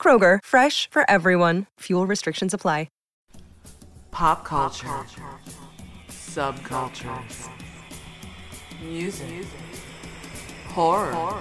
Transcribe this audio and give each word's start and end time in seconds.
Kroger, 0.00 0.38
fresh 0.42 0.88
for 0.90 1.08
everyone. 1.10 1.66
Fuel 1.80 2.06
restrictions 2.06 2.54
apply. 2.54 2.88
Pop 4.10 4.44
culture. 4.44 5.06
Subcultures. 6.08 7.48
Music. 8.82 9.46
Horror. 10.68 11.40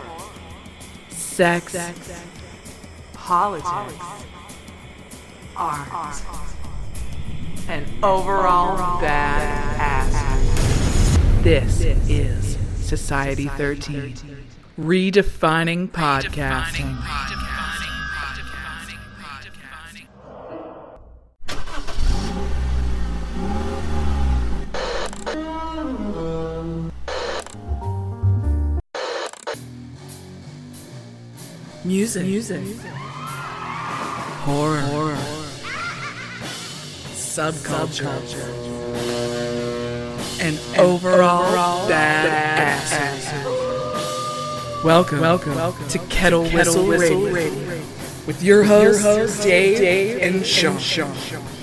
Sex. 1.10 1.76
Politics. 3.14 3.70
Art. 5.58 6.22
And 7.68 7.86
overall 8.04 9.02
bad 9.02 9.80
ass. 9.80 11.44
This 11.44 11.82
is 12.08 12.58
Society 12.76 13.48
13. 13.48 14.16
Redefining 14.80 15.90
podcasting. 15.90 17.59
Music. 31.86 32.26
Music. 32.26 32.62
Horror. 34.44 34.82
Horror. 34.82 35.18
Subculture. 37.14 38.08
And, 40.42 40.60
overall, 40.78 41.88
bad 41.88 42.28
asses. 42.60 43.30
Welcome, 44.84 45.22
welcome, 45.22 45.56
welcome 45.56 45.88
to 45.90 46.00
Kettle, 46.08 46.44
Whistle, 46.44 46.88
Radio, 46.88 47.32
with 48.26 48.42
your 48.44 48.64
hosts, 48.64 49.44
Dave, 49.44 50.22
and 50.22 50.46
Sean. 50.46 50.78
Okay, 50.78 51.59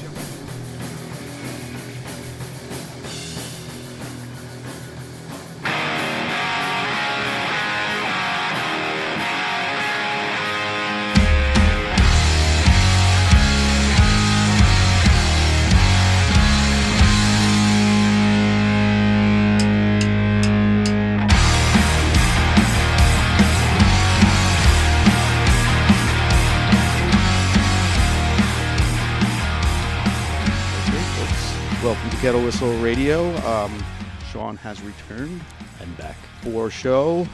Kettle 32.37 32.45
Whistle 32.45 32.79
Radio. 32.81 33.35
Um, 33.47 33.83
Sean 34.31 34.59
has 34.59 34.83
returned 34.83 35.41
I'm 35.81 35.95
back. 35.95 36.17
for 36.43 36.69
show 36.69 37.27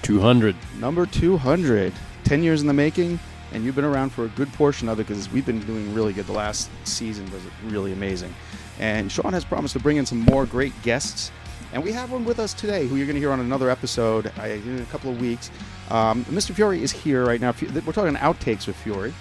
200. 0.00 0.56
number 0.78 1.04
200. 1.04 1.92
10 2.24 2.42
years 2.42 2.62
in 2.62 2.66
the 2.66 2.72
making, 2.72 3.20
and 3.52 3.62
you've 3.62 3.74
been 3.74 3.84
around 3.84 4.08
for 4.08 4.24
a 4.24 4.28
good 4.28 4.50
portion 4.54 4.88
of 4.88 4.98
it 5.00 5.06
because 5.06 5.30
we've 5.30 5.44
been 5.44 5.60
doing 5.60 5.92
really 5.92 6.14
good. 6.14 6.24
The 6.26 6.32
last 6.32 6.70
season 6.84 7.30
was 7.30 7.42
really 7.66 7.92
amazing. 7.92 8.34
And 8.78 9.12
Sean 9.12 9.34
has 9.34 9.44
promised 9.44 9.74
to 9.74 9.80
bring 9.80 9.98
in 9.98 10.06
some 10.06 10.20
more 10.20 10.46
great 10.46 10.72
guests. 10.80 11.30
And 11.74 11.84
we 11.84 11.92
have 11.92 12.10
one 12.10 12.24
with 12.24 12.38
us 12.38 12.54
today 12.54 12.86
who 12.86 12.96
you're 12.96 13.04
going 13.06 13.16
to 13.16 13.20
hear 13.20 13.32
on 13.32 13.40
another 13.40 13.68
episode 13.68 14.32
uh, 14.38 14.44
in 14.44 14.80
a 14.80 14.86
couple 14.86 15.10
of 15.10 15.20
weeks. 15.20 15.50
Um, 15.90 16.24
Mr. 16.24 16.54
Fiore 16.54 16.82
is 16.82 16.90
here 16.90 17.26
right 17.26 17.42
now. 17.42 17.52
We're 17.84 17.92
talking 17.92 18.14
outtakes 18.14 18.66
with 18.66 18.76
Fiore. 18.76 19.12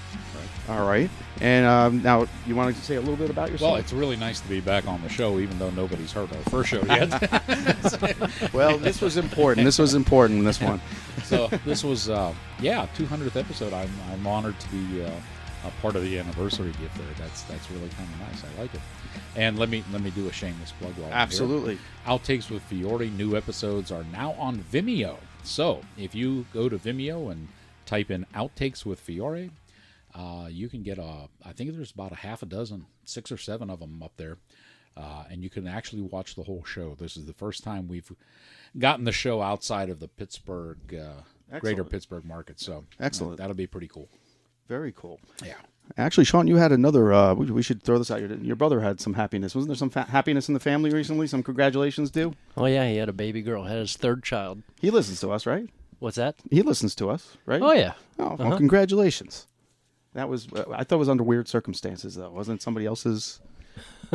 All 0.69 0.85
right. 0.85 1.09
And 1.39 1.66
um, 1.66 2.03
now, 2.03 2.28
you 2.45 2.55
want 2.55 2.75
to 2.75 2.81
say 2.81 2.95
a 2.95 3.00
little 3.00 3.16
bit 3.16 3.29
about 3.29 3.51
yourself? 3.51 3.72
Well, 3.72 3.79
it's 3.79 3.94
really 3.94 4.17
nice 4.17 4.41
to 4.41 4.47
be 4.50 4.59
back 4.59 4.88
on 4.88 5.01
the 5.01 5.09
show, 5.09 5.39
even 5.39 5.57
though 5.59 5.69
nobody's 5.69 6.11
heard 6.11 6.29
our 6.33 6.41
first 6.50 6.69
show 6.69 6.83
yet. 6.85 7.07
Well, 8.53 8.77
this 8.77 9.01
was 9.01 9.17
important. 9.17 9.66
This 9.66 9.79
was 9.79 9.94
important. 9.94 10.44
This 10.44 10.59
one. 10.59 10.81
so 11.23 11.47
this 11.66 11.83
was, 11.83 12.09
uh, 12.09 12.33
yeah, 12.59 12.88
200th 12.95 13.35
episode. 13.35 13.73
I'm, 13.73 13.89
I'm 14.11 14.25
honored 14.25 14.59
to 14.59 14.69
be 14.69 15.03
uh, 15.03 15.11
a 15.66 15.81
part 15.81 15.95
of 15.95 16.03
the 16.03 16.17
anniversary 16.17 16.72
gift 16.79 16.97
there. 16.97 17.07
That's 17.17 17.44
that's 17.44 17.69
really 17.72 17.89
kind 17.89 18.09
of 18.13 18.19
nice. 18.19 18.44
I 18.44 18.61
like 18.61 18.73
it. 18.73 18.81
And 19.35 19.57
let 19.59 19.69
me 19.69 19.83
let 19.91 20.01
me 20.01 20.09
do 20.11 20.27
a 20.27 20.31
shameless 20.31 20.72
plug 20.73 20.94
while. 20.94 21.11
Absolutely. 21.11 21.77
Outtakes 22.06 22.50
with 22.50 22.63
Fiore 22.63 23.09
new 23.09 23.35
episodes 23.35 23.91
are 23.91 24.03
now 24.06 24.31
on 24.33 24.57
Vimeo. 24.59 25.17
So 25.44 25.81
if 25.97 26.13
you 26.16 26.45
go 26.53 26.69
to 26.69 26.77
Vimeo 26.77 27.31
and 27.31 27.47
type 27.85 28.11
in 28.11 28.25
Outtakes 28.35 28.85
with 28.85 29.00
Fiore, 29.00 29.51
uh, 30.17 30.47
you 30.50 30.67
can 30.69 30.83
get 30.83 30.97
a. 30.97 31.28
I 31.45 31.51
think 31.53 31.73
there's 31.75 31.91
about 31.91 32.11
a 32.11 32.16
half 32.16 32.41
a 32.41 32.45
dozen, 32.45 32.85
six 33.05 33.31
or 33.31 33.38
seven 33.38 33.69
of 33.69 33.79
them 33.79 34.01
up 34.01 34.13
there, 34.17 34.38
uh, 34.95 35.23
and 35.29 35.44
you 35.44 35.50
can 35.50 35.67
actually 35.67 36.01
watch 36.01 36.35
the 36.35 36.44
whole 36.44 36.63
show. 36.63 36.95
This 37.00 37.17
is 37.17 37.25
the 37.25 37.33
first 37.33 37.63
time 37.63 37.88
we've 37.88 38.11
gotten 38.77 39.06
the 39.06 39.11
show 39.11 39.41
outside 39.41 39.89
of 39.89 40.00
the 40.00 40.07
Pittsburgh, 40.07 40.77
uh, 40.95 41.59
greater 41.59 41.83
Pittsburgh 41.83 42.25
market. 42.25 42.59
So 42.59 42.85
Excellent. 43.00 43.38
that'll 43.38 43.56
be 43.56 43.67
pretty 43.67 43.88
cool. 43.88 44.09
Very 44.67 44.91
cool. 44.95 45.19
Yeah. 45.45 45.53
Actually, 45.97 46.25
Sean, 46.25 46.47
you 46.47 46.57
had 46.57 46.73
another. 46.73 47.13
Uh, 47.13 47.33
we, 47.33 47.45
we 47.50 47.61
should 47.63 47.81
throw 47.81 47.97
this 47.97 48.11
out. 48.11 48.19
Your, 48.19 48.33
your 48.39 48.57
brother 48.57 48.81
had 48.81 49.00
some 49.00 49.13
happiness. 49.13 49.56
Wasn't 49.56 49.69
there 49.69 49.75
some 49.77 49.89
fa- 49.89 50.01
happiness 50.09 50.50
in 50.50 50.53
the 50.53 50.59
family 50.59 50.89
recently? 50.89 51.27
Some 51.27 51.44
congratulations 51.44 52.11
due. 52.11 52.33
Oh 52.57 52.66
yeah, 52.66 52.89
he 52.89 52.97
had 52.97 53.07
a 53.07 53.13
baby 53.13 53.41
girl. 53.41 53.63
Had 53.63 53.77
his 53.77 53.95
third 53.95 54.22
child. 54.23 54.63
He 54.81 54.91
listens 54.91 55.22
to 55.22 55.29
us, 55.31 55.45
right? 55.45 55.69
What's 56.00 56.17
that? 56.17 56.35
He 56.51 56.61
listens 56.61 56.94
to 56.95 57.09
us, 57.09 57.38
right? 57.45 57.61
Oh 57.61 57.72
yeah. 57.72 57.94
Oh, 58.19 58.35
well, 58.38 58.47
Uh-huh. 58.50 58.57
congratulations. 58.57 59.47
That 60.17 60.29
was. 60.29 60.51
Uh, 60.51 60.63
I 60.73 60.83
thought 60.83 60.95
it 60.95 61.00
was 61.00 61.09
under 61.09 61.23
weird 61.23 61.47
circumstances, 61.47 62.16
though. 62.16 62.31
Wasn't 62.31 62.59
it 62.59 62.63
somebody 62.63 62.88
else's 62.88 63.39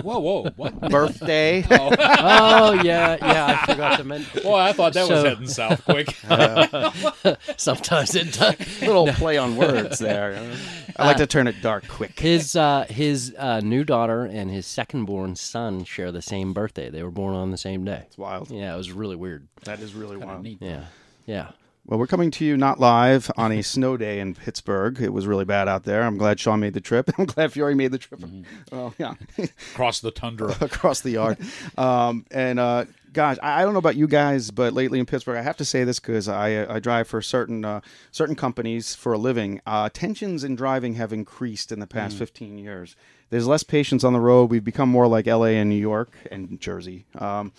Whoa, 0.02 0.18
whoa, 0.18 0.50
what? 0.56 0.80
birthday? 0.80 1.64
Oh 1.70 2.72
yeah, 2.82 3.16
yeah. 3.20 3.46
I 3.62 3.66
forgot 3.72 3.98
to 3.98 4.04
mention. 4.04 4.42
Boy, 4.42 4.56
I 4.58 4.72
thought 4.72 4.94
that 4.94 5.08
was 5.08 5.20
So- 5.20 5.28
heading 5.28 5.46
south 5.46 5.84
quick. 5.84 6.08
Sometimes 7.56 8.14
it 8.16 8.32
does. 8.32 8.80
Little 8.80 9.06
play 9.12 9.38
on 9.38 9.56
words 9.56 10.00
there. 10.00 10.52
I 10.96 11.06
like 11.06 11.18
to 11.18 11.26
turn 11.28 11.46
it 11.46 11.62
dark 11.62 11.86
quick. 11.86 12.18
His 12.18 12.56
uh, 12.56 12.86
his 12.88 13.34
uh, 13.38 13.60
new 13.60 13.84
daughter 13.84 14.24
and 14.24 14.50
his 14.50 14.66
second 14.66 15.04
born 15.04 15.36
son 15.36 15.84
share 15.84 16.10
the 16.10 16.22
same 16.22 16.52
birthday. 16.52 16.91
They 16.91 17.02
were 17.04 17.10
born 17.12 17.34
on 17.36 17.50
the 17.52 17.56
same 17.58 17.84
day. 17.84 18.02
It's 18.06 18.18
wild. 18.18 18.50
Yeah, 18.50 18.74
it 18.74 18.76
was 18.76 18.91
really 18.91 19.16
weird. 19.16 19.46
That 19.64 19.78
is 19.80 19.94
really 19.94 20.16
wild. 20.16 20.42
neat. 20.42 20.58
Yeah, 20.60 20.86
yeah. 21.26 21.50
Well, 21.84 21.98
we're 21.98 22.06
coming 22.06 22.31
to 22.32 22.44
you 22.44 22.56
not 22.56 22.78
live 22.78 23.28
on 23.37 23.50
a 23.50 23.60
snow 23.60 23.97
day 23.97 24.20
in 24.20 24.34
Pittsburgh. 24.34 25.00
It 25.00 25.12
was 25.12 25.26
really 25.26 25.44
bad 25.44 25.66
out 25.66 25.82
there. 25.82 26.04
I'm 26.04 26.16
glad 26.16 26.38
Sean 26.38 26.60
made 26.60 26.75
the 26.75 26.81
trip. 26.81 27.10
I'm 27.19 27.25
glad 27.25 27.53
Fiore 27.53 27.75
made 27.75 27.91
the 27.91 27.98
trip. 27.98 28.22
Well, 28.70 28.94
yeah. 28.98 29.15
Across 29.72 30.00
the 30.00 30.12
tundra. 30.12 30.56
across 30.60 31.00
the 31.00 31.10
yard. 31.10 31.38
Um, 31.76 32.25
and 32.31 32.60
uh, 32.60 32.84
gosh, 33.12 33.37
I, 33.42 33.60
I 33.60 33.65
don't 33.65 33.72
know 33.72 33.81
about 33.81 33.97
you 33.97 34.06
guys, 34.06 34.53
but 34.53 34.72
lately 34.72 35.00
in 35.00 35.06
Pittsburgh, 35.06 35.37
I 35.37 35.42
have 35.42 35.56
to 35.56 35.65
say 35.65 35.82
this 35.82 35.98
because 35.98 36.28
I, 36.28 36.72
I 36.72 36.78
drive 36.78 37.09
for 37.09 37.21
certain 37.21 37.65
uh, 37.65 37.81
certain 38.12 38.37
companies 38.37 38.94
for 38.94 39.12
a 39.12 39.19
living. 39.19 39.60
Uh, 39.66 39.88
tensions 39.88 40.45
in 40.45 40.54
driving 40.54 40.95
have 40.95 41.12
increased 41.12 41.72
in 41.72 41.80
the 41.80 41.89
past 41.89 42.16
15 42.16 42.59
years. 42.59 42.95
There's 43.30 43.48
less 43.48 43.65
patience 43.65 44.04
on 44.04 44.12
the 44.12 44.21
road. 44.21 44.51
We've 44.51 44.62
become 44.62 44.89
more 44.89 45.09
like 45.09 45.27
LA 45.27 45.47
and 45.47 45.68
New 45.68 45.74
York 45.77 46.15
and 46.30 46.60
Jersey. 46.60 47.06
Um, 47.18 47.53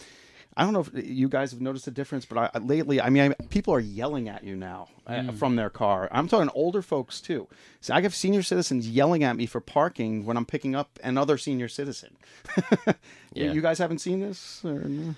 I 0.55 0.63
don't 0.63 0.73
know 0.73 0.81
if 0.81 0.91
you 0.93 1.27
guys 1.29 1.51
have 1.51 1.61
noticed 1.61 1.87
a 1.87 1.91
difference, 1.91 2.25
but 2.25 2.37
I, 2.53 2.59
lately, 2.59 3.01
I 3.01 3.09
mean, 3.09 3.31
I, 3.39 3.43
people 3.45 3.73
are 3.73 3.79
yelling 3.79 4.29
at 4.29 4.43
you 4.43 4.55
now 4.55 4.89
uh, 5.07 5.31
from 5.31 5.55
their 5.55 5.69
car. 5.69 6.07
I'm 6.11 6.27
talking 6.27 6.49
older 6.53 6.81
folks 6.81 7.19
too. 7.21 7.47
So 7.81 7.93
I 7.93 8.01
have 8.01 8.13
senior 8.13 8.43
citizens 8.43 8.87
yelling 8.89 9.23
at 9.23 9.35
me 9.35 9.45
for 9.45 9.59
parking 9.59 10.25
when 10.25 10.37
I'm 10.37 10.45
picking 10.45 10.75
up 10.75 10.99
another 11.03 11.37
senior 11.37 11.67
citizen. 11.67 12.15
You- 12.55 12.93
Yeah. 13.33 13.51
You 13.51 13.61
guys 13.61 13.79
haven't 13.79 13.97
seen 13.99 14.19
this? 14.19 14.63
Or 14.63 14.73
no? 14.81 15.15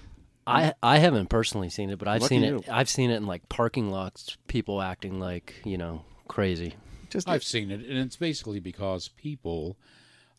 I 0.47 0.73
I 0.81 0.99
haven't 0.99 1.27
personally 1.27 1.69
seen 1.69 1.89
it, 1.89 1.99
but 1.99 2.07
I've 2.07 2.21
Lucky 2.21 2.35
seen 2.35 2.43
you. 2.43 2.55
it. 2.57 2.69
I've 2.71 2.87
seen 2.87 3.11
it 3.11 3.17
in 3.17 3.25
like 3.27 3.49
parking 3.49 3.89
lots. 3.89 4.37
People 4.47 4.81
acting 4.81 5.19
like 5.19 5.55
you 5.65 5.77
know 5.77 6.03
crazy. 6.29 6.75
Just 7.09 7.27
I've 7.27 7.43
seen 7.43 7.71
it, 7.71 7.81
and 7.81 7.97
it's 7.97 8.15
basically 8.15 8.59
because 8.61 9.09
people 9.09 9.75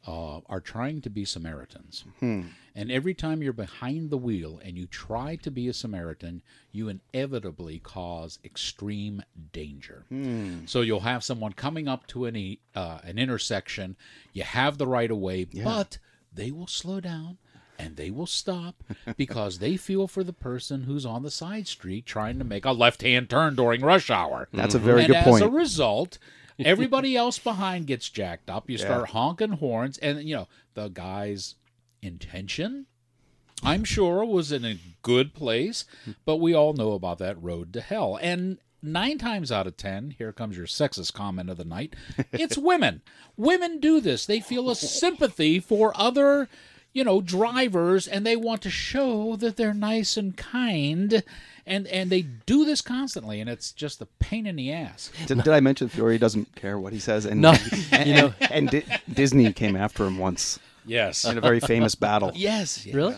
uh, 0.06 0.40
are 0.48 0.60
trying 0.60 1.00
to 1.02 1.10
be 1.10 1.24
Samaritans. 1.24 2.04
And 2.74 2.92
every 2.92 3.14
time 3.14 3.42
you're 3.42 3.52
behind 3.52 4.10
the 4.10 4.16
wheel 4.18 4.60
and 4.64 4.76
you 4.76 4.86
try 4.86 5.36
to 5.36 5.50
be 5.50 5.66
a 5.68 5.72
Samaritan, 5.72 6.42
you 6.72 6.88
inevitably 6.88 7.78
cause 7.80 8.38
extreme 8.44 9.22
danger. 9.52 10.04
So 10.66 10.82
you'll 10.82 11.00
have 11.00 11.24
someone 11.24 11.52
coming 11.54 11.88
up 11.88 12.06
to 12.08 12.26
any 12.26 12.60
uh, 12.74 12.98
an 13.02 13.18
intersection. 13.18 13.96
You 14.32 14.42
have 14.44 14.78
the 14.78 14.86
right 14.86 15.10
of 15.10 15.18
way, 15.18 15.46
but 15.64 15.98
they 16.32 16.50
will 16.50 16.66
slow 16.66 17.00
down 17.00 17.38
and 17.78 17.96
they 17.96 18.10
will 18.10 18.26
stop 18.26 18.82
because 19.16 19.58
they 19.58 19.76
feel 19.76 20.06
for 20.06 20.22
the 20.22 20.32
person 20.32 20.82
who's 20.84 21.04
on 21.06 21.22
the 21.22 21.30
side 21.30 21.66
street 21.66 22.06
trying 22.06 22.38
to 22.38 22.44
make 22.44 22.64
a 22.64 22.72
left-hand 22.72 23.28
turn 23.30 23.54
during 23.54 23.80
rush 23.80 24.10
hour. 24.10 24.48
That's 24.52 24.74
a 24.74 24.78
very 24.78 25.00
and 25.04 25.08
good 25.08 25.16
as 25.16 25.24
point. 25.24 25.42
As 25.42 25.48
a 25.48 25.50
result, 25.50 26.18
everybody 26.64 27.16
else 27.16 27.38
behind 27.38 27.86
gets 27.86 28.08
jacked 28.08 28.50
up. 28.50 28.68
You 28.70 28.78
start 28.78 29.10
honking 29.10 29.52
horns, 29.52 29.98
and 29.98 30.22
you 30.22 30.34
know 30.36 30.48
the 30.74 30.88
guy's 30.88 31.54
intention. 32.02 32.86
I'm 33.62 33.84
sure 33.84 34.24
was 34.24 34.52
in 34.52 34.64
a 34.64 34.78
good 35.02 35.34
place, 35.34 35.84
but 36.24 36.36
we 36.36 36.54
all 36.54 36.74
know 36.74 36.92
about 36.92 37.18
that 37.18 37.42
road 37.42 37.72
to 37.72 37.80
hell. 37.80 38.18
And 38.20 38.58
nine 38.82 39.18
times 39.18 39.50
out 39.50 39.66
of 39.66 39.76
ten, 39.76 40.14
here 40.18 40.32
comes 40.32 40.56
your 40.56 40.66
sexist 40.66 41.14
comment 41.14 41.50
of 41.50 41.56
the 41.56 41.64
night. 41.64 41.94
It's 42.32 42.58
women. 42.58 43.02
Women 43.36 43.80
do 43.80 44.00
this. 44.00 44.26
They 44.26 44.40
feel 44.40 44.68
a 44.70 44.76
sympathy 44.76 45.58
for 45.58 45.92
other, 45.96 46.48
you 46.92 47.02
know, 47.02 47.20
drivers, 47.20 48.06
and 48.06 48.26
they 48.26 48.36
want 48.36 48.62
to 48.62 48.70
show 48.70 49.36
that 49.36 49.56
they're 49.56 49.74
nice 49.74 50.16
and 50.16 50.36
kind. 50.36 51.22
And, 51.66 51.86
and 51.88 52.10
they 52.10 52.22
do 52.22 52.64
this 52.64 52.80
constantly, 52.80 53.40
and 53.40 53.50
it's 53.50 53.72
just 53.72 54.00
a 54.00 54.06
pain 54.20 54.46
in 54.46 54.54
the 54.54 54.72
ass. 54.72 55.10
Did, 55.26 55.38
did 55.42 55.48
I 55.52 55.58
mention 55.60 55.88
Fiore 55.88 56.16
doesn't 56.16 56.54
care 56.54 56.78
what 56.78 56.92
he 56.92 57.00
says? 57.00 57.24
And, 57.26 57.40
No, 57.40 57.56
and, 57.90 58.08
you 58.08 58.14
know- 58.14 58.34
and 58.50 58.70
Di- 58.70 58.84
Disney 59.12 59.52
came 59.52 59.74
after 59.74 60.04
him 60.06 60.16
once 60.18 60.60
Yes. 60.86 61.24
in 61.24 61.36
a 61.38 61.40
very 61.40 61.60
famous 61.60 61.94
battle. 61.94 62.32
Yes. 62.34 62.84
yes, 62.86 62.94
Really? 62.94 63.16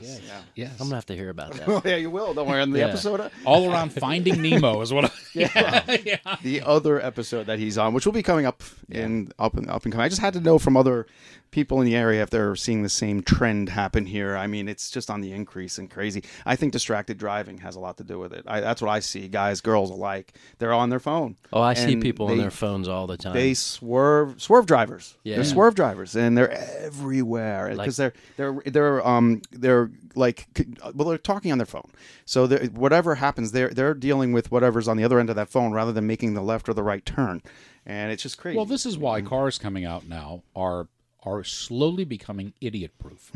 Yes. 0.54 0.72
I'm 0.80 0.86
gonna 0.86 0.94
have 0.96 1.06
to 1.06 1.16
hear 1.16 1.30
about 1.30 1.52
that. 1.54 1.68
Oh, 1.68 1.82
yeah, 1.88 1.96
you 1.96 2.10
will. 2.10 2.34
Don't 2.34 2.48
worry. 2.48 2.60
On 2.62 2.70
the 2.70 2.78
Yeah. 2.80 2.86
episode, 2.88 3.20
uh, 3.20 3.28
All 3.44 3.70
around 3.70 3.92
Finding 3.92 4.40
Nemo 4.42 4.80
is 4.80 4.92
what 4.92 5.06
I. 5.06 5.10
Yeah. 5.34 6.18
the 6.42 6.62
other 6.62 7.00
episode 7.04 7.46
that 7.46 7.58
he's 7.58 7.78
on, 7.78 7.92
which 7.94 8.06
will 8.06 8.12
be 8.12 8.22
coming 8.22 8.46
up 8.46 8.62
in 8.90 9.30
up 9.38 9.56
and 9.56 9.68
up 9.70 9.84
and 9.84 9.92
coming. 9.92 10.04
I 10.04 10.08
just 10.08 10.20
had 10.20 10.32
to 10.34 10.40
know 10.40 10.58
from 10.58 10.76
other 10.76 11.06
people 11.50 11.80
in 11.80 11.86
the 11.86 11.94
area 11.96 12.22
if 12.22 12.28
they're 12.30 12.56
seeing 12.56 12.82
the 12.82 12.88
same 12.88 13.22
trend 13.22 13.68
happen 13.68 14.04
here. 14.04 14.36
I 14.36 14.46
mean, 14.46 14.68
it's 14.68 14.90
just 14.90 15.10
on 15.10 15.20
the 15.20 15.32
increase 15.32 15.78
and 15.78 15.88
crazy. 15.90 16.24
I 16.44 16.56
think 16.56 16.72
distracted 16.72 17.18
driving 17.18 17.58
has 17.58 17.76
a 17.76 17.80
lot 17.80 17.96
to 17.98 18.04
do 18.04 18.18
with 18.18 18.32
it. 18.32 18.44
I, 18.46 18.60
that's 18.60 18.82
what 18.82 18.90
I 18.90 19.00
see. 19.00 19.28
Guys, 19.28 19.60
girls 19.60 19.90
alike, 19.90 20.34
they're 20.58 20.72
on 20.74 20.90
their 20.90 20.98
phone. 21.00 21.36
Oh, 21.52 21.60
I 21.62 21.74
see 21.74 21.92
And 21.94 22.02
people 22.02 22.26
on 22.28 22.38
their 22.38 22.50
phones 22.50 22.88
all 22.88 23.06
the 23.06 23.16
time. 23.16 23.34
They 23.34 23.54
swerve 23.54 24.40
swerve 24.42 24.66
drivers. 24.66 25.16
Yeah. 25.24 25.36
They're 25.36 25.44
swerve 25.44 25.74
drivers, 25.74 26.16
and 26.16 26.36
they're 26.36 26.50
everywhere 26.50 27.57
Like- 27.66 27.78
because 27.86 27.96
they're 27.96 28.12
they're 28.36 28.60
they're 28.66 29.06
um 29.06 29.42
they're 29.50 29.90
like 30.14 30.46
well 30.94 31.08
they're 31.08 31.18
talking 31.18 31.52
on 31.52 31.58
their 31.58 31.66
phone. 31.66 31.90
So 32.24 32.46
whatever 32.68 33.16
happens, 33.16 33.52
they're 33.52 33.70
they're 33.70 33.94
dealing 33.94 34.32
with 34.32 34.50
whatever's 34.50 34.88
on 34.88 34.96
the 34.96 35.04
other 35.04 35.18
end 35.18 35.30
of 35.30 35.36
that 35.36 35.48
phone 35.48 35.72
rather 35.72 35.92
than 35.92 36.06
making 36.06 36.34
the 36.34 36.42
left 36.42 36.68
or 36.68 36.74
the 36.74 36.82
right 36.82 37.04
turn, 37.04 37.42
and 37.86 38.12
it's 38.12 38.22
just 38.22 38.38
crazy. 38.38 38.56
Well, 38.56 38.66
this 38.66 38.86
is 38.86 38.96
why 38.98 39.20
cars 39.22 39.58
coming 39.58 39.84
out 39.84 40.08
now 40.08 40.42
are 40.56 40.88
are 41.24 41.42
slowly 41.44 42.04
becoming 42.04 42.52
idiot 42.60 42.92
proof. 42.98 43.30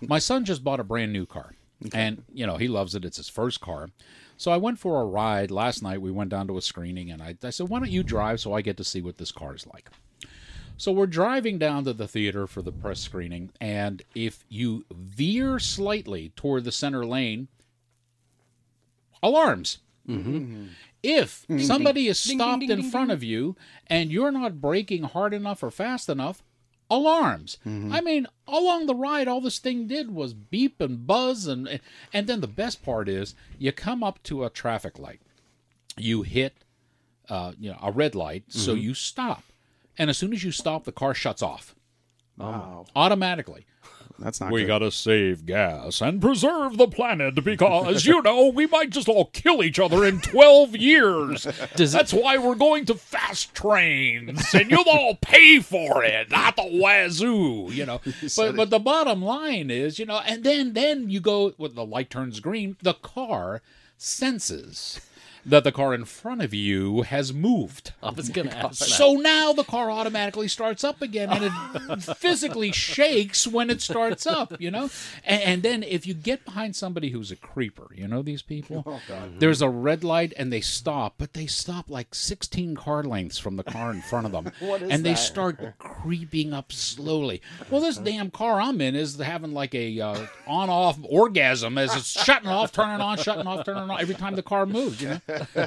My 0.02 0.18
son 0.18 0.44
just 0.44 0.62
bought 0.62 0.78
a 0.80 0.84
brand 0.84 1.12
new 1.12 1.26
car, 1.26 1.54
and 1.92 2.22
you 2.32 2.46
know 2.46 2.56
he 2.56 2.68
loves 2.68 2.94
it. 2.94 3.04
It's 3.04 3.16
his 3.16 3.28
first 3.28 3.60
car. 3.60 3.88
So 4.36 4.50
I 4.50 4.56
went 4.56 4.78
for 4.80 5.00
a 5.00 5.04
ride 5.06 5.50
last 5.50 5.82
night. 5.82 6.00
We 6.02 6.10
went 6.10 6.30
down 6.30 6.48
to 6.48 6.58
a 6.58 6.62
screening, 6.62 7.10
and 7.10 7.22
I, 7.22 7.36
I 7.42 7.50
said, 7.50 7.68
"Why 7.68 7.78
don't 7.78 7.90
you 7.90 8.02
drive 8.02 8.40
so 8.40 8.52
I 8.52 8.62
get 8.62 8.76
to 8.78 8.84
see 8.84 9.00
what 9.00 9.18
this 9.18 9.32
car 9.32 9.54
is 9.54 9.66
like?" 9.66 9.90
So 10.76 10.90
we're 10.92 11.06
driving 11.06 11.58
down 11.58 11.84
to 11.84 11.92
the 11.92 12.08
theater 12.08 12.46
for 12.46 12.60
the 12.62 12.72
press 12.72 13.00
screening, 13.00 13.50
and 13.60 14.02
if 14.14 14.44
you 14.48 14.84
veer 14.92 15.58
slightly 15.58 16.32
toward 16.36 16.64
the 16.64 16.72
center 16.72 17.04
lane, 17.06 17.48
alarms. 19.22 19.78
If 21.02 21.46
somebody 21.60 22.08
is 22.08 22.18
stopped 22.18 22.62
in 22.64 22.90
front 22.90 23.10
of 23.10 23.22
you 23.22 23.56
and 23.86 24.10
you're 24.10 24.32
not 24.32 24.60
braking 24.60 25.04
hard 25.04 25.32
enough 25.32 25.62
or 25.62 25.70
fast 25.70 26.08
enough, 26.08 26.42
alarms. 26.90 27.56
I 27.92 28.00
mean, 28.00 28.26
along 28.46 28.86
the 28.86 28.94
ride, 28.94 29.28
all 29.28 29.40
this 29.40 29.58
thing 29.58 29.86
did 29.86 30.10
was 30.14 30.34
beep 30.34 30.80
and 30.80 31.06
buzz, 31.06 31.46
and 31.46 31.80
and 32.12 32.26
then 32.26 32.40
the 32.40 32.46
best 32.46 32.82
part 32.82 33.08
is 33.08 33.34
you 33.58 33.72
come 33.72 34.02
up 34.02 34.22
to 34.24 34.44
a 34.44 34.50
traffic 34.50 34.98
light, 34.98 35.20
you 35.96 36.22
hit, 36.22 36.54
uh, 37.28 37.52
you 37.58 37.70
know, 37.70 37.78
a 37.82 37.90
red 37.90 38.14
light, 38.14 38.44
so 38.48 38.74
you 38.74 38.92
stop, 38.94 39.44
and 39.98 40.10
as 40.10 40.18
soon 40.18 40.32
as 40.32 40.42
you 40.44 40.50
stop, 40.52 40.84
the 40.84 40.92
car 40.92 41.14
shuts 41.14 41.42
off 41.42 41.74
wow, 42.36 42.84
automatically. 42.96 43.66
that's 44.18 44.40
not 44.40 44.50
We 44.52 44.62
good. 44.62 44.68
gotta 44.68 44.90
save 44.90 45.44
gas 45.46 46.00
and 46.00 46.20
preserve 46.20 46.76
the 46.78 46.86
planet 46.88 47.42
because, 47.44 48.04
you 48.10 48.22
know, 48.22 48.48
we 48.48 48.66
might 48.66 48.90
just 48.90 49.08
all 49.08 49.26
kill 49.26 49.62
each 49.62 49.78
other 49.80 50.04
in 50.04 50.20
12 50.20 50.76
years. 50.76 51.46
Does 51.76 51.94
it- 51.94 51.98
That's 51.98 52.12
why 52.12 52.38
we're 52.38 52.54
going 52.54 52.84
to 52.86 52.94
fast 52.94 53.54
trains 53.54 54.54
and 54.54 54.70
you'll 54.70 54.88
all 54.88 55.16
pay 55.16 55.60
for 55.60 56.02
it, 56.04 56.30
not 56.30 56.56
the 56.56 56.68
wazoo, 56.80 57.68
you 57.72 57.86
know. 57.86 58.00
But 58.36 58.56
but 58.56 58.70
the 58.70 58.78
bottom 58.80 59.22
line 59.22 59.70
is, 59.70 59.98
you 59.98 60.06
know, 60.06 60.20
and 60.26 60.42
then 60.44 60.72
then 60.74 61.08
you 61.10 61.20
go 61.20 61.50
when 61.56 61.74
the 61.74 61.84
light 61.86 62.10
turns 62.10 62.40
green, 62.40 62.76
the 62.82 62.94
car 62.94 63.62
senses 63.96 65.00
that 65.46 65.64
the 65.64 65.72
car 65.72 65.94
in 65.94 66.04
front 66.04 66.42
of 66.42 66.54
you 66.54 67.02
has 67.02 67.32
moved. 67.32 67.92
I 68.02 68.10
was 68.10 68.28
gonna 68.28 68.50
ask 68.54 68.78
that. 68.78 68.86
So 68.86 69.14
now 69.14 69.52
the 69.52 69.64
car 69.64 69.90
automatically 69.90 70.48
starts 70.48 70.84
up 70.84 71.02
again, 71.02 71.30
and 71.30 71.44
it 71.44 72.02
physically 72.16 72.72
shakes 72.72 73.46
when 73.46 73.70
it 73.70 73.80
starts 73.80 74.26
up. 74.26 74.60
You 74.60 74.70
know, 74.70 74.90
and, 75.24 75.42
and 75.42 75.62
then 75.62 75.82
if 75.82 76.06
you 76.06 76.14
get 76.14 76.44
behind 76.44 76.76
somebody 76.76 77.10
who's 77.10 77.30
a 77.30 77.36
creeper, 77.36 77.88
you 77.94 78.08
know 78.08 78.22
these 78.22 78.42
people. 78.42 79.00
There's 79.38 79.62
a 79.62 79.68
red 79.68 80.04
light, 80.04 80.32
and 80.36 80.52
they 80.52 80.60
stop, 80.60 81.14
but 81.18 81.32
they 81.32 81.46
stop 81.46 81.90
like 81.90 82.14
16 82.14 82.76
car 82.76 83.02
lengths 83.02 83.38
from 83.38 83.56
the 83.56 83.64
car 83.64 83.90
in 83.90 84.02
front 84.02 84.26
of 84.26 84.32
them, 84.32 84.52
and 84.90 85.04
they 85.04 85.14
start 85.14 85.78
creeping 85.78 86.52
up 86.52 86.72
slowly. 86.72 87.40
Well, 87.70 87.80
this 87.80 87.96
damn 87.96 88.30
car 88.30 88.60
I'm 88.60 88.80
in 88.80 88.94
is 88.94 89.16
having 89.18 89.52
like 89.52 89.74
a 89.74 90.00
uh, 90.00 90.26
on-off 90.46 90.98
orgasm 91.08 91.78
as 91.78 91.94
it's 91.96 92.10
shutting 92.24 92.48
off, 92.48 92.72
turning 92.72 93.00
on, 93.00 93.18
shutting 93.18 93.46
off, 93.46 93.64
turning 93.64 93.90
on 93.90 94.00
every 94.00 94.14
time 94.14 94.34
the 94.34 94.42
car 94.42 94.66
moves. 94.66 95.00
You 95.00 95.08
know, 95.10 95.20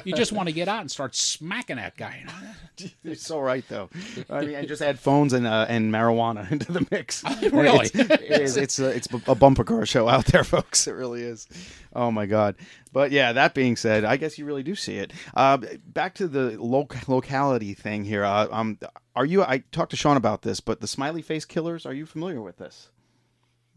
you 0.04 0.14
just 0.14 0.32
want 0.32 0.48
to 0.48 0.52
get 0.52 0.68
out 0.68 0.80
and 0.80 0.90
start 0.90 1.14
smacking 1.14 1.76
that 1.76 1.96
guy. 1.96 2.24
You're 3.02 3.14
so 3.14 3.40
right, 3.40 3.64
though. 3.68 3.88
I 4.30 4.42
mean, 4.42 4.54
and 4.54 4.68
just 4.68 4.82
add 4.82 4.98
phones 4.98 5.32
and 5.32 5.46
uh, 5.46 5.66
and 5.68 5.92
marijuana 5.92 6.50
into 6.52 6.72
the 6.72 6.86
mix. 6.90 7.24
Really? 7.48 7.86
It's, 7.86 7.94
it 7.94 8.22
is. 8.42 8.56
It's 8.56 8.78
a, 8.78 8.88
it's 8.88 9.08
a 9.26 9.34
bumper 9.34 9.64
car 9.64 9.86
show 9.86 10.08
out 10.08 10.26
there, 10.26 10.44
folks. 10.44 10.86
It 10.86 10.92
really 10.92 11.22
is. 11.22 11.48
Oh 11.94 12.10
my 12.10 12.26
god. 12.26 12.56
But 12.92 13.10
yeah, 13.10 13.32
that 13.32 13.54
being 13.54 13.74
said, 13.76 14.04
I 14.04 14.16
guess 14.16 14.38
you 14.38 14.44
really 14.44 14.62
do 14.62 14.74
see 14.74 14.98
it. 14.98 15.12
Uh, 15.34 15.58
back 15.86 16.14
to 16.16 16.28
the 16.28 16.56
loc- 16.62 17.08
locality 17.08 17.74
thing 17.74 18.04
here. 18.04 18.24
Uh, 18.24 18.48
um, 18.50 18.78
are 19.16 19.24
you? 19.24 19.42
I 19.42 19.58
talked 19.72 19.90
to 19.90 19.96
Sean 19.96 20.16
about 20.16 20.42
this, 20.42 20.60
but 20.60 20.80
the 20.80 20.86
smiley 20.86 21.22
face 21.22 21.44
killers. 21.44 21.86
Are 21.86 21.94
you 21.94 22.06
familiar 22.06 22.40
with 22.40 22.58
this? 22.58 22.90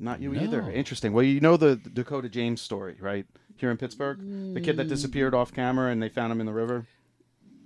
Not 0.01 0.20
you 0.20 0.34
either. 0.34 0.70
Interesting. 0.72 1.13
Well, 1.13 1.24
you 1.24 1.39
know 1.39 1.58
the 1.58 1.75
Dakota 1.75 2.27
James 2.27 2.60
story, 2.60 2.98
right? 3.00 3.27
Here 3.62 3.70
in 3.70 3.77
Pittsburgh, 3.77 4.18
the 4.56 4.60
kid 4.60 4.77
that 4.77 4.88
mm. 4.88 4.89
disappeared 4.89 5.36
off 5.36 5.53
camera 5.53 5.91
and 5.91 6.01
they 6.01 6.10
found 6.10 6.32
him 6.32 6.39
in 6.39 6.48
the 6.48 6.51
river. 6.51 6.88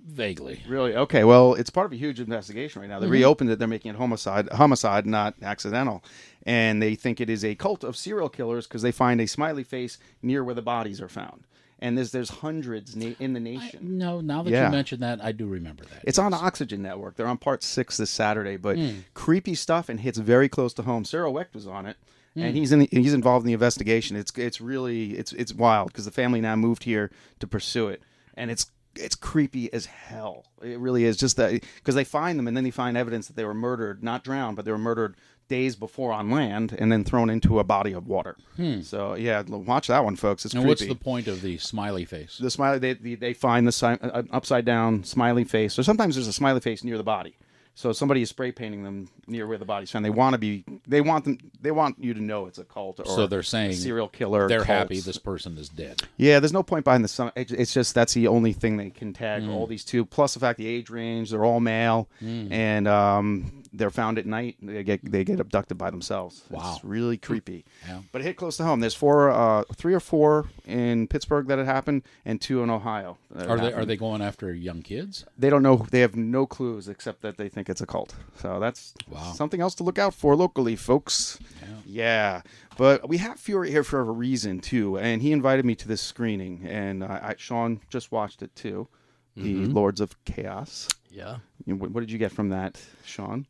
Vaguely. 0.06 0.62
Really? 0.68 0.94
Okay. 0.94 1.24
Well, 1.24 1.54
it's 1.54 1.70
part 1.70 1.86
of 1.86 1.92
a 1.92 1.96
huge 1.96 2.20
investigation 2.20 2.82
right 2.82 2.88
now. 2.88 3.00
They 3.00 3.06
mm-hmm. 3.06 3.12
reopened 3.14 3.50
it. 3.50 3.58
They're 3.58 3.66
making 3.66 3.92
it 3.92 3.96
homicide, 3.96 4.48
homicide, 4.52 5.06
not 5.06 5.34
accidental, 5.40 6.04
and 6.44 6.82
they 6.82 6.96
think 6.96 7.18
it 7.18 7.30
is 7.30 7.44
a 7.46 7.54
cult 7.54 7.82
of 7.82 7.96
serial 7.96 8.28
killers 8.28 8.66
because 8.66 8.82
they 8.82 8.92
find 8.92 9.22
a 9.22 9.26
smiley 9.26 9.64
face 9.64 9.96
near 10.20 10.44
where 10.44 10.54
the 10.54 10.60
bodies 10.60 11.00
are 11.00 11.08
found. 11.08 11.44
And 11.78 11.96
there's 11.96 12.12
there's 12.12 12.28
hundreds 12.28 12.94
na- 12.94 13.14
in 13.18 13.32
the 13.32 13.40
nation. 13.40 13.96
No, 13.96 14.20
now 14.20 14.42
that 14.42 14.50
Yeah. 14.50 14.66
you 14.66 14.72
mention 14.72 15.00
that, 15.00 15.24
I 15.24 15.32
do 15.32 15.46
remember 15.46 15.84
that. 15.86 16.02
It's 16.04 16.18
on 16.18 16.34
Oxygen 16.34 16.82
Network. 16.82 17.16
They're 17.16 17.26
on 17.26 17.38
part 17.38 17.62
six 17.62 17.96
this 17.96 18.10
Saturday, 18.10 18.58
but 18.58 18.76
hmm. 18.76 18.98
creepy 19.14 19.54
stuff 19.54 19.88
and 19.88 20.00
hits 20.00 20.18
very 20.18 20.50
close 20.50 20.74
to 20.74 20.82
home. 20.82 21.06
Cyril 21.06 21.32
Wecht 21.32 21.54
was 21.54 21.66
on 21.66 21.86
it, 21.86 21.96
and 22.36 22.52
hmm. 22.52 22.56
he's 22.56 22.72
in 22.72 22.80
the, 22.80 22.88
he's 22.90 23.14
involved 23.14 23.44
in 23.44 23.48
the 23.48 23.52
investigation. 23.54 24.16
It's 24.16 24.32
it's 24.36 24.60
really 24.60 25.12
it's 25.12 25.32
it's 25.32 25.54
wild 25.54 25.88
because 25.88 26.04
the 26.04 26.10
family 26.10 26.40
now 26.40 26.54
moved 26.54 26.84
here 26.84 27.10
to 27.40 27.46
pursue 27.46 27.88
it, 27.88 28.02
and 28.34 28.50
it's 28.50 28.70
it's 28.94 29.14
creepy 29.14 29.72
as 29.72 29.86
hell. 29.86 30.46
It 30.62 30.78
really 30.78 31.04
is. 31.04 31.16
Just 31.16 31.36
that 31.36 31.60
because 31.76 31.94
they 31.94 32.04
find 32.04 32.38
them 32.38 32.46
and 32.46 32.56
then 32.56 32.64
they 32.64 32.70
find 32.70 32.96
evidence 32.96 33.26
that 33.26 33.36
they 33.36 33.44
were 33.44 33.54
murdered, 33.54 34.02
not 34.02 34.22
drowned, 34.22 34.56
but 34.56 34.64
they 34.64 34.70
were 34.70 34.78
murdered 34.78 35.16
days 35.48 35.76
before 35.76 36.12
on 36.12 36.28
land 36.28 36.74
and 36.76 36.90
then 36.90 37.04
thrown 37.04 37.30
into 37.30 37.58
a 37.58 37.64
body 37.64 37.92
of 37.92 38.06
water. 38.06 38.36
Hmm. 38.56 38.80
So 38.82 39.14
yeah, 39.14 39.42
watch 39.42 39.86
that 39.88 40.04
one, 40.04 40.16
folks. 40.16 40.44
It's 40.44 40.54
and 40.54 40.62
creepy 40.64 40.68
what's 40.68 40.86
the 40.86 40.94
point 41.04 41.28
of 41.28 41.40
the 41.40 41.58
smiley 41.58 42.04
face? 42.04 42.38
the 42.38 42.50
smiley 42.50 42.78
they, 42.78 42.94
they, 42.94 43.14
they 43.14 43.32
find 43.32 43.66
the 43.66 43.72
si- 43.72 43.86
uh, 43.86 43.96
uh 44.02 44.22
upside 44.30 44.64
down 44.64 45.04
smiley 45.04 45.44
face 45.44 45.78
or 45.78 45.82
sometimes 45.82 46.16
there's 46.16 46.26
a 46.26 46.32
smiley 46.32 46.60
face 46.60 46.84
near 46.84 46.96
the 46.96 47.04
body 47.04 47.36
So 47.78 47.92
somebody 47.92 48.22
is 48.22 48.30
spray 48.30 48.52
painting 48.52 48.84
them 48.84 49.06
near 49.26 49.46
where 49.46 49.58
the 49.58 49.66
body's 49.66 49.90
found. 49.90 50.02
They 50.02 50.08
want 50.10 50.32
to 50.32 50.38
be. 50.38 50.64
They 50.86 51.02
want 51.02 51.24
them. 51.26 51.36
They 51.60 51.70
want 51.70 52.02
you 52.02 52.14
to 52.14 52.22
know 52.22 52.46
it's 52.46 52.56
a 52.56 52.64
cult. 52.64 53.00
Or 53.00 53.04
So 53.04 53.26
they're 53.26 53.42
saying 53.42 53.74
serial 53.74 54.08
killer. 54.08 54.48
They're 54.48 54.60
cult. 54.64 54.68
happy 54.78 55.00
this 55.00 55.18
person 55.18 55.58
is 55.58 55.68
dead. 55.68 56.00
Yeah, 56.16 56.40
there's 56.40 56.54
no 56.54 56.62
point 56.62 56.84
behind 56.86 57.04
the 57.04 57.08
sun. 57.08 57.32
It's 57.36 57.74
just 57.74 57.94
that's 57.94 58.14
the 58.14 58.28
only 58.28 58.54
thing 58.54 58.78
they 58.78 58.88
can 58.88 59.12
tag 59.12 59.42
Mm. 59.42 59.50
all 59.52 59.66
these 59.66 59.84
two. 59.84 60.06
Plus 60.06 60.32
the 60.32 60.40
fact 60.40 60.56
the 60.58 60.66
age 60.66 60.88
range, 60.88 61.30
they're 61.30 61.44
all 61.44 61.60
male, 61.60 62.08
and 62.22 62.88
um, 62.88 63.62
they're 63.74 63.90
found 63.90 64.16
at 64.18 64.24
night. 64.24 64.56
They 64.62 64.82
get 64.82 65.04
they 65.12 65.22
get 65.22 65.38
abducted 65.38 65.76
by 65.76 65.90
themselves. 65.90 66.44
Wow. 66.48 66.72
it's 66.76 66.82
really 66.82 67.18
creepy. 67.18 67.66
Yeah. 67.86 67.98
But 68.10 68.22
it 68.22 68.24
hit 68.24 68.36
close 68.38 68.56
to 68.56 68.64
home. 68.64 68.80
There's 68.80 68.94
four, 68.94 69.28
uh, 69.30 69.64
three 69.74 69.92
or 69.92 70.00
four 70.00 70.46
in 70.64 71.08
Pittsburgh 71.08 71.46
that 71.48 71.58
had 71.58 71.66
happened, 71.66 72.04
and 72.24 72.40
two 72.40 72.62
in 72.62 72.70
Ohio. 72.70 73.18
Are 73.38 73.58
they 73.58 73.72
are 73.74 73.84
they 73.84 73.96
going 73.98 74.22
after 74.22 74.54
young 74.54 74.80
kids? 74.80 75.26
They 75.36 75.50
don't 75.50 75.62
know. 75.62 75.86
They 75.90 76.00
have 76.00 76.16
no 76.16 76.46
clues 76.46 76.88
except 76.88 77.20
that 77.20 77.36
they 77.36 77.50
think 77.50 77.65
it's 77.68 77.80
a 77.80 77.86
cult. 77.86 78.14
So 78.40 78.58
that's 78.60 78.94
Wow. 79.08 79.32
something 79.32 79.60
else 79.60 79.74
to 79.76 79.84
look 79.84 79.98
out 79.98 80.14
for 80.14 80.34
locally, 80.36 80.76
folks. 80.76 81.38
Yeah. 81.84 82.42
But 82.76 83.08
we 83.08 83.18
have 83.18 83.38
Fiore 83.40 83.70
here 83.70 83.84
for 83.84 84.00
a 84.00 84.04
reason 84.04 84.60
too, 84.60 84.98
and 84.98 85.22
he 85.22 85.32
invited 85.32 85.64
me 85.64 85.74
to 85.76 85.88
this 85.88 86.00
screening, 86.02 86.66
and 86.66 87.02
uh, 87.02 87.20
I, 87.22 87.34
Sean 87.38 87.80
just 87.90 88.12
watched 88.12 88.42
it 88.42 88.54
too. 88.54 88.88
The 89.36 89.54
Mm-hmm. 89.54 89.72
Lords 89.72 90.00
of 90.00 90.22
Chaos. 90.24 90.88
Yeah. 91.10 91.38
You 91.66 91.76
What, 91.76 91.90
what 91.90 92.00
did 92.00 92.10
you 92.10 92.18
get 92.18 92.32
from 92.32 92.48
that, 92.50 92.80
Sean? 93.04 93.46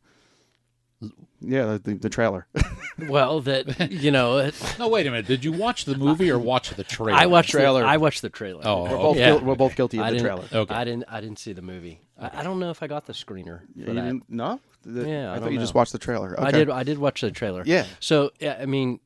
Yeah, 1.41 1.79
the, 1.83 1.95
the 1.95 2.09
trailer. 2.09 2.47
Well, 3.11 3.43
that 3.43 3.91
you 3.93 4.11
know, 4.11 4.39
it, 4.39 4.55
No, 4.79 4.89
wait 4.89 5.07
a 5.07 5.11
minute. 5.11 5.27
Did 5.27 5.45
you 5.45 5.53
watch 5.53 5.85
the 5.85 5.99
movie 5.99 6.31
or 6.31 6.39
watch 6.39 6.71
the 6.71 6.83
trailer? 6.83 7.13
I 7.21 7.27
watched 7.27 7.51
Trailer. 7.51 7.83
The, 7.83 7.87
I 7.89 7.99
watched 7.99 8.23
the 8.23 8.31
trailer. 8.31 8.63
Oh, 8.65 8.85
we're, 8.85 8.89
both 8.97 9.17
Yeah. 9.19 9.31
guil- 9.33 9.43
we're 9.43 9.55
both 9.55 9.77
guilty 9.77 9.99
of 9.99 10.05
I 10.05 10.13
the 10.13 10.19
trailer. 10.21 10.45
Okay. 10.51 10.75
I 10.75 10.85
didn't. 10.85 11.05
I 11.07 11.21
didn't 11.21 11.39
see 11.39 11.53
the 11.53 11.61
movie. 11.61 12.01
I, 12.19 12.41
I 12.41 12.43
don't 12.43 12.59
know 12.59 12.71
if 12.71 12.83
I 12.83 12.87
got 12.87 13.07
the 13.07 13.13
screener 13.13 13.61
for 13.61 13.79
You 13.81 13.85
that. 13.87 13.95
didn't- 13.95 14.25
no? 14.31 14.61
The- 14.83 15.09
Yeah, 15.09 15.31
I 15.31 15.33
I, 15.33 15.35
thought 15.39 15.45
don't 15.47 15.53
you 15.55 15.59
just 15.59 15.75
know. 15.75 15.79
watched 15.81 15.93
the 15.93 15.99
trailer. 15.99 16.35
I 16.39 16.51
did. 16.51 16.71
I 16.71 16.83
did 16.83 16.99
watch 16.99 17.21
the 17.21 17.31
trailer. 17.31 17.63
Yeah. 17.67 17.87
So 18.01 18.31
yeah, 18.39 18.57
I 18.61 18.67
mean, 18.67 19.01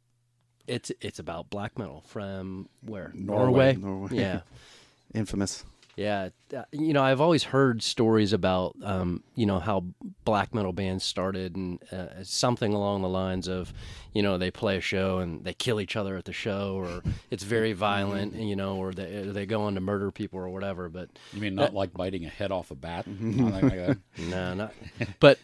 it's 0.67 0.93
it's 1.01 1.19
about 1.19 1.51
black 1.51 1.79
metal 1.79 2.03
from 2.07 2.69
where. 2.83 3.11
Norway. 3.15 3.75
Norway. 3.77 4.11
Yeah. 4.17 4.41
Infamous. 5.15 5.65
Yeah, 6.01 6.31
uh, 6.57 6.63
you 6.73 6.95
know, 6.95 7.03
I've 7.03 7.21
always 7.21 7.45
heard 7.45 7.83
stories 7.83 8.33
about, 8.33 8.75
um, 8.83 9.23
you 9.35 9.45
know, 9.45 9.59
how 9.59 9.85
black 10.25 10.55
metal 10.55 10.73
bands 10.73 11.05
started, 11.05 11.57
and 11.57 11.79
uh, 11.93 12.25
something 12.25 12.73
along 12.73 13.03
the 13.03 13.09
lines 13.11 13.49
of, 13.49 13.75
you 14.15 14.23
know, 14.23 14.39
they 14.39 14.51
play 14.51 14.79
a 14.79 14.81
show 14.81 15.19
and 15.19 15.45
they 15.45 15.53
kill 15.53 15.79
each 15.79 15.97
other 15.97 16.17
at 16.17 16.25
the 16.25 16.33
show, 16.33 16.75
or 16.77 17.03
it's 17.31 17.45
very 17.45 17.75
violent, 17.75 18.35
you 18.35 18.57
know, 18.57 18.77
or 18.77 18.93
they 18.93 19.25
they 19.27 19.45
go 19.45 19.65
on 19.65 19.75
to 19.75 19.83
murder 19.83 20.11
people 20.11 20.39
or 20.39 20.49
whatever. 20.49 20.89
But 20.89 21.11
You 21.35 21.43
mean 21.43 21.55
not 21.55 21.75
like 21.75 21.93
biting 21.93 22.25
a 22.25 22.31
head 22.31 22.51
off 22.51 22.71
a 22.71 22.77
bat? 22.77 23.07
Nothing 23.21 23.69
like 23.69 23.77
that? 23.77 23.99
no, 24.19 24.55
not. 24.55 24.75
But 25.21 25.39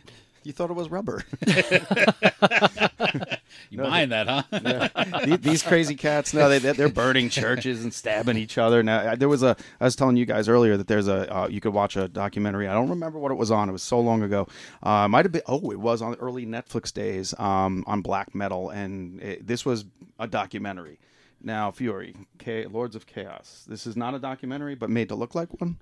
You 0.46 0.52
thought 0.52 0.70
it 0.70 0.74
was 0.74 0.88
rubber. 0.88 1.24
You 3.70 3.78
mind 3.78 4.12
that, 4.12 4.28
huh? 4.28 5.22
these, 5.24 5.38
these 5.40 5.62
crazy 5.62 5.96
cats 5.96 6.32
no 6.32 6.48
they 6.48 6.58
they're 6.58 6.88
burning 6.88 7.28
churches 7.28 7.82
and 7.82 7.92
stabbing 7.92 8.36
each 8.36 8.58
other. 8.58 8.82
Now 8.82 9.12
I- 9.12 9.16
there 9.16 9.28
was 9.28 9.42
a 9.42 9.56
i 9.80 9.84
was 9.84 9.96
telling 9.96 10.16
you 10.16 10.24
guys 10.24 10.48
earlier 10.48 10.76
that 10.76 10.86
there's 10.86 11.08
a 11.08 11.34
uh, 11.34 11.48
you 11.48 11.60
could 11.60 11.72
watch 11.72 11.96
a 11.96 12.06
documentary. 12.06 12.68
I 12.68 12.74
don't 12.74 12.88
remember 12.90 13.18
what 13.18 13.32
it 13.32 13.36
was 13.36 13.50
on. 13.50 13.68
It 13.68 13.72
was 13.72 13.82
so 13.82 13.98
long 13.98 14.22
ago. 14.22 14.46
Uh 14.82 15.08
might 15.08 15.24
have 15.24 15.32
been 15.32 15.42
oh 15.46 15.70
it 15.72 15.80
was 15.80 16.00
on 16.00 16.14
early 16.16 16.46
netflix 16.46 16.92
days 16.92 17.34
um 17.38 17.82
on 17.88 18.02
black 18.02 18.34
metal 18.34 18.70
and 18.70 19.20
it, 19.20 19.46
this 19.46 19.66
was 19.66 19.84
a 20.20 20.28
documentary. 20.28 21.00
Now 21.42 21.70
fiore 21.72 22.12
Cha- 22.42 22.68
lords 22.70 22.94
of 22.94 23.06
chaos. 23.06 23.64
This 23.68 23.86
is 23.86 23.96
not 23.96 24.14
a 24.14 24.18
documentary 24.20 24.74
but 24.76 24.90
made 24.90 25.08
to 25.08 25.16
look 25.16 25.34
like 25.34 25.48
one? 25.60 25.78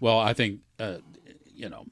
Well, 0.00 0.18
I 0.18 0.32
think 0.32 0.60
uh, 0.80 0.98
you 1.58 1.68
know 1.68 1.84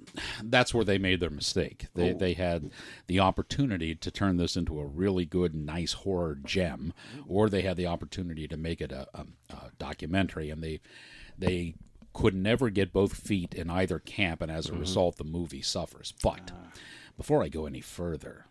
that's 0.45 0.73
where 0.73 0.85
they 0.85 0.97
made 0.97 1.19
their 1.21 1.31
mistake. 1.31 1.87
They 1.95 2.13
they 2.13 2.35
had 2.35 2.71
the 3.09 3.21
opportunity 3.21 3.95
to 3.97 4.11
turn 4.11 4.37
this 4.37 4.57
into 4.57 4.79
a 4.79 4.87
really 4.87 5.25
good, 5.25 5.55
nice 5.55 5.93
horror 5.93 6.39
gem, 6.45 6.95
or 7.27 7.49
they 7.49 7.63
had 7.63 7.77
the 7.77 7.87
opportunity 7.89 8.47
to 8.47 8.57
make 8.57 8.81
it 8.81 8.93
a, 8.93 9.09
a, 9.13 9.27
a 9.51 9.71
documentary, 9.79 10.51
and 10.51 10.63
they 10.63 10.81
they 11.37 11.75
could 12.13 12.35
never 12.35 12.71
get 12.71 12.93
both 12.93 13.15
feet 13.15 13.55
in 13.55 13.69
either 13.69 13.99
camp, 13.99 14.41
and 14.41 14.51
as 14.51 14.69
a 14.69 14.73
result, 14.75 15.17
the 15.17 15.25
movie 15.25 15.63
suffers. 15.63 16.15
But 16.23 16.53
before 17.17 17.43
I 17.43 17.49
go 17.49 17.67
any 17.67 17.81
further, 17.81 18.47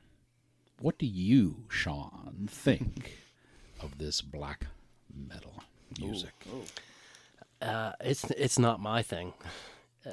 what 0.80 1.00
do 1.00 1.06
you, 1.06 1.64
Sean, 1.70 2.48
think 2.52 3.18
of 3.82 3.98
this 3.98 4.22
black 4.22 4.68
metal 5.16 5.64
music? 6.00 6.34
uh, 7.62 7.94
it's 8.02 8.26
it's 8.32 8.60
not 8.60 8.80
my 8.82 9.02
thing. 9.02 9.34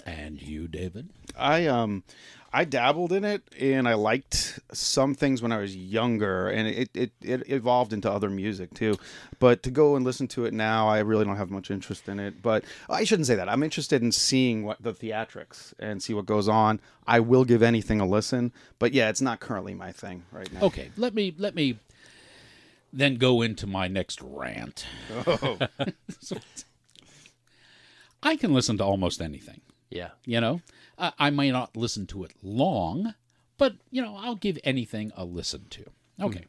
And 0.06 0.40
you, 0.40 0.68
David? 0.68 1.10
I 1.36 1.66
um 1.66 2.04
I 2.52 2.64
dabbled 2.64 3.12
in 3.12 3.24
it 3.24 3.42
and 3.58 3.88
I 3.88 3.94
liked 3.94 4.60
some 4.72 5.14
things 5.14 5.40
when 5.40 5.52
I 5.52 5.58
was 5.58 5.74
younger 5.74 6.48
and 6.48 6.68
it, 6.68 6.90
it, 6.92 7.12
it 7.22 7.48
evolved 7.48 7.94
into 7.94 8.10
other 8.10 8.28
music 8.28 8.74
too. 8.74 8.96
But 9.38 9.62
to 9.62 9.70
go 9.70 9.96
and 9.96 10.04
listen 10.04 10.28
to 10.28 10.44
it 10.44 10.52
now, 10.52 10.86
I 10.86 10.98
really 10.98 11.24
don't 11.24 11.38
have 11.38 11.50
much 11.50 11.70
interest 11.70 12.10
in 12.10 12.20
it. 12.20 12.42
But 12.42 12.64
I 12.90 13.04
shouldn't 13.04 13.26
say 13.26 13.36
that. 13.36 13.48
I'm 13.48 13.62
interested 13.62 14.02
in 14.02 14.12
seeing 14.12 14.64
what 14.64 14.82
the 14.82 14.92
theatrics 14.92 15.72
and 15.78 16.02
see 16.02 16.12
what 16.12 16.26
goes 16.26 16.46
on. 16.46 16.78
I 17.06 17.20
will 17.20 17.46
give 17.46 17.62
anything 17.62 18.00
a 18.00 18.06
listen, 18.06 18.52
but 18.78 18.92
yeah, 18.92 19.08
it's 19.08 19.22
not 19.22 19.40
currently 19.40 19.72
my 19.72 19.90
thing 19.90 20.24
right 20.30 20.52
now. 20.52 20.60
Okay, 20.64 20.90
let 20.98 21.14
me 21.14 21.34
let 21.38 21.54
me 21.54 21.78
then 22.92 23.14
go 23.14 23.40
into 23.40 23.66
my 23.66 23.88
next 23.88 24.20
rant. 24.20 24.84
Oh. 25.26 25.58
I 28.22 28.36
can 28.36 28.52
listen 28.52 28.76
to 28.78 28.84
almost 28.84 29.20
anything. 29.22 29.62
Yeah. 29.92 30.10
You 30.24 30.40
know, 30.40 30.60
I, 30.98 31.12
I 31.18 31.30
may 31.30 31.50
not 31.50 31.76
listen 31.76 32.06
to 32.08 32.24
it 32.24 32.32
long, 32.42 33.14
but 33.58 33.74
you 33.90 34.00
know, 34.02 34.16
I'll 34.16 34.34
give 34.36 34.58
anything 34.64 35.12
a 35.16 35.24
listen 35.24 35.66
to. 35.70 35.84
Okay. 36.20 36.44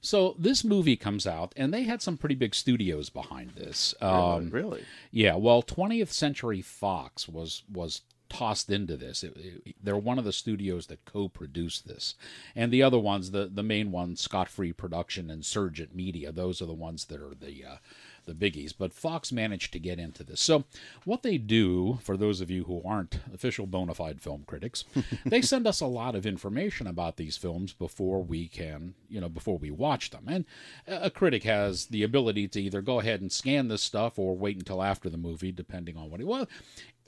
So 0.00 0.34
this 0.38 0.64
movie 0.64 0.96
comes 0.96 1.26
out, 1.28 1.52
and 1.56 1.72
they 1.72 1.84
had 1.84 2.02
some 2.02 2.16
pretty 2.16 2.34
big 2.34 2.54
studios 2.56 3.08
behind 3.08 3.50
this. 3.50 3.94
Um, 4.00 4.50
really? 4.50 4.82
yeah, 5.12 5.36
well, 5.36 5.62
20th 5.62 6.08
Century 6.10 6.60
Fox 6.60 7.28
was 7.28 7.62
was 7.72 8.02
tossed 8.28 8.68
into 8.70 8.96
this. 8.96 9.22
It, 9.22 9.36
it- 9.64 9.76
they're 9.80 9.96
one 9.96 10.18
of 10.18 10.24
the 10.24 10.32
studios 10.32 10.86
that 10.88 11.04
co-produced 11.04 11.86
this, 11.86 12.16
and 12.56 12.72
the 12.72 12.82
other 12.82 12.98
ones, 12.98 13.30
the 13.30 13.48
the 13.52 13.62
main 13.62 13.92
ones, 13.92 14.20
Scott 14.20 14.48
Free 14.48 14.72
Production 14.72 15.30
and 15.30 15.44
Surgent 15.44 15.94
Media, 15.94 16.32
those 16.32 16.60
are 16.60 16.66
the 16.66 16.72
ones 16.74 17.04
that 17.04 17.20
are 17.20 17.34
the 17.38 17.64
uh, 17.64 17.76
the 18.24 18.34
biggies. 18.34 18.72
But 18.76 18.92
Fox 18.92 19.32
managed 19.32 19.72
to 19.72 19.78
get 19.78 19.98
into 19.98 20.24
this. 20.24 20.40
So 20.40 20.64
what 21.04 21.22
they 21.22 21.38
do, 21.38 21.98
for 22.02 22.16
those 22.16 22.40
of 22.40 22.50
you 22.50 22.64
who 22.64 22.82
aren't 22.84 23.20
official 23.32 23.66
bona 23.66 23.94
fide 23.94 24.20
film 24.20 24.44
critics, 24.46 24.84
they 25.26 25.42
send 25.42 25.66
us 25.66 25.80
a 25.80 25.86
lot 25.86 26.14
of 26.14 26.26
information 26.26 26.86
about 26.86 27.16
these 27.16 27.36
films 27.36 27.72
before 27.72 28.22
we 28.22 28.48
can, 28.48 28.94
you 29.08 29.20
know, 29.20 29.28
before 29.28 29.58
we 29.58 29.70
watch 29.70 30.10
them. 30.10 30.24
And 30.26 30.44
a 30.86 31.10
critic 31.10 31.44
has 31.44 31.86
the 31.86 32.02
ability 32.02 32.48
to 32.48 32.62
either 32.62 32.82
go 32.82 33.00
ahead 33.00 33.20
and 33.20 33.32
scan 33.32 33.68
this 33.68 33.82
stuff 33.82 34.18
or 34.18 34.36
wait 34.36 34.56
until 34.56 34.82
after 34.82 35.08
the 35.08 35.16
movie, 35.16 35.52
depending 35.52 35.96
on 35.96 36.10
what 36.10 36.20
he 36.20 36.24
well. 36.24 36.48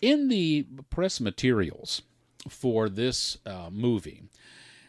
In 0.01 0.29
the 0.29 0.67
press 0.91 1.21
materials 1.21 2.03
for 2.49 2.89
this 2.89 3.39
uh, 3.47 3.71
movie, 3.73 4.25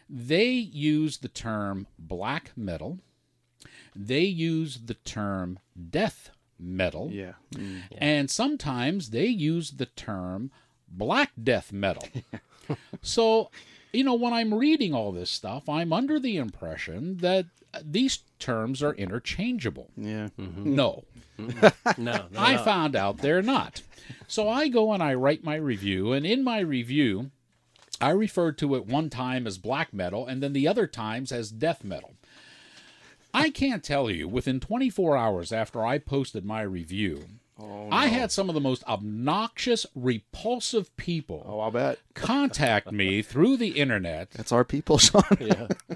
they 0.08 0.50
use 0.50 1.18
the 1.18 1.28
term 1.28 1.86
black 1.98 2.52
metal. 2.56 2.98
They 3.94 4.24
use 4.24 4.80
the 4.84 4.94
term 4.94 5.58
death 5.90 6.30
metal. 6.58 7.10
Yeah. 7.12 7.32
Mm. 7.54 7.82
And 7.98 8.30
sometimes 8.30 9.10
they 9.10 9.26
use 9.26 9.72
the 9.72 9.86
term 9.86 10.50
black 10.88 11.32
death 11.42 11.72
metal. 11.72 12.08
so, 13.02 13.50
you 13.92 14.04
know, 14.04 14.14
when 14.14 14.32
I'm 14.32 14.54
reading 14.54 14.94
all 14.94 15.12
this 15.12 15.30
stuff, 15.30 15.68
I'm 15.68 15.92
under 15.92 16.18
the 16.18 16.36
impression 16.36 17.18
that 17.18 17.46
uh, 17.74 17.80
these 17.84 18.20
terms 18.38 18.82
are 18.82 18.94
interchangeable. 18.94 19.90
Yeah. 19.96 20.28
No, 20.38 21.04
No, 21.38 21.70
no, 21.98 22.26
I 22.38 22.54
no. 22.54 22.62
found 22.62 22.96
out 22.96 23.18
they're 23.18 23.42
not. 23.42 23.82
So 24.26 24.48
I 24.48 24.68
go 24.68 24.92
and 24.92 25.02
I 25.02 25.14
write 25.14 25.44
my 25.44 25.56
review, 25.56 26.12
and 26.12 26.24
in 26.24 26.42
my 26.42 26.60
review, 26.60 27.30
I 28.00 28.10
referred 28.10 28.56
to 28.58 28.74
it 28.74 28.86
one 28.86 29.10
time 29.10 29.46
as 29.46 29.58
black 29.58 29.92
metal 29.92 30.26
and 30.26 30.42
then 30.42 30.52
the 30.52 30.68
other 30.68 30.86
times 30.86 31.32
as 31.32 31.50
death 31.50 31.82
metal. 31.84 32.14
I 33.36 33.50
can't 33.50 33.84
tell 33.84 34.10
you, 34.10 34.26
within 34.28 34.60
24 34.60 35.16
hours 35.16 35.52
after 35.52 35.84
I 35.84 35.98
posted 35.98 36.44
my 36.44 36.62
review, 36.62 37.26
oh, 37.58 37.88
I 37.90 38.06
had 38.06 38.32
some 38.32 38.48
of 38.48 38.54
the 38.54 38.60
most 38.60 38.82
obnoxious, 38.84 39.84
repulsive 39.94 40.96
people 40.96 41.44
Oh, 41.46 41.60
I'll 41.60 41.70
bet. 41.70 41.98
Contact 42.16 42.90
me 42.90 43.22
through 43.22 43.56
the 43.56 43.78
internet 43.78 44.30
That's 44.32 44.52
our 44.52 44.64
people, 44.64 44.98
Sean. 44.98 45.22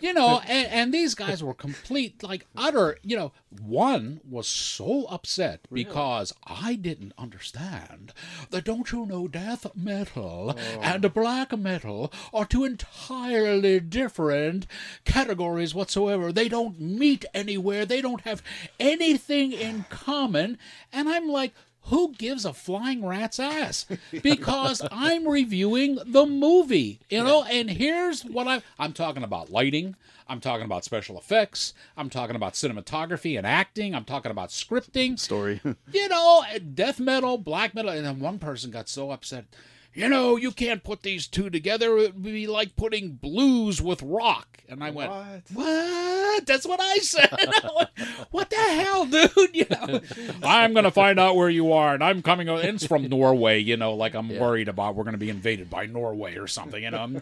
you 0.00 0.12
know, 0.12 0.40
and, 0.46 0.68
and 0.68 0.94
these 0.94 1.14
guys 1.14 1.42
were 1.42 1.54
complete, 1.54 2.22
like 2.22 2.46
utter, 2.56 2.98
you 3.02 3.16
know, 3.16 3.32
one 3.60 4.20
was 4.28 4.46
so 4.46 5.06
upset 5.06 5.66
because 5.72 6.32
I 6.44 6.76
didn't 6.76 7.14
understand 7.18 8.12
that 8.50 8.64
don't 8.64 8.92
you 8.92 9.06
know 9.06 9.26
death 9.26 9.66
metal 9.74 10.54
oh. 10.56 10.80
and 10.80 11.12
black 11.12 11.56
metal 11.58 12.12
are 12.32 12.44
two 12.44 12.64
entirely 12.64 13.80
different 13.80 14.66
categories 15.04 15.74
whatsoever. 15.74 16.32
They 16.32 16.48
don't 16.48 16.80
meet 16.80 17.24
anywhere, 17.34 17.84
they 17.84 18.00
don't 18.00 18.20
have 18.22 18.42
anything 18.78 19.52
in 19.52 19.84
common. 19.88 20.58
And 20.92 21.08
I'm 21.08 21.28
like, 21.28 21.52
who 21.90 22.12
gives 22.14 22.44
a 22.44 22.52
flying 22.52 23.04
rat's 23.04 23.38
ass? 23.38 23.86
Because 24.22 24.80
I'm 24.92 25.28
reviewing 25.28 25.98
the 26.06 26.24
movie, 26.24 27.00
you 27.10 27.22
know. 27.22 27.44
And 27.44 27.70
here's 27.70 28.22
what 28.24 28.48
I 28.48 28.62
I'm 28.78 28.92
talking 28.92 29.22
about: 29.22 29.50
lighting. 29.50 29.96
I'm 30.28 30.40
talking 30.40 30.64
about 30.64 30.84
special 30.84 31.18
effects. 31.18 31.74
I'm 31.96 32.08
talking 32.08 32.36
about 32.36 32.52
cinematography 32.54 33.36
and 33.36 33.44
acting. 33.46 33.94
I'm 33.96 34.04
talking 34.04 34.30
about 34.30 34.50
scripting. 34.50 35.18
Story. 35.18 35.60
You 35.92 36.08
know, 36.08 36.44
death 36.74 37.00
metal, 37.00 37.36
black 37.36 37.74
metal, 37.74 37.90
and 37.90 38.06
then 38.06 38.20
one 38.20 38.38
person 38.38 38.70
got 38.70 38.88
so 38.88 39.10
upset. 39.10 39.44
You 39.92 40.08
know, 40.08 40.36
you 40.36 40.52
can't 40.52 40.84
put 40.84 41.02
these 41.02 41.26
two 41.26 41.50
together. 41.50 41.98
It 41.98 42.14
would 42.14 42.22
be 42.22 42.46
like 42.46 42.76
putting 42.76 43.12
blues 43.12 43.82
with 43.82 44.00
rock. 44.02 44.58
And 44.68 44.84
I 44.84 44.90
went, 44.90 45.10
What? 45.10 45.42
what? 45.52 46.46
That's 46.46 46.64
what 46.64 46.80
I 46.80 46.98
said. 46.98 47.28
What 48.30 48.50
the 48.50 48.56
hell, 48.56 49.04
dude? 49.06 49.30
You 49.54 49.66
know, 49.68 50.00
I'm 50.44 50.72
gonna 50.74 50.92
find 50.92 51.18
out 51.18 51.34
where 51.34 51.50
you 51.50 51.72
are, 51.72 51.92
and 51.94 52.04
I'm 52.04 52.22
coming. 52.22 52.48
And 52.48 52.60
it's 52.76 52.86
from 52.86 53.08
Norway. 53.08 53.58
You 53.58 53.76
know, 53.76 53.94
like 53.94 54.14
I'm 54.14 54.28
worried 54.38 54.68
about 54.68 54.94
we're 54.94 55.04
gonna 55.04 55.18
be 55.18 55.30
invaded 55.30 55.68
by 55.68 55.86
Norway 55.86 56.36
or 56.36 56.46
something. 56.46 56.82
You 56.82 56.92
know, 56.92 57.20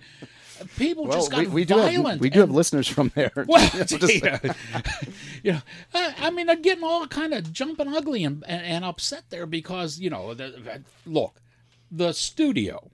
people 0.77 1.05
Well, 1.05 1.17
just 1.19 1.31
got 1.31 1.41
we, 1.41 1.47
we 1.47 1.65
do 1.65 1.79
have 1.79 1.91
violent. 1.91 2.21
we 2.21 2.29
do 2.29 2.41
have 2.41 2.51
listeners 2.51 2.87
from 2.87 3.11
there. 3.15 3.33
well, 3.49 3.71
yeah. 3.91 4.39
you 5.43 5.53
know, 5.53 5.63
I, 5.95 6.15
I 6.19 6.31
mean, 6.31 6.47
they're 6.47 6.57
getting 6.57 6.85
all 6.85 7.07
kind 7.07 7.33
of 7.33 7.51
jumping 7.53 7.89
ugly 7.89 8.25
and, 8.25 8.45
and, 8.47 8.63
and 8.63 8.85
upset 8.85 9.25
there 9.31 9.47
because 9.47 9.99
you 9.99 10.11
know, 10.11 10.35
the- 10.35 10.83
look, 11.07 11.41
the 11.91 12.13
studio, 12.13 12.91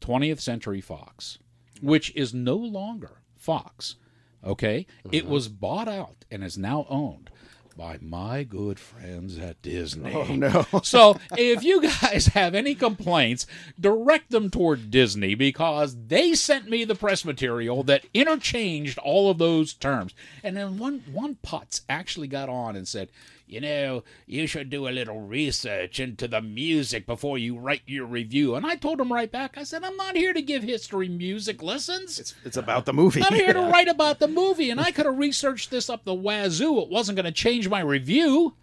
20th 0.00 0.40
Century 0.40 0.80
Fox, 0.80 1.38
which 1.80 2.14
is 2.14 2.34
no 2.34 2.56
longer 2.56 3.22
Fox, 3.36 3.96
okay, 4.44 4.86
it 5.10 5.24
uh-huh. 5.24 5.32
was 5.32 5.48
bought 5.48 5.88
out 5.88 6.24
and 6.30 6.42
is 6.44 6.58
now 6.58 6.86
owned 6.88 7.30
by 7.78 7.96
my 8.02 8.42
good 8.42 8.78
friends 8.80 9.38
at 9.38 9.62
Disney. 9.62 10.12
Oh 10.12 10.34
no. 10.34 10.66
So 10.82 11.18
if 11.36 11.62
you 11.62 11.80
guys 11.80 12.26
have 12.34 12.54
any 12.54 12.74
complaints, 12.74 13.46
direct 13.78 14.30
them 14.30 14.50
toward 14.50 14.90
Disney 14.90 15.36
because 15.36 15.96
they 16.08 16.34
sent 16.34 16.68
me 16.68 16.84
the 16.84 16.96
press 16.96 17.24
material 17.24 17.84
that 17.84 18.04
interchanged 18.12 18.98
all 18.98 19.30
of 19.30 19.38
those 19.38 19.72
terms. 19.72 20.12
And 20.42 20.56
then 20.56 20.78
one 20.78 21.04
one 21.10 21.36
putz 21.36 21.82
actually 21.88 22.26
got 22.26 22.48
on 22.48 22.74
and 22.74 22.86
said, 22.86 23.10
you 23.48 23.62
know, 23.62 24.04
you 24.26 24.46
should 24.46 24.68
do 24.68 24.88
a 24.88 24.90
little 24.90 25.20
research 25.20 25.98
into 25.98 26.28
the 26.28 26.42
music 26.42 27.06
before 27.06 27.38
you 27.38 27.58
write 27.58 27.82
your 27.86 28.04
review. 28.04 28.54
And 28.54 28.66
I 28.66 28.76
told 28.76 29.00
him 29.00 29.12
right 29.12 29.30
back, 29.30 29.56
I 29.56 29.64
said, 29.64 29.84
I'm 29.84 29.96
not 29.96 30.16
here 30.16 30.34
to 30.34 30.42
give 30.42 30.62
history 30.62 31.08
music 31.08 31.62
lessons. 31.62 32.18
It's, 32.18 32.34
it's 32.44 32.58
about 32.58 32.84
the 32.84 32.92
movie. 32.92 33.22
I'm 33.24 33.34
here 33.34 33.54
to 33.54 33.60
write 33.72 33.88
about 33.88 34.18
the 34.18 34.28
movie, 34.28 34.70
and 34.70 34.80
I 34.80 34.90
could 34.90 35.06
have 35.06 35.18
researched 35.18 35.70
this 35.70 35.88
up 35.88 36.04
the 36.04 36.14
wazoo. 36.14 36.78
It 36.80 36.90
wasn't 36.90 37.16
going 37.16 37.24
to 37.24 37.32
change 37.32 37.68
my 37.68 37.80
review. 37.80 38.54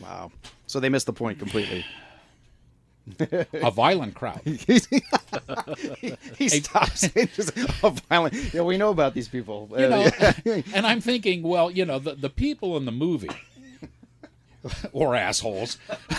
Wow. 0.00 0.32
So 0.66 0.80
they 0.80 0.88
missed 0.88 1.06
the 1.06 1.12
point 1.12 1.38
completely. 1.38 1.84
A 3.20 3.70
violent 3.70 4.14
crowd. 4.14 4.40
he 4.44 4.58
stops. 6.48 7.04
It's 7.14 7.36
just 7.36 7.56
a 7.82 7.90
violent. 8.08 8.54
Yeah, 8.54 8.62
we 8.62 8.76
know 8.76 8.90
about 8.90 9.14
these 9.14 9.28
people. 9.28 9.68
you 9.72 9.88
know, 9.88 10.08
and 10.74 10.86
I'm 10.86 11.00
thinking, 11.00 11.42
well, 11.42 11.70
you 11.70 11.84
know, 11.84 11.98
the, 11.98 12.14
the 12.14 12.30
people 12.30 12.76
in 12.76 12.84
the 12.84 12.92
movie 12.92 13.30
or 14.92 15.14
assholes. 15.14 15.78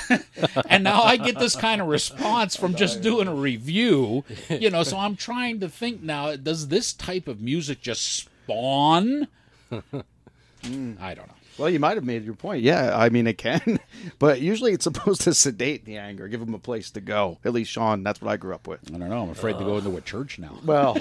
and 0.69 0.83
now 0.83 1.01
I 1.01 1.17
get 1.17 1.39
this 1.39 1.55
kind 1.55 1.81
of 1.81 1.87
response 1.87 2.55
from 2.55 2.75
just 2.75 3.01
doing 3.01 3.27
a 3.27 3.33
review, 3.35 4.23
you 4.49 4.69
know, 4.69 4.83
so 4.83 4.97
I'm 4.97 5.15
trying 5.15 5.59
to 5.61 5.69
think 5.69 6.01
now, 6.01 6.35
does 6.35 6.67
this 6.67 6.93
type 6.93 7.27
of 7.27 7.41
music 7.41 7.81
just 7.81 8.01
spawn? 8.03 9.27
Hmm, 9.69 10.93
I 10.99 11.13
don't 11.13 11.27
know. 11.27 11.33
well, 11.57 11.69
you 11.69 11.79
might 11.79 11.97
have 11.97 12.03
made 12.05 12.23
your 12.23 12.35
point. 12.35 12.63
Yeah, 12.63 12.97
I 12.97 13.09
mean 13.09 13.27
it 13.27 13.37
can, 13.37 13.79
but 14.19 14.39
usually 14.41 14.71
it's 14.73 14.83
supposed 14.85 15.21
to 15.21 15.33
sedate 15.33 15.85
the 15.85 15.97
anger, 15.97 16.27
give 16.27 16.39
them 16.39 16.53
a 16.53 16.59
place 16.59 16.91
to 16.91 17.01
go. 17.01 17.39
At 17.43 17.53
least 17.53 17.71
Sean, 17.71 18.03
that's 18.03 18.21
what 18.21 18.31
I 18.31 18.37
grew 18.37 18.53
up 18.53 18.67
with. 18.67 18.79
I 18.93 18.97
don't 18.97 19.09
know. 19.09 19.23
I'm 19.23 19.29
afraid 19.29 19.57
to 19.57 19.63
go 19.63 19.77
into 19.77 19.95
a 19.97 20.01
church 20.01 20.39
now. 20.39 20.57
Well, 20.65 20.97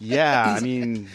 yeah, 0.00 0.56
I 0.56 0.60
mean, 0.60 1.08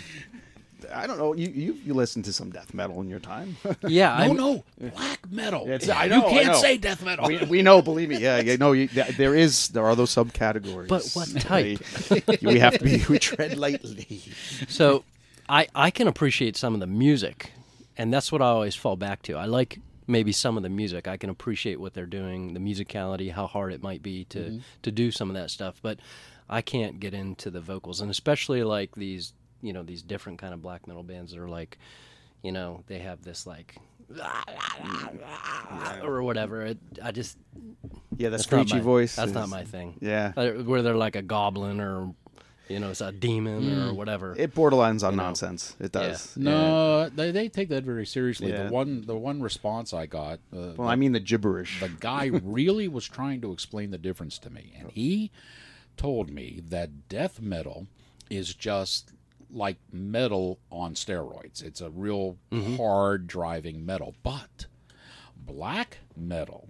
I 0.93 1.07
don't 1.07 1.17
know. 1.17 1.33
You 1.33 1.49
you 1.49 1.77
you 1.85 1.93
listened 1.93 2.25
to 2.25 2.33
some 2.33 2.51
death 2.51 2.73
metal 2.73 3.01
in 3.01 3.09
your 3.09 3.19
time. 3.19 3.57
Yeah, 3.87 4.17
No, 4.17 4.23
I'm, 4.31 4.37
no, 4.37 4.63
black 4.91 5.31
metal. 5.31 5.69
It's- 5.69 5.89
I 5.89 6.05
you 6.05 6.09
know, 6.09 6.27
I 6.27 6.29
can't 6.29 6.47
know. 6.47 6.53
say 6.53 6.77
death 6.77 7.03
metal. 7.03 7.27
we, 7.27 7.37
we 7.45 7.61
know, 7.61 7.81
believe 7.81 8.09
me. 8.09 8.17
Yeah, 8.17 8.39
yeah. 8.39 8.55
No, 8.57 8.73
you, 8.73 8.87
there 8.87 9.35
is 9.35 9.69
there 9.69 9.85
are 9.85 9.95
those 9.95 10.13
subcategories. 10.13 10.87
But 10.87 11.09
what 11.13 11.29
type? 11.41 11.79
We, 12.41 12.53
we 12.53 12.59
have 12.59 12.77
to 12.77 12.83
be. 12.83 13.03
We 13.09 13.19
tread 13.19 13.57
lightly. 13.57 14.21
So 14.67 15.03
I 15.47 15.67
I 15.73 15.91
can 15.91 16.07
appreciate 16.07 16.57
some 16.57 16.73
of 16.73 16.79
the 16.79 16.87
music, 16.87 17.51
and 17.97 18.13
that's 18.13 18.31
what 18.31 18.41
I 18.41 18.47
always 18.47 18.75
fall 18.75 18.95
back 18.95 19.21
to. 19.23 19.35
I 19.35 19.45
like 19.45 19.79
maybe 20.07 20.31
some 20.31 20.57
of 20.57 20.63
the 20.63 20.69
music. 20.69 21.07
I 21.07 21.17
can 21.17 21.29
appreciate 21.29 21.79
what 21.79 21.93
they're 21.93 22.05
doing, 22.05 22.53
the 22.53 22.59
musicality, 22.59 23.31
how 23.31 23.47
hard 23.47 23.71
it 23.73 23.81
might 23.81 24.03
be 24.03 24.25
to 24.25 24.39
mm-hmm. 24.39 24.57
to 24.81 24.91
do 24.91 25.11
some 25.11 25.29
of 25.29 25.35
that 25.35 25.51
stuff, 25.51 25.79
but 25.81 25.99
I 26.49 26.61
can't 26.61 26.99
get 26.99 27.13
into 27.13 27.51
the 27.51 27.61
vocals, 27.61 28.01
and 28.01 28.09
especially 28.09 28.63
like 28.63 28.95
these 28.95 29.33
you 29.61 29.73
know 29.73 29.83
these 29.83 30.01
different 30.01 30.39
kind 30.39 30.53
of 30.53 30.61
black 30.61 30.87
metal 30.87 31.03
bands 31.03 31.31
that 31.31 31.39
are 31.39 31.49
like, 31.49 31.77
you 32.43 32.51
know, 32.51 32.83
they 32.87 32.99
have 32.99 33.21
this 33.23 33.45
like. 33.47 33.75
Or 36.03 36.23
whatever. 36.23 36.63
It, 36.65 36.77
I 37.03 37.11
just 37.11 37.37
Yeah, 38.17 38.29
the 38.29 38.37
that's 38.37 38.43
not 38.51 38.61
screechy 38.67 38.75
my, 38.75 38.81
voice. 38.81 39.15
That's 39.15 39.29
is- 39.29 39.33
not 39.35 39.49
my 39.49 39.63
thing. 39.63 39.97
Yeah. 40.01 40.33
Uh, 40.35 40.49
where 40.63 40.81
they're 40.81 40.95
like 40.95 41.15
a 41.15 41.21
goblin 41.21 41.79
or, 41.79 42.13
you 42.67 42.79
know, 42.79 42.89
it's 42.89 43.01
a 43.01 43.11
demon 43.11 43.63
Hmm. 43.69 43.89
or 43.89 43.93
whatever. 43.93 44.35
It 44.37 44.53
borderlines 44.53 45.03
on 45.03 45.13
You 45.13 45.17
know. 45.17 45.23
nonsense. 45.23 45.75
It 45.79 45.91
does. 45.91 46.35
Yeah. 46.37 46.43
No, 46.43 47.09
they, 47.09 47.31
they 47.31 47.49
take 47.49 47.69
that 47.69 47.83
very 47.83 48.05
seriously. 48.05 48.51
Yeah. 48.51 48.63
The 48.67 48.71
one 48.71 49.01
the 49.05 49.15
one 49.17 49.41
response 49.41 49.93
I 49.93 50.05
got, 50.05 50.39
uh, 50.55 50.73
Well, 50.77 50.87
I 50.87 50.95
mean 50.95 51.11
the 51.11 51.19
gibberish. 51.19 51.79
the 51.79 51.89
guy 51.89 52.25
really 52.43 52.87
was 52.87 53.07
trying 53.07 53.41
to 53.41 53.51
explain 53.51 53.91
the 53.91 53.97
difference 53.97 54.37
to 54.39 54.49
me, 54.49 54.73
and 54.79 54.91
he 54.91 55.31
told 55.97 56.29
me 56.31 56.61
that 56.69 57.09
death 57.09 57.41
metal 57.41 57.87
is 58.29 58.53
just 58.53 59.11
like 59.51 59.77
metal 59.91 60.59
on 60.71 60.93
steroids. 60.93 61.63
It's 61.63 61.81
a 61.81 61.89
real 61.89 62.37
hard 62.77 63.27
driving 63.27 63.85
metal, 63.85 64.15
but 64.23 64.65
black 65.35 65.97
metal 66.15 66.69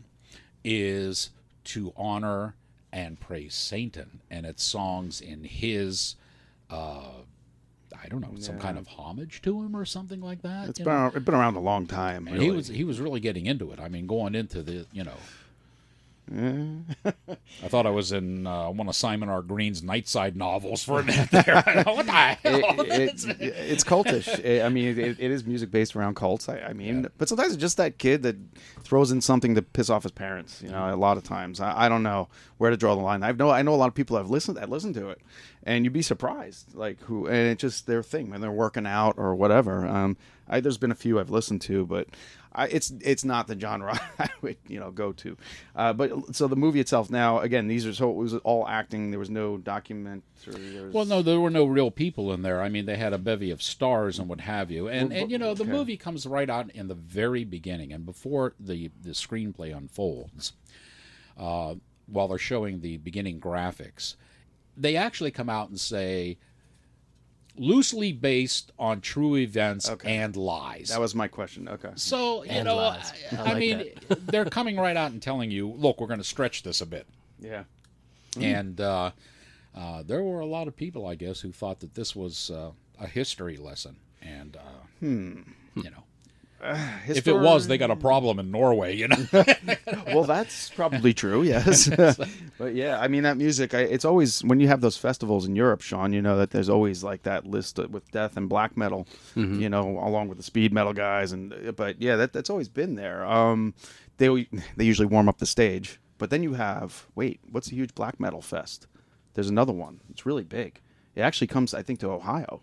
is 0.63 1.31
to 1.65 1.93
honor 1.95 2.55
and 2.91 3.19
praise 3.19 3.53
Satan, 3.53 4.21
and 4.29 4.45
it's 4.45 4.63
songs 4.63 5.21
in 5.21 5.43
his. 5.43 6.15
Uh, 6.69 7.21
I 8.01 8.07
don't 8.07 8.21
know, 8.21 8.33
some 8.39 8.59
kind 8.59 8.77
of 8.77 8.87
homage 8.87 9.41
to 9.41 9.61
him 9.61 9.75
or 9.75 9.83
something 9.83 10.21
like 10.21 10.41
that. 10.43 10.69
It's 10.69 10.79
you 10.79 10.85
been 10.85 10.93
know? 10.93 10.99
ar- 10.99 11.11
it's 11.13 11.25
been 11.25 11.35
around 11.35 11.55
a 11.55 11.59
long 11.59 11.85
time. 11.85 12.27
And 12.27 12.41
he 12.41 12.49
was 12.49 12.67
he 12.67 12.83
was 12.83 12.99
really 13.01 13.19
getting 13.19 13.45
into 13.45 13.71
it. 13.71 13.79
I 13.79 13.89
mean, 13.89 14.07
going 14.07 14.35
into 14.35 14.61
the 14.61 14.85
you 14.93 15.03
know. 15.03 15.17
I 17.05 17.67
thought 17.67 17.85
I 17.85 17.89
was 17.89 18.11
in 18.11 18.45
uh, 18.45 18.69
one 18.69 18.87
of 18.87 18.95
Simon 18.95 19.29
R. 19.29 19.41
Green's 19.41 19.81
Nightside 19.81 20.35
novels 20.35 20.83
for 20.83 20.99
a 20.99 21.03
minute 21.03 21.29
there. 21.31 21.55
what 21.85 22.05
the 22.05 22.11
hell? 22.11 22.81
It- 22.81 23.23
it- 23.25 23.41
it's 23.41 23.83
cultish. 23.83 24.27
I- 24.63 24.69
mean, 24.69 24.97
it, 24.99 25.19
it 25.19 25.31
is 25.31 25.45
music 25.45 25.71
based 25.71 25.95
around 25.95 26.15
cults. 26.15 26.47
I, 26.49 26.59
I 26.59 26.73
mean, 26.73 27.07
but 27.17 27.27
sometimes 27.29 27.53
it's 27.53 27.61
just 27.61 27.77
that 27.77 27.97
kid 27.97 28.21
that 28.23 28.35
throws 28.83 29.11
in 29.11 29.21
something 29.21 29.55
to 29.55 29.61
piss 29.61 29.89
off 29.89 30.03
his 30.03 30.11
parents. 30.11 30.61
You 30.61 30.69
know, 30.69 30.93
a 30.93 30.95
lot 30.95 31.17
of 31.17 31.23
times 31.23 31.59
I, 31.59 31.85
I 31.85 31.89
don't 31.89 32.03
know 32.03 32.27
where 32.57 32.69
to 32.69 32.77
draw 32.77 32.95
the 32.95 33.01
line. 33.01 33.23
I 33.23 33.31
know 33.31 33.49
I 33.49 33.61
know 33.61 33.73
a 33.73 33.77
lot 33.77 33.87
of 33.87 33.95
people 33.95 34.17
have 34.17 34.29
listened 34.29 34.57
that 34.57 34.69
listen 34.69 34.93
to 34.93 35.09
it, 35.09 35.21
and 35.63 35.83
you'd 35.83 35.93
be 35.93 36.01
surprised, 36.01 36.75
like 36.75 36.99
who, 37.01 37.25
and 37.27 37.35
it's 37.49 37.61
just 37.61 37.87
their 37.87 38.03
thing 38.03 38.29
when 38.29 38.41
they're 38.41 38.51
working 38.51 38.85
out 38.85 39.15
or 39.17 39.33
whatever. 39.35 39.87
Um, 39.87 40.17
I, 40.47 40.59
there's 40.59 40.77
been 40.79 40.91
a 40.91 40.95
few 40.95 41.19
I've 41.19 41.29
listened 41.29 41.61
to, 41.63 41.85
but 41.85 42.07
I, 42.51 42.65
it's 42.67 42.91
it's 43.01 43.23
not 43.23 43.47
the 43.47 43.59
genre 43.59 43.99
I 44.19 44.29
would 44.41 44.57
you 44.67 44.79
know 44.79 44.91
go 44.91 45.11
to. 45.13 45.37
Uh, 45.75 45.93
but 45.93 46.35
so 46.35 46.47
the 46.47 46.55
movie 46.55 46.79
itself 46.79 47.09
now 47.09 47.39
again 47.39 47.67
these 47.67 47.85
are 47.85 47.93
so 47.93 48.09
it 48.09 48.15
was 48.15 48.33
all 48.37 48.67
acting. 48.67 49.11
There 49.11 49.19
was 49.19 49.29
no 49.29 49.57
documentary. 49.57 50.23
There 50.45 50.85
was, 50.85 50.93
Well, 50.93 51.05
no, 51.05 51.21
there 51.21 51.39
were 51.39 51.49
no 51.49 51.65
real 51.65 51.91
people 51.91 52.33
in 52.33 52.41
there. 52.41 52.61
I 52.61 52.69
mean, 52.69 52.85
they 52.85 52.97
had 52.97 53.13
a 53.13 53.17
bevy 53.17 53.51
of 53.51 53.61
stars 53.61 54.17
and 54.17 54.27
what 54.27 54.41
have 54.41 54.71
you. 54.71 54.87
And 54.87 55.13
and 55.13 55.29
you 55.31 55.37
know, 55.37 55.53
the 55.53 55.65
movie 55.65 55.97
comes 55.97 56.25
right 56.25 56.49
out 56.49 56.71
in 56.71 56.87
the 56.87 56.95
very 56.95 57.43
beginning, 57.43 57.93
and 57.93 58.05
before 58.05 58.53
the 58.59 58.89
the 59.01 59.11
screenplay 59.11 59.75
unfolds, 59.75 60.53
uh, 61.37 61.75
while 62.07 62.27
they're 62.27 62.37
showing 62.37 62.81
the 62.81 62.97
beginning 62.97 63.39
graphics, 63.39 64.15
they 64.75 64.95
actually 64.95 65.31
come 65.31 65.49
out 65.49 65.69
and 65.69 65.79
say. 65.79 66.37
Loosely 67.59 68.13
based 68.13 68.71
on 68.79 69.01
true 69.01 69.35
events 69.35 69.89
Okay. 69.89 70.15
and 70.15 70.35
lies. 70.35 70.87
That 70.89 70.99
was 71.01 71.13
my 71.13 71.27
question. 71.27 71.67
Okay. 71.67 71.91
So 71.95 72.43
you 72.45 72.51
And 72.51 72.65
know, 72.65 72.77
lies. 72.77 73.11
I, 73.31 73.35
I 73.35 73.39
I 73.39 73.43
like 73.43 73.57
mean, 73.57 73.89
they're 74.27 74.45
coming 74.45 74.77
right 74.77 74.95
out 74.95 75.11
and 75.11 75.21
telling 75.21 75.51
you, 75.51 75.69
look, 75.73 75.99
we're 75.99 76.07
going 76.07 76.19
to 76.19 76.23
stretch 76.25 76.63
this 76.63 76.79
a 76.81 76.85
bit. 76.85 77.05
Yeah. 77.39 77.65
And 78.39 78.79
uh, 78.79 79.11
uh, 79.75 80.03
there 80.03 80.23
were 80.23 80.39
a 80.39 80.45
lot 80.45 80.67
of 80.69 80.75
people, 80.75 81.05
I 81.05 81.15
guess, 81.15 81.41
who 81.41 81.51
thought 81.51 81.81
that 81.81 81.95
this 81.95 82.15
was 82.15 82.49
uh, 82.49 82.71
a 82.99 83.07
history 83.07 83.57
lesson. 83.57 83.97
And 84.21 84.55
uh, 84.57 85.05
you 85.05 85.43
know, 85.75 86.03
if 87.07 87.27
it 87.27 87.33
was, 87.33 87.67
they 87.67 87.77
got 87.77 87.91
a 87.91 87.95
problem 87.95 88.39
in 88.39 88.51
Norway. 88.51 88.95
You 88.95 89.07
know, 89.07 89.17
well, 90.07 90.23
that's 90.23 90.69
probably 90.69 91.13
true. 91.13 91.43
Yes, 91.43 91.87
but 92.57 92.75
yeah, 92.75 92.99
I 92.99 93.07
mean 93.07 93.23
that 93.23 93.37
music. 93.37 93.73
I, 93.73 93.81
it's 93.81 94.05
always 94.05 94.43
when 94.43 94.59
you 94.59 94.67
have 94.67 94.81
those 94.81 94.97
festivals 94.97 95.45
in 95.45 95.55
Europe, 95.55 95.81
Sean. 95.81 96.13
You 96.13 96.21
know 96.21 96.37
that 96.37 96.51
there's 96.51 96.69
always 96.69 97.03
like 97.03 97.23
that 97.23 97.45
list 97.45 97.77
with 97.77 98.09
death 98.11 98.35
and 98.37 98.49
black 98.49 98.75
metal. 98.75 99.07
You 99.35 99.69
know, 99.69 99.99
along 99.99 100.27
with 100.27 100.37
the 100.37 100.43
speed 100.43 100.73
metal 100.73 100.93
guys, 100.93 101.31
and 101.31 101.73
but 101.75 102.01
yeah, 102.01 102.15
that 102.17 102.33
that's 102.33 102.49
always 102.49 102.67
been 102.67 102.95
there. 102.95 103.25
Um, 103.25 103.73
they 104.17 104.47
they 104.75 104.85
usually 104.85 105.07
warm 105.07 105.29
up 105.29 105.37
the 105.37 105.45
stage. 105.45 105.99
But 106.17 106.29
then 106.29 106.43
you 106.43 106.53
have 106.53 107.07
wait, 107.15 107.39
what's 107.49 107.71
a 107.71 107.75
huge 107.75 107.95
black 107.95 108.19
metal 108.19 108.41
fest? 108.41 108.87
There's 109.33 109.49
another 109.49 109.73
one. 109.73 110.01
It's 110.09 110.25
really 110.25 110.43
big. 110.43 110.81
It 111.15 111.21
actually 111.21 111.47
comes, 111.47 111.73
I 111.73 111.81
think, 111.81 111.99
to 112.01 112.11
Ohio, 112.11 112.61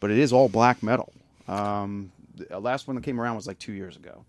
but 0.00 0.10
it 0.10 0.18
is 0.18 0.32
all 0.32 0.48
black 0.48 0.82
metal. 0.82 1.12
Um, 1.46 2.12
the 2.38 2.56
uh, 2.56 2.60
last 2.60 2.86
one 2.88 2.94
that 2.96 3.04
came 3.04 3.20
around 3.20 3.36
was 3.36 3.46
like 3.46 3.58
two 3.58 3.72
years 3.72 3.96
ago. 3.96 4.24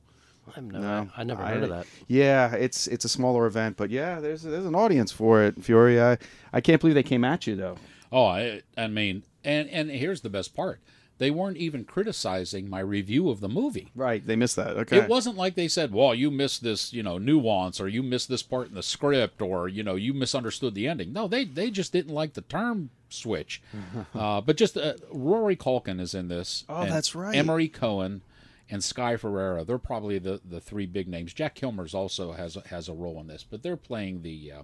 I've 0.55 0.63
never, 0.63 0.79
No, 0.83 1.09
I 1.15 1.23
never 1.23 1.43
I- 1.43 1.53
heard 1.53 1.63
of 1.63 1.69
that. 1.69 1.85
Yeah, 2.07 2.53
it's 2.55 2.87
it's 2.87 3.05
a 3.05 3.09
smaller 3.09 3.45
event, 3.45 3.77
but 3.77 3.89
yeah, 3.91 4.19
there's 4.19 4.41
there's 4.43 4.65
an 4.65 4.75
audience 4.75 5.11
for 5.11 5.43
it. 5.43 5.63
Fiore, 5.63 6.01
I, 6.01 6.17
I 6.51 6.61
can't 6.61 6.81
believe 6.81 6.95
they 6.95 7.03
came 7.03 7.23
at 7.23 7.45
you 7.47 7.55
though. 7.55 7.77
Oh, 8.11 8.25
I, 8.25 8.61
I 8.75 8.87
mean, 8.87 9.23
and 9.43 9.69
and 9.69 9.89
here's 9.91 10.21
the 10.21 10.29
best 10.29 10.55
part: 10.55 10.79
they 11.19 11.29
weren't 11.29 11.57
even 11.57 11.85
criticizing 11.85 12.69
my 12.69 12.79
review 12.79 13.29
of 13.29 13.39
the 13.41 13.47
movie. 13.49 13.89
Right, 13.93 14.25
they 14.25 14.35
missed 14.35 14.55
that. 14.55 14.75
Okay, 14.77 14.97
It 14.97 15.09
wasn't 15.09 15.37
like 15.37 15.53
they 15.55 15.67
said, 15.67 15.93
"Well, 15.93 16.15
you 16.15 16.31
missed 16.31 16.63
this, 16.63 16.91
you 16.91 17.03
know, 17.03 17.17
nuance, 17.19 17.79
or 17.79 17.87
you 17.87 18.01
missed 18.01 18.29
this 18.29 18.41
part 18.41 18.69
in 18.69 18.73
the 18.75 18.81
script, 18.83 19.41
or 19.41 19.67
you 19.67 19.83
know, 19.83 19.95
you 19.95 20.13
misunderstood 20.13 20.73
the 20.73 20.87
ending." 20.87 21.13
No, 21.13 21.27
they 21.27 21.45
they 21.45 21.69
just 21.69 21.93
didn't 21.93 22.13
like 22.13 22.33
the 22.33 22.41
term 22.41 22.89
switch. 23.09 23.61
uh, 24.15 24.41
but 24.41 24.57
just 24.57 24.75
uh, 24.77 24.93
Rory 25.11 25.55
Culkin 25.55 25.99
is 25.99 26.13
in 26.15 26.27
this. 26.29 26.63
Oh, 26.67 26.81
and 26.81 26.91
that's 26.91 27.13
right. 27.13 27.35
Emory 27.35 27.67
Cohen 27.67 28.21
and 28.69 28.83
Sky 28.83 29.17
Ferreira. 29.17 29.63
They're 29.63 29.77
probably 29.77 30.19
the 30.19 30.41
the 30.43 30.59
three 30.61 30.85
big 30.85 31.07
names. 31.07 31.33
Jack 31.33 31.55
Kilmer's 31.55 31.93
also 31.93 32.31
has 32.31 32.55
a- 32.55 32.67
has 32.69 32.87
a 32.87 32.93
role 32.93 33.19
in 33.19 33.27
this, 33.27 33.43
but 33.43 33.61
they're 33.61 33.77
playing 33.77 34.21
the 34.21 34.51
uh, 34.51 34.63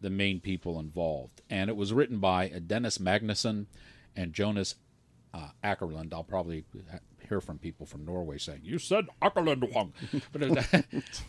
the 0.00 0.10
main 0.10 0.38
people 0.38 0.78
involved. 0.78 1.42
And 1.50 1.68
it 1.68 1.76
was 1.76 1.92
written 1.92 2.18
by 2.18 2.50
uh, 2.50 2.60
Dennis 2.64 2.98
Magnusson 2.98 3.66
and 4.14 4.32
Jonas 4.32 4.76
uh, 5.34 5.48
Åkerlund. 5.64 6.12
I'll 6.12 6.24
probably 6.24 6.64
hear 7.28 7.40
from 7.40 7.58
people 7.58 7.84
from 7.86 8.04
Norway 8.04 8.38
saying, 8.38 8.60
"You 8.62 8.78
said 8.78 9.06
Åkerlund 9.22 9.74
wrong," 9.74 9.92
but 10.32 10.74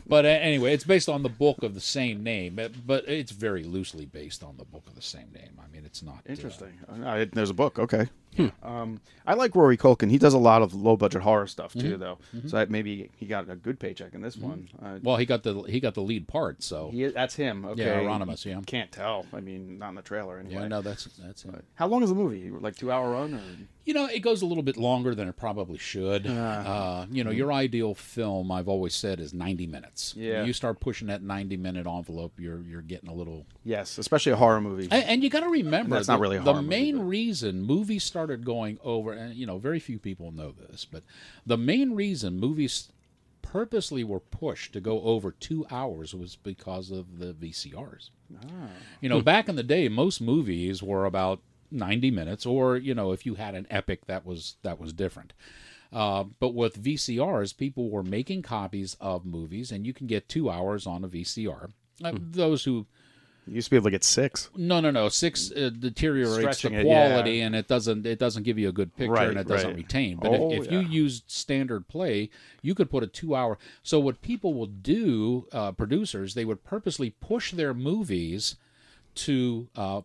but 0.08 0.26
uh, 0.26 0.28
anyway, 0.28 0.74
it's 0.74 0.84
based 0.86 1.10
on 1.10 1.24
the 1.24 1.30
book 1.30 1.64
of 1.64 1.74
the 1.74 1.82
same 1.82 2.24
name. 2.24 2.60
uh, 2.60 2.70
But 2.86 3.08
it's 3.08 3.32
very 3.32 3.64
loosely 3.64 4.06
based 4.06 4.44
on 4.44 4.58
the 4.58 4.66
book 4.66 4.88
of 4.88 4.96
the 4.96 5.02
same 5.02 5.32
name. 5.34 5.60
I 5.64 5.68
mean, 5.74 5.86
it's 5.86 6.02
not 6.04 6.20
uh, 6.28 6.32
interesting. 6.32 6.74
Uh, 6.90 7.26
there's 7.34 7.50
a 7.50 7.54
book. 7.56 7.80
Okay. 7.80 8.08
Um, 8.64 9.02
I 9.28 9.34
like 9.34 9.56
Rory 9.56 9.78
Culkin. 9.78 10.10
He 10.10 10.18
does 10.18 10.34
a 10.34 10.38
lot 10.38 10.62
of 10.62 10.74
low 10.74 10.96
budget 10.96 11.22
horror 11.22 11.48
stuff 11.48 11.74
too, 11.74 11.80
Mm-hmm. 11.80 12.00
though. 12.00 12.18
So 12.48 12.58
that 12.58 12.70
maybe 12.70 13.10
he 13.18 13.26
got 13.26 13.50
a 13.50 13.56
good 13.56 13.80
paycheck 13.80 14.14
in 14.14 14.22
this 14.22 14.38
one. 14.38 14.70
Uh, 14.82 15.00
well, 15.04 15.18
he 15.18 15.26
got 15.26 15.44
the 15.44 15.62
he 15.64 15.80
got 15.80 15.94
the 15.96 16.02
lead 16.02 16.28
part, 16.28 16.64
so 16.64 16.90
he, 16.92 17.06
that's 17.08 17.36
him. 17.36 17.66
Okay, 17.66 17.84
Yeah, 17.86 18.00
Euronymous, 18.02 18.46
yeah. 18.46 18.60
Can't 18.66 18.92
tell. 18.92 19.26
I 19.34 19.40
mean, 19.40 19.78
not 19.80 19.90
in 19.90 19.96
the 19.96 20.02
trailer 20.02 20.38
anyway. 20.40 20.62
yeah, 20.62 20.68
no, 20.68 20.82
that's 20.82 21.06
that's 21.20 21.44
it. 21.46 21.66
How 21.76 21.88
long 21.88 22.04
is 22.04 22.10
the 22.10 22.16
movie? 22.16 22.50
Like 22.50 22.76
two 22.78 22.92
hour 22.92 23.12
run? 23.12 23.34
Or? 23.34 23.42
You 23.86 23.94
know, 23.96 24.06
it 24.06 24.20
goes 24.20 24.44
a 24.44 24.46
little 24.46 24.62
bit 24.62 24.78
longer 24.78 25.16
than 25.16 25.28
it 25.28 25.36
probably 25.36 25.80
should. 25.80 26.28
Uh, 26.28 27.08
you 27.12 27.24
know, 27.24 27.32
your 27.32 27.52
ideal 27.52 27.96
film, 27.96 28.52
I've 28.52 28.68
always 28.68 28.94
said, 28.94 29.20
is 29.20 29.34
90 29.34 29.66
minutes. 29.66 30.14
Yeah. 30.16 30.44
You 30.44 30.54
start 30.54 30.80
pushing 30.80 31.08
that 31.08 31.24
90 31.24 31.58
minute 31.58 31.88
envelope, 31.88 32.34
you're 32.38 32.62
you're 32.62 32.82
getting 32.84 33.10
a 33.10 33.14
little. 33.14 33.46
Yes, 33.64 33.98
especially 33.98 34.32
a 34.34 34.36
horror 34.36 34.62
movie. 34.62 34.88
And, 34.92 35.04
and 35.06 35.24
you 35.24 35.30
got 35.32 35.40
to 35.42 35.50
remember, 35.50 35.96
That's 35.96 36.08
not 36.08 36.18
the- 36.18 36.22
really 36.22 36.38
a 36.38 36.42
the 36.42 36.52
horror 36.52 36.62
movie, 36.62 36.70
main 36.70 36.98
but- 37.00 37.04
reason 37.06 37.62
movies 37.64 38.04
started 38.20 38.44
going 38.44 38.78
over, 38.84 39.14
and 39.14 39.34
you 39.34 39.46
know, 39.46 39.58
very 39.58 39.80
few 39.80 39.98
people 39.98 40.30
know 40.32 40.52
this, 40.52 40.84
but 40.86 41.04
the 41.46 41.58
main 41.58 41.94
reason 41.94 42.38
movies 42.38 42.92
purposely 43.42 44.04
were 44.04 44.20
pushed 44.20 44.74
to 44.74 44.82
go 44.82 45.02
over 45.04 45.32
two 45.32 45.66
hours 45.72 46.14
was 46.14 46.36
because 46.36 46.92
of 46.92 47.20
the 47.20 47.34
VCRs. 47.34 48.10
You 49.00 49.08
know, 49.08 49.22
back 49.22 49.48
in 49.48 49.56
the 49.56 49.64
day, 49.64 49.88
most 49.88 50.20
movies 50.20 50.84
were 50.84 51.06
about 51.06 51.40
90 51.72 52.12
minutes, 52.12 52.46
or 52.46 52.76
you 52.76 52.94
know, 52.94 53.14
if 53.14 53.26
you 53.26 53.36
had 53.36 53.56
an 53.56 53.66
epic, 53.70 54.06
that 54.08 54.26
was 54.26 54.58
that 54.64 54.80
was 54.82 54.92
different. 54.92 55.32
Uh, 55.94 56.26
but 56.42 56.54
with 56.54 56.84
VCRs, 56.84 57.56
people 57.56 57.90
were 57.90 58.04
making 58.04 58.42
copies 58.42 58.98
of 59.00 59.26
movies, 59.26 59.72
and 59.72 59.88
you 59.88 59.94
can 59.94 60.08
get 60.08 60.28
two 60.28 60.50
hours 60.50 60.86
on 60.86 61.06
a 61.06 61.08
VCR. 61.08 61.72
Uh, 62.04 62.12
Those 62.20 62.66
who 62.66 62.86
you 63.48 63.56
used 63.56 63.66
to 63.68 63.72
be 63.72 63.78
able 63.78 63.86
to 63.86 63.92
get 63.92 64.04
six. 64.04 64.50
no, 64.56 64.80
no, 64.80 64.92
no. 64.92 65.10
Six 65.10 65.52
uh, 65.52 65.70
deteriorates 65.78 66.58
Stretching 66.60 66.74
the 66.74 66.82
it, 66.82 66.86
yeah. 66.88 67.08
quality, 67.10 67.42
and 67.42 67.56
it 67.56 67.68
doesn't. 67.68 68.06
It 68.06 68.20
doesn't 68.20 68.44
give 68.44 68.60
you 68.60 68.70
a 68.70 68.72
good 68.72 68.96
picture, 68.96 69.12
Right, 69.12 69.30
and 69.30 69.38
it 69.40 69.48
doesn't 69.48 69.70
right. 69.70 69.76
retain. 69.78 70.18
But 70.18 70.32
Oh, 70.32 70.52
if, 70.52 70.66
if 70.66 70.72
you 70.72 70.80
yeah. 70.82 70.88
used 70.90 71.24
standard 71.32 71.88
play, 71.88 72.30
you 72.62 72.76
could 72.76 72.90
put 72.92 73.04
a 73.04 73.08
two-hour. 73.08 73.58
So 73.84 74.00
what 74.00 74.22
people 74.22 74.54
will 74.54 74.68
do, 74.68 75.48
uh, 75.52 75.72
producers, 75.72 76.34
they 76.36 76.46
would 76.46 76.64
purposely 76.64 77.10
push 77.10 77.52
their 77.52 77.74
movies 77.74 78.56
to 79.16 79.68
uh, 79.76 80.02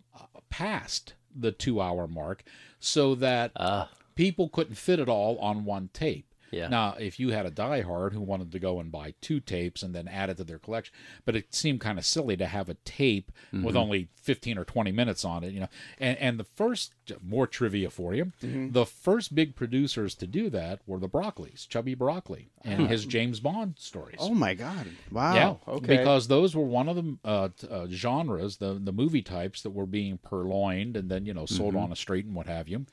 past 0.48 1.14
the 1.34 1.52
two-hour 1.52 2.06
mark, 2.06 2.44
so 2.80 3.14
that 3.16 3.50
Ah. 3.56 3.90
people 4.14 4.48
couldn't 4.48 4.76
fit 4.76 4.98
it 5.00 5.08
all 5.08 5.36
on 5.38 5.64
one 5.64 5.90
tape. 5.92 6.26
Yeah. 6.50 6.68
Now, 6.68 6.94
if 6.98 7.18
you 7.18 7.30
had 7.30 7.46
a 7.46 7.50
diehard 7.50 8.12
who 8.12 8.20
wanted 8.20 8.52
to 8.52 8.58
go 8.58 8.78
and 8.80 8.92
buy 8.92 9.14
two 9.20 9.40
tapes 9.40 9.82
and 9.82 9.94
then 9.94 10.06
add 10.06 10.30
it 10.30 10.36
to 10.36 10.44
their 10.44 10.58
collection, 10.58 10.94
but 11.24 11.34
it 11.34 11.54
seemed 11.54 11.80
kind 11.80 11.98
of 11.98 12.04
silly 12.06 12.36
to 12.36 12.46
have 12.46 12.68
a 12.68 12.74
tape 12.84 13.32
with 13.52 13.76
only 13.76 14.08
15 14.22 14.58
or 14.58 14.64
20 14.64 14.92
minutes 14.92 15.24
on 15.24 15.42
it, 15.44 15.52
you 15.52 15.60
know. 15.60 15.68
And 15.98 16.16
and 16.18 16.38
the 16.40 16.44
first 16.44 16.92
more 17.22 17.46
trivia 17.46 17.90
for 17.90 18.14
you, 18.14 18.32
the 18.42 18.86
first 18.86 19.34
big 19.34 19.56
producers 19.56 20.14
to 20.16 20.26
do 20.26 20.48
that 20.50 20.80
were 20.86 20.98
the 20.98 21.08
Broccoli's, 21.08 21.66
Cubby 21.70 21.94
Broccoli, 21.94 22.50
and 22.62 22.88
his 22.88 23.04
James 23.04 23.40
Bond 23.40 23.74
stories. 23.78 24.16
Oh 24.20 24.34
my 24.34 24.54
god! 24.54 24.86
Wow. 25.10 25.34
Yeah, 25.34 25.74
Okay. 25.74 25.86
because 25.96 26.28
those 26.28 26.54
were 26.54 26.64
one 26.64 26.88
of 26.88 26.96
the 26.96 27.16
uh, 27.24 27.48
uh, 27.68 27.86
genres, 27.88 28.56
the 28.58 28.74
the 28.74 28.92
movie 28.92 29.22
types 29.22 29.62
that 29.62 29.70
were 29.70 29.86
being 29.86 30.18
purloined 30.18 30.96
and 30.96 31.10
then 31.10 31.26
you 31.26 31.34
know 31.34 31.46
sold 31.46 31.74
on 31.74 31.92
a 31.92 31.96
street 31.96 32.24
and 32.26 32.34
what 32.34 32.46
have 32.46 32.68
you. 32.68 32.86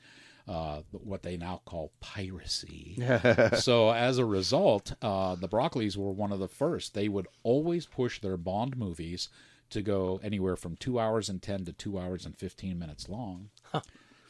Uh, 0.48 0.82
what 0.90 1.22
they 1.22 1.36
now 1.36 1.60
call 1.64 1.92
piracy. 2.00 2.96
so 3.58 3.90
as 3.90 4.18
a 4.18 4.24
result, 4.24 4.92
uh, 5.00 5.36
the 5.36 5.48
Broccoli's 5.48 5.96
were 5.96 6.10
one 6.10 6.32
of 6.32 6.40
the 6.40 6.48
first. 6.48 6.94
They 6.94 7.08
would 7.08 7.28
always 7.44 7.86
push 7.86 8.20
their 8.20 8.36
Bond 8.36 8.76
movies 8.76 9.28
to 9.70 9.82
go 9.82 10.20
anywhere 10.22 10.56
from 10.56 10.76
two 10.76 10.98
hours 10.98 11.28
and 11.28 11.40
ten 11.40 11.64
to 11.66 11.72
two 11.72 11.98
hours 11.98 12.26
and 12.26 12.36
fifteen 12.36 12.76
minutes 12.78 13.08
long. 13.08 13.50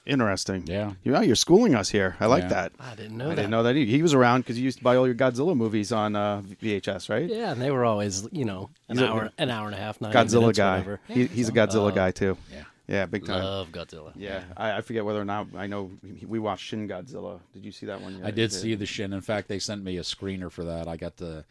Interesting. 0.05 0.65
Yeah. 0.67 0.95
You 1.05 1.13
know, 1.13 1.21
you're 1.21 1.37
schooling 1.37 1.77
us 1.77 1.89
here. 1.89 2.17
I 2.19 2.27
like 2.27 2.43
Yeah. 2.43 2.49
that. 2.49 2.73
I 2.81 2.97
didn't 2.97 3.17
know 3.17 3.27
I 3.27 3.29
that. 3.31 3.37
didn't 3.37 3.51
know 3.53 3.63
that 3.63 3.77
either. 3.77 3.89
He 3.91 4.03
was 4.03 4.15
around 4.15 4.41
because 4.41 4.59
you 4.59 4.65
used 4.65 4.79
to 4.79 4.85
buy 4.85 4.97
all 4.97 5.07
your 5.07 5.15
Godzilla 5.15 5.57
movies 5.57 5.93
on 5.93 6.17
uh, 6.17 6.43
VHS, 6.61 7.09
right? 7.09 7.29
Yeah, 7.29 7.53
and 7.53 7.63
they 7.63 7.71
were 7.71 7.85
always, 7.85 8.27
you 8.33 8.45
know, 8.45 8.71
an 8.89 8.99
He's 8.99 9.07
a- 9.07 9.09
hour, 9.09 9.31
an 9.39 9.49
hour 9.51 9.67
and 9.67 9.77
a 9.77 9.79
half, 9.79 10.01
ninety 10.01 10.19
Godzilla 10.19 10.41
minutes, 10.41 10.59
guy. 10.59 10.79
whatever. 10.79 11.01
He, 11.07 11.27
he's 11.27 11.49
a 11.49 11.53
Godzilla 11.53 11.95
guy 11.95 12.11
too. 12.11 12.37
Yeah. 12.53 12.65
Yeah, 12.93 13.07
big 13.07 13.25
time. 13.25 13.41
I 13.41 13.45
love 13.45 13.69
Godzilla. 13.73 14.13
yeah, 14.15 14.45
I, 14.55 14.73
I 14.73 14.81
forget 14.83 15.05
whether 15.05 15.21
or 15.21 15.25
not 15.25 15.49
I 15.57 15.67
know 15.67 15.91
we 16.27 16.39
watched 16.39 16.65
Shin 16.67 16.87
Godzilla. 16.87 17.41
Did 17.55 17.65
you 17.65 17.73
see 17.73 17.87
that 17.87 18.03
one? 18.03 18.19
Yet? 18.19 18.27
I 18.27 18.31
did 18.31 18.53
see 18.53 18.75
the 18.75 18.85
Shin. 18.85 19.15
In 19.15 19.23
fact, 19.23 19.49
they 19.49 19.59
sent 19.59 19.83
me 19.83 19.97
a 19.97 20.03
screener 20.03 20.51
for 20.53 20.65
that. 20.65 20.89
I 20.89 20.97
got 20.97 21.17
to 21.17 21.45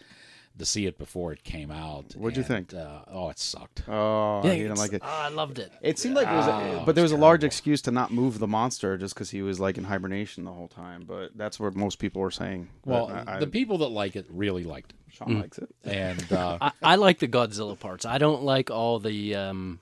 to 0.57 0.65
see 0.65 0.85
it 0.85 0.97
before 0.97 1.31
it 1.31 1.43
came 1.43 1.71
out. 1.71 2.13
What'd 2.15 2.37
you 2.37 2.43
and, 2.43 2.67
think? 2.69 2.73
Uh, 2.73 2.99
oh, 3.07 3.29
it 3.29 3.39
sucked. 3.39 3.83
Oh, 3.87 4.41
Yeah, 4.43 4.53
he 4.53 4.63
didn't 4.63 4.77
like 4.77 4.93
it. 4.93 5.01
oh, 5.03 5.07
I 5.07 5.29
loved 5.29 5.59
it. 5.59 5.71
It 5.81 5.97
seemed 5.97 6.15
like 6.15 6.27
it 6.27 6.33
was, 6.33 6.47
Oh, 6.47 6.83
but 6.85 6.93
there 6.93 7.03
was 7.03 7.13
it's 7.13 7.17
a 7.17 7.21
large 7.21 7.43
excuse 7.43 7.81
to 7.83 7.91
not 7.91 8.11
move 8.11 8.37
the 8.37 8.47
monster 8.47 8.97
just 8.97 9.15
because 9.15 9.29
he 9.29 9.41
was 9.41 9.59
like 9.59 9.77
in 9.77 9.85
hibernation 9.85 10.43
the 10.43 10.51
whole 10.51 10.67
time. 10.67 11.05
But 11.07 11.37
that's 11.37 11.59
what 11.59 11.75
most 11.75 11.99
people 11.99 12.21
were 12.21 12.31
saying. 12.31 12.69
Well, 12.85 13.07
But 13.07 13.27
I, 13.27 13.39
the 13.39 13.47
people 13.47 13.79
that 13.79 13.89
like 13.89 14.15
it 14.15 14.25
really 14.29 14.63
liked 14.63 14.91
it, 14.91 15.13
Sean 15.13 15.39
likes 15.39 15.57
it. 15.57 15.69
and 15.83 16.31
uh, 16.33 16.57
I, 16.59 16.71
I 16.83 16.95
like 16.95 17.19
the 17.19 17.27
Godzilla 17.27 17.79
parts. 17.79 18.05
I 18.05 18.17
don't 18.17 18.43
like 18.43 18.69
all 18.69 18.99
the 18.99 19.35
um, 19.35 19.79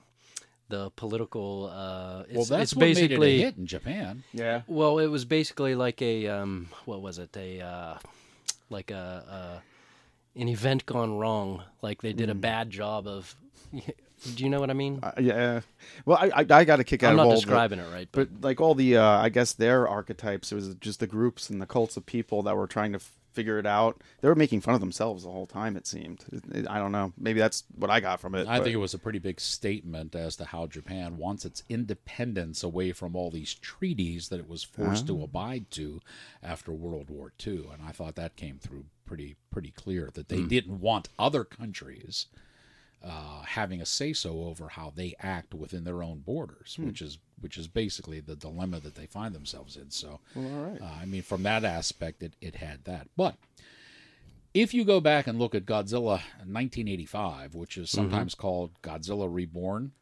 the 0.70 0.90
political. 0.96 1.70
Uh, 1.72 2.22
it's, 2.28 2.34
well, 2.34 2.44
that's 2.46 2.72
it's 2.72 2.74
what 2.76 2.80
made 2.80 2.94
basically 2.94 3.36
it 3.36 3.42
a 3.42 3.44
hit 3.46 3.56
in 3.58 3.66
Japan. 3.66 4.22
Yeah. 4.32 4.62
well, 4.66 4.98
it 4.98 5.08
was 5.08 5.24
basically 5.26 5.74
like 5.74 6.00
a 6.00 6.26
um, 6.28 6.68
what 6.86 7.02
was 7.02 7.18
it? 7.18 7.36
A 7.36 7.60
uh, 7.60 7.98
like 8.70 8.90
a, 8.90 9.24
uh 9.30 9.60
an 10.40 10.48
event 10.48 10.86
gone 10.86 11.18
wrong. 11.18 11.62
Like 11.82 12.00
they 12.02 12.12
did 12.14 12.28
Mm. 12.28 12.32
a 12.32 12.36
bad 12.36 12.70
job 12.70 13.06
of. 13.06 13.36
Do 14.36 14.44
you 14.44 14.50
know 14.50 14.60
what 14.60 14.68
I 14.68 14.74
mean? 14.74 15.00
Uh, 15.02 15.12
yeah. 15.18 15.60
Well, 16.04 16.18
I 16.20 16.42
I, 16.42 16.46
I 16.60 16.64
got 16.64 16.78
a 16.78 16.84
kick 16.84 17.02
out 17.02 17.12
I'm 17.12 17.18
of 17.18 17.24
not 17.24 17.26
all 17.30 17.36
describing 17.36 17.78
it 17.78 17.90
right, 17.90 18.06
but, 18.12 18.28
but 18.40 18.46
like 18.46 18.60
all 18.60 18.74
the 18.74 18.98
uh, 18.98 19.02
I 19.02 19.30
guess 19.30 19.54
their 19.54 19.88
archetypes. 19.88 20.52
It 20.52 20.56
was 20.56 20.74
just 20.74 21.00
the 21.00 21.06
groups 21.06 21.48
and 21.48 21.60
the 21.60 21.66
cults 21.66 21.96
of 21.96 22.04
people 22.04 22.42
that 22.42 22.54
were 22.54 22.66
trying 22.66 22.92
to 22.92 22.96
f- 22.96 23.12
figure 23.32 23.58
it 23.58 23.66
out. 23.66 24.02
They 24.20 24.28
were 24.28 24.34
making 24.34 24.60
fun 24.60 24.74
of 24.74 24.80
themselves 24.80 25.24
the 25.24 25.30
whole 25.30 25.46
time. 25.46 25.76
It 25.76 25.86
seemed. 25.86 26.24
It- 26.52 26.68
I 26.68 26.78
don't 26.78 26.92
know. 26.92 27.12
Maybe 27.18 27.38
that's 27.40 27.64
what 27.76 27.90
I 27.90 28.00
got 28.00 28.20
from 28.20 28.34
it. 28.34 28.46
I 28.48 28.58
but- 28.58 28.64
think 28.64 28.74
it 28.74 28.78
was 28.78 28.94
a 28.94 28.98
pretty 28.98 29.18
big 29.18 29.40
statement 29.40 30.14
as 30.14 30.36
to 30.36 30.44
how 30.44 30.66
Japan 30.66 31.16
wants 31.16 31.44
its 31.44 31.62
independence 31.68 32.62
away 32.62 32.92
from 32.92 33.14
all 33.16 33.30
these 33.30 33.54
treaties 33.54 34.28
that 34.28 34.40
it 34.40 34.48
was 34.48 34.62
forced 34.62 35.06
to 35.08 35.22
abide 35.22 35.70
to 35.72 36.00
after 36.42 36.72
World 36.72 37.10
War 37.10 37.32
II, 37.46 37.68
and 37.72 37.82
I 37.86 37.92
thought 37.92 38.16
that 38.16 38.36
came 38.36 38.58
through 38.58 38.84
pretty 39.04 39.36
pretty 39.50 39.70
clear 39.72 40.10
that 40.14 40.28
they 40.28 40.42
didn't 40.42 40.80
want 40.80 41.08
other 41.18 41.42
countries 41.44 42.26
uh, 43.02 43.42
having 43.42 43.80
a 43.80 43.86
say 43.86 44.12
so 44.12 44.42
over 44.44 44.68
how 44.68 44.92
they 44.94 45.14
act 45.20 45.54
within 45.54 45.84
their 45.84 46.02
own 46.02 46.18
borders, 46.18 46.74
Hmm. 46.76 46.86
which 46.86 47.00
is 47.00 47.18
which 47.40 47.56
is 47.58 47.66
basically 47.68 48.20
the 48.20 48.36
dilemma 48.36 48.80
that 48.80 48.94
they 48.94 49.06
find 49.06 49.34
themselves 49.34 49.76
in. 49.76 49.90
So, 49.90 50.20
all 50.36 50.42
right. 50.42 50.80
uh, 50.80 51.00
I 51.00 51.04
mean, 51.06 51.22
from 51.22 51.42
that 51.44 51.64
aspect, 51.64 52.22
it, 52.22 52.34
it 52.40 52.56
had 52.56 52.84
that. 52.84 53.08
But 53.16 53.36
if 54.52 54.74
you 54.74 54.84
go 54.84 55.00
back 55.00 55.26
and 55.26 55.38
look 55.38 55.54
at 55.54 55.66
Godzilla 55.66 56.20
1985, 56.46 57.54
which 57.54 57.76
is 57.76 57.90
sometimes 57.90 58.34
called 58.34 58.70
Godzilla 58.82 59.32
Reborn, 59.32 59.92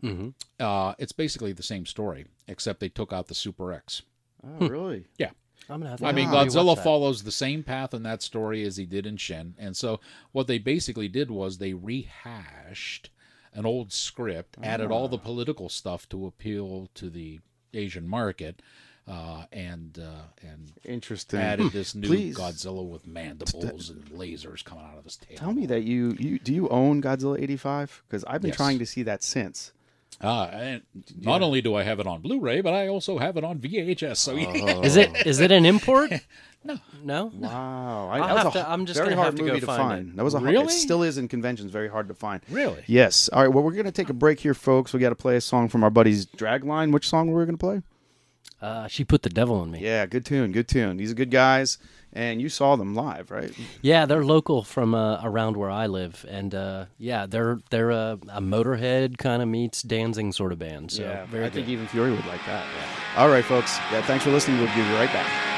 uh, 0.58 0.94
it's 0.98 1.12
basically 1.12 1.52
the 1.52 1.62
same 1.62 1.86
story, 1.86 2.26
except 2.46 2.80
they 2.80 2.88
took 2.88 3.12
out 3.12 3.28
the 3.28 3.34
Super 3.34 3.72
X. 3.72 4.02
Oh, 4.44 4.68
really? 4.68 5.04
Yeah. 5.18 5.30
I'm 5.70 5.80
gonna 5.80 5.90
have 5.90 6.00
to 6.00 6.06
I 6.06 6.12
mean, 6.12 6.28
Godzilla 6.28 6.82
follows 6.82 7.22
the 7.22 7.30
same 7.30 7.62
path 7.62 7.92
in 7.92 8.02
that 8.04 8.22
story 8.22 8.64
as 8.64 8.78
he 8.78 8.86
did 8.86 9.04
in 9.04 9.18
Shin, 9.18 9.54
and 9.58 9.76
so 9.76 10.00
what 10.32 10.46
they 10.46 10.58
basically 10.58 11.08
did 11.08 11.30
was 11.30 11.58
they 11.58 11.74
rehashed 11.74 13.10
an 13.54 13.66
old 13.66 13.92
script, 13.92 14.56
added 14.62 14.90
all 14.90 15.04
Ah. 15.04 15.08
the 15.08 15.18
political 15.18 15.68
stuff 15.68 16.08
to 16.10 16.26
appeal 16.26 16.88
to 16.94 17.10
the 17.10 17.40
Asian 17.74 18.06
market, 18.08 18.60
uh, 19.06 19.44
and 19.52 19.98
uh, 19.98 20.22
and 20.46 20.72
Interesting. 20.84 21.40
added 21.40 21.72
this 21.72 21.94
new 21.94 22.08
Please 22.08 22.36
Godzilla 22.36 22.86
with 22.86 23.06
mandibles 23.06 23.90
and 23.90 24.04
lasers 24.10 24.62
coming 24.64 24.84
out 24.84 24.98
of 24.98 25.04
his 25.04 25.16
tail. 25.16 25.36
tell 25.38 25.52
me 25.52 25.66
that 25.66 25.82
you 25.84 26.14
you 26.18 26.38
do 26.38 26.52
you 26.54 26.68
own 26.68 27.00
Godzilla 27.02 27.40
eighty 27.40 27.56
five? 27.56 28.02
Because 28.06 28.24
I've 28.24 28.40
been 28.42 28.48
Yes. 28.50 28.56
trying 28.56 28.78
to 28.78 28.86
see 28.86 29.02
that 29.04 29.22
since. 29.22 29.72
Uh, 30.20 30.48
and 30.52 30.82
not 31.20 31.42
only 31.42 31.60
do 31.62 31.76
I 31.76 31.84
have 31.84 32.00
it 32.00 32.06
on 32.06 32.20
Blu-ray, 32.20 32.60
but 32.60 32.74
I 32.74 32.88
also 32.88 33.18
have 33.18 33.36
it 33.36 33.44
on 33.44 33.58
VHS. 33.60 34.16
So 34.16 34.34
yeah. 34.34 34.80
Is 34.80 34.96
it 34.96 35.26
is 35.26 35.40
it 35.40 35.52
an 35.52 35.64
import? 35.64 36.12
No. 36.64 36.76
No. 37.04 37.30
Wow, 37.34 38.08
I, 38.10 38.18
that 38.18 38.44
was 38.46 38.56
a, 38.56 38.58
to, 38.58 38.68
I'm 38.68 38.84
just 38.84 38.98
very 38.98 39.14
hard 39.14 39.26
have 39.26 39.34
to 39.36 39.42
go 39.42 39.48
movie 39.48 39.60
to 39.60 39.66
find 39.66 39.78
find. 39.80 40.08
it. 40.10 40.16
That 40.16 40.24
was 40.24 40.34
a 40.34 40.40
hard, 40.40 40.50
Really? 40.50 40.64
it 40.66 40.70
still 40.70 41.04
is 41.04 41.16
in 41.16 41.28
conventions 41.28 41.70
very 41.70 41.88
hard 41.88 42.08
to 42.08 42.14
find. 42.14 42.42
Really? 42.50 42.82
Yes. 42.88 43.28
All 43.32 43.42
right. 43.42 43.48
Well, 43.48 43.62
we're 43.62 43.72
gonna 43.72 43.92
take 43.92 44.10
a 44.10 44.12
break 44.12 44.40
here, 44.40 44.54
folks. 44.54 44.92
We 44.92 44.98
got 44.98 45.10
to 45.10 45.14
play 45.14 45.36
a 45.36 45.40
song 45.40 45.68
from 45.68 45.84
our 45.84 45.88
buddies 45.88 46.26
Dragline. 46.26 46.92
Which 46.92 47.08
song 47.08 47.30
were 47.30 47.38
we 47.40 47.46
gonna 47.46 47.58
play? 47.58 47.82
Uh, 48.60 48.88
she 48.88 49.04
put 49.04 49.22
the 49.22 49.30
devil 49.30 49.62
in 49.62 49.70
me. 49.70 49.78
Yeah, 49.78 50.04
good 50.06 50.26
tune, 50.26 50.50
good 50.50 50.66
tune. 50.66 50.96
These 50.96 51.12
are 51.12 51.14
good 51.14 51.30
guys, 51.30 51.78
and 52.18 52.42
you 52.42 52.48
saw 52.48 52.74
them 52.74 52.96
live, 52.96 53.30
right? 53.30 53.52
Yeah, 53.80 54.04
they're 54.04 54.24
local 54.24 54.64
from 54.64 54.92
uh, 54.92 55.20
around 55.22 55.56
where 55.56 55.70
I 55.70 55.86
live, 55.86 56.26
and 56.28 56.52
uh, 56.52 56.86
yeah, 56.98 57.26
they're 57.26 57.60
they're 57.70 57.90
a, 57.90 58.18
a 58.32 58.40
Motorhead 58.40 59.18
kind 59.18 59.40
of 59.40 59.46
meets 59.48 59.82
dancing 59.82 60.32
sort 60.32 60.50
of 60.50 60.58
band. 60.58 60.90
So 60.90 61.04
very 61.30 61.44
I 61.44 61.46
good. 61.46 61.54
think 61.54 61.68
even 61.68 61.86
Fiore 61.86 62.10
would 62.10 62.26
like 62.26 62.44
that. 62.46 62.66
All 63.16 63.28
right, 63.28 63.44
folks. 63.44 63.78
Yeah, 63.92 64.02
thanks 64.02 64.24
for 64.24 64.30
listening. 64.30 64.58
We'll 64.58 64.74
be 64.74 64.80
right 64.94 65.12
back. 65.12 65.57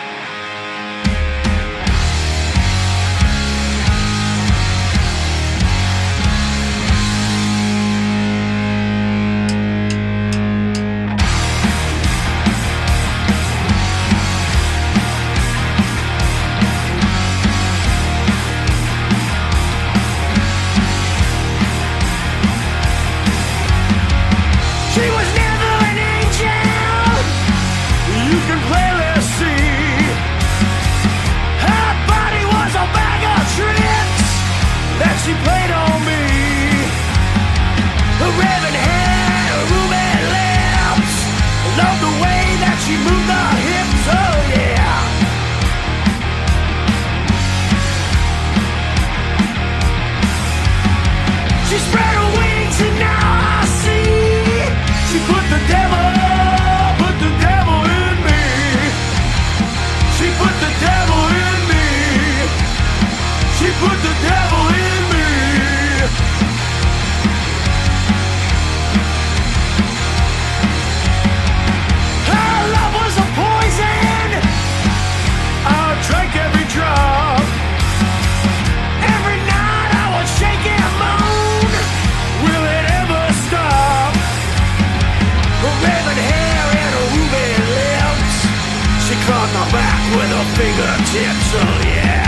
Put 63.81 63.99
the 64.07 64.15
devil 64.29 64.65
in 64.87 65.03
me 65.13 65.29
Her 72.31 72.57
love 72.77 72.93
was 73.01 73.15
a 73.25 73.29
poison 73.41 74.29
I 75.65 75.81
drank 76.07 76.33
every 76.37 76.67
drop 76.75 77.41
Every 79.15 79.39
night 79.55 79.91
I 80.03 80.07
would 80.15 80.29
shake 80.39 80.65
and 80.77 80.93
moan. 81.01 81.73
Will 82.45 82.65
it 82.79 82.85
ever 83.01 83.25
stop? 83.49 84.13
Raven 85.85 86.19
hair 86.31 86.65
and 86.83 86.93
ruby 87.15 87.49
lips. 87.77 88.37
She 89.07 89.15
caught 89.27 89.51
my 89.57 89.65
back 89.73 90.03
with 90.17 90.31
her 90.37 90.47
fingertips. 90.57 91.49
Oh 91.55 91.81
yeah. 91.89 92.20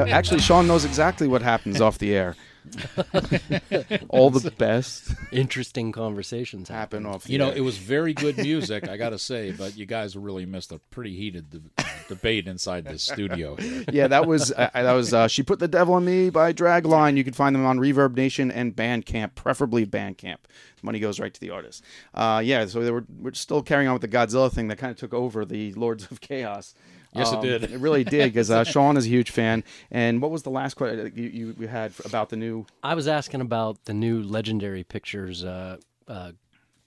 Absolutely. 0.00 0.10
Yeah, 0.10 0.18
actually, 0.18 0.40
Sean 0.40 0.66
knows 0.66 0.84
exactly 0.84 1.26
what 1.28 1.42
happens 1.42 1.80
off 1.80 1.98
the 1.98 2.14
air. 2.14 2.36
All 4.08 4.30
the 4.30 4.50
best 4.50 5.14
Interesting 5.30 5.92
conversations 5.92 6.68
happen 6.68 7.06
off. 7.06 7.24
The 7.24 7.30
air. 7.30 7.32
You 7.32 7.38
know, 7.38 7.50
air. 7.50 7.58
it 7.58 7.60
was 7.60 7.78
very 7.78 8.12
good 8.12 8.36
music, 8.38 8.88
I 8.88 8.96
got 8.96 9.10
to 9.10 9.18
say, 9.18 9.52
but 9.52 9.76
you 9.76 9.86
guys 9.86 10.16
really 10.16 10.46
missed 10.46 10.72
a 10.72 10.78
pretty 10.90 11.14
heated 11.16 11.50
d- 11.50 11.84
debate 12.08 12.48
inside 12.48 12.84
the 12.84 12.98
studio. 12.98 13.56
Here. 13.56 13.84
yeah, 13.92 14.08
that 14.08 14.26
was 14.26 14.52
uh, 14.52 14.70
that 14.74 14.92
was 14.92 15.14
uh, 15.14 15.28
she 15.28 15.42
put 15.42 15.58
the 15.58 15.68
devil 15.68 15.96
in 15.96 16.04
me 16.04 16.30
by 16.30 16.52
Dragline. 16.52 17.16
You 17.16 17.24
can 17.24 17.34
find 17.34 17.54
them 17.54 17.64
on 17.64 17.78
Reverb 17.78 18.16
Nation 18.16 18.50
and 18.50 18.74
Bandcamp, 18.74 19.34
preferably 19.34 19.86
Bandcamp. 19.86 20.38
Money 20.82 21.00
goes 21.00 21.18
right 21.18 21.32
to 21.32 21.40
the 21.40 21.50
artist. 21.50 21.84
Uh, 22.14 22.40
yeah, 22.44 22.66
so 22.66 22.80
they 22.80 22.90
were 22.90 23.04
we're 23.18 23.34
still 23.34 23.62
carrying 23.62 23.88
on 23.88 23.94
with 23.94 24.02
the 24.02 24.08
Godzilla 24.08 24.52
thing 24.52 24.68
that 24.68 24.78
kind 24.78 24.90
of 24.90 24.96
took 24.96 25.14
over 25.14 25.44
the 25.44 25.72
Lords 25.74 26.10
of 26.10 26.20
Chaos. 26.20 26.74
Yes, 27.16 27.32
it 27.32 27.36
Um, 27.36 27.42
did. 27.42 27.64
It 27.64 27.80
really 27.80 28.04
did 28.04 28.32
because 28.32 28.50
uh, 28.50 28.64
Sean 28.72 28.96
is 28.96 29.06
a 29.06 29.08
huge 29.08 29.30
fan. 29.30 29.64
And 29.90 30.20
what 30.22 30.30
was 30.30 30.42
the 30.42 30.50
last 30.50 30.74
question 30.74 31.12
you, 31.14 31.24
you, 31.28 31.56
you 31.60 31.66
had 31.68 31.92
about 32.04 32.28
the 32.30 32.36
new? 32.36 32.66
I 32.82 32.94
was 32.94 33.08
asking 33.08 33.40
about 33.40 33.84
the 33.84 33.94
new 33.94 34.22
Legendary 34.22 34.84
Pictures 34.84 35.44
uh, 35.44 35.78
uh, 36.08 36.32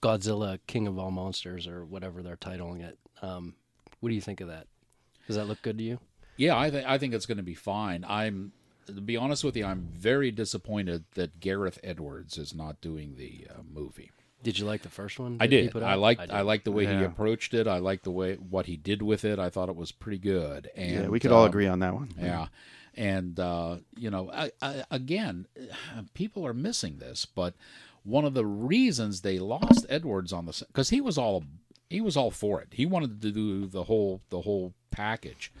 Godzilla 0.02 0.58
King 0.66 0.86
of 0.86 0.98
All 0.98 1.10
Monsters 1.10 1.66
or 1.66 1.84
whatever 1.84 2.22
they're 2.22 2.36
titling 2.36 2.80
it. 2.82 2.98
Um, 3.22 3.54
what 4.00 4.08
do 4.08 4.14
you 4.14 4.20
think 4.20 4.40
of 4.40 4.48
that? 4.48 4.66
Does 5.26 5.36
that 5.36 5.46
look 5.46 5.60
good 5.62 5.78
to 5.78 5.84
you? 5.84 5.98
Yeah, 6.36 6.56
I 6.58 6.70
think 6.70 6.86
I 6.88 6.96
think 6.96 7.12
it's 7.14 7.26
going 7.26 7.36
to 7.36 7.42
be 7.44 7.54
fine. 7.54 8.04
I'm 8.08 8.52
to 8.86 8.92
be 9.00 9.16
honest 9.16 9.44
with 9.44 9.56
you, 9.56 9.64
I'm 9.66 9.82
very 9.92 10.30
disappointed 10.30 11.04
that 11.14 11.38
Gareth 11.38 11.78
Edwards 11.84 12.38
is 12.38 12.54
not 12.54 12.80
doing 12.80 13.16
the 13.16 13.46
uh, 13.50 13.60
movie. 13.70 14.10
Did 14.42 14.58
you 14.58 14.64
like 14.64 14.82
the 14.82 14.88
first 14.88 15.18
one? 15.18 15.36
I 15.40 15.46
did. 15.46 15.70
put 15.70 15.82
I 15.82 15.92
out? 15.92 15.98
liked. 15.98 16.20
did. 16.22 16.30
I, 16.30 16.40
liked 16.40 16.64
the 16.64 16.72
way 16.72 16.86
he 16.86 17.04
approached 17.04 17.52
it. 17.54 17.66
I 17.66 17.78
liked 17.78 18.04
the 18.04 18.10
way 18.10 18.34
what 18.34 18.66
he 18.66 18.76
did 18.76 19.02
with 19.02 19.24
it. 19.24 19.38
I 19.38 19.50
thought 19.50 19.68
it 19.68 19.76
was 19.76 19.92
pretty 19.92 20.18
good. 20.18 20.70
And 20.74 20.90
yeah, 20.90 21.08
we 21.08 21.20
could 21.20 21.32
all 21.32 21.44
um, 21.44 21.48
agree 21.48 21.66
on 21.66 21.80
that 21.80 21.94
one. 21.94 22.10
Yeah, 22.18 22.46
and 22.94 23.38
uh, 23.38 23.76
you 23.96 24.10
know, 24.10 24.30
I, 24.32 24.50
I, 24.62 24.84
again, 24.90 25.46
people 26.14 26.46
are 26.46 26.54
missing 26.54 26.98
this, 26.98 27.26
but 27.26 27.54
one 28.02 28.24
of 28.24 28.34
the 28.34 28.46
reasons 28.46 29.20
they 29.20 29.38
lost 29.38 29.86
Edwards 29.88 30.32
on 30.32 30.46
the 30.46 30.64
because 30.68 30.90
he 30.90 31.00
was 31.00 31.18
all 31.18 31.44
he 31.88 32.00
was 32.00 32.16
all 32.16 32.30
for 32.30 32.60
it. 32.60 32.68
He 32.72 32.86
wanted 32.86 33.20
to 33.20 33.30
do 33.30 33.66
the 33.66 33.84
whole 33.84 34.22
the 34.30 34.40
whole 34.42 34.74
package. 34.90 35.52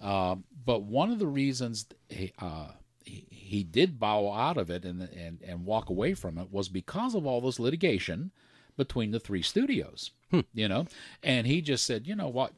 Uh, 0.00 0.36
but 0.64 0.82
one 0.82 1.10
of 1.10 1.18
the 1.18 1.26
reasons 1.26 1.86
he, 2.08 2.32
uh, 2.38 2.68
he 3.06 3.26
he 3.30 3.62
did 3.62 3.98
bow 3.98 4.30
out 4.32 4.58
of 4.58 4.68
it 4.68 4.84
and 4.84 5.00
and 5.02 5.40
and 5.42 5.64
walk 5.64 5.88
away 5.88 6.12
from 6.12 6.36
it 6.36 6.52
was 6.52 6.68
because 6.68 7.14
of 7.14 7.24
all 7.24 7.40
this 7.40 7.58
litigation 7.58 8.32
between 8.76 9.12
the 9.12 9.20
three 9.20 9.42
studios. 9.42 10.10
You 10.52 10.68
know, 10.68 10.86
and 11.22 11.46
he 11.46 11.62
just 11.62 11.86
said, 11.86 12.06
you 12.06 12.16
know 12.16 12.28
what, 12.28 12.52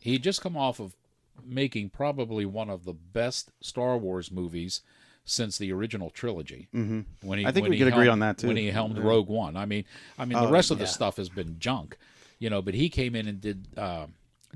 he 0.00 0.18
just 0.18 0.42
come 0.42 0.56
off 0.56 0.80
of 0.80 0.96
making 1.44 1.90
probably 1.90 2.44
one 2.44 2.68
of 2.68 2.84
the 2.84 2.92
best 2.92 3.50
Star 3.60 3.96
Wars 3.96 4.30
movies 4.30 4.82
since 5.24 5.58
the 5.58 5.72
original 5.72 6.10
trilogy. 6.10 6.68
Mm-hmm. 6.74 7.00
When 7.26 7.38
he, 7.38 7.46
I 7.46 7.52
think 7.52 7.62
when 7.62 7.70
we 7.70 7.76
he 7.76 7.84
could 7.84 7.92
agree 7.92 8.08
on 8.08 8.20
that, 8.20 8.38
too. 8.38 8.48
When 8.48 8.56
he 8.56 8.70
helmed 8.70 8.98
Rogue 8.98 9.28
One, 9.28 9.56
I 9.56 9.66
mean, 9.66 9.84
I 10.18 10.24
mean, 10.24 10.40
the 10.40 10.50
rest 10.50 10.70
of 10.70 10.78
the 10.78 10.86
stuff 10.86 11.16
has 11.16 11.28
been 11.28 11.58
junk, 11.58 11.96
you 12.38 12.50
know. 12.50 12.60
But 12.62 12.74
he 12.74 12.88
came 12.88 13.14
in 13.14 13.28
and 13.28 13.40
did. 13.40 13.66
Uh, 13.76 14.06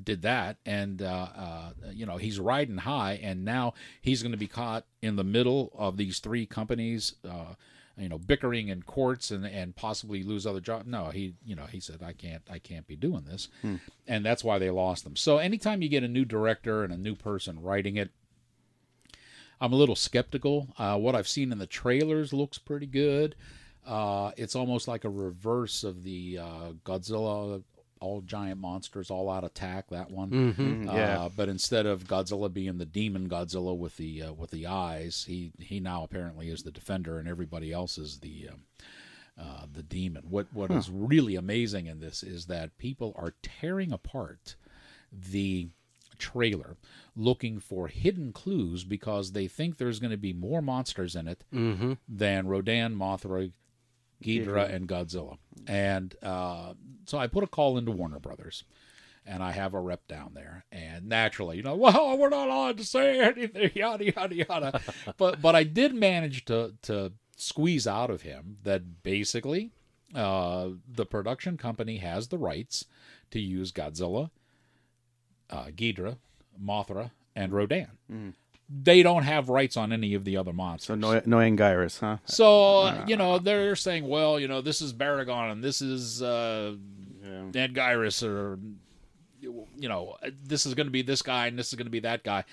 did 0.03 0.23
that 0.23 0.57
and 0.65 1.03
uh, 1.03 1.29
uh, 1.37 1.71
you 1.93 2.07
know 2.07 2.17
he's 2.17 2.39
riding 2.41 2.79
high 2.79 3.19
and 3.23 3.45
now 3.45 3.75
he's 4.01 4.23
going 4.23 4.33
to 4.33 4.39
be 4.39 4.47
caught 4.47 4.85
in 5.03 5.17
the 5.17 5.25
middle 5.25 5.73
of 5.77 5.97
these 5.97 6.19
three 6.19 6.47
companies 6.47 7.15
uh, 7.29 7.55
you 7.97 8.09
know 8.09 8.19
bickering 8.19 8.69
in 8.69 8.83
courts 8.83 9.31
and 9.31 9.45
and 9.45 9.77
possibly 9.77 10.23
lose 10.23 10.47
other 10.47 10.61
jobs 10.61 10.87
no 10.87 11.07
he 11.07 11.35
you 11.45 11.55
know 11.55 11.67
he 11.67 11.81
said 11.81 12.03
i 12.03 12.13
can't 12.13 12.43
i 12.51 12.59
can't 12.59 12.87
be 12.87 12.97
doing 12.97 13.25
this. 13.25 13.49
And 14.07 14.25
that's 14.25 14.43
why 14.43 14.59
they 14.59 14.71
lost 14.71 15.05
them 15.05 15.17
so 15.17 15.39
anytime 15.39 15.83
you 15.83 15.89
get 15.89 16.03
a 16.03 16.09
new 16.09 16.25
director 16.25 16.83
and 16.83 16.93
a 16.93 16.97
new 16.97 17.15
person 17.15 17.61
writing 17.61 17.97
it 17.97 18.11
i'm 19.61 19.73
a 19.73 19.77
little 19.77 19.97
skeptical. 19.97 20.69
Uh, 20.79 20.97
what 20.97 21.15
i've 21.15 21.29
seen 21.29 21.53
in 21.53 21.59
the 21.59 21.67
trailers 21.67 22.33
looks 22.33 22.59
pretty 22.59 22.87
good. 22.87 23.37
Uh, 23.87 24.31
it's 24.37 24.55
almost 24.55 24.87
like 24.87 25.05
a 25.05 25.11
reverse 25.11 25.85
of 25.85 26.05
the 26.05 26.39
uh, 26.39 26.73
godzilla 26.85 27.63
all 28.01 28.21
giant 28.23 28.61
monsters 28.61 29.11
all 29.11 29.31
out 29.31 29.45
attack 29.45 29.89
that 29.91 30.11
one 30.11 30.31
Mm-hmm. 30.31 30.89
uh, 30.89 30.95
yeah. 30.95 31.29
but 31.35 31.49
instead 31.49 31.87
of 31.87 32.05
Godzilla 32.05 32.53
being 32.53 32.79
the 32.79 32.87
demon 32.87 33.29
Godzilla 33.29 33.77
with 33.77 33.97
the 33.97 34.23
uh, 34.23 34.33
with 34.33 34.51
the 34.51 34.67
eyes, 34.67 35.25
he 35.29 35.53
he 35.59 35.81
now 35.81 36.03
apparently 36.03 36.49
is 36.49 36.63
the 36.63 36.71
defender, 36.71 37.19
and 37.19 37.29
everybody 37.29 37.73
else 37.73 37.99
is 37.99 38.19
the 38.21 38.49
um, 38.53 38.61
uh, 39.39 39.67
the 39.73 39.83
demon. 39.83 40.25
What 40.29 40.47
what 40.53 40.71
is 40.71 40.91
really 40.91 41.37
amazing 41.37 41.87
in 41.87 42.01
this 42.01 42.23
is 42.23 42.47
that 42.47 42.77
people 42.79 43.15
are 43.17 43.35
tearing 43.43 43.93
apart 43.93 44.57
the 45.13 45.69
trailer 46.19 46.77
looking 47.17 47.59
for 47.59 47.89
hidden 47.89 48.33
clues 48.33 48.85
because 48.85 49.33
they 49.33 49.49
think 49.49 49.77
there's 49.79 49.99
going 49.99 50.11
to 50.11 50.17
be 50.19 50.33
more 50.35 50.61
monsters 50.61 51.17
in 51.17 51.27
it 51.27 51.45
than 52.09 52.47
Rodan, 52.47 52.95
Mothra, 52.95 53.51
Ghidorah, 54.23 54.69
and 54.75 54.87
Godzilla. 54.87 55.39
And 55.67 56.15
uh, 56.23 56.75
so 57.11 57.19
I 57.19 57.27
put 57.27 57.43
a 57.43 57.49
call 57.49 57.77
into 57.77 57.91
Warner 57.91 58.21
Brothers 58.21 58.65
and 59.27 59.43
I 59.43 59.53
have 59.53 59.75
a 59.75 59.81
rep 59.81 60.07
down 60.09 60.33
there. 60.35 60.65
And 60.73 61.09
naturally, 61.09 61.57
you 61.57 61.63
know, 61.63 61.75
well, 61.77 62.17
we're 62.17 62.29
not 62.29 62.49
allowed 62.49 62.79
to 62.79 62.85
say 62.85 63.21
anything, 63.21 63.71
yada 63.75 64.13
yada 64.13 64.35
yada. 64.35 64.81
but 65.17 65.43
but 65.43 65.55
I 65.55 65.65
did 65.65 65.95
manage 65.95 66.45
to 66.47 66.75
to 66.83 67.13
squeeze 67.37 67.87
out 67.87 68.11
of 68.11 68.23
him 68.23 68.59
that 68.63 69.03
basically 69.03 69.73
uh, 70.15 70.69
the 70.87 71.07
production 71.07 71.57
company 71.57 71.99
has 71.99 72.29
the 72.29 72.39
rights 72.39 72.85
to 73.31 73.41
use 73.41 73.73
Godzilla, 73.73 74.31
uh, 75.49 75.67
Ghidorah, 75.67 76.19
Mothra, 76.63 77.11
and 77.35 77.53
Rodan. 77.53 78.35
They 78.73 79.03
don't 79.03 79.25
have 79.25 79.49
rights 79.49 79.77
on 79.77 79.93
any 79.93 80.15
of 80.15 80.25
the 80.25 80.37
other 80.37 80.53
monsters. 80.53 80.87
So 80.87 80.95
no, 80.95 81.23
no 81.25 81.39
Anguirus, 81.39 81.99
huh? 81.99 82.19
So 82.25 83.05
you 83.07 83.17
know 83.17 83.39
they're 83.39 83.75
saying, 83.75 84.07
well, 84.07 84.39
you 84.39 84.47
know, 84.47 84.61
this 84.61 84.81
is 84.81 84.93
Baragon 84.93 85.51
and 85.51 85.65
this 85.65 85.83
is 85.83 86.23
uh, 86.23 86.75
Anguirus, 87.53 88.23
or 88.27 88.59
you 89.41 89.89
know, 89.89 90.17
this 90.45 90.67
is 90.67 90.75
going 90.75 90.87
to 90.87 90.91
be 90.93 91.03
this 91.03 91.23
guy 91.23 91.47
and 91.47 91.59
this 91.59 91.69
is 91.69 91.75
going 91.75 91.87
to 91.87 91.91
be 91.91 92.01
that 92.01 92.23
guy. 92.25 92.45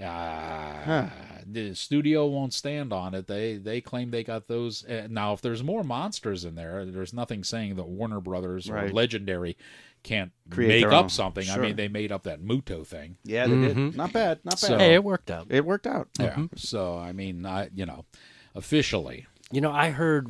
Uh, 0.00 1.08
The 1.46 1.74
studio 1.74 2.26
won't 2.26 2.54
stand 2.54 2.92
on 2.92 3.14
it. 3.14 3.26
They 3.26 3.56
they 3.56 3.80
claim 3.80 4.10
they 4.10 4.22
got 4.24 4.46
those. 4.46 4.84
Uh, 4.84 5.08
now, 5.10 5.32
if 5.32 5.40
there's 5.40 5.62
more 5.64 5.82
monsters 5.82 6.44
in 6.44 6.54
there, 6.54 6.84
there's 6.86 7.12
nothing 7.12 7.42
saying 7.44 7.76
that 7.76 7.88
Warner 7.88 8.20
Brothers 8.20 8.68
or 8.70 8.88
Legendary 8.90 9.56
can't 10.02 10.32
Create 10.48 10.84
make 10.84 10.92
up 10.92 11.04
own. 11.04 11.08
something. 11.10 11.48
I 11.50 11.58
mean, 11.58 11.76
they 11.76 11.88
made 11.88 12.12
up 12.12 12.22
that 12.22 12.40
Muto 12.40 12.86
thing. 12.86 13.16
Yeah, 13.24 13.46
they 13.46 13.56
did. 13.74 13.96
Not 13.96 14.12
bad. 14.12 14.38
Not 14.44 14.52
bad. 14.54 14.58
So- 14.60 14.78
Hey, 14.78 14.94
it 14.94 15.04
worked 15.04 15.30
out. 15.30 15.48
it 15.50 15.64
worked 15.64 15.86
out. 15.86 16.08
Yeah. 16.18 16.46
So 16.56 16.96
I 16.96 17.12
mean, 17.12 17.44
I 17.44 17.68
you 17.74 17.84
know, 17.84 18.04
officially, 18.54 19.26
You 19.52 19.60
know, 19.60 19.72
I 19.72 19.90
heard 19.90 20.28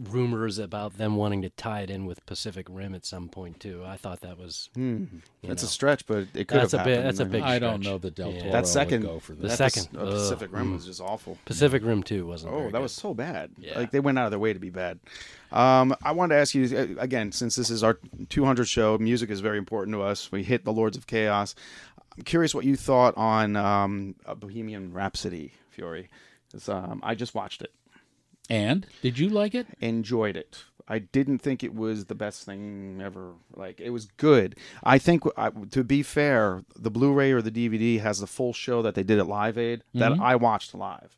rumors 0.00 0.58
about 0.58 0.96
them 0.96 1.16
wanting 1.16 1.42
to 1.42 1.50
tie 1.50 1.80
it 1.80 1.90
in 1.90 2.06
with 2.06 2.24
Pacific 2.24 2.66
Rim 2.70 2.94
at 2.94 3.04
some 3.04 3.28
point 3.28 3.58
too. 3.58 3.82
I 3.84 3.96
thought 3.96 4.20
that 4.20 4.38
was 4.38 4.70
you 4.76 5.08
That's 5.42 5.62
a 5.62 5.66
stretch, 5.66 6.06
but 6.06 6.28
it 6.34 6.46
could 6.46 6.60
That's 6.60 6.72
have 6.72 6.82
a 6.82 6.84
bit- 6.84 7.02
that's 7.02 7.20
a 7.20 7.24
big 7.24 7.42
I 7.42 7.58
don't 7.58 7.82
know 7.82 7.98
the 7.98 8.10
Del 8.10 8.30
Yeah. 8.32 8.52
That 8.52 8.66
second, 8.68 9.02
would 9.02 9.08
go 9.14 9.18
for 9.18 9.34
The 9.34 9.48
that 9.48 9.56
second. 9.56 9.96
Uh, 9.96 10.04
Pacific 10.12 10.50
Ugh. 10.52 10.58
Rim 10.58 10.72
was 10.74 10.84
just 10.86 11.00
awful. 11.00 11.36
Pacific 11.44 11.82
Rim 11.84 12.02
two 12.02 12.26
wasn't. 12.26 12.52
Oh, 12.52 12.58
very 12.58 12.70
that 12.70 12.78
good. 12.78 12.82
was 12.82 12.92
so 12.92 13.12
bad. 13.14 13.50
Yeah. 13.58 13.76
Like 13.78 13.90
they 13.90 14.00
went 14.00 14.18
out 14.18 14.26
of 14.26 14.30
their 14.30 14.38
way 14.38 14.52
to 14.52 14.58
be 14.60 14.70
bad. 14.70 15.00
Um, 15.50 15.94
I 16.02 16.12
wanted 16.12 16.34
to 16.34 16.40
ask 16.40 16.54
you 16.54 16.64
uh, 16.76 17.00
again, 17.00 17.32
since 17.32 17.56
this 17.56 17.70
is 17.70 17.82
our 17.82 17.98
200 18.28 18.66
show, 18.66 18.98
music 18.98 19.30
is 19.30 19.40
very 19.40 19.58
important 19.58 19.94
to 19.94 20.02
us. 20.02 20.30
We 20.30 20.42
hit 20.44 20.64
the 20.64 20.72
Lords 20.72 20.96
of 20.96 21.06
Chaos. 21.06 21.54
I'm 22.16 22.22
curious 22.24 22.54
what 22.54 22.64
you 22.64 22.76
thought 22.76 23.16
on 23.16 23.56
um, 23.56 24.14
Bohemian 24.38 24.92
Rhapsody, 24.92 25.52
Fiore. 25.70 26.08
'Cause, 26.52 26.68
Um, 26.68 27.00
I 27.04 27.14
just 27.14 27.34
watched 27.34 27.60
it, 27.62 27.70
And 28.48 28.86
did 29.02 29.18
you 29.18 29.28
like 29.28 29.54
it? 29.54 29.66
enjoyed 29.80 30.36
it. 30.36 30.64
I 30.90 31.00
didn't 31.00 31.40
think 31.40 31.62
it 31.62 31.74
was 31.74 32.06
the 32.06 32.14
best 32.14 32.44
thing 32.44 33.00
ever. 33.04 33.34
Like 33.54 33.78
it 33.78 33.90
was 33.90 34.06
good. 34.16 34.56
I 34.82 34.96
think, 34.98 35.22
I, 35.36 35.50
to 35.70 35.84
be 35.84 36.02
fair, 36.02 36.64
the 36.76 36.90
Blu-ray 36.90 37.30
or 37.32 37.42
the 37.42 37.50
DVD 37.50 38.00
has 38.00 38.20
the 38.20 38.26
full 38.26 38.54
show 38.54 38.80
that 38.80 38.94
they 38.94 39.02
did 39.02 39.18
at 39.18 39.26
Live 39.26 39.58
Aid 39.58 39.82
that 39.94 40.12
I 40.18 40.36
watched 40.36 40.74
live, 40.74 41.14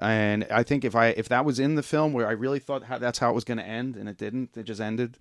and 0.00 0.44
I 0.50 0.64
think 0.64 0.84
if 0.84 0.96
I 0.96 1.08
if 1.08 1.28
that 1.28 1.44
was 1.44 1.60
in 1.60 1.76
the 1.76 1.84
film 1.84 2.12
where 2.12 2.26
I 2.26 2.32
really 2.32 2.58
thought 2.58 2.82
how, 2.82 2.98
that's 2.98 3.20
how 3.20 3.30
it 3.30 3.34
was 3.34 3.44
going 3.44 3.58
to 3.58 3.64
end 3.64 3.96
and 3.96 4.08
it 4.08 4.18
didn't, 4.18 4.56
it 4.56 4.64
just 4.64 4.80
ended. 4.80 5.18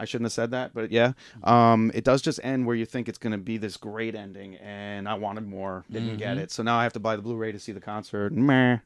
I 0.00 0.04
shouldn't 0.04 0.26
have 0.26 0.32
said 0.32 0.50
that, 0.52 0.74
but 0.74 0.92
yeah, 0.92 1.14
um, 1.42 1.90
it 1.92 2.04
does 2.04 2.22
just 2.22 2.38
end 2.44 2.66
where 2.66 2.76
you 2.76 2.84
think 2.86 3.08
it's 3.08 3.18
going 3.18 3.32
to 3.32 3.38
be 3.38 3.56
this 3.56 3.76
great 3.76 4.14
ending, 4.14 4.54
and 4.56 5.08
I 5.08 5.14
wanted 5.14 5.48
more, 5.48 5.84
didn't 5.90 6.18
get 6.18 6.36
it, 6.38 6.52
so 6.52 6.62
now 6.62 6.78
I 6.78 6.84
have 6.84 6.92
to 6.92 7.00
buy 7.00 7.16
the 7.16 7.22
Blu-ray 7.22 7.50
to 7.50 7.58
see 7.58 7.72
the 7.72 7.80
concert. 7.80 8.32
Meh. 8.32 8.78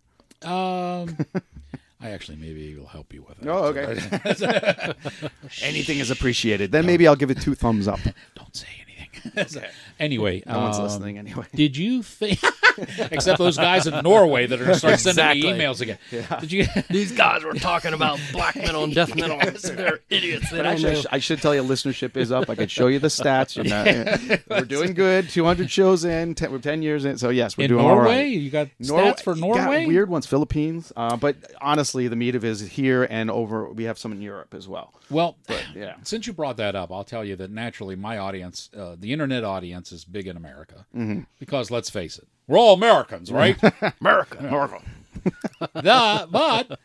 Um, 0.43 1.19
actually 2.13 2.37
maybe 2.37 2.75
will 2.77 2.87
help 2.87 3.13
you 3.13 3.25
with 3.29 3.43
it. 3.43 3.49
Oh, 3.49 3.65
okay. 3.65 4.95
Anything 5.63 5.99
is 5.99 6.11
appreciated. 6.11 6.73
Then 6.73 6.87
maybe 6.87 7.09
I'll 7.09 7.17
give 7.17 7.31
it 7.31 7.41
two 7.41 7.55
thumbs 7.55 7.89
up. 7.89 8.01
Don't 8.35 8.55
say 8.55 8.67
anything. 8.69 9.63
anyway, 10.01 10.43
No 10.47 10.61
one's 10.61 10.79
um, 10.79 10.85
listening 10.85 11.19
anyway. 11.19 11.47
Did 11.55 11.77
you 11.77 12.03
think? 12.03 12.41
Except 13.11 13.39
those 13.39 13.57
guys 13.57 13.87
in 13.87 14.03
Norway 14.03 14.47
that 14.47 14.61
are 14.61 14.65
going 14.65 14.75
to 14.75 14.79
start 14.79 15.01
sending 15.01 15.25
Exactly. 15.25 15.53
me 15.53 15.59
emails 15.59 15.81
again. 15.81 15.99
Did 16.41 16.53
you? 16.53 16.67
These 16.91 17.13
guys 17.13 17.45
were 17.45 17.53
talking 17.55 17.93
about 17.93 18.19
black 18.33 18.57
metal 18.57 18.85
and 18.85 18.95
death 18.95 19.15
metal. 19.15 19.39
They're 19.63 20.01
idiots. 20.11 20.51
They 20.51 20.61
actually, 20.61 20.93
I, 20.93 21.01
sh- 21.01 21.07
I 21.13 21.19
should 21.19 21.43
tell 21.43 21.55
you, 21.55 21.63
listenership 21.63 22.17
is 22.17 22.31
up. 22.33 22.49
I 22.51 22.55
could 22.55 22.71
show 22.71 22.87
you 22.89 22.99
the 22.99 23.09
stats. 23.09 23.57
You're 23.57 23.65
not- 23.67 24.41
we're 24.49 24.65
doing 24.67 24.95
good. 24.95 25.29
200 25.29 25.71
shows 25.71 26.05
in. 26.05 26.35
10, 26.35 26.53
we're 26.53 26.59
10 26.59 26.83
years 26.83 27.05
in. 27.05 27.19
So 27.19 27.29
yes, 27.31 27.57
we're 27.57 27.65
In 27.65 27.71
doing 27.71 27.85
all 27.85 27.95
Norway, 27.97 28.15
right. 28.23 28.29
you 28.29 28.51
got 28.51 28.69
Norway- 28.79 29.11
stats 29.11 29.23
for 29.23 29.35
got 29.35 29.41
Norway. 29.41 29.87
weird 29.87 30.09
ones, 30.09 30.27
Philippines. 30.27 30.93
Uh, 30.97 31.17
but 31.17 31.37
honestly, 31.61 32.09
the 32.09 32.17
meat 32.17 32.35
of 32.35 32.45
it 32.45 32.49
is 32.49 32.61
here 32.61 33.05
and 33.09 33.31
over. 33.31 33.69
We 33.71 33.85
have 33.85 33.99
some 33.99 34.13
in 34.13 34.21
Europe 34.23 34.55
as 34.55 34.69
well. 34.69 34.93
Well, 35.11 35.37
yeah. 35.75 35.95
Since 36.05 36.27
you 36.27 36.33
brought 36.33 36.57
that 36.57 36.75
up, 36.75 36.91
I'll 36.91 37.05
tell 37.05 37.25
you 37.25 37.37
that 37.37 37.51
naturally 37.51 37.97
my 37.97 38.19
audience, 38.19 38.71
uh, 38.77 38.97
the 38.99 39.13
internet 39.13 39.45
audience, 39.45 39.93
is 39.93 40.05
big 40.05 40.27
in 40.27 40.37
America. 40.37 40.87
Mm-hmm. 40.97 41.21
Because 41.39 41.71
let's 41.71 41.91
face 41.91 42.19
it, 42.19 42.27
we're 42.47 42.59
all 42.59 42.75
Americans, 42.75 43.31
right? 43.31 43.59
America, 44.01 44.39
America. 44.39 44.83
the, 45.75 46.29
but 46.31 46.79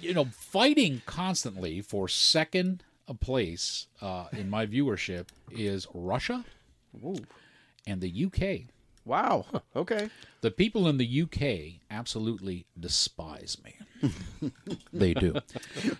you 0.00 0.14
know, 0.14 0.26
fighting 0.26 1.02
constantly 1.06 1.80
for 1.80 2.08
second 2.08 2.82
place 3.20 3.86
uh, 4.00 4.26
in 4.32 4.50
my 4.50 4.66
viewership 4.66 5.28
is 5.50 5.86
Russia 5.94 6.44
and 7.86 8.00
the 8.00 8.24
UK. 8.26 8.68
Wow. 9.04 9.46
Okay. 9.76 10.10
The 10.40 10.50
people 10.50 10.88
in 10.88 10.98
the 10.98 11.22
UK 11.22 11.80
absolutely 11.90 12.66
despise 12.78 13.56
me. 13.64 13.74
they 14.92 15.14
do. 15.14 15.34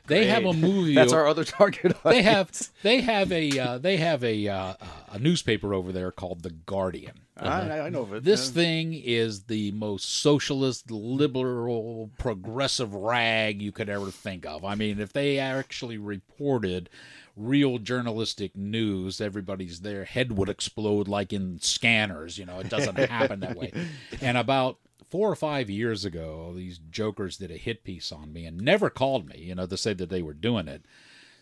They 0.06 0.26
have 0.26 0.44
a 0.44 0.52
movie. 0.52 0.94
That's 0.94 1.12
our 1.12 1.26
other 1.26 1.44
target. 1.44 1.96
they 2.04 2.22
have 2.22 2.50
they 2.82 3.00
have 3.00 3.32
a 3.32 3.58
uh, 3.58 3.78
they 3.78 3.96
have 3.96 4.22
a 4.22 4.48
uh, 4.48 4.74
a 5.10 5.18
newspaper 5.18 5.74
over 5.74 5.92
there 5.92 6.10
called 6.12 6.42
the 6.42 6.50
Guardian. 6.50 7.20
I, 7.40 7.80
I 7.80 7.88
know 7.88 8.02
of 8.02 8.12
it. 8.14 8.24
This 8.24 8.48
Uh, 8.48 8.52
thing 8.52 8.94
is 8.94 9.44
the 9.44 9.70
most 9.72 10.08
socialist, 10.08 10.90
liberal, 10.90 12.10
progressive 12.18 12.94
rag 12.94 13.62
you 13.62 13.72
could 13.72 13.88
ever 13.88 14.10
think 14.10 14.44
of. 14.46 14.64
I 14.64 14.74
mean, 14.74 14.98
if 15.00 15.12
they 15.12 15.38
actually 15.38 15.98
reported 15.98 16.88
real 17.36 17.78
journalistic 17.78 18.56
news, 18.56 19.20
everybody's 19.20 19.80
their 19.80 20.04
head 20.04 20.36
would 20.36 20.48
explode 20.48 21.06
like 21.08 21.32
in 21.32 21.60
scanners. 21.60 22.38
You 22.38 22.46
know, 22.46 22.58
it 22.58 22.68
doesn't 22.68 22.96
happen 23.10 23.40
that 23.40 23.56
way. 23.56 23.72
And 24.20 24.36
about 24.36 24.78
four 25.08 25.30
or 25.30 25.36
five 25.36 25.70
years 25.70 26.04
ago, 26.04 26.52
these 26.56 26.78
jokers 26.90 27.36
did 27.38 27.50
a 27.50 27.56
hit 27.56 27.84
piece 27.84 28.10
on 28.12 28.32
me 28.32 28.44
and 28.46 28.60
never 28.60 28.90
called 28.90 29.28
me, 29.28 29.38
you 29.38 29.54
know, 29.54 29.66
to 29.66 29.76
say 29.76 29.94
that 29.94 30.10
they 30.10 30.22
were 30.22 30.34
doing 30.34 30.68
it. 30.68 30.84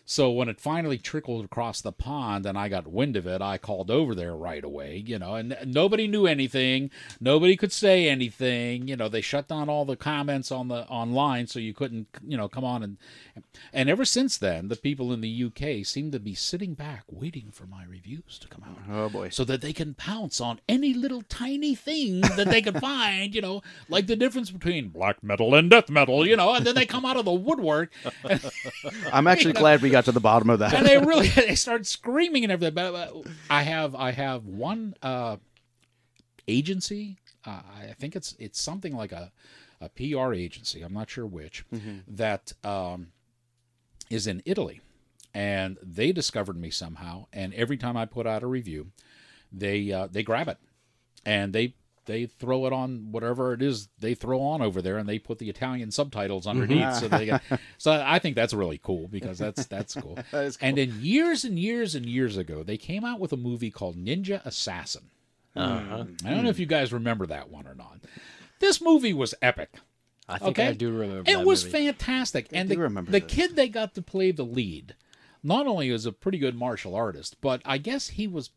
So 0.09 0.31
when 0.31 0.47
it 0.47 0.61
finally 0.61 0.97
trickled 0.97 1.43
across 1.43 1.81
the 1.81 1.91
pond 1.91 2.45
and 2.45 2.57
I 2.57 2.69
got 2.69 2.87
wind 2.87 3.17
of 3.17 3.27
it, 3.27 3.41
I 3.41 3.57
called 3.57 3.91
over 3.91 4.15
there 4.15 4.35
right 4.35 4.63
away, 4.63 5.03
you 5.05 5.19
know, 5.19 5.35
and 5.35 5.57
nobody 5.65 6.07
knew 6.07 6.25
anything. 6.25 6.91
Nobody 7.19 7.57
could 7.57 7.73
say 7.73 8.07
anything. 8.07 8.87
You 8.87 8.95
know, 8.95 9.09
they 9.09 9.21
shut 9.21 9.49
down 9.49 9.67
all 9.69 9.83
the 9.83 9.97
comments 9.97 10.51
on 10.51 10.69
the 10.69 10.87
online 10.87 11.47
so 11.47 11.59
you 11.59 11.73
couldn't, 11.73 12.07
you 12.25 12.37
know, 12.37 12.47
come 12.47 12.63
on 12.63 12.83
and 12.83 12.97
and 13.73 13.89
ever 13.89 14.05
since 14.05 14.37
then, 14.37 14.69
the 14.69 14.75
people 14.75 15.11
in 15.11 15.21
the 15.21 15.43
UK 15.43 15.85
seem 15.85 16.11
to 16.11 16.19
be 16.19 16.33
sitting 16.33 16.73
back 16.73 17.03
waiting 17.11 17.49
for 17.51 17.65
my 17.65 17.83
reviews 17.85 18.39
to 18.39 18.47
come 18.47 18.63
out. 18.63 18.77
Oh 18.89 19.09
boy. 19.09 19.29
So 19.29 19.43
that 19.43 19.61
they 19.61 19.73
can 19.73 19.93
pounce 19.93 20.39
on 20.39 20.59
any 20.69 20.93
little 20.93 21.21
tiny 21.21 21.75
thing 21.75 22.21
that 22.21 22.47
they 22.49 22.61
can 22.61 22.79
find, 22.79 23.35
you 23.35 23.41
know, 23.41 23.61
like 23.89 24.07
the 24.07 24.15
difference 24.15 24.51
between 24.51 24.87
black 24.89 25.21
metal 25.21 25.53
and 25.53 25.69
death 25.69 25.89
metal, 25.89 26.25
you 26.25 26.35
know, 26.35 26.53
and 26.53 26.65
then 26.65 26.75
they 26.75 26.85
come 26.85 27.05
out 27.05 27.17
of 27.17 27.25
the 27.25 27.33
woodwork 27.33 27.91
I'm 29.11 29.27
actually 29.27 29.53
glad 29.61 29.81
we 29.81 29.89
got 29.89 29.96
to 30.05 30.11
the 30.11 30.19
bottom 30.19 30.49
of 30.49 30.59
that. 30.59 30.73
and 30.73 30.85
they 30.85 30.97
really 31.11 31.27
they 31.29 31.55
start 31.55 31.85
screaming 31.85 32.43
and 32.43 32.51
everything. 32.51 32.73
But 32.75 33.13
I 33.49 33.63
have 33.63 33.95
I 33.95 34.11
have 34.11 34.45
one 34.45 34.95
uh, 35.01 35.37
agency. 36.47 37.17
Uh, 37.45 37.61
I 37.89 37.93
think 37.97 38.15
it's 38.15 38.35
it's 38.39 38.59
something 38.59 38.95
like 38.95 39.11
a 39.11 39.31
a 39.79 39.89
PR 39.89 40.33
agency. 40.33 40.81
I'm 40.81 40.93
not 40.93 41.09
sure 41.09 41.25
which 41.25 41.63
that 42.07 42.53
um, 42.63 43.07
is 44.09 44.25
in 44.27 44.41
Italy, 44.45 44.81
and 45.33 45.77
they 45.83 46.11
discovered 46.11 46.57
me 46.57 46.69
somehow. 46.71 47.25
And 47.31 47.53
every 47.53 47.77
time 47.77 47.95
I 47.95 48.05
put 48.05 48.25
out 48.25 48.43
a 48.43 48.47
review, 48.47 48.91
they 49.51 49.91
uh, 49.91 50.07
they 50.07 50.23
grab 50.23 50.47
it 50.47 50.57
and 51.25 51.53
they 51.53 51.75
they 52.07 52.25
throw 52.25 52.65
it 52.65 52.73
on 52.73 53.11
whatever 53.11 53.53
it 53.53 53.61
is 53.61 53.89
they 53.99 54.15
throw 54.15 54.41
on 54.41 54.61
over 54.61 54.81
there, 54.81 54.97
and 54.97 55.07
they 55.07 55.19
put 55.19 55.37
the 55.37 55.49
Italian 55.49 55.91
subtitles 55.91 56.47
underneath. 56.47 56.95
so 56.95 57.07
they 57.07 57.25
get, 57.27 57.43
so 57.77 58.03
I 58.03 58.17
think 58.17 58.35
that's 58.35 58.53
really 58.53 58.79
cool 58.81 59.07
because 59.07 59.37
that's 59.37 59.67
that's 59.67 59.93
cool. 59.93 60.17
That 60.31 60.45
is 60.45 60.57
And 60.59 60.77
then 60.77 60.97
years 61.01 61.43
and 61.43 61.59
years 61.59 61.93
and 61.93 62.05
years 62.05 62.35
ago, 62.37 62.63
they 62.63 62.77
came 62.77 63.05
out 63.05 63.19
with 63.19 63.31
a 63.31 63.37
movie 63.37 63.69
called 63.69 63.95
Ninja 63.95 64.43
Assassin. 64.43 65.09
Uh-huh. 65.55 66.05
I 66.25 66.29
don't 66.31 66.43
know 66.43 66.49
if 66.49 66.59
you 66.59 66.65
guys 66.65 66.91
remember 66.91 67.25
that 67.27 67.49
one 67.49 67.67
or 67.67 67.75
not. 67.75 67.99
This 68.59 68.81
movie 68.81 69.13
was 69.13 69.35
epic. 69.41 69.75
I 70.29 70.37
think 70.39 70.51
Okay, 70.59 70.67
I 70.67 70.73
do 70.73 70.91
remember. 70.91 71.29
It 71.29 71.37
that 71.37 71.45
was 71.45 71.63
movie. 71.63 71.85
fantastic, 71.85 72.47
and 72.51 72.67
do 72.67 72.75
the, 72.75 72.81
remember 72.81 73.11
the 73.11 73.21
kid 73.21 73.55
they 73.55 73.69
got 73.69 73.95
to 73.95 74.01
play 74.01 74.31
the 74.31 74.43
lead, 74.43 74.95
not 75.43 75.67
only 75.67 75.89
was 75.91 76.05
a 76.05 76.11
pretty 76.11 76.37
good 76.37 76.55
martial 76.55 76.95
artist, 76.95 77.37
but 77.41 77.61
I 77.63 77.77
guess 77.77 78.09
he 78.09 78.27
was 78.27 78.49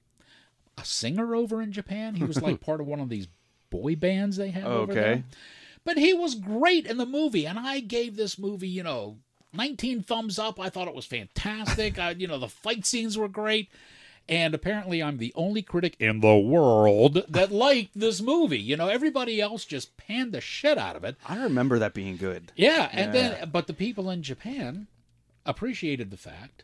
a 0.77 0.85
singer 0.85 1.35
over 1.35 1.63
in 1.63 1.73
Japan. 1.73 2.17
He 2.17 2.25
was 2.25 2.43
like 2.43 2.61
part 2.65 2.81
of 2.81 2.87
one 2.87 3.01
of 3.01 3.09
these 3.09 3.29
boy 3.71 3.97
bands 3.97 4.37
they 4.37 4.51
have 4.51 4.65
over 4.67 4.93
Okay. 4.93 5.01
there. 5.01 5.25
But 5.85 5.97
he 5.97 6.13
was 6.13 6.35
great 6.35 6.87
in 6.87 6.99
the 6.99 7.07
movie, 7.07 7.47
and 7.47 7.59
I 7.59 7.81
gave 7.81 8.17
this 8.17 8.39
movie, 8.39 8.69
you 8.69 8.83
know, 8.83 9.17
19 9.55 10.03
thumbs 10.03 10.39
up. 10.39 10.61
I 10.61 10.69
thought 10.69 10.89
it 10.89 10.95
was 10.95 11.07
fantastic. 11.07 11.99
I, 11.99 12.11
you 12.11 12.27
know, 12.29 12.39
the 12.39 12.49
fight 12.49 12.85
scenes 12.85 13.17
were 13.17 13.29
great. 13.29 13.69
And 14.29 14.55
apparently, 14.55 15.03
I'm 15.03 15.17
the 15.17 15.33
only 15.35 15.63
critic 15.63 15.97
in 15.99 16.21
the 16.21 16.37
world 16.37 17.25
that 17.29 17.51
liked 17.51 17.99
this 17.99 18.21
movie. 18.21 18.61
You 18.61 18.77
know, 18.77 18.87
everybody 18.89 19.41
else 19.41 19.65
just 19.65 19.97
panned 19.97 20.31
the 20.33 20.41
shit 20.41 20.79
out 20.79 20.95
of 20.95 21.03
it. 21.03 21.17
I 21.27 21.43
remember 21.43 21.81
that 21.81 21.95
being 21.95 22.17
good. 22.17 22.53
Yeah, 22.55 22.89
and 22.93 23.13
then 23.13 23.49
but 23.51 23.67
the 23.67 23.73
people 23.75 24.09
in 24.09 24.23
Japan 24.23 24.87
appreciated 25.47 26.11
the 26.11 26.17
fact 26.17 26.63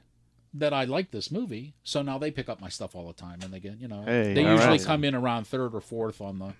that 0.54 0.72
I 0.72 0.84
liked 0.84 1.10
this 1.10 1.30
movie, 1.32 1.74
so 1.82 2.02
now 2.02 2.18
they 2.18 2.30
pick 2.30 2.48
up 2.48 2.60
my 2.60 2.68
stuff 2.68 2.94
all 2.94 3.06
the 3.08 3.12
time, 3.14 3.40
and 3.42 3.52
they 3.52 3.58
get 3.60 3.80
you 3.80 3.88
know 3.88 4.02
Hey, 4.04 4.34
they 4.34 4.42
usually 4.42 4.78
right. 4.78 4.84
come 4.84 5.02
in 5.02 5.14
around 5.16 5.46
third 5.48 5.74
or 5.74 5.80
fourth 5.80 6.20
on 6.20 6.38
the 6.38 6.52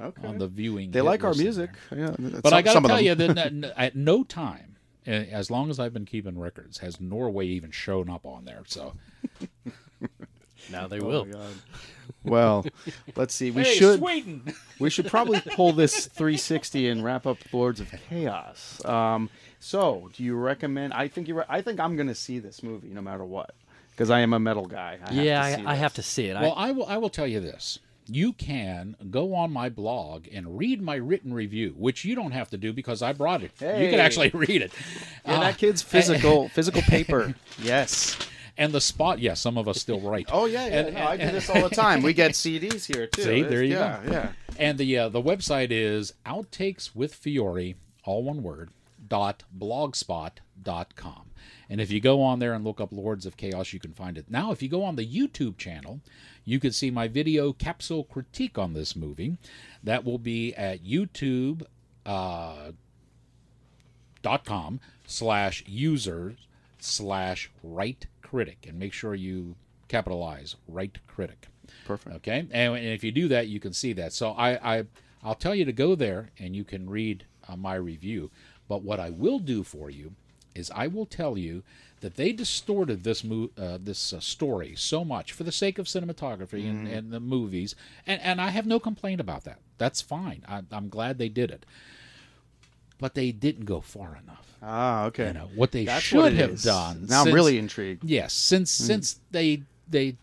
Okay. 0.00 0.26
on 0.26 0.38
the 0.38 0.46
viewing. 0.48 0.90
they 0.90 1.00
like 1.00 1.24
our 1.24 1.34
music. 1.34 1.70
there. 1.90 1.98
Yeah, 2.20 2.30
But 2.42 2.52
I 2.52 2.62
got 2.62 2.74
to 2.74 2.80
tell 2.86 2.96
them. 2.96 3.04
you 3.04 3.14
that 3.14 3.72
at 3.76 3.96
no 3.96 4.24
time, 4.24 4.76
uh, 5.06 5.10
as 5.10 5.50
long 5.50 5.70
as 5.70 5.78
I've 5.80 5.92
been 5.92 6.06
keeping 6.06 6.38
records, 6.38 6.78
has 6.78 7.00
Norway 7.00 7.46
even 7.46 7.70
shown 7.70 8.08
up 8.10 8.24
on 8.26 8.44
there. 8.44 8.62
So 8.66 8.94
Now 10.70 10.86
they 10.86 11.00
Oh 11.00 11.06
will. 11.06 11.24
my 11.24 11.32
God. 11.32 11.54
Well, 12.24 12.66
let's 13.16 13.34
see. 13.34 13.50
We 13.50 13.62
hey, 13.62 13.74
should 13.74 13.98
Sweden. 14.00 14.52
we 14.78 14.90
should 14.90 15.06
probably 15.06 15.40
pull 15.54 15.72
this 15.72 16.06
360 16.06 16.88
and 16.88 17.04
wrap 17.04 17.26
up 17.26 17.38
Lords 17.52 17.80
of 17.80 17.90
Chaos. 18.08 18.84
Um, 18.84 19.30
so, 19.60 20.10
do 20.14 20.22
you 20.24 20.34
recommend? 20.34 20.92
I 20.92 21.08
think 21.08 21.28
you. 21.28 21.42
I 21.48 21.62
think 21.62 21.80
I'm 21.80 21.96
going 21.96 22.08
to 22.08 22.14
see 22.14 22.38
this 22.38 22.62
movie 22.62 22.88
no 22.88 23.00
matter 23.00 23.24
what 23.24 23.54
because 23.90 24.10
I 24.10 24.20
am 24.20 24.32
a 24.32 24.38
metal 24.40 24.66
guy. 24.66 24.98
I 25.04 25.12
yeah, 25.12 25.42
have 25.46 25.54
to 25.56 25.60
see 25.62 25.66
I, 25.66 25.72
I 25.72 25.74
have 25.76 25.94
to 25.94 26.02
see 26.02 26.26
it. 26.26 26.34
Well, 26.34 26.54
I, 26.56 26.68
I 26.68 26.72
will. 26.72 26.86
I 26.86 26.96
will 26.98 27.10
tell 27.10 27.26
you 27.26 27.40
this. 27.40 27.78
You 28.10 28.32
can 28.32 28.96
go 29.10 29.34
on 29.34 29.52
my 29.52 29.68
blog 29.68 30.26
and 30.32 30.56
read 30.58 30.80
my 30.80 30.94
written 30.94 31.34
review, 31.34 31.74
which 31.76 32.04
you 32.06 32.14
don't 32.14 32.32
have 32.32 32.48
to 32.50 32.56
do 32.56 32.72
because 32.72 33.02
I 33.02 33.12
brought 33.12 33.42
it. 33.42 33.50
You 33.60 33.90
can 33.90 34.00
actually 34.00 34.30
read 34.34 34.62
it. 34.62 34.72
Yeah, 35.26 35.34
Uh, 35.34 35.40
that 35.40 35.58
kid's 35.58 35.82
physical 35.82 36.48
physical 36.54 36.80
paper. 36.82 37.34
Yes. 37.60 38.16
and 38.56 38.72
the 38.72 38.80
spot. 38.80 39.18
Yeah, 39.18 39.34
some 39.34 39.58
of 39.58 39.68
us 39.68 39.78
still 39.80 40.00
write. 40.00 40.28
Oh 40.32 40.46
yeah, 40.46 40.66
yeah. 40.66 40.80
And- 40.80 40.94
no, 40.94 41.06
I 41.06 41.16
do 41.18 41.30
this 41.30 41.50
all 41.50 41.68
the 41.68 41.74
time. 41.74 42.02
We 42.02 42.14
get 42.14 42.32
CDs 42.32 42.86
here 42.92 43.06
too. 43.06 43.22
See, 43.22 43.42
there 43.42 43.62
you 43.62 43.74
yeah, 43.74 44.00
go. 44.04 44.10
Yeah. 44.12 44.32
And 44.58 44.78
the 44.78 44.98
uh, 44.98 45.08
the 45.10 45.22
website 45.22 45.68
is 45.70 46.14
outtakes 46.24 46.96
with 46.96 47.14
Fiore, 47.14 47.74
all 48.04 48.22
one 48.24 48.42
word, 48.42 48.70
dot 49.06 49.44
blogspot 49.56 50.38
dot 50.62 50.96
com. 50.96 51.27
And 51.70 51.80
if 51.80 51.90
you 51.90 52.00
go 52.00 52.22
on 52.22 52.38
there 52.38 52.54
and 52.54 52.64
look 52.64 52.80
up 52.80 52.92
Lords 52.92 53.26
of 53.26 53.36
Chaos, 53.36 53.72
you 53.72 53.80
can 53.80 53.92
find 53.92 54.16
it. 54.16 54.26
Now, 54.30 54.52
if 54.52 54.62
you 54.62 54.68
go 54.68 54.84
on 54.84 54.96
the 54.96 55.06
YouTube 55.06 55.58
channel, 55.58 56.00
you 56.44 56.58
can 56.58 56.72
see 56.72 56.90
my 56.90 57.08
video 57.08 57.52
capsule 57.52 58.04
critique 58.04 58.56
on 58.56 58.72
this 58.72 58.96
movie. 58.96 59.36
That 59.82 60.04
will 60.04 60.18
be 60.18 60.54
at 60.54 60.82
YouTube. 60.84 61.62
Uh, 62.06 62.72
dot 64.22 64.44
com 64.44 64.80
slash 65.06 65.64
users 65.66 66.34
slash 66.78 67.50
right 67.62 68.06
critic 68.22 68.66
and 68.68 68.78
make 68.78 68.92
sure 68.92 69.14
you 69.14 69.54
capitalize 69.88 70.56
right 70.66 70.98
critic 71.06 71.48
Perfect. 71.86 72.16
okay 72.16 72.38
and, 72.50 72.76
and 72.76 72.86
if 72.86 73.02
you 73.02 73.12
do 73.12 73.28
that 73.28 73.48
you 73.48 73.60
can 73.60 73.72
see 73.72 73.92
that 73.92 74.12
so 74.12 74.30
i, 74.32 74.78
I 74.78 74.84
i'll 75.22 75.34
tell 75.34 75.54
you 75.54 75.64
to 75.64 75.72
go 75.72 75.94
there 75.94 76.30
and 76.38 76.54
you 76.54 76.64
can 76.64 76.88
read 76.90 77.24
uh, 77.48 77.56
my 77.56 77.74
review 77.74 78.30
but 78.68 78.82
what 78.82 79.00
i 79.00 79.10
will 79.10 79.38
do 79.38 79.62
for 79.62 79.88
you 79.90 80.14
is 80.54 80.70
i 80.74 80.86
will 80.86 81.06
tell 81.06 81.36
you 81.38 81.62
that 82.00 82.14
they 82.16 82.32
distorted 82.32 83.02
this 83.02 83.24
mo- 83.24 83.50
uh, 83.58 83.76
this 83.80 84.12
uh, 84.12 84.20
story 84.20 84.74
so 84.76 85.04
much 85.04 85.32
for 85.32 85.42
the 85.44 85.52
sake 85.52 85.78
of 85.78 85.86
cinematography 85.86 86.68
and, 86.68 86.86
and 86.86 87.10
the 87.12 87.20
movies 87.20 87.74
and, 88.06 88.20
and 88.22 88.40
i 88.40 88.50
have 88.50 88.66
no 88.66 88.78
complaint 88.78 89.20
about 89.20 89.44
that 89.44 89.58
that's 89.78 90.00
fine 90.00 90.42
I, 90.48 90.62
i'm 90.72 90.88
glad 90.88 91.18
they 91.18 91.28
did 91.28 91.50
it 91.50 91.66
but 92.98 93.14
they 93.14 93.30
didn't 93.32 93.64
go 93.64 93.80
far 93.80 94.18
enough 94.22 94.44
Ah, 94.60 95.04
okay. 95.04 95.28
you 95.28 95.32
know 95.34 95.48
what 95.54 95.70
they 95.70 95.84
That's 95.84 96.02
should 96.02 96.18
what 96.18 96.32
have 96.32 96.50
is. 96.50 96.64
done 96.64 97.06
Now 97.08 97.22
I'm 97.24 97.32
really 97.32 97.58
intrigued. 97.58 98.02
Yes, 98.02 98.32
since 98.32 98.76
Hmm. 98.76 98.84
since 98.86 99.20
they 99.30 99.62
they 99.88 100.16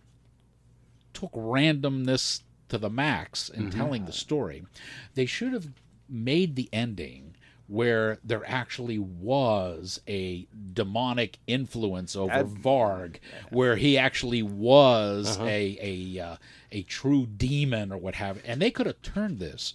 took 1.14 1.32
randomness 1.32 2.42
to 2.68 2.78
the 2.78 2.90
max 2.90 3.48
in 3.48 3.70
telling 3.72 4.04
the 4.04 4.12
story. 4.12 4.66
They 5.14 5.26
should 5.26 5.54
have 5.54 5.70
made 6.10 6.58
the 6.58 6.68
ending 6.74 7.35
where 7.68 8.20
there 8.24 8.44
actually 8.46 9.00
was 9.00 10.00
a 10.08 10.48
demonic 10.74 11.38
influence 11.48 12.16
over 12.16 12.44
Varg, 12.44 13.18
where 13.50 13.76
he 13.76 13.98
actually 13.98 14.44
was 14.44 15.38
a 15.40 15.78
a 15.82 16.20
uh, 16.20 16.36
a 16.72 16.84
true 16.84 17.26
demon 17.26 17.92
or 17.92 17.98
what 17.98 18.16
have, 18.16 18.40
and 18.46 18.62
they 18.62 18.72
could 18.72 18.86
have 18.86 19.02
turned 19.02 19.40
this 19.40 19.74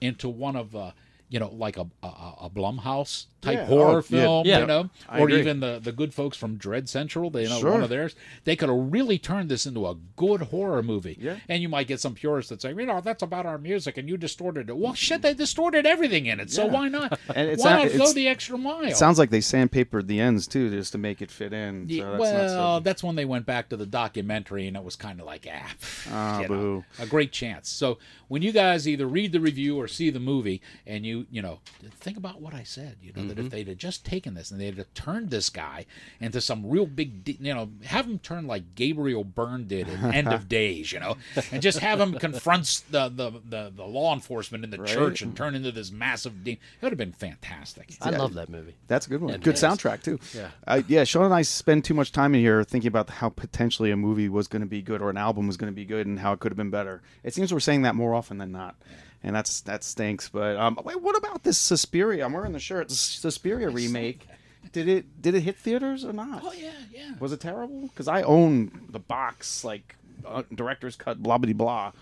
into 0.00 0.28
one 0.28 0.56
of 0.56 0.74
uh, 0.74 0.92
you 1.30 1.38
know 1.40 1.48
like 1.50 1.76
a 1.78 1.86
a, 2.02 2.06
a 2.42 2.50
Blumhouse 2.54 3.26
type 3.40 3.56
Yeah. 3.56 3.64
horror 3.66 3.98
Oh, 3.98 4.02
film, 4.02 4.46
Yeah. 4.46 4.58
you 4.60 4.66
know, 4.66 4.90
I 5.08 5.20
or 5.20 5.24
agree. 5.24 5.40
even 5.40 5.60
the 5.60 5.80
the 5.82 5.92
good 5.92 6.12
folks 6.12 6.36
from 6.36 6.56
Dread 6.56 6.88
Central, 6.90 7.30
they 7.30 7.44
you 7.44 7.48
know 7.48 7.60
Sure. 7.60 7.70
one 7.72 7.82
of 7.82 7.88
theirs. 7.88 8.14
They 8.44 8.54
could 8.56 8.68
have 8.68 8.92
really 8.92 9.18
turned 9.18 9.48
this 9.48 9.64
into 9.64 9.86
a 9.86 9.96
good 10.16 10.42
horror 10.42 10.82
movie. 10.82 11.16
Yeah. 11.18 11.36
And 11.48 11.62
you 11.62 11.68
might 11.70 11.86
get 11.86 12.00
some 12.00 12.14
purists 12.14 12.50
that 12.50 12.60
say, 12.60 12.70
you 12.74 12.84
know, 12.84 13.00
that's 13.00 13.22
about 13.22 13.46
our 13.46 13.56
music 13.56 13.96
and 13.96 14.08
you 14.10 14.18
distorted 14.18 14.68
it. 14.68 14.76
Well, 14.76 14.92
shit, 14.94 15.22
they 15.22 15.32
distorted 15.32 15.86
everything 15.86 16.26
in 16.26 16.38
it. 16.40 16.50
So 16.50 16.66
Yeah. 16.66 16.72
why 16.72 16.88
not? 16.88 17.18
And 17.34 17.48
it's 17.48 17.62
why 17.62 17.70
not- 17.70 17.78
not 17.84 17.88
go 17.88 17.94
it's- 17.94 18.12
the 18.14 18.28
extra 18.28 18.58
mile? 18.58 18.82
It 18.84 18.96
sounds 18.96 19.18
like 19.18 19.30
they 19.30 19.40
sandpapered 19.40 20.06
the 20.06 20.20
ends 20.20 20.46
too, 20.46 20.68
just 20.68 20.92
to 20.92 20.98
make 20.98 21.22
it 21.22 21.30
fit 21.30 21.52
in. 21.54 21.88
So 21.88 21.94
Yeah, 21.94 22.04
that's 22.10 22.20
well, 22.20 22.42
not 22.42 22.78
so... 22.80 22.84
that's 22.84 23.02
when 23.02 23.16
they 23.16 23.24
went 23.24 23.46
back 23.46 23.68
to 23.70 23.76
the 23.78 23.86
documentary, 23.86 24.66
and 24.66 24.76
it 24.76 24.84
was 24.84 24.96
kind 24.96 25.18
of 25.20 25.24
like, 25.26 25.46
ah, 25.50 25.74
pff, 25.80 26.08
Ah, 26.10 26.36
you 26.40 26.48
know, 26.48 26.48
boo. 26.48 26.84
a 26.98 27.06
great 27.06 27.32
chance. 27.32 27.68
So 27.70 27.98
when 28.28 28.42
you 28.42 28.52
guys 28.52 28.86
either 28.88 29.06
read 29.06 29.32
the 29.32 29.40
review 29.40 29.78
or 29.78 29.88
see 29.88 30.10
the 30.10 30.20
movie, 30.20 30.60
and 30.86 31.06
you, 31.06 31.19
you 31.30 31.42
know, 31.42 31.60
think 32.00 32.16
about 32.16 32.40
what 32.40 32.54
I 32.54 32.62
said. 32.62 32.96
You 33.02 33.12
know, 33.14 33.26
that 33.28 33.36
Mm-hmm. 33.36 33.46
if 33.46 33.52
they'd 33.52 33.68
have 33.68 33.76
just 33.78 34.04
taken 34.04 34.34
this 34.34 34.50
and 34.50 34.60
they'd 34.60 34.76
have 34.78 34.92
turned 34.94 35.30
this 35.30 35.50
guy 35.50 35.86
into 36.20 36.40
some 36.40 36.68
real 36.68 36.86
big, 36.86 37.24
de- 37.24 37.38
you 37.40 37.54
know, 37.54 37.70
have 37.84 38.06
him 38.06 38.18
turn 38.18 38.46
like 38.46 38.74
Gabriel 38.74 39.24
Byrne 39.24 39.66
did 39.66 39.88
in 39.88 40.04
End 40.14 40.28
of 40.28 40.48
Days, 40.48 40.92
you 40.92 41.00
know, 41.00 41.16
and 41.52 41.62
just 41.62 41.78
have 41.80 42.00
him 42.00 42.14
confronts 42.18 42.80
the 42.80 43.08
the, 43.08 43.30
the, 43.48 43.72
the 43.74 43.84
law 43.84 44.14
enforcement 44.14 44.64
in 44.64 44.70
the 44.70 44.78
church 44.78 45.22
and 45.22 45.36
turn 45.36 45.54
into 45.54 45.72
this 45.72 45.90
massive. 45.90 46.44
De- 46.44 46.52
it 46.52 46.58
would 46.82 46.92
have 46.92 46.98
been 46.98 47.12
fantastic. 47.12 47.94
I 48.00 48.10
love 48.10 48.34
that 48.34 48.48
movie. 48.48 48.74
That's 48.86 49.06
a 49.06 49.10
good 49.10 49.20
one. 49.20 49.34
It 49.34 49.42
good 49.42 49.54
is. 49.54 49.62
soundtrack 49.62 50.02
too. 50.02 50.18
Yeah. 50.34 50.50
Uh, 50.66 50.82
yeah. 50.88 51.04
Sean 51.04 51.24
and 51.24 51.34
I 51.34 51.42
spend 51.42 51.84
too 51.84 51.94
much 51.94 52.12
time 52.12 52.34
in 52.34 52.40
here 52.40 52.62
thinking 52.64 52.88
about 52.88 53.08
how 53.10 53.28
potentially 53.28 53.90
a 53.90 53.96
movie 53.96 54.28
was 54.28 54.48
going 54.48 54.60
to 54.62 54.66
be 54.68 54.82
good 54.82 55.00
or 55.02 55.10
an 55.10 55.16
album 55.16 55.46
was 55.46 55.56
going 55.56 55.72
to 55.72 55.76
be 55.76 55.84
good 55.84 56.06
and 56.06 56.18
how 56.20 56.32
it 56.32 56.40
could 56.40 56.52
have 56.52 56.56
been 56.56 56.70
better. 56.70 57.02
It 57.24 57.34
seems 57.34 57.52
we're 57.52 57.60
saying 57.60 57.82
that 57.82 57.94
more 57.94 58.14
often 58.14 58.38
than 58.38 58.52
not, 58.52 58.76
and 59.22 59.34
that's 59.34 59.60
that 59.62 59.84
stinks. 59.84 60.28
But 60.28 60.56
um, 60.56 60.78
wait, 60.84 61.00
what 61.00 61.16
about 61.16 61.42
this 61.42 61.58
Suspiria? 61.58 62.24
I'm 62.24 62.32
wearing 62.32 62.52
the 62.52 62.58
shirt. 62.60 62.88
The 62.88 62.94
Suspiria 62.94 63.68
remake. 63.70 64.26
Did 64.72 64.88
it 64.88 65.22
did 65.22 65.34
it 65.34 65.40
hit 65.40 65.56
theaters 65.56 66.04
or 66.04 66.12
not? 66.12 66.42
Oh 66.44 66.52
yeah, 66.52 66.70
yeah. 66.92 67.12
Was 67.18 67.32
it 67.32 67.40
terrible? 67.40 67.82
Because 67.88 68.08
I 68.08 68.22
own 68.22 68.86
the 68.90 68.98
box 68.98 69.64
like 69.64 69.96
uh, 70.26 70.42
director's 70.54 70.96
cut 70.96 71.22
blah 71.22 71.38
blah 71.38 71.52
blah 71.52 71.92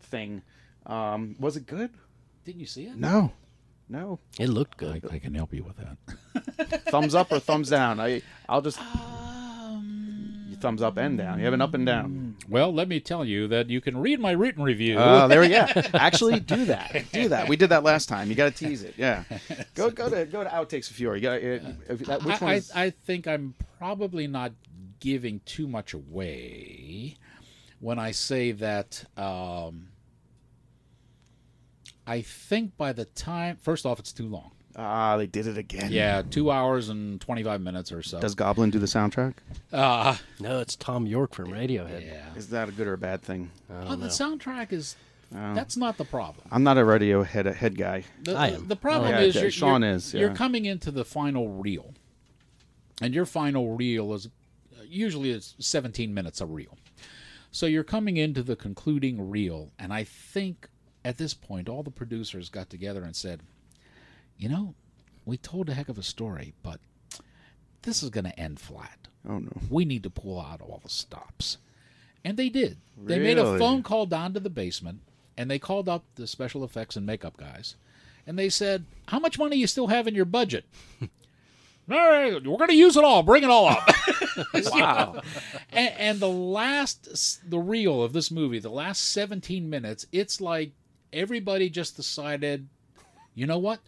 thing. 0.00 0.42
Um, 0.86 1.36
was 1.40 1.56
it 1.56 1.66
good? 1.66 1.90
Didn't 2.44 2.60
you 2.60 2.66
see 2.66 2.84
it? 2.84 2.96
No, 2.96 3.32
no. 3.88 4.20
It 4.38 4.48
looked 4.48 4.76
good. 4.76 5.04
I, 5.10 5.16
I 5.16 5.18
can 5.18 5.34
help 5.34 5.52
you 5.52 5.64
with 5.64 5.76
that. 5.76 6.82
thumbs 6.90 7.14
up 7.14 7.32
or 7.32 7.40
thumbs 7.40 7.70
down? 7.70 7.98
I 8.00 8.22
I'll 8.48 8.62
just 8.62 8.78
Um, 8.80 10.46
you 10.48 10.56
thumbs 10.56 10.82
up 10.82 10.96
and 10.96 11.18
down. 11.18 11.38
You 11.38 11.44
have 11.46 11.54
an 11.54 11.60
up 11.62 11.74
and 11.74 11.84
down. 11.84 12.23
Well, 12.48 12.72
let 12.72 12.88
me 12.88 13.00
tell 13.00 13.24
you 13.24 13.48
that 13.48 13.70
you 13.70 13.80
can 13.80 13.96
read 13.96 14.20
my 14.20 14.32
written 14.32 14.62
review. 14.62 14.96
Oh, 14.98 15.28
there 15.28 15.40
we 15.40 15.48
go. 15.48 15.66
Actually, 15.94 16.40
do 16.40 16.66
that. 16.66 17.04
Do 17.12 17.28
that. 17.28 17.48
We 17.48 17.56
did 17.56 17.70
that 17.70 17.82
last 17.82 18.08
time. 18.08 18.28
You 18.28 18.34
got 18.34 18.54
to 18.54 18.64
tease 18.64 18.82
it. 18.82 18.94
Yeah. 18.96 19.24
Go 19.74 19.90
go 19.90 20.08
to 20.10 20.24
go 20.26 20.44
to 20.44 20.50
outtakes 20.50 20.90
of 20.90 20.96
Fiore. 20.96 21.16
You 21.16 21.22
got 21.22 21.42
if 21.42 22.24
which 22.24 22.40
one 22.40 22.50
I, 22.50 22.54
is? 22.54 22.70
I, 22.74 22.84
I 22.84 22.90
think 22.90 23.26
I'm 23.26 23.54
probably 23.78 24.26
not 24.26 24.52
giving 25.00 25.40
too 25.44 25.66
much 25.66 25.94
away 25.94 27.16
when 27.80 27.98
I 27.98 28.10
say 28.12 28.52
that. 28.52 29.04
Um, 29.16 29.88
I 32.06 32.20
think 32.20 32.76
by 32.76 32.92
the 32.92 33.06
time, 33.06 33.56
first 33.62 33.86
off, 33.86 33.98
it's 33.98 34.12
too 34.12 34.28
long. 34.28 34.52
Ah, 34.76 35.16
they 35.16 35.26
did 35.26 35.46
it 35.46 35.56
again. 35.56 35.92
Yeah, 35.92 36.22
two 36.28 36.50
hours 36.50 36.88
and 36.88 37.20
25 37.20 37.60
minutes 37.60 37.92
or 37.92 38.02
so. 38.02 38.20
Does 38.20 38.34
Goblin 38.34 38.70
do 38.70 38.78
the 38.78 38.86
soundtrack? 38.86 39.34
uh, 39.72 40.16
No, 40.40 40.60
it's 40.60 40.74
Thom 40.76 41.06
Yorke 41.06 41.34
from 41.34 41.48
Radiohead. 41.48 42.04
yeah. 42.04 42.34
Is 42.36 42.48
that 42.50 42.68
a 42.68 42.72
good 42.72 42.86
or 42.88 42.94
a 42.94 42.98
bad 42.98 43.22
thing? 43.22 43.50
Oh, 43.70 43.94
the 43.96 44.08
soundtrack 44.08 44.72
is, 44.72 44.96
that's 45.30 45.76
not 45.76 45.96
the 45.96 46.04
problem. 46.04 46.46
I'm 46.50 46.62
not 46.64 46.76
a 46.78 46.82
Radiohead 46.82 47.26
head 47.26 47.46
head 47.46 47.78
guy. 47.78 48.04
The, 48.24 48.34
I 48.34 48.48
am. 48.48 48.66
The 48.68 48.76
problem 48.76 49.14
Oh, 49.14 49.18
yeah, 49.18 49.24
is 49.26 49.34
yeah, 49.36 49.42
you're, 49.42 49.50
Sean 49.50 49.82
you're- 49.82 49.94
is, 49.94 50.12
You're 50.14 50.34
coming 50.34 50.64
into 50.64 50.90
the 50.90 51.04
final 51.04 51.48
reel, 51.48 51.94
and 53.00 53.14
your 53.14 53.26
final 53.26 53.76
reel 53.76 54.12
is 54.14 54.28
usually 54.86 55.30
it's 55.30 55.54
17 55.58 56.12
minutes 56.12 56.40
a 56.40 56.46
reel. 56.46 56.76
So 57.50 57.66
you're 57.66 57.84
coming 57.84 58.16
into 58.16 58.42
the 58.42 58.56
concluding 58.56 59.30
reel, 59.30 59.70
and 59.78 59.92
I 59.92 60.02
think 60.04 60.68
at 61.04 61.18
this 61.18 61.34
point 61.34 61.68
all 61.68 61.82
the 61.84 61.90
producers 61.90 62.48
got 62.48 62.68
together 62.70 63.04
and 63.04 63.14
said, 63.14 63.40
"You 64.36 64.48
know, 64.48 64.74
we 65.24 65.36
told 65.36 65.68
a 65.68 65.74
heck 65.74 65.88
of 65.88 65.98
a 65.98 66.02
story, 66.02 66.54
but 66.62 66.80
this 67.82 68.02
is 68.02 68.10
going 68.10 68.24
to 68.24 68.38
end 68.38 68.60
flat. 68.60 69.08
Oh 69.28 69.38
no. 69.38 69.52
We 69.70 69.84
need 69.84 70.02
to 70.02 70.10
pull 70.10 70.40
out 70.40 70.60
all 70.60 70.80
the 70.82 70.90
stops." 70.90 71.58
And 72.24 72.36
they 72.38 72.48
did. 72.48 72.78
They 72.96 73.18
made 73.18 73.38
a 73.38 73.58
phone 73.58 73.82
call 73.82 74.06
down 74.06 74.32
to 74.32 74.40
the 74.40 74.48
basement, 74.48 75.00
and 75.36 75.50
they 75.50 75.58
called 75.58 75.88
up 75.88 76.04
the 76.14 76.26
special 76.26 76.64
effects 76.64 76.96
and 76.96 77.04
makeup 77.04 77.36
guys, 77.36 77.76
and 78.26 78.38
they 78.38 78.48
said, 78.48 78.86
"How 79.08 79.18
much 79.18 79.38
money 79.38 79.56
you 79.56 79.66
still 79.66 79.88
have 79.88 80.06
in 80.06 80.14
your 80.14 80.24
budget?" 80.24 80.64
all 81.90 81.96
right, 81.96 82.32
we're 82.34 82.56
going 82.56 82.70
to 82.70 82.76
use 82.76 82.96
it 82.96 83.04
all. 83.04 83.22
Bring 83.22 83.44
it 83.44 83.50
all 83.50 83.68
up. 83.68 83.88
wow. 84.72 85.20
and, 85.70 85.94
and 85.98 86.20
the 86.20 86.28
last, 86.28 87.48
the 87.48 87.58
reel 87.58 88.02
of 88.02 88.12
this 88.12 88.30
movie, 88.30 88.58
the 88.58 88.70
last 88.70 89.12
17 89.12 89.68
minutes, 89.68 90.06
it's 90.10 90.40
like 90.40 90.72
everybody 91.12 91.68
just 91.68 91.96
decided, 91.96 92.68
you 93.34 93.46
know 93.46 93.58
what? 93.58 93.80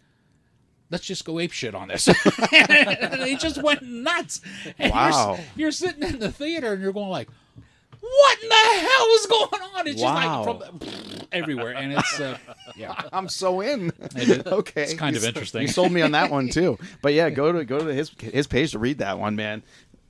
Let's 0.89 1.05
just 1.05 1.25
go 1.25 1.39
ape 1.39 1.51
shit 1.51 1.75
on 1.75 1.89
this. 1.89 2.05
they 2.51 3.35
just 3.39 3.61
went 3.61 3.81
nuts. 3.81 4.41
And 4.79 4.91
you're 4.91 4.91
Wow. 4.91 5.39
You're, 5.55 5.71
sitting 5.71 6.03
in 6.03 6.19
the 6.19 6.31
theater 6.31 6.73
and 6.73 6.81
you're 6.81 6.93
going 6.93 7.09
like, 7.09 7.27
what 7.99 8.43
in 8.43 8.47
the 8.49 8.55
hell 8.55 9.05
is 9.15 9.25
going 9.25 9.61
on? 9.75 9.87
It's 9.87 10.01
Wow. 10.01 10.45
just 10.45 10.47
like 10.47 10.81
from 10.81 11.27
everywhere. 11.33 11.73
And 11.73 11.91
it's, 11.93 12.19
uh, 12.21 12.37
yeah. 12.77 12.95
I'm 13.13 13.27
so 13.27 13.59
in. 13.61 13.91
It- 14.15 14.47
okay, 14.47 14.83
it's 14.83 14.93
kind 14.93 15.15
You 15.15 15.21
of 15.21 15.27
interesting. 15.27 15.63
You 15.63 15.67
sold 15.67 15.91
me 15.91 16.01
on 16.01 16.11
that 16.11 16.31
one 16.31 16.47
too. 16.49 16.77
But 17.01 17.13
yeah, 17.13 17.29
go 17.31 17.51
to 17.51 17.65
go 17.65 17.79
to 17.79 17.93
his 17.93 18.11
his 18.21 18.47
page 18.47 18.71
to 18.71 18.79
read 18.79 18.99
that 18.99 19.19
one, 19.19 19.35
man. 19.35 19.63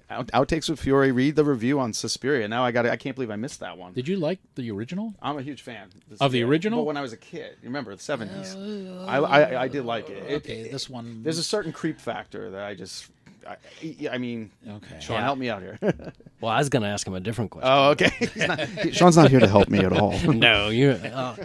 Out, 0.10 0.28
outtakes 0.28 0.70
with 0.70 0.80
Fiore. 0.80 1.12
Read 1.12 1.36
the 1.36 1.44
review 1.44 1.80
on 1.82 1.92
Suspiria. 1.92 2.48
Now 2.48 2.64
I 2.64 2.72
got. 2.72 2.86
I 2.86 2.96
can't 2.96 3.14
believe 3.16 3.30
I 3.30 3.36
missed 3.36 3.60
that 3.60 3.78
one. 3.78 3.92
Did 3.94 4.08
you 4.08 4.16
like 4.16 4.40
the 4.56 4.72
original? 4.72 5.14
I'm 5.22 5.38
a 5.38 5.42
huge 5.42 5.62
fan 5.62 5.90
Of 6.22 6.32
the 6.32 6.44
original? 6.44 6.80
But 6.80 6.86
when 6.86 6.98
I 6.98 7.02
was 7.02 7.12
a 7.12 7.18
kid, 7.18 7.58
you 7.62 7.68
remember 7.68 7.94
the 7.94 8.02
'70s. 8.02 9.06
I, 9.06 9.18
I 9.18 9.62
I 9.64 9.68
did 9.68 9.84
like 9.84 10.10
it. 10.10 10.24
It- 10.24 10.36
Okay, 10.38 10.62
it- 10.62 10.72
this 10.72 10.90
one. 10.90 11.24
There's 11.24 11.38
a 11.40 11.44
certain 11.44 11.74
creep 11.74 12.00
factor 12.00 12.52
that 12.52 12.64
I 12.64 12.74
just. 12.74 13.10
I, 13.46 13.56
I- 13.84 14.10
I 14.14 14.18
mean, 14.18 14.52
Okay. 14.68 14.98
Sean, 15.02 15.22
help 15.22 15.38
me 15.40 15.50
out 15.50 15.62
here. 15.62 15.78
Well, 16.40 16.52
I 16.52 16.60
was 16.60 16.70
going 16.70 16.84
to 16.84 16.88
ask 16.90 17.08
him 17.08 17.16
a 17.16 17.20
different 17.20 17.50
question. 17.50 17.68
oh, 17.74 17.90
okay. 17.90 18.10
He's 18.20 18.36
not, 18.48 18.60
he- 18.60 18.92
Sean's 18.92 19.18
not 19.18 19.32
here 19.32 19.40
to 19.40 19.48
help 19.48 19.70
me 19.70 19.80
at 19.80 19.92
all. 19.92 20.12
no, 20.24 20.70
you. 20.70 20.92
Uh, 20.92 21.36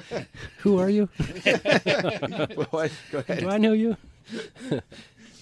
who 0.58 0.78
are 0.78 0.90
you? 0.90 1.08
What? 2.70 2.92
Go 3.10 3.18
ahead. 3.20 3.40
Do 3.40 3.48
I 3.48 3.56
know 3.58 3.72
you? 3.72 3.96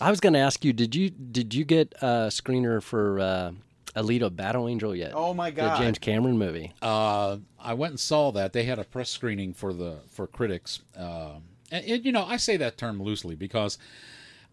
I 0.00 0.10
was 0.10 0.20
going 0.20 0.32
to 0.32 0.38
ask 0.38 0.64
you. 0.64 0.72
Did 0.72 0.94
you 0.94 1.10
did 1.10 1.54
you 1.54 1.64
get 1.64 1.94
a 2.00 2.28
screener 2.28 2.82
for 2.82 3.20
uh, 3.20 3.52
Alita 3.94 4.34
Battle 4.34 4.68
Angel 4.68 4.94
yet? 4.94 5.12
Oh, 5.14 5.34
my 5.34 5.50
god, 5.50 5.78
The 5.78 5.84
James 5.84 5.98
Cameron 5.98 6.38
movie. 6.38 6.72
Uh, 6.80 7.38
I 7.58 7.74
went 7.74 7.92
and 7.92 8.00
saw 8.00 8.30
that. 8.32 8.52
They 8.52 8.64
had 8.64 8.78
a 8.78 8.84
press 8.84 9.10
screening 9.10 9.52
for 9.54 9.72
the 9.72 9.98
for 10.08 10.26
critics. 10.26 10.80
Um 10.96 11.42
and, 11.72 11.84
and, 11.84 12.04
you 12.04 12.12
know, 12.12 12.24
I 12.24 12.36
say 12.36 12.56
that 12.56 12.76
term 12.76 13.00
loosely 13.00 13.36
because 13.36 13.78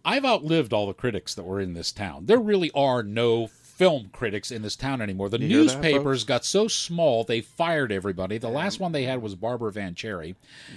I've 0.06 0.24
outlived 0.24 0.72
all 0.72 0.86
the 0.88 0.93
critics 0.93 1.34
that 1.34 1.43
were 1.43 1.60
in 1.60 1.74
this 1.74 1.91
town. 1.91 2.28
There 2.28 2.38
really 2.38 2.70
are 2.76 3.02
no 3.02 3.48
film 3.78 4.09
critics 4.11 4.49
in 4.49 4.63
this 4.63 4.75
town 4.75 5.01
anymore. 5.01 5.30
The 5.30 5.39
You 5.39 5.47
hear 5.47 5.57
that, 5.59 5.63
newspapers 5.82 6.23
got 6.23 6.43
so 6.43 6.67
small 6.67 7.23
they 7.23 7.41
fired 7.41 7.91
everybody. 7.91 8.39
The 8.39 8.49
last 8.49 8.80
one 8.80 8.91
they 8.91 9.03
had 9.03 9.21
was 9.21 9.36
Barbara 9.36 9.71
Vancheri, 9.71 10.36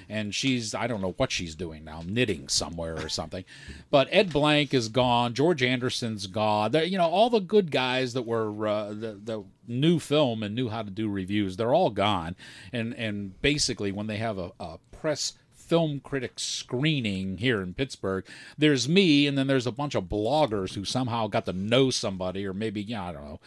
and 0.08 0.34
she's 0.34 0.74
I 0.74 0.86
don't 0.86 1.00
know 1.00 1.14
what 1.16 1.32
she's 1.32 1.54
doing 1.54 1.82
now, 1.84 2.02
knitting 2.06 2.48
somewhere 2.48 2.96
or 3.02 3.08
something. 3.08 3.44
But 3.90 4.08
Ed 4.10 4.32
Blank 4.32 4.74
is 4.74 4.88
gone. 4.90 5.32
George 5.32 5.62
Anderson's 5.62 6.26
gone. 6.26 6.72
They're- 6.72 6.84
you 6.84 6.98
know, 6.98 7.08
all 7.08 7.30
the 7.30 7.40
good 7.40 7.70
guys 7.70 8.12
that 8.12 8.26
were 8.26 8.66
uh, 8.68 8.88
the 8.90 9.18
the 9.24 9.44
new 9.66 9.98
film 9.98 10.42
and 10.42 10.54
knew 10.54 10.68
how 10.68 10.82
to 10.82 10.90
do 10.90 11.08
reviews, 11.08 11.56
they're 11.56 11.74
all 11.74 11.90
gone. 11.90 12.36
And 12.72 12.94
and 12.94 13.40
basically, 13.40 13.92
when 13.92 14.08
they 14.08 14.18
have 14.18 14.36
a, 14.38 14.52
a 14.60 14.78
press 14.92 15.32
film 15.70 16.00
critic 16.00 16.32
screening 16.36 17.38
here 17.38 17.62
in 17.62 17.72
Pittsburgh, 17.72 18.26
there's 18.58 18.88
me, 18.88 19.28
and 19.28 19.38
then 19.38 19.46
there's 19.46 19.68
a 19.68 19.72
bunch 19.72 19.94
of 19.94 20.04
bloggers 20.04 20.74
who 20.74 20.84
somehow 20.84 21.28
got 21.28 21.46
to 21.46 21.52
know 21.52 21.90
somebody, 21.90 22.44
or 22.44 22.52
maybe, 22.52 22.82
yeah, 22.82 23.04
I 23.04 23.12
don't 23.12 23.24
know. 23.24 23.40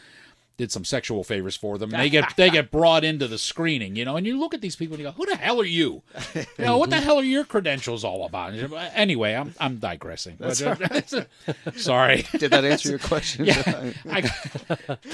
Did 0.58 0.72
some 0.72 0.86
sexual 0.86 1.24
favors 1.24 1.56
for 1.56 1.78
them. 1.78 1.94
And 1.94 2.02
they 2.04 2.10
get 2.10 2.36
they 2.38 2.50
get 2.50 2.70
brought 2.70 3.04
into 3.04 3.28
the 3.28 3.38
screening, 3.38 3.96
you 3.96 4.06
know. 4.06 4.16
And 4.18 4.26
you 4.28 4.40
look 4.40 4.54
at 4.54 4.62
these 4.62 4.76
people 4.76 4.94
and 4.96 5.04
you 5.04 5.08
go, 5.10 5.14
"Who 5.14 5.26
the 5.26 5.36
hell 5.36 5.60
are 5.60 5.66
you? 5.66 6.02
You 6.36 6.66
know, 6.66 6.78
what 6.78 6.90
the 6.90 7.00
hell 7.02 7.18
are 7.20 7.24
your 7.24 7.44
credentials 7.44 8.04
all 8.04 8.26
about?" 8.26 8.54
Anyway, 8.94 9.34
I'm 9.34 9.54
I'm 9.60 9.78
digressing. 9.78 10.38
But, 10.40 10.62
uh, 10.62 11.24
sorry. 11.76 12.26
Did 12.38 12.52
that 12.52 12.64
answer 12.66 12.90
your 12.90 13.00
question? 13.00 13.46
Yeah, 13.46 13.92
I, 14.10 14.30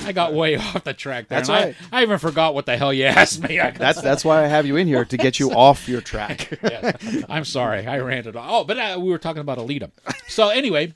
I 0.06 0.12
got 0.12 0.34
way 0.34 0.56
off 0.58 0.84
the 0.84 0.94
track 0.94 1.28
there. 1.30 1.40
That's 1.40 1.50
and 1.50 1.58
I- 1.58 1.64
right. 1.68 1.76
I, 1.92 2.02
even 2.04 2.18
forgot 2.20 2.54
what 2.54 2.66
the 2.66 2.78
hell 2.78 2.94
you 2.94 3.06
asked 3.06 3.42
me. 3.42 3.58
That's 3.58 4.02
that's 4.02 4.26
why 4.26 4.44
I 4.44 4.48
have 4.48 4.66
you 4.66 4.76
in 4.76 4.88
here 4.88 5.06
to 5.06 5.18
get 5.18 5.40
you 5.40 5.52
off 5.52 5.88
your 5.88 6.02
track. 6.02 6.60
yes. 6.64 7.24
I'm 7.30 7.46
sorry, 7.46 7.88
I 7.88 8.00
ranted. 8.00 8.36
Oh, 8.38 8.64
but 8.64 8.78
uh, 8.78 8.98
we 9.00 9.10
were 9.10 9.18
talking 9.18 9.42
about 9.42 9.58
Alita. 9.58 9.92
So 10.28 10.50
anyway, 10.50 10.94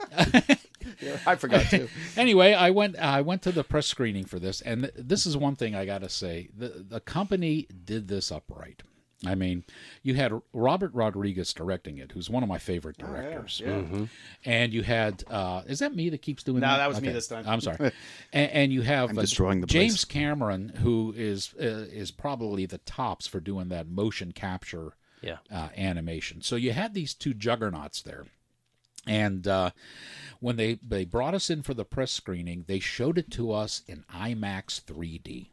I 1.26 1.36
forgot 1.36 1.66
to. 1.72 1.88
anyway, 2.18 2.54
I 2.54 2.70
went. 2.72 2.98
I 2.98 3.22
went 3.22 3.42
to 3.44 3.52
the 3.52 3.64
press 3.64 3.88
screening 3.88 4.26
for 4.26 4.40
this, 4.40 4.62
and 4.62 4.84
th- 4.84 4.94
this 4.98 5.26
is 5.26 5.36
one 5.38 5.56
thing 5.56 5.76
I 5.76 5.86
got 5.86 6.02
to 6.02 6.10
say: 6.10 6.50
the 6.56 6.86
the 6.88 7.00
company 7.00 7.68
did 7.86 8.08
this 8.08 8.32
upright. 8.32 8.84
I 9.26 9.36
mean, 9.36 9.64
you 10.02 10.16
had 10.16 10.34
Robert 10.52 10.94
Rodriguez 10.94 11.54
directing 11.54 11.98
it, 11.98 12.12
who's 12.12 12.30
one 12.30 12.44
of 12.44 12.50
my 12.50 12.58
favorite 12.58 12.98
Oh, 13.02 13.06
directors, 13.08 13.62
Mm-hmm. 13.66 14.04
and 14.44 14.74
you 14.74 14.84
had 14.84 15.24
uh, 15.30 15.62
is 15.66 15.80
that 15.80 15.96
me 15.96 16.10
that 16.10 16.22
keeps 16.22 16.44
doing 16.44 16.60
No, 16.60 16.68
that? 16.68 16.78
that 16.80 16.90
was 16.90 17.00
me 17.02 17.08
this 17.10 17.30
time. 17.30 17.46
I'm 17.48 17.62
sorry, 17.62 17.78
and, 18.34 18.52
and 18.52 18.74
you 18.74 18.82
have 18.82 19.12
I'm 19.12 19.18
uh, 19.18 19.22
destroying 19.22 19.62
the 19.62 19.68
James 19.68 19.94
place. 19.94 20.06
Cameron, 20.06 20.70
who 20.82 21.14
is 21.16 21.54
uh, 21.58 21.64
is 21.90 22.12
probably 22.12 22.66
the 22.66 22.80
tops 22.80 23.26
for 23.26 23.40
doing 23.40 23.70
that 23.70 23.88
motion 23.88 24.34
capture 24.34 24.92
Yeah. 25.22 25.38
uh, 25.50 25.70
animation. 25.78 26.42
So 26.42 26.58
you 26.58 26.74
had 26.74 26.94
these 26.94 27.14
two 27.14 27.34
juggernauts 27.34 28.02
there. 28.02 28.26
And 29.08 29.48
uh, 29.48 29.72
when 30.40 30.56
they, 30.56 30.80
they 30.88 31.06
brought 31.06 31.34
us 31.34 31.50
in 31.50 31.62
for 31.64 31.74
the 31.74 31.86
press 31.86 32.12
screening, 32.12 32.66
they 32.68 32.80
showed 32.80 33.18
it 33.18 33.30
to 33.32 33.52
us 33.52 33.82
in 33.88 34.06
IMAX 34.14 34.82
3D. 34.82 35.48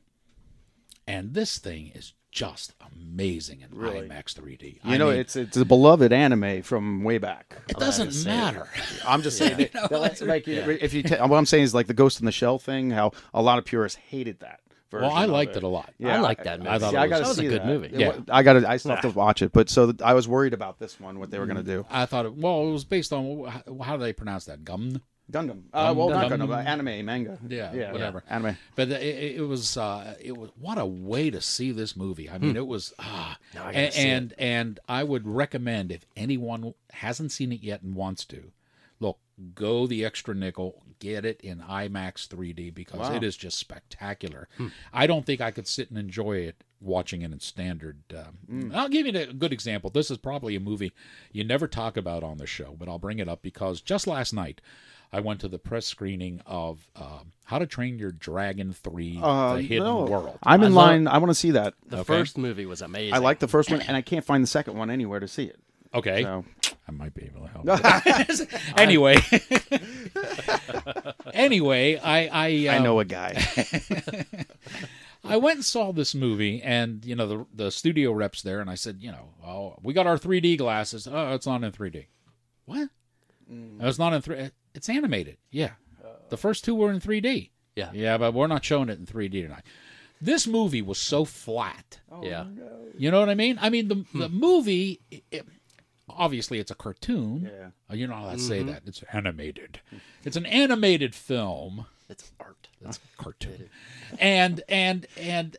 And 1.06 1.34
this 1.34 1.58
thing 1.58 1.90
is 1.94 2.12
just 2.30 2.74
amazing 2.94 3.62
in 3.62 3.70
IMAX 3.70 4.34
3D. 4.34 4.62
You 4.74 4.78
I 4.84 4.96
know, 4.98 5.10
mean, 5.10 5.18
it's 5.18 5.34
it's 5.34 5.56
a 5.56 5.64
beloved 5.64 6.12
anime 6.12 6.62
from 6.62 7.02
way 7.02 7.18
back. 7.18 7.56
it 7.68 7.76
doesn't 7.76 8.24
matter. 8.24 8.68
I'm 9.04 9.22
just 9.22 9.36
saying, 9.36 9.56
that- 9.72 9.90
that, 9.90 10.00
like, 10.00 10.20
like, 10.20 10.46
if 10.46 10.94
you 10.94 11.02
ta- 11.02 11.26
what 11.26 11.38
I'm 11.38 11.46
saying 11.46 11.64
is 11.64 11.74
like 11.74 11.88
the 11.88 11.94
Ghost 11.94 12.20
in 12.20 12.26
the 12.26 12.32
Shell 12.32 12.60
thing, 12.60 12.90
how 12.90 13.10
a 13.34 13.42
lot 13.42 13.58
of 13.58 13.64
purists 13.64 13.98
hated 13.98 14.38
that. 14.40 14.60
Well, 14.92 15.10
I 15.10 15.26
liked 15.26 15.56
it 15.56 15.62
a 15.62 15.68
lot. 15.68 15.92
I 16.04 16.18
liked 16.18 16.44
that 16.44 16.58
movie. 16.58 16.70
I 16.70 16.78
thought 16.78 16.90
See, 16.90 16.96
it 16.96 16.98
I 16.98 17.02
was- 17.06 17.10
gotta 17.10 17.22
That 17.22 17.28
was 17.28 17.38
a 17.38 17.42
good 17.42 17.60
that. 17.62 17.66
movie. 17.66 17.86
It 17.88 18.00
Yeah. 18.00 18.08
wa- 18.08 18.22
I 18.30 18.42
got 18.42 18.54
to. 18.54 18.68
I 18.68 18.76
still 18.76 18.90
have 18.92 19.00
to 19.02 19.10
watch 19.10 19.42
it, 19.42 19.52
but 19.52 19.68
so 19.70 19.86
th- 19.92 20.02
I 20.02 20.14
was 20.14 20.26
worried 20.26 20.52
about 20.54 20.78
this 20.78 20.98
one, 20.98 21.18
what 21.18 21.30
they 21.30 21.38
were 21.38 21.44
Mm. 21.46 21.54
going 21.54 21.64
to 21.64 21.72
do. 21.72 21.86
I 21.90 22.06
thought 22.06 22.26
it, 22.26 22.34
well, 22.34 22.66
it 22.68 22.72
was 22.72 22.84
based 22.84 23.12
on, 23.12 23.44
how, 23.46 23.78
how 23.82 23.96
do 23.96 24.02
they 24.02 24.12
pronounce 24.12 24.46
that? 24.46 24.64
Gum? 24.64 25.00
Gundam. 25.30 25.62
Uh, 25.72 25.94
well, 25.96 26.08
not 26.08 26.28
Gundam. 26.28 26.48
Gundam. 26.48 26.54
uh, 26.56 26.68
anime, 26.68 27.04
manga. 27.06 27.38
Yeah, 27.48 27.72
yeah, 27.72 27.92
whatever. 27.92 28.24
Anime. 28.28 28.56
But 28.74 28.88
it, 28.88 29.00
it 29.00 29.36
it 29.36 29.42
was 29.42 29.76
uh, 29.76 30.16
it 30.20 30.36
was 30.36 30.50
what 30.58 30.76
a 30.76 30.84
way 30.84 31.30
to 31.30 31.40
see 31.40 31.70
this 31.70 31.94
movie. 31.96 32.28
I 32.28 32.38
mean, 32.38 32.56
it 32.56 32.66
was 32.66 32.92
ah, 32.98 33.38
Now 33.54 33.68
and 33.68 33.94
and, 33.94 34.34
and 34.38 34.80
I 34.88 35.04
would 35.04 35.28
recommend 35.28 35.92
if 35.92 36.04
anyone 36.16 36.74
hasn't 36.94 37.30
seen 37.30 37.52
it 37.52 37.62
yet 37.62 37.82
and 37.82 37.94
wants 37.94 38.24
to, 38.24 38.50
look, 38.98 39.18
go 39.54 39.86
the 39.86 40.04
extra 40.04 40.34
nickel, 40.34 40.82
get 41.00 41.24
it 41.24 41.40
in 41.40 41.58
IMAX 41.58 42.28
3D 42.28 42.72
because 42.72 43.08
it 43.14 43.24
is 43.24 43.36
just 43.36 43.58
spectacular. 43.58 44.48
I 44.92 45.06
don't 45.08 45.26
think 45.26 45.40
I 45.40 45.50
could 45.50 45.66
sit 45.66 45.90
and 45.90 45.98
enjoy 45.98 46.36
it 46.38 46.62
watching 46.80 47.22
it 47.22 47.32
in 47.32 47.40
standard. 47.40 47.98
Um, 48.16 48.70
I'll 48.74 48.88
give 48.88 49.06
you 49.06 49.18
a 49.18 49.26
good 49.32 49.52
example. 49.52 49.90
This 49.90 50.10
is 50.10 50.18
probably 50.18 50.54
a 50.56 50.60
movie 50.60 50.92
you 51.32 51.42
never 51.42 51.66
talk 51.66 51.96
about 51.96 52.22
on 52.22 52.38
the 52.38 52.46
show, 52.46 52.76
but 52.78 52.88
I'll 52.88 52.98
bring 53.00 53.18
it 53.18 53.28
up 53.28 53.42
because 53.42 53.80
just 53.80 54.06
last 54.06 54.32
night. 54.32 54.60
I 55.12 55.18
went 55.18 55.40
to 55.40 55.48
the 55.48 55.58
press 55.58 55.86
screening 55.86 56.40
of 56.46 56.88
um, 56.94 57.32
How 57.42 57.58
to 57.58 57.66
Train 57.66 57.98
Your 57.98 58.12
Dragon 58.12 58.72
3 58.72 59.18
Uh, 59.20 59.54
The 59.56 59.62
Hidden 59.62 59.82
no. 59.84 60.04
World. 60.04 60.38
I'm 60.44 60.62
in 60.62 60.66
I 60.70 60.74
love- 60.76 60.88
line. 60.88 61.08
I 61.08 61.18
want 61.18 61.30
to 61.30 61.34
see 61.34 61.50
that. 61.50 61.74
The 61.84 61.96
Okay. 61.96 62.04
first 62.04 62.38
movie 62.38 62.64
was 62.64 62.80
amazing. 62.80 63.14
I 63.14 63.18
like 63.18 63.40
the 63.40 63.48
first 63.48 63.72
one, 63.72 63.80
and 63.80 63.96
I 63.96 64.02
can't 64.02 64.24
find 64.24 64.40
the 64.40 64.46
second 64.46 64.76
one 64.78 64.88
anywhere 64.88 65.18
to 65.18 65.26
see 65.26 65.46
it. 65.46 65.58
Okay. 65.94 66.22
So 66.22 66.44
I 66.86 66.92
might 66.92 67.14
be 67.14 67.22
able 67.24 67.46
to 67.46 67.48
help. 67.48 68.54
anyway. 68.78 69.16
anyway, 71.32 71.96
I 71.96 72.26
I, 72.26 72.66
uh, 72.68 72.74
I 72.74 72.78
know 72.78 73.00
a 73.00 73.04
guy. 73.04 73.42
I 75.22 75.36
went 75.36 75.56
and 75.56 75.64
saw 75.64 75.92
this 75.92 76.14
movie, 76.14 76.62
and 76.62 77.04
you 77.04 77.14
know 77.14 77.26
the 77.26 77.46
the 77.54 77.70
studio 77.70 78.12
reps 78.12 78.42
there, 78.42 78.60
and 78.60 78.70
I 78.70 78.74
said, 78.74 78.98
you 79.00 79.12
know, 79.12 79.28
oh, 79.44 79.76
we 79.82 79.92
got 79.92 80.06
our 80.06 80.16
3D 80.16 80.58
glasses. 80.58 81.06
Oh, 81.10 81.34
it's 81.34 81.46
not 81.46 81.62
in 81.62 81.72
3D. 81.72 82.06
What? 82.64 82.88
Mm. 83.50 83.78
No, 83.78 83.88
It's 83.88 83.98
not 83.98 84.12
in 84.12 84.22
3. 84.22 84.50
It's 84.74 84.88
animated. 84.88 85.36
Yeah, 85.50 85.72
the 86.28 86.36
first 86.36 86.64
two 86.64 86.74
were 86.74 86.92
in 86.92 87.00
3D. 87.00 87.50
Yeah. 87.76 87.90
Yeah, 87.92 88.18
but 88.18 88.34
we're 88.34 88.46
not 88.46 88.64
showing 88.64 88.88
it 88.88 88.98
in 88.98 89.06
3D 89.06 89.42
tonight. 89.42 89.62
This 90.20 90.46
movie 90.46 90.82
was 90.82 90.98
so 90.98 91.24
flat. 91.24 92.00
yeah. 92.22 92.44
You 92.98 93.10
know 93.10 93.20
what 93.20 93.30
I 93.30 93.34
mean? 93.34 93.58
I 93.60 93.70
mean 93.70 93.88
the 93.88 94.04
the 94.14 94.28
movie. 94.28 95.00
It, 95.10 95.46
obviously, 96.16 96.58
it's 96.58 96.70
a 96.70 96.74
cartoon. 96.74 97.50
Yeah. 97.52 97.68
Uh, 97.90 97.94
You're 97.94 98.08
not 98.08 98.22
allowed 98.22 98.38
to 98.38 98.42
say 98.42 98.62
that. 98.62 98.82
It's 98.86 99.02
animated. 99.12 99.80
It's 100.24 100.36
an 100.36 100.46
animated 100.46 101.14
film. 101.14 101.86
It's 102.08 102.32
art. 102.40 102.68
It's 102.84 102.98
a 102.98 103.00
cartoon, 103.22 103.68
and 104.18 104.62
and 104.68 105.06
and 105.16 105.56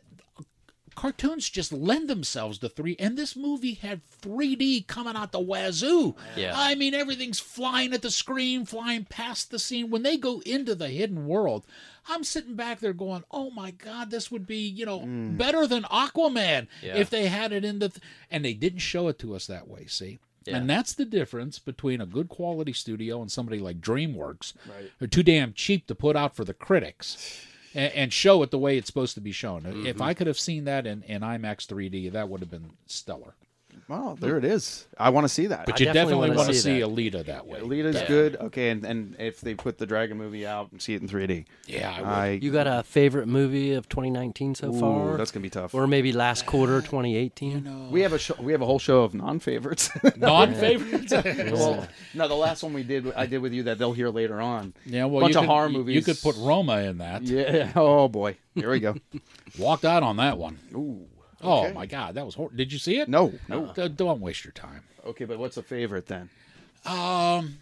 cartoons 0.94 1.48
just 1.48 1.72
lend 1.72 2.08
themselves 2.08 2.58
to 2.58 2.68
three. 2.68 2.96
And 2.98 3.16
this 3.16 3.34
movie 3.34 3.72
had 3.74 4.02
3D 4.22 4.86
coming 4.86 5.16
out 5.16 5.32
the 5.32 5.40
wazoo. 5.40 6.14
Yeah. 6.36 6.52
I 6.54 6.74
mean 6.74 6.92
everything's 6.94 7.40
flying 7.40 7.94
at 7.94 8.02
the 8.02 8.10
screen, 8.10 8.66
flying 8.66 9.06
past 9.06 9.50
the 9.50 9.58
scene. 9.58 9.88
When 9.88 10.02
they 10.02 10.18
go 10.18 10.40
into 10.44 10.74
the 10.74 10.88
hidden 10.88 11.26
world, 11.26 11.64
I'm 12.08 12.24
sitting 12.24 12.54
back 12.56 12.80
there 12.80 12.92
going, 12.92 13.24
"Oh 13.30 13.50
my 13.50 13.70
God, 13.70 14.10
this 14.10 14.30
would 14.30 14.46
be 14.46 14.58
you 14.58 14.84
know 14.84 15.04
better 15.06 15.66
than 15.66 15.84
Aquaman 15.84 16.66
Yeah. 16.82 16.96
if 16.96 17.08
they 17.08 17.26
had 17.28 17.52
it 17.52 17.64
in 17.64 17.78
the." 17.78 17.88
Th-. 17.88 18.02
And 18.30 18.44
they 18.44 18.52
didn't 18.54 18.80
show 18.80 19.08
it 19.08 19.18
to 19.20 19.34
us 19.34 19.46
that 19.46 19.68
way. 19.68 19.86
See. 19.86 20.18
And 20.48 20.68
that's 20.68 20.94
the 20.94 21.04
difference 21.04 21.58
between 21.58 22.00
a 22.00 22.06
good 22.06 22.28
quality 22.28 22.72
studio 22.72 23.20
and 23.20 23.30
somebody 23.30 23.58
like 23.58 23.80
DreamWorks. 23.80 24.54
Right. 24.66 24.90
They're 24.98 25.08
too 25.08 25.22
damn 25.22 25.52
cheap 25.52 25.86
to 25.86 25.94
put 25.94 26.16
out 26.16 26.34
for 26.36 26.44
the 26.44 26.54
critics 26.54 27.44
and, 27.74 27.92
and 27.92 28.12
show 28.12 28.42
it 28.42 28.50
the 28.50 28.58
way 28.58 28.76
it's 28.76 28.86
supposed 28.86 29.14
to 29.14 29.20
be 29.20 29.32
shown. 29.32 29.64
If 29.66 29.96
Mm-hmm. 29.96 30.02
I 30.02 30.14
could 30.14 30.26
have 30.26 30.38
seen 30.38 30.64
that 30.64 30.86
in, 30.86 31.02
in 31.04 31.22
IMAX 31.22 31.66
3D, 31.66 32.12
that 32.12 32.28
would 32.28 32.40
have 32.40 32.50
been 32.50 32.70
stellar. 32.86 33.34
Well, 33.92 34.16
there 34.18 34.38
it 34.38 34.44
is. 34.44 34.86
I 34.96 35.10
want 35.10 35.24
to 35.24 35.28
see 35.28 35.48
that. 35.48 35.66
But 35.66 35.74
I 35.74 35.78
you 35.80 35.84
definitely 35.92 36.28
definitely, 36.28 36.36
wanna 36.38 36.54
see 36.54 36.60
see. 36.60 36.80
Alita 37.10 37.26
that 37.26 37.46
way. 37.46 37.60
Alita's 37.60 37.96
Yeah. 37.96 38.08
good. 38.08 38.36
Okay, 38.36 38.70
and, 38.70 38.86
and 38.86 39.16
if 39.18 39.42
they 39.42 39.54
put 39.54 39.76
the 39.76 39.84
Dragon 39.84 40.16
movie 40.16 40.46
out 40.46 40.72
and 40.72 40.80
see 40.80 40.94
it 40.94 41.02
in 41.02 41.08
3D, 41.08 41.44
Yeah, 41.66 41.90
I 41.94 42.00
would. 42.00 42.08
I 42.08 42.28
You 42.40 42.52
got 42.52 42.66
a 42.66 42.82
favorite 42.84 43.28
movie 43.28 43.74
of 43.74 43.90
2019 43.90 44.54
so 44.54 44.68
Ooh, 44.74 44.80
far? 44.80 45.16
that's 45.18 45.30
gonna 45.30 45.42
be 45.42 45.50
tough. 45.50 45.74
Or 45.74 45.86
maybe 45.86 46.10
last 46.12 46.46
quarter 46.46 46.80
2018? 46.80 47.90
we 47.90 48.00
have 48.00 48.14
a 48.14 48.18
show, 48.18 48.34
we 48.40 48.52
have 48.52 48.62
a 48.62 48.66
whole 48.66 48.78
show 48.78 49.02
of 49.02 49.12
non-favorites. 49.12 49.90
Non-favorites. 50.16 51.12
well, 51.52 51.86
no, 52.14 52.28
the 52.28 52.34
last 52.34 52.62
one 52.62 52.72
we 52.72 52.84
did, 52.84 53.12
I 53.14 53.26
did 53.26 53.38
with 53.42 53.52
you 53.52 53.64
that 53.64 53.76
they'll 53.78 53.92
hear 53.92 54.08
later 54.08 54.40
on. 54.40 54.72
yeah, 54.86 55.04
well, 55.04 55.20
bunch 55.20 55.34
you 55.34 55.40
of 55.40 55.44
could, 55.44 55.50
horror 55.50 55.68
movies. 55.68 55.96
You 55.96 56.02
could 56.02 56.20
put 56.22 56.36
Roma 56.38 56.78
in 56.78 56.98
that. 56.98 57.22
Yeah. 57.24 57.72
Oh 57.76 58.08
boy. 58.08 58.36
Here 58.54 58.70
we 58.70 58.80
go. 58.80 58.94
Walked 59.58 59.84
out 59.84 60.02
on 60.02 60.16
that 60.16 60.38
one. 60.38 60.58
Ooh. 60.74 61.06
Oh 61.42 61.72
my 61.72 61.86
God, 61.86 62.14
that 62.14 62.24
was 62.24 62.34
horrible. 62.34 62.56
Did 62.56 62.72
you 62.72 62.78
see 62.78 62.98
it? 62.98 63.08
No. 63.08 63.32
No. 63.48 63.72
D- 63.74 63.88
Don't 63.88 64.20
waste 64.20 64.44
your 64.44 64.52
time. 64.52 64.82
Okay, 65.04 65.24
but 65.24 65.38
what's 65.38 65.56
a 65.56 65.62
favorite 65.62 66.06
then? 66.06 66.30
Um, 66.86 67.58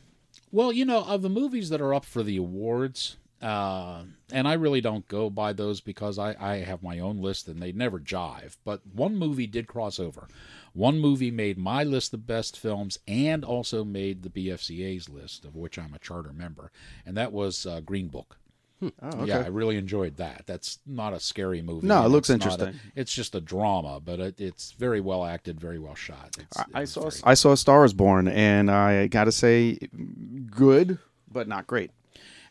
well, 0.53 0.73
you 0.73 0.85
know, 0.85 1.05
of 1.05 1.23
the 1.23 1.29
movies 1.29 1.71
that 1.71 1.81
are 1.81 1.95
up 1.95 2.05
for 2.05 2.23
the 2.23 2.37
awards, 2.37 3.17
uh, 3.43 4.03
and 4.33 4.47
I 4.47 4.55
really 4.55 4.81
don't 4.81 5.07
go 5.09 5.31
by 5.31 5.53
those 5.53 5.81
because 5.81 6.19
I, 6.19 6.35
I 6.39 6.57
have 6.59 6.83
my 6.83 6.99
own 6.99 7.19
list 7.23 7.49
and 7.49 7.61
they 7.63 7.73
never 7.73 7.99
jive. 7.99 8.57
But 8.65 8.83
one 8.93 9.17
movie 9.17 9.47
did 9.47 9.67
cross 9.67 9.99
over. 9.99 10.29
One 10.73 10.99
movie 10.99 11.31
made 11.31 11.57
my 11.59 11.83
list 11.83 12.11
the 12.11 12.19
best 12.19 12.57
films 12.59 12.99
and 13.09 13.45
also 13.45 13.85
made 13.85 14.23
the 14.23 14.31
BFCA's 14.31 15.09
list, 15.09 15.45
of 15.45 15.57
which 15.57 15.79
I'm 15.79 15.95
a 15.95 15.99
charter 15.99 16.33
member, 16.33 16.71
and 17.07 17.17
that 17.17 17.33
was 17.33 17.67
uh, 17.67 17.81
Green 17.81 18.09
Book. 18.09 18.37
Hmm. 18.81 18.89
Oh, 19.03 19.09
okay. 19.09 19.27
Yeah, 19.27 19.39
I 19.41 19.49
really 19.49 19.77
enjoyed 19.77 20.17
that. 20.17 20.45
That's 20.47 20.79
not 20.87 21.13
a 21.13 21.21
scary 21.21 21.61
movie. 21.63 21.87
No, 21.87 22.05
it 22.05 22.09
looks 22.09 22.31
it's 22.31 22.45
not 22.45 22.59
a- 22.61 22.65
interesting. 22.69 22.91
it's 22.97 23.13
just 23.15 23.35
a 23.35 23.41
drama, 23.41 24.01
but 24.03 24.19
it, 24.21 24.41
it's 24.41 24.73
very 24.73 25.01
well 25.01 25.25
acted, 25.25 25.61
very 25.61 25.79
well 25.79 25.95
shot. 25.95 26.37
It's, 26.39 26.59
I, 26.59 26.65
I 26.75 26.85
saw 26.85 27.03
very- 27.11 27.23
I 27.25 27.35
saw 27.35 27.55
Star 27.55 27.85
is 27.85 27.93
Born, 27.93 28.27
and 28.27 28.71
I 28.71 29.07
got 29.07 29.25
to 29.25 29.33
say, 29.33 29.79
good, 30.51 30.99
but 31.31 31.47
not 31.47 31.67
great. 31.67 31.91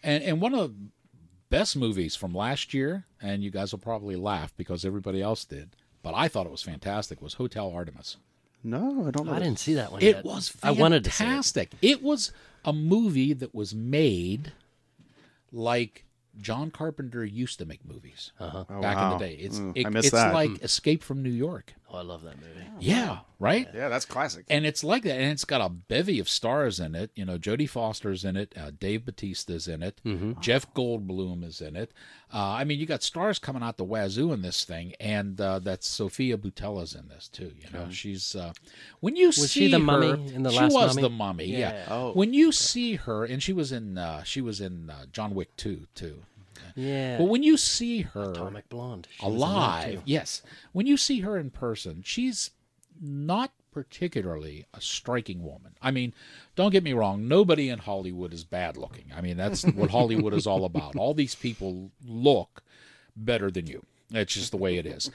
And 0.03 0.23
and 0.23 0.39
one 0.39 0.53
of 0.53 0.69
the 0.69 0.75
best 1.49 1.75
movies 1.75 2.15
from 2.15 2.33
last 2.33 2.73
year, 2.75 3.05
and 3.21 3.43
you 3.43 3.49
guys 3.49 3.71
will 3.71 3.79
probably 3.79 4.15
laugh 4.15 4.53
because 4.55 4.85
everybody 4.85 5.21
else 5.21 5.43
did, 5.45 5.75
but 6.03 6.13
I 6.13 6.27
thought 6.27 6.45
it 6.45 6.51
was 6.51 6.61
fantastic. 6.61 7.21
Was 7.21 7.33
Hotel 7.33 7.71
Artemis? 7.73 8.17
No, 8.63 9.07
I 9.07 9.11
don't 9.11 9.25
know. 9.25 9.33
I 9.33 9.39
didn't 9.39 9.57
see 9.59 9.73
that 9.75 9.91
one 9.91 10.01
It 10.03 10.17
yet. 10.17 10.25
was 10.25 10.53
I 10.61 10.71
wanted 10.71 11.05
to 11.05 11.11
see 11.11 11.23
it. 11.23 11.27
fantastic. 11.27 11.71
It 11.81 12.03
was 12.03 12.31
a 12.65 12.71
movie 12.73 13.33
that 13.33 13.55
was 13.55 13.73
made 13.73 14.51
like 15.51 16.05
John 16.39 16.71
Carpenter 16.71 17.25
used 17.25 17.59
to 17.59 17.65
make 17.65 17.83
movies 17.85 18.31
Uh-huh. 18.39 18.65
Oh, 18.69 18.81
back 18.81 18.95
wow. 18.97 19.13
in 19.13 19.19
the 19.19 19.25
day. 19.25 19.33
It's 19.35 19.59
Mm, 19.59 19.71
it- 19.75 19.85
I 19.85 19.89
missed 19.89 20.05
it's 20.07 20.13
that. 20.13 20.33
like 20.33 20.61
Escape 20.63 21.03
from 21.03 21.21
New 21.23 21.29
York. 21.31 21.73
Oh, 21.91 21.97
I 21.97 22.01
love 22.01 22.21
that 22.23 22.35
movie. 22.37 22.67
Yeah, 22.79 23.19
right. 23.39 23.67
Yeah, 23.73 23.89
that's 23.89 24.05
classic. 24.05 24.45
And 24.47 24.65
it's 24.65 24.83
like 24.83 25.03
that, 25.03 25.15
and 25.15 25.31
it's 25.31 25.43
got 25.43 25.59
a 25.59 25.69
bevy 25.69 26.19
of 26.19 26.29
stars 26.29 26.79
in 26.79 26.93
it. 26.93 27.09
You 27.15 27.25
know, 27.25 27.37
Jodie 27.39 27.67
Foster's 27.69 28.23
in 28.23 28.37
it, 28.37 28.53
uh, 28.55 28.71
Dave 28.79 29.05
Bautista's 29.05 29.67
in 29.67 29.81
it, 29.81 29.99
Jeff 30.39 30.71
Goldblum 30.73 31.43
is 31.43 31.61
in 31.61 31.75
it. 31.75 31.91
Uh, 32.31 32.37
I 32.51 32.63
mean, 32.63 32.79
you 32.79 32.85
got 32.85 33.01
stars 33.01 33.39
coming 33.39 33.63
out 33.63 33.77
the 33.77 33.83
wazoo 33.83 34.31
in 34.33 34.43
this 34.43 34.63
thing, 34.63 34.93
and 34.99 35.41
uh, 35.41 35.57
that's 35.57 35.87
Sofia 35.89 36.37
Boutella's 36.37 36.93
in 36.93 37.07
this 37.07 37.27
too. 37.27 37.51
You 37.59 37.71
know, 37.73 37.89
she's 37.89 38.35
uh, 38.35 38.53
when 38.99 39.15
you 39.15 39.27
Was 39.27 39.37
see 39.51 39.61
she 39.61 39.67
the 39.71 39.79
her, 39.79 39.83
mummy 39.83 40.33
in 40.35 40.43
the 40.43 40.51
she 40.51 40.63
was 40.65 40.73
Mummy? 40.95 41.01
the 41.01 41.09
mummy. 41.09 41.45
Yeah. 41.45 41.57
Yeah. 41.57 41.85
Oh. 41.89 42.11
When 42.13 42.35
you 42.35 42.51
see 42.51 42.95
her, 42.97 43.25
and 43.25 43.41
she 43.41 43.51
was 43.51 43.71
in 43.71 43.97
uh, 43.97 44.21
she 44.23 44.41
was 44.41 44.61
in 44.61 44.91
uh, 44.91 45.05
John 45.11 45.33
Wick 45.33 45.55
two 45.57 45.87
too. 45.95 46.21
Yeah. 46.75 47.17
But 47.17 47.25
when 47.25 47.43
you 47.43 47.57
see 47.57 48.01
her 48.01 48.31
Atomic 48.31 48.69
Blonde. 48.69 49.07
She 49.11 49.25
was 49.25 49.33
in 49.33 49.39
that, 49.39 49.45
alive. 49.45 50.01
Yes. 50.05 50.41
When 50.71 50.87
you 50.87 50.97
see 50.97 51.21
her 51.21 51.37
in 51.37 51.49
person, 51.49 52.01
she's 52.05 52.51
not 53.01 53.51
particularly 53.71 54.65
a 54.73 54.81
striking 54.81 55.43
woman. 55.43 55.75
I 55.81 55.91
mean, 55.91 56.13
don't 56.55 56.71
get 56.71 56.83
me 56.83 56.93
wrong, 56.93 57.27
nobody 57.27 57.69
in 57.69 57.79
Hollywood 57.79 58.33
is 58.33 58.43
bad 58.43 58.77
looking. 58.77 59.05
I 59.15 59.21
mean, 59.21 59.37
that's 59.37 59.63
what 59.75 59.91
Hollywood 59.91 60.33
is 60.33 60.47
all 60.47 60.65
about. 60.65 60.95
All 60.95 61.13
these 61.13 61.35
people 61.35 61.91
look 62.05 62.63
better 63.15 63.51
than 63.51 63.67
you. 63.67 63.85
That's 64.09 64.33
just 64.33 64.51
the 64.51 64.57
way 64.57 64.77
it 64.77 64.85
is. 64.85 65.11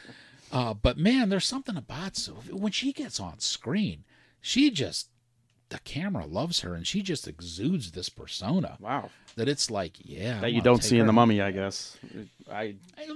Uh, 0.52 0.74
but 0.74 0.96
man, 0.96 1.28
there's 1.28 1.46
something 1.46 1.76
about 1.76 2.16
Sophie. 2.16 2.52
When 2.52 2.72
she 2.72 2.92
gets 2.92 3.18
on 3.18 3.40
screen, 3.40 4.04
she 4.40 4.70
just, 4.70 5.08
the 5.70 5.78
camera 5.80 6.26
loves 6.26 6.60
her 6.60 6.74
and 6.74 6.86
she 6.86 7.02
just 7.02 7.26
exudes 7.26 7.92
this 7.92 8.08
persona 8.08 8.76
wow. 8.80 9.10
that 9.36 9.48
it's 9.48 9.70
like, 9.70 9.94
yeah. 10.04 10.38
I 10.38 10.40
That 10.42 10.52
you 10.52 10.60
don't 10.60 10.82
see 10.84 10.98
in 10.98 11.06
the 11.06 11.12
mummy, 11.12 11.40
I 11.40 11.50
guess. 11.50 11.96
I 12.50 12.74
a 12.98 13.06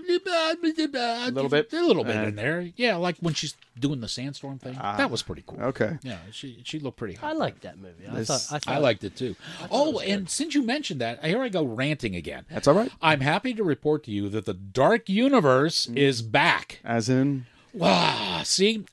little 1.30 1.49
bit? 1.49 1.72
a 1.72 1.82
little 1.86 2.05
bit 2.05 2.16
Uh, 2.16 2.22
in 2.28 2.36
there. 2.36 2.68
Yeah, 2.76 2.96
like 2.96 3.16
when 3.20 3.34
she's 3.34 3.55
doing 3.78 4.01
the 4.01 4.09
sandstorm 4.09 4.59
thing. 4.59 4.74
that 4.74 5.11
was 5.11 5.22
pretty 5.22 5.44
cool. 5.46 5.61
okay. 5.61 5.99
Yeah, 6.03 6.18
she 6.32 6.61
she 6.64 6.78
looked 6.80 6.96
pretty 6.96 7.16
I 7.18 7.20
hot. 7.20 7.36
liked 7.36 7.62
that 7.62 7.78
movie. 7.78 8.07
I 8.11 8.14
This- 8.16 8.28
thought. 8.28 8.57
I, 8.57 8.59
thought, 8.59 8.74
I 8.74 8.78
liked 8.78 9.05
it 9.05 9.14
too. 9.16 9.36
Oh, 9.70 9.99
and 10.01 10.28
since 10.28 10.55
you 10.55 10.62
mentioned 10.62 11.01
that, 11.01 11.24
here 11.24 11.42
I 11.42 11.49
go 11.49 11.64
ranting 11.64 12.16
again. 12.16 12.44
That's 12.51 12.66
all 12.66 12.74
right. 12.74 12.90
I'm 13.03 13.20
happy 13.20 13.55
to 13.55 13.62
report 13.62 14.05
to 14.05 14.11
you 14.11 14.28
that 14.30 14.46
the 14.46 14.55
Dark 14.55 15.09
Universe 15.09 15.86
Mm. 15.86 15.96
is 15.96 16.22
back. 16.22 16.80
As 16.84 17.09
in, 17.09 17.46
Wow, 17.79 18.41
see, 18.45 18.85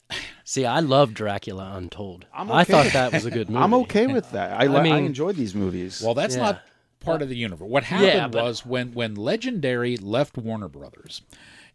See, 0.43 0.65
I 0.65 0.79
love 0.79 1.13
Dracula 1.13 1.73
Untold. 1.75 2.25
I'm 2.33 2.51
I 2.51 2.63
thought 2.63 2.93
that 2.93 3.11
was 3.13 3.25
a 3.25 3.31
good 3.31 3.49
movie. 3.49 3.63
I'm 3.63 3.73
okay 3.73 4.05
with 4.07 4.31
that. 4.31 4.59
I, 4.59 4.67
li- 4.67 4.77
I, 4.77 4.83
mean- 4.83 5.05
enjoyed 5.05 5.35
these 5.35 5.55
movies. 5.55 6.01
well, 6.03 6.13
that's 6.13 6.35
Yeah. 6.35 6.43
not 6.43 6.61
part 6.99 7.21
of 7.23 7.29
the 7.29 7.35
universe. 7.35 7.67
What 7.67 7.83
happened 7.83 8.07
Yeah, 8.13 8.27
but- 8.27 8.43
was 8.43 8.65
when 8.65 8.93
when 8.93 9.15
Legendary 9.15 9.97
left 9.97 10.37
Warner 10.37 10.67
Brothers, 10.67 11.21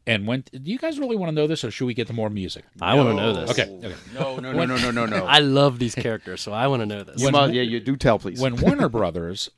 and 0.07 0.27
went. 0.27 0.51
Do 0.53 0.71
you 0.71 0.79
guys 0.79 0.99
really 0.99 1.17
want 1.17 1.31
to 1.31 1.35
know 1.35 1.47
this, 1.47 1.63
or 1.65 1.71
should 1.71 1.87
we 1.87 1.95
get 1.95 2.07
to 2.07 2.13
more 2.13 2.31
music? 2.31 2.65
I 2.81 2.95
want 2.95 3.09
to 3.11 3.15
know 3.17 3.33
this. 3.35 3.51
Okay, 3.51 3.69
okay. 3.85 3.95
no, 4.15 4.37
no, 4.39 4.53
no, 4.53 4.65
no, 4.67 4.77
no, 4.77 4.91
no, 4.91 5.07
no. 5.07 5.27
I 5.29 5.41
love 5.41 5.79
these 5.79 5.95
characters, 5.95 6.41
so 6.41 6.53
I 6.53 6.67
want 6.69 6.81
to 6.81 6.87
know 6.87 7.03
this. 7.03 7.21
You 7.21 7.31
must- 7.33 7.53
yeah, 7.53 7.63
you 7.63 7.81
do 7.81 7.97
tell, 7.97 8.19
please. 8.19 8.41
when 8.41 8.57
Warner 8.57 8.89
Brothers 8.89 9.51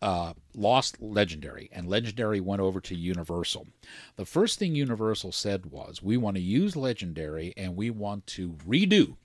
uh, 0.00 0.32
lost 0.58 1.00
Legendary 1.00 1.68
and 1.72 1.88
Legendary 1.88 2.40
went 2.40 2.60
over 2.60 2.80
to 2.80 2.94
Universal, 2.94 3.68
the 4.16 4.26
first 4.26 4.58
thing 4.58 4.74
Universal 4.74 5.32
said 5.32 5.66
was, 5.66 6.02
"We 6.02 6.16
want 6.16 6.36
to 6.36 6.42
use 6.42 6.76
Legendary 6.76 7.54
and 7.56 7.76
we 7.76 7.90
want 7.90 8.26
to 8.28 8.50
redo 8.66 9.16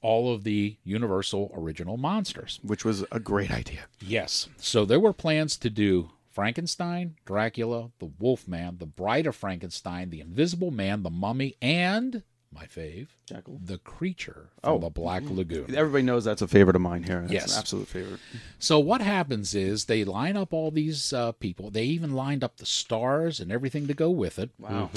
all 0.00 0.32
of 0.32 0.44
the 0.44 0.76
Universal 0.84 1.50
original 1.54 1.96
monsters." 1.96 2.60
which 2.62 2.84
was 2.84 3.04
a 3.10 3.20
great 3.20 3.50
idea. 3.50 3.86
Yes. 4.00 4.48
So 4.56 4.84
there 4.84 5.00
were 5.00 5.12
plans 5.12 5.56
to 5.58 5.70
do 5.70 6.10
Frankenstein, 6.30 7.16
Dracula, 7.24 7.90
the 7.98 8.10
Wolfman, 8.18 8.78
the 8.78 8.86
Bride 8.86 9.26
of 9.26 9.34
Frankenstein, 9.34 10.10
the 10.10 10.20
Invisible 10.20 10.70
Man, 10.70 11.02
the 11.02 11.10
Mummy, 11.10 11.56
and 11.60 12.22
my 12.52 12.64
fave, 12.64 13.08
Jackal. 13.26 13.60
the 13.62 13.78
creature 13.78 14.48
from 14.62 14.72
Oh. 14.72 14.78
the 14.78 14.90
Black 14.90 15.22
Lagoon. 15.28 15.74
Everybody 15.74 16.02
knows 16.02 16.24
that's 16.24 16.42
a 16.42 16.48
favorite 16.48 16.76
of 16.76 16.82
mine 16.82 17.02
here. 17.04 17.20
That's 17.22 17.32
Yes. 17.32 17.52
an 17.54 17.58
absolute 17.60 17.88
favorite. 17.88 18.20
So 18.58 18.78
what 18.78 19.00
happens 19.00 19.54
is 19.54 19.84
they 19.84 20.04
line 20.04 20.36
up 20.36 20.52
all 20.52 20.70
these 20.70 21.12
uh, 21.12 21.32
people. 21.32 21.70
They 21.70 21.84
even 21.84 22.12
lined 22.14 22.42
up 22.42 22.56
the 22.56 22.66
stars 22.66 23.38
and 23.40 23.52
everything 23.52 23.86
to 23.86 23.94
go 23.94 24.10
with 24.10 24.38
it. 24.38 24.50
Wow. 24.58 24.90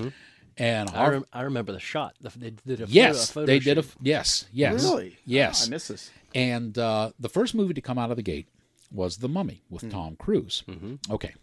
And 0.58 0.90
I, 0.92 1.08
rem- 1.10 1.26
I 1.34 1.42
remember 1.42 1.72
the 1.72 1.80
shot. 1.80 2.16
They 2.22 2.52
did 2.52 2.82
a 2.82 2.86
yes, 2.88 3.32
photo, 3.32 3.44
a 3.44 3.44
photo 3.44 3.46
they 3.48 3.60
did 3.60 3.78
a 3.78 3.84
yes, 4.02 4.46
yes, 4.52 4.84
Really? 4.84 5.18
yes. 5.26 5.64
Ah, 5.64 5.68
I 5.68 5.70
miss 5.70 5.88
this. 5.88 6.12
And 6.36 6.78
uh, 6.78 7.12
the 7.20 7.30
first 7.30 7.56
movie 7.56 7.74
to 7.74 7.82
come 7.82 7.98
out 7.98 8.12
of 8.12 8.18
the 8.18 8.24
gate 8.24 8.48
was 8.92 9.18
The 9.18 9.30
Mummy 9.30 9.64
with 9.70 9.84
Hmm. 9.84 9.90
Tom 9.90 10.16
Cruise. 10.18 10.64
Mm-hmm. 10.68 10.96
Okay. 11.14 11.34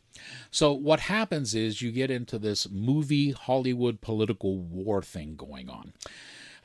So 0.51 0.73
what 0.73 1.01
happens 1.01 1.55
is 1.55 1.81
you 1.81 1.93
get 1.93 2.11
into 2.11 2.39
this 2.39 2.69
movie 2.71 3.31
Hollywood 3.31 4.01
political 4.01 4.59
war 4.59 5.01
thing 5.03 5.37
going 5.37 5.69
on. 5.69 5.93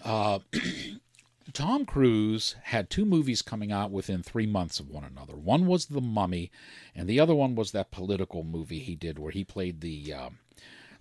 Uh, 0.04 0.40
Tom 1.52 1.86
Cruise 1.86 2.56
had 2.64 2.90
two 2.90 3.04
movies 3.06 3.42
coming 3.42 3.72
out 3.72 3.92
within 3.92 4.24
three 4.24 4.46
months 4.48 4.80
of 4.80 4.90
one 4.90 5.04
another. 5.04 5.36
One 5.36 5.68
was 5.68 5.86
The 5.88 6.00
Mummy, 6.02 6.52
and 6.96 7.08
the 7.08 7.20
other 7.20 7.36
one 7.36 7.54
was 7.54 7.72
that 7.72 7.92
political 7.92 8.44
movie 8.44 8.80
he 8.80 8.96
did 8.96 9.20
where 9.20 9.32
he 9.32 9.44
played 9.44 9.82
the 9.82 10.14
um, 10.14 10.40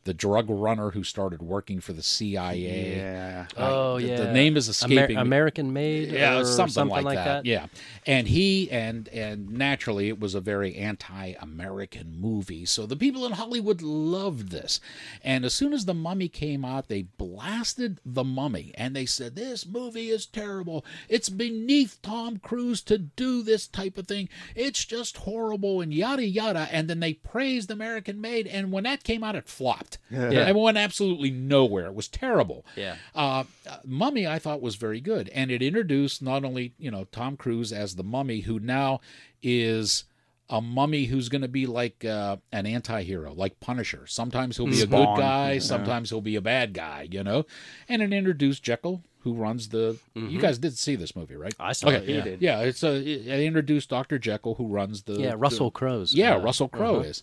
the 0.05 0.13
drug 0.15 0.47
runner 0.51 0.91
who 0.91 1.05
started 1.05 1.41
working 1.43 1.81
for 1.81 1.93
the 1.93 2.03
CIA. 2.03 2.97
Yeah. 2.97 3.47
Oh 3.57 4.01
the- 4.01 4.07
yeah. 4.09 4.17
the 4.17 4.33
name 4.33 4.57
is 4.57 4.67
Amer- 4.69 4.71
escaping 4.95 5.17
me. 5.17 5.23
American 5.23 5.73
Made. 5.73 6.11
Yeah, 6.11 6.39
or 6.39 6.45
something, 6.45 6.89
like, 6.89 7.05
that. 7.17 7.25
that. 7.25 7.47
Yeah, 7.47 7.67
and 8.07 8.27
he 8.29 8.71
and 8.71 9.09
and 9.09 9.51
naturally 9.51 10.09
it 10.09 10.19
was 10.19 10.35
a 10.35 10.41
very 10.41 10.75
anti-American 10.77 12.21
movie, 12.21 12.65
so 12.65 12.87
the 12.87 12.97
people 12.97 13.25
in 13.27 13.33
Hollywood 13.33 13.81
loved 13.83 14.51
this. 14.51 14.81
And 15.23 15.45
as 15.45 15.55
soon 15.55 15.73
as 15.73 15.85
the 15.85 15.95
Mummy 15.95 16.29
came 16.29 16.65
out, 16.65 16.89
they 16.89 17.03
blasted 17.03 18.01
the 18.05 18.25
Mummy, 18.25 18.73
and 18.77 18.95
they 18.97 19.07
said 19.07 19.37
this 19.37 19.67
movie 19.67 20.09
is 20.11 20.27
terrible. 20.27 20.85
It's 21.09 21.29
beneath 21.29 22.01
Tom 22.03 22.39
Cruise 22.39 22.83
to 22.83 22.99
do 22.99 23.43
this 23.43 23.67
type 23.67 23.97
of 23.99 24.07
thing. 24.09 24.29
It's 24.55 24.85
just 24.85 25.19
horrible 25.19 25.81
and 25.81 25.93
yada 25.95 26.27
yada. 26.27 26.69
And 26.73 26.89
then 26.89 27.01
they 27.01 27.15
praised 27.15 27.71
American 27.71 28.21
Made, 28.21 28.47
and 28.47 28.73
when 28.73 28.85
that 28.85 29.05
came 29.05 29.23
out, 29.23 29.37
it 29.37 29.49
flopped. 29.49 29.92
Yeah. 30.11 30.49
It 30.49 30.57
went 30.57 30.79
absolutely 30.79 31.31
nowhere. 31.31 31.87
It 31.87 31.95
was 31.95 32.09
terrible. 32.09 32.65
Yeah. 32.77 32.97
Uh, 33.15 33.45
Mummy, 33.85 34.27
I 34.27 34.39
thought 34.39 34.61
was 34.61 34.77
very 34.77 35.01
good, 35.01 35.29
and 35.31 35.51
it 35.51 35.63
introduced 35.63 36.23
not 36.23 36.45
only 36.45 36.75
you 36.79 36.91
know 36.91 37.05
Tom 37.13 37.37
Cruise 37.37 37.73
as 37.73 37.97
the 37.97 38.05
Mummy, 38.05 38.41
who 38.41 38.59
now 38.59 39.01
is 39.43 40.05
a 40.49 40.61
mummy 40.61 41.07
who's 41.07 41.31
going 41.31 41.43
to 41.43 41.49
be 41.49 41.67
like 41.67 42.05
uh, 42.05 42.37
an 42.53 42.67
anti-hero, 42.67 43.33
like 43.33 43.59
Punisher. 43.59 44.07
Sometimes 44.07 44.59
he'll 44.59 44.67
be 44.67 44.83
a 44.83 44.87
good 44.87 45.17
guy, 45.17 45.53
Yeah. 45.53 45.61
sometimes 45.61 46.11
he'll 46.11 46.21
be 46.21 46.37
a 46.37 46.43
bad 46.43 46.75
guy, 46.75 47.09
you 47.11 47.25
know. 47.25 47.47
And 47.89 48.03
it 48.03 48.13
introduced 48.13 48.63
Jekyll, 48.63 49.03
who 49.21 49.33
runs 49.33 49.71
the. 49.71 49.99
You 50.15 50.39
guys 50.39 50.59
did 50.59 50.77
see 50.77 50.95
this 50.95 51.17
movie, 51.17 51.37
right? 51.37 51.55
I 51.59 51.73
saw 51.73 51.89
okay. 51.89 52.13
it, 52.13 52.41
yeah. 52.43 52.59
yeah. 52.59 52.67
It's 52.67 52.83
a. 52.83 52.97
It, 52.97 53.27
it 53.27 53.41
introduced 53.41 53.89
Doctor 53.89 54.19
Jekyll, 54.19 54.57
who 54.57 54.67
runs 54.67 55.05
the. 55.05 55.15
Yeah, 55.15 55.35
Russell 55.37 55.71
Crowe's. 55.71 56.15
Yeah, 56.15 56.35
uh, 56.35 56.41
Russell 56.41 56.69
Crowe 56.69 57.01
is. 57.01 57.23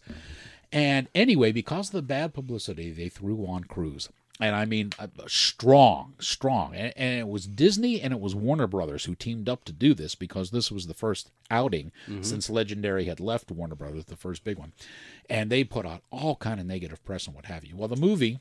And 0.72 1.08
anyway, 1.16 1.52
because 1.52 1.88
of 1.90 1.94
the 1.94 2.02
bad 2.02 2.34
publicity 2.34 2.92
they 2.92 3.10
threw 3.10 3.46
on 3.46 3.64
Cruise, 3.64 4.10
and 4.40 4.56
I 4.56 4.66
mean 4.66 4.92
uh, 4.98 5.08
strong, 5.28 6.14
strong, 6.20 6.74
and, 6.74 6.94
and 6.96 7.20
it 7.20 7.28
was 7.28 7.46
Disney 7.46 8.00
and 8.00 8.14
it 8.14 8.20
was 8.22 8.36
Warner 8.36 8.68
Brothers 8.68 9.06
who 9.06 9.16
teamed 9.16 9.50
up 9.50 9.66
to 9.66 9.74
do 9.74 9.94
this 9.94 10.16
because 10.16 10.52
this 10.52 10.72
was 10.72 10.88
the 10.88 10.94
first 10.94 11.30
outing 11.52 11.92
since 12.22 12.50
Legendary 12.50 13.06
had 13.06 13.20
left 13.20 13.52
Warner 13.52 13.76
Brothers, 13.76 14.06
the 14.06 14.16
first 14.16 14.44
big 14.44 14.58
one, 14.58 14.72
and 15.30 15.50
they 15.50 15.64
put 15.64 15.86
out 15.86 16.04
all 16.12 16.36
kind 16.36 16.60
of 16.60 16.66
negative 16.66 17.04
press 17.04 17.26
and 17.28 17.36
what 17.36 17.46
have 17.48 17.66
you. 17.66 17.76
Well, 17.76 17.90
the 17.90 17.96
movie, 17.98 18.40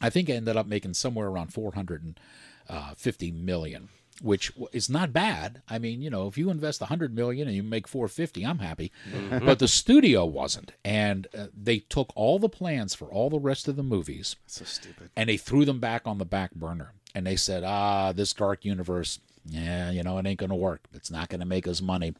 I 0.00 0.10
think, 0.10 0.28
ended 0.28 0.56
up 0.56 0.66
making 0.66 0.94
somewhere 0.94 1.26
around 1.26 1.52
four 1.52 1.72
hundred 1.72 2.04
and 2.04 2.20
uh, 2.68 2.94
fifty 2.96 3.30
million 3.32 3.88
which 4.22 4.52
is 4.72 4.88
not 4.88 5.12
bad. 5.12 5.62
I 5.68 5.78
mean, 5.78 6.00
you 6.02 6.10
know, 6.10 6.26
if 6.26 6.38
you 6.38 6.50
invest 6.50 6.80
100 6.80 7.14
million 7.14 7.46
and 7.48 7.56
you 7.56 7.62
make 7.62 7.86
450, 7.86 8.44
I'm 8.44 8.58
happy. 8.60 8.90
But 9.30 9.58
the 9.58 9.68
studio 9.68 10.24
wasn't, 10.24 10.72
and 10.84 11.26
uh, 11.36 11.46
they 11.56 11.80
took 11.80 12.12
all 12.16 12.38
the 12.38 12.48
plans 12.48 12.94
for 12.94 13.06
all 13.06 13.28
the 13.30 13.38
rest 13.40 13.68
of 13.68 13.76
the 13.76 13.82
movies 13.82 14.36
So 14.46 14.64
stupid. 14.64 15.10
and 15.16 15.28
they 15.28 15.36
threw 15.36 15.64
them 15.64 15.80
back 15.80 16.02
on 16.06 16.18
the 16.18 16.24
back 16.24 16.54
burner. 16.54 16.92
And 17.14 17.26
they 17.26 17.36
said, 17.36 17.64
"Ah, 17.64 18.12
this 18.12 18.32
dark 18.34 18.64
universe, 18.64 19.20
yeah, 19.46 19.90
you 19.90 20.02
know, 20.02 20.18
it 20.18 20.26
ain't 20.26 20.38
going 20.38 20.50
to 20.50 20.56
work. 20.56 20.82
It's 20.92 21.10
not 21.10 21.28
going 21.30 21.40
to 21.40 21.46
make 21.46 21.66
us 21.66 21.80
money. 21.80 22.14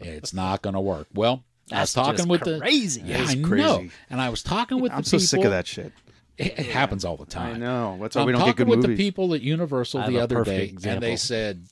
It's 0.00 0.34
not 0.34 0.60
going 0.62 0.74
to 0.74 0.80
work." 0.80 1.06
Well, 1.14 1.42
I 1.72 1.80
was 1.80 1.92
talking 1.94 2.28
with 2.28 2.42
the 2.42 2.58
crazy. 2.58 3.00
Yeah, 3.04 3.24
I 3.26 3.34
know. 3.34 3.86
And 4.10 4.20
I 4.20 4.28
was 4.28 4.42
talking 4.42 4.80
with 4.80 4.92
I'm 4.92 5.02
the 5.02 5.08
so 5.08 5.16
people. 5.16 5.26
sick 5.26 5.44
of 5.44 5.50
that 5.52 5.66
shit. 5.66 5.92
It, 6.38 6.58
it 6.58 6.66
happens 6.66 7.04
all 7.04 7.16
the 7.16 7.24
time. 7.26 7.54
I 7.56 7.58
know. 7.58 7.98
That's 8.00 8.14
why 8.16 8.22
I'm 8.22 8.26
we 8.26 8.32
don't 8.32 8.40
talking 8.40 8.52
get 8.52 8.56
good 8.58 8.68
with 8.68 8.78
movies. 8.80 8.96
the 8.98 9.04
people 9.04 9.34
at 9.34 9.40
Universal 9.40 10.06
the 10.06 10.18
other 10.20 10.36
perfect 10.36 10.82
day, 10.82 10.90
and 10.90 11.02
they 11.02 11.16
said 11.16 11.66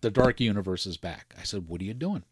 the 0.00 0.10
Dark 0.10 0.40
Universe 0.40 0.86
is 0.86 0.96
back. 0.96 1.34
I 1.38 1.44
said, 1.44 1.68
"What 1.68 1.80
are 1.80 1.84
you 1.84 1.94
doing?" 1.94 2.24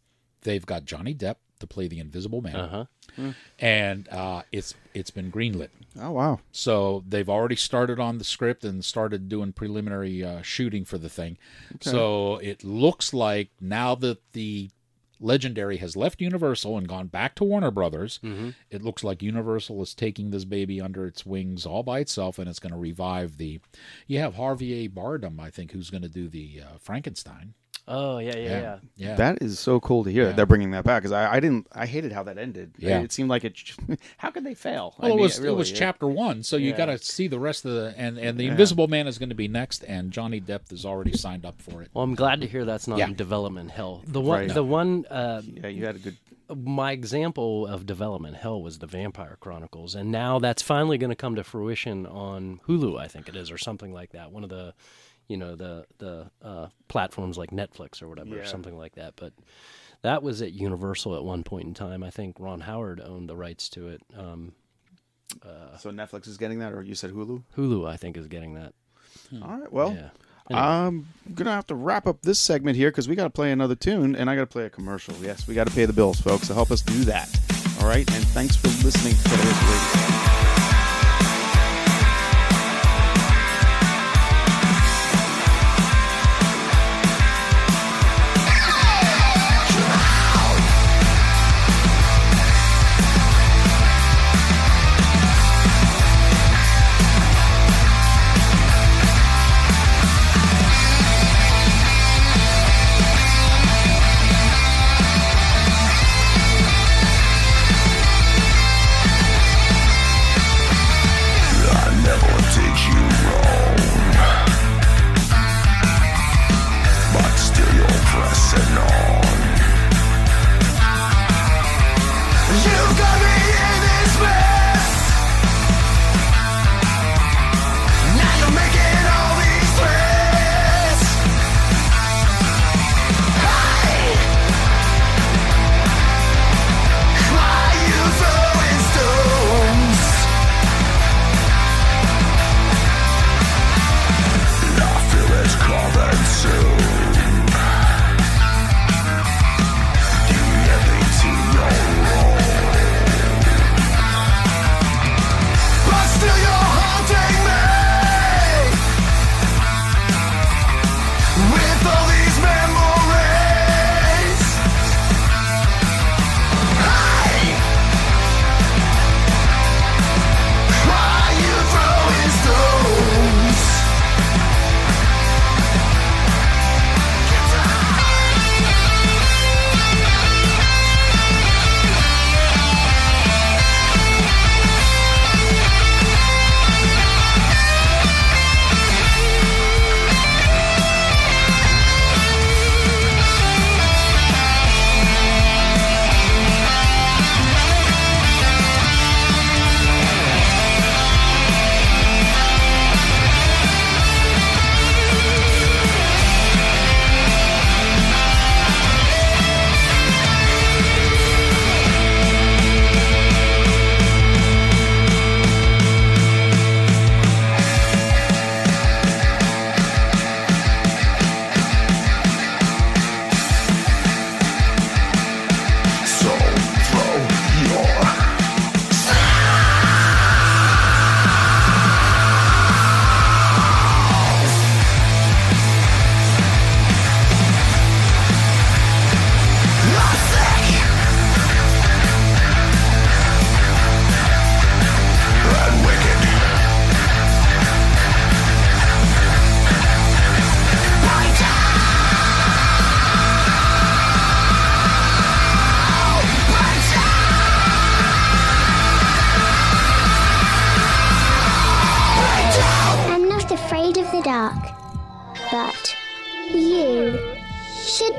They've 0.43 0.64
got 0.64 0.85
Johnny 0.85 1.14
Depp 1.14 1.37
to 1.61 1.66
play 1.66 1.89
the 1.89 1.99
Invisible 1.99 2.41
Man, 2.41 2.55
Uh-huh. 2.57 3.33
and 3.59 4.09
uh, 4.09 4.43
it's 4.53 4.74
it's 4.95 5.11
been 5.11 5.31
greenlit. 5.31 5.68
Oh 6.01 6.12
wow. 6.12 6.41
So 6.53 7.05
they've 7.09 7.29
already 7.29 7.57
started 7.57 7.99
on 7.99 8.18
the 8.18 8.24
script 8.24 8.64
and 8.64 8.85
started 8.85 9.29
doing 9.29 9.53
preliminary 9.53 10.22
uh, 10.24 10.43
shooting 10.43 10.85
for 10.85 10.99
the 10.99 11.09
thing. 11.09 11.39
So 11.81 12.37
it 12.37 12.62
looks 12.64 13.12
like 13.12 13.51
now 13.61 13.95
that 13.97 14.18
the 14.33 14.70
Legendary 15.21 15.79
has 15.79 15.97
left 15.97 16.21
Universal 16.21 16.77
and 16.79 16.89
gone 16.89 17.09
back 17.09 17.35
to 17.37 17.45
Warner 17.45 17.71
Brothers. 17.71 18.21
Mm-hmm. 18.23 18.51
It 18.71 18.83
looks 18.83 19.03
like 19.03 19.23
Universal 19.23 19.83
is 19.83 19.95
taking 19.95 20.31
this 20.31 20.45
baby 20.45 20.81
under 20.81 21.07
its 21.07 21.27
wings 21.27 21.66
all 21.66 21.83
by 21.83 22.01
itself, 22.01 22.39
and 22.39 22.49
it's 22.49 22.61
going 22.61 22.73
to 22.73 22.79
revive 22.79 23.37
the. 23.37 23.61
You 24.07 24.19
have 24.21 24.35
Javier 24.35 24.93
Bardem, 24.93 25.41
I 25.41 25.51
think, 25.51 25.73
who's 25.73 25.91
going 25.91 26.03
to 26.03 26.09
do 26.09 26.29
the 26.29 26.62
uh, 26.62 26.79
Frankenstein. 26.79 27.55
Oh 27.91 28.18
yeah, 28.18 28.36
yeah, 28.36 28.61
yeah. 28.61 28.78
yeah. 28.97 29.14
That 29.16 29.39
is 29.43 29.59
so 29.59 29.80
cool 29.80 30.05
to 30.05 30.11
hear 30.11 30.22
Yeah. 30.24 30.28
that 30.28 30.36
they're 30.36 30.47
bringing 30.47 30.72
that 30.72 30.84
back 30.84 31.03
because 31.03 31.12
I, 31.12 31.34
I 31.36 31.41
didn't 31.41 31.66
I 31.72 31.86
hated 31.86 32.12
how 32.12 32.22
that 32.24 32.36
ended. 32.36 32.72
Yeah. 32.78 33.01
it 33.01 33.12
seemed 33.12 33.30
like 33.30 33.45
it. 33.45 33.59
How 34.18 34.30
could 34.30 34.45
they 34.45 34.55
fail? 34.55 34.95
I 34.99 35.07
Well, 35.07 35.11
mean, 35.16 35.18
it 35.20 35.22
was 35.22 35.41
really, 35.41 35.55
it 35.55 35.57
was 35.57 35.72
chapter 35.72 36.07
one, 36.07 36.43
so 36.43 36.57
you 36.57 36.74
got 36.74 36.86
to 36.86 36.99
see 36.99 37.28
the 37.28 37.39
rest 37.39 37.64
of 37.64 37.72
the 37.72 37.95
and 37.97 38.18
and 38.18 38.39
the 38.39 38.47
Invisible 38.47 38.89
Man 38.89 39.07
is 39.07 39.18
going 39.18 39.30
to 39.30 39.34
be 39.34 39.49
next, 39.49 39.82
and 39.84 40.11
Johnny 40.12 40.41
Depp 40.41 40.70
is 40.72 40.84
already 40.84 41.16
signed 41.16 41.47
up 41.47 41.61
for 41.62 41.82
it. 41.82 41.89
Well, 41.95 42.05
I'm 42.05 42.14
glad 42.14 42.41
to 42.43 42.47
hear 42.47 42.64
that's 42.64 42.86
not 42.86 42.99
Yeah. 42.99 43.07
in 43.07 43.14
development 43.14 43.70
hell. 43.70 44.03
The 44.07 44.20
one, 44.20 44.41
Right. 44.41 44.55
the 44.55 44.64
one, 44.64 45.07
uh, 45.11 45.41
Yeah, 45.45 45.68
you 45.68 45.86
had 45.86 45.97
a 45.97 45.99
good. 45.99 46.16
my 46.55 46.93
example 46.93 47.66
of 47.66 47.86
development 47.86 48.36
hell 48.36 48.61
was 48.62 48.78
the 48.78 48.86
Vampire 48.86 49.36
Chronicles, 49.41 49.95
and 49.95 50.11
now 50.12 50.39
that's 50.39 50.62
finally 50.62 50.99
going 50.99 51.11
to 51.11 51.16
come 51.16 51.34
to 51.36 51.45
fruition 51.45 52.07
on 52.07 52.61
Hulu, 52.68 52.99
I 52.99 53.09
think 53.09 53.28
it 53.28 53.36
is, 53.36 53.51
or 53.51 53.59
something 53.59 53.93
like 53.93 54.11
that. 54.12 54.30
One 54.32 54.45
of 54.45 54.51
the, 54.51 54.74
you 55.29 55.37
know, 55.37 55.55
the 55.55 55.87
the 55.99 56.31
uh, 56.43 56.68
platforms 56.89 57.39
like 57.39 57.51
Netflix 57.51 58.03
or 58.03 58.09
whatever, 58.09 58.31
or 58.41 58.45
something 58.47 58.76
like 58.76 58.95
that. 58.97 59.14
But 59.16 59.33
that 60.03 60.22
was 60.22 60.43
at 60.43 60.53
Universal 60.53 61.16
at 61.16 61.24
one 61.24 61.43
point 61.45 61.66
in 61.66 61.74
time. 61.74 62.03
I 62.03 62.11
think 62.11 62.37
Ron 62.39 62.61
Howard 62.61 63.01
owned 63.01 63.29
the 63.29 63.37
rights 63.37 63.68
to 63.70 63.89
it. 63.89 64.01
Um, 64.16 64.53
So 65.79 65.91
Netflix 65.91 66.26
is 66.29 66.39
getting 66.39 66.59
that, 66.61 66.72
or 66.72 66.83
you 66.83 66.95
said 66.95 67.11
Hulu? 67.12 67.43
Hulu, 67.57 67.89
I 67.89 67.97
think, 67.97 68.16
is 68.16 68.26
getting 68.29 68.55
that. 68.55 68.72
All 69.43 69.59
right. 69.59 69.72
Well, 69.72 69.93
Yeah. 69.93 70.11
I'm 70.51 71.07
gonna 71.35 71.53
have 71.53 71.66
to 71.66 71.74
wrap 71.74 72.07
up 72.07 72.22
this 72.22 72.39
segment 72.39 72.76
here 72.79 72.91
because 72.91 73.07
we 73.07 73.14
got 73.14 73.24
to 73.24 73.31
play 73.31 73.53
another 73.53 73.74
tune 73.74 74.16
and 74.16 74.31
I 74.31 74.35
got 74.35 74.41
to 74.43 74.47
play 74.47 74.64
a 74.64 74.70
commercial. 74.70 75.14
Yes, 75.20 75.47
we 75.47 75.55
got 75.55 75.66
to 75.66 75.72
pay 75.74 75.85
the 75.85 75.93
bills, 75.93 76.18
folks. 76.22 76.49
So 76.49 76.55
help 76.55 76.70
us 76.70 76.81
do 76.81 77.05
that. 77.05 77.29
All 77.83 77.87
right. 77.87 78.11
And 78.14 78.24
thanks 78.29 78.57
for 78.57 78.68
listening 78.83 79.12
to 79.14 79.29
Whistle 79.29 79.68
Radio. 79.68 80.38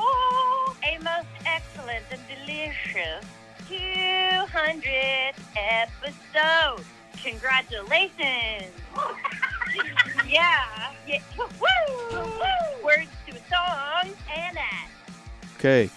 A 0.83 0.99
most 1.01 1.27
excellent 1.45 2.03
and 2.11 2.21
delicious 2.27 3.25
200 3.67 5.33
episodes. 5.55 6.85
Congratulations! 7.23 8.71
yeah. 10.29 10.91
yeah. 11.07 11.19
Woo! 11.37 12.83
Words 12.83 13.09
to 13.27 13.35
a 13.35 13.39
song 13.49 14.13
and 14.35 14.57
that. 14.57 14.87
Okay. 15.57 15.89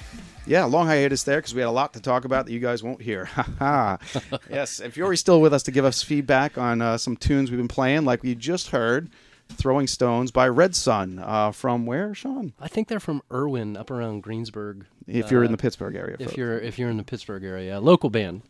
Yeah, 0.47 0.65
long 0.65 0.87
hiatus 0.87 1.25
there 1.25 1.37
because 1.37 1.55
we 1.55 1.61
had 1.61 1.69
a 1.69 1.71
lot 1.71 1.93
to 1.95 2.01
talk 2.01 2.25
about 2.25 2.47
that 2.47 2.53
you 2.53 2.61
guys 2.61 2.83
won't 2.83 3.03
hear. 3.03 3.25
Haha. 3.27 3.99
yes, 4.51 4.81
and 4.81 4.93
Fiore's 4.93 5.21
still 5.21 5.43
with 5.43 5.53
us 5.53 5.65
to 5.65 5.71
give 5.71 5.85
us 5.85 6.03
feedback 6.03 6.57
on 6.57 6.81
uh, 6.81 6.97
some 6.97 7.17
tunes 7.17 7.51
we've 7.51 7.59
been 7.59 7.69
playing, 7.69 8.07
like 8.07 8.23
we 8.23 8.35
just 8.35 8.69
heard, 8.71 9.11
"Throwing 9.49 9.87
Stones" 9.87 10.31
by 10.31 10.49
Red 10.49 10.75
Sun 10.77 11.19
uh, 11.19 11.51
from 11.53 11.87
where, 11.87 12.15
Sean? 12.15 12.53
I 12.61 12.69
think 12.69 12.89
they're 12.89 13.01
from 13.01 13.23
Irwin, 13.33 13.77
up 13.77 13.91
around 13.91 14.23
Greensburg. 14.23 14.87
If 15.07 15.31
you're 15.31 15.43
in 15.43 15.49
Uh, 15.49 15.53
the 15.53 15.63
Pittsburgh 15.63 15.95
area, 15.97 16.17
if 16.19 16.27
folks. 16.27 16.37
you're 16.37 16.59
if 16.59 16.79
you're 16.79 16.91
in 16.91 16.97
the 16.99 17.03
Pittsburgh 17.05 17.43
area, 17.45 17.81
local 17.81 18.11
band. 18.11 18.43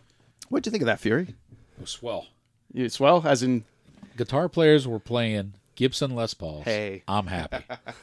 What'd 0.49 0.67
you 0.67 0.71
think 0.73 0.83
of 0.83 0.87
that, 0.87 1.01
Fiore? 1.01 1.23
It 1.23 1.35
was 1.81 1.91
swell. 1.91 2.27
You 2.73 2.89
swell, 2.89 3.23
as 3.27 3.43
in 3.43 3.65
Guitar 4.17 4.49
players 4.49 4.87
were 4.89 4.99
playing 4.99 5.55
Gibson 5.77 6.15
Les 6.15 6.35
Pauls. 6.35 6.65
Hey. 6.65 7.03
I'm 7.07 7.27
happy. 7.29 7.59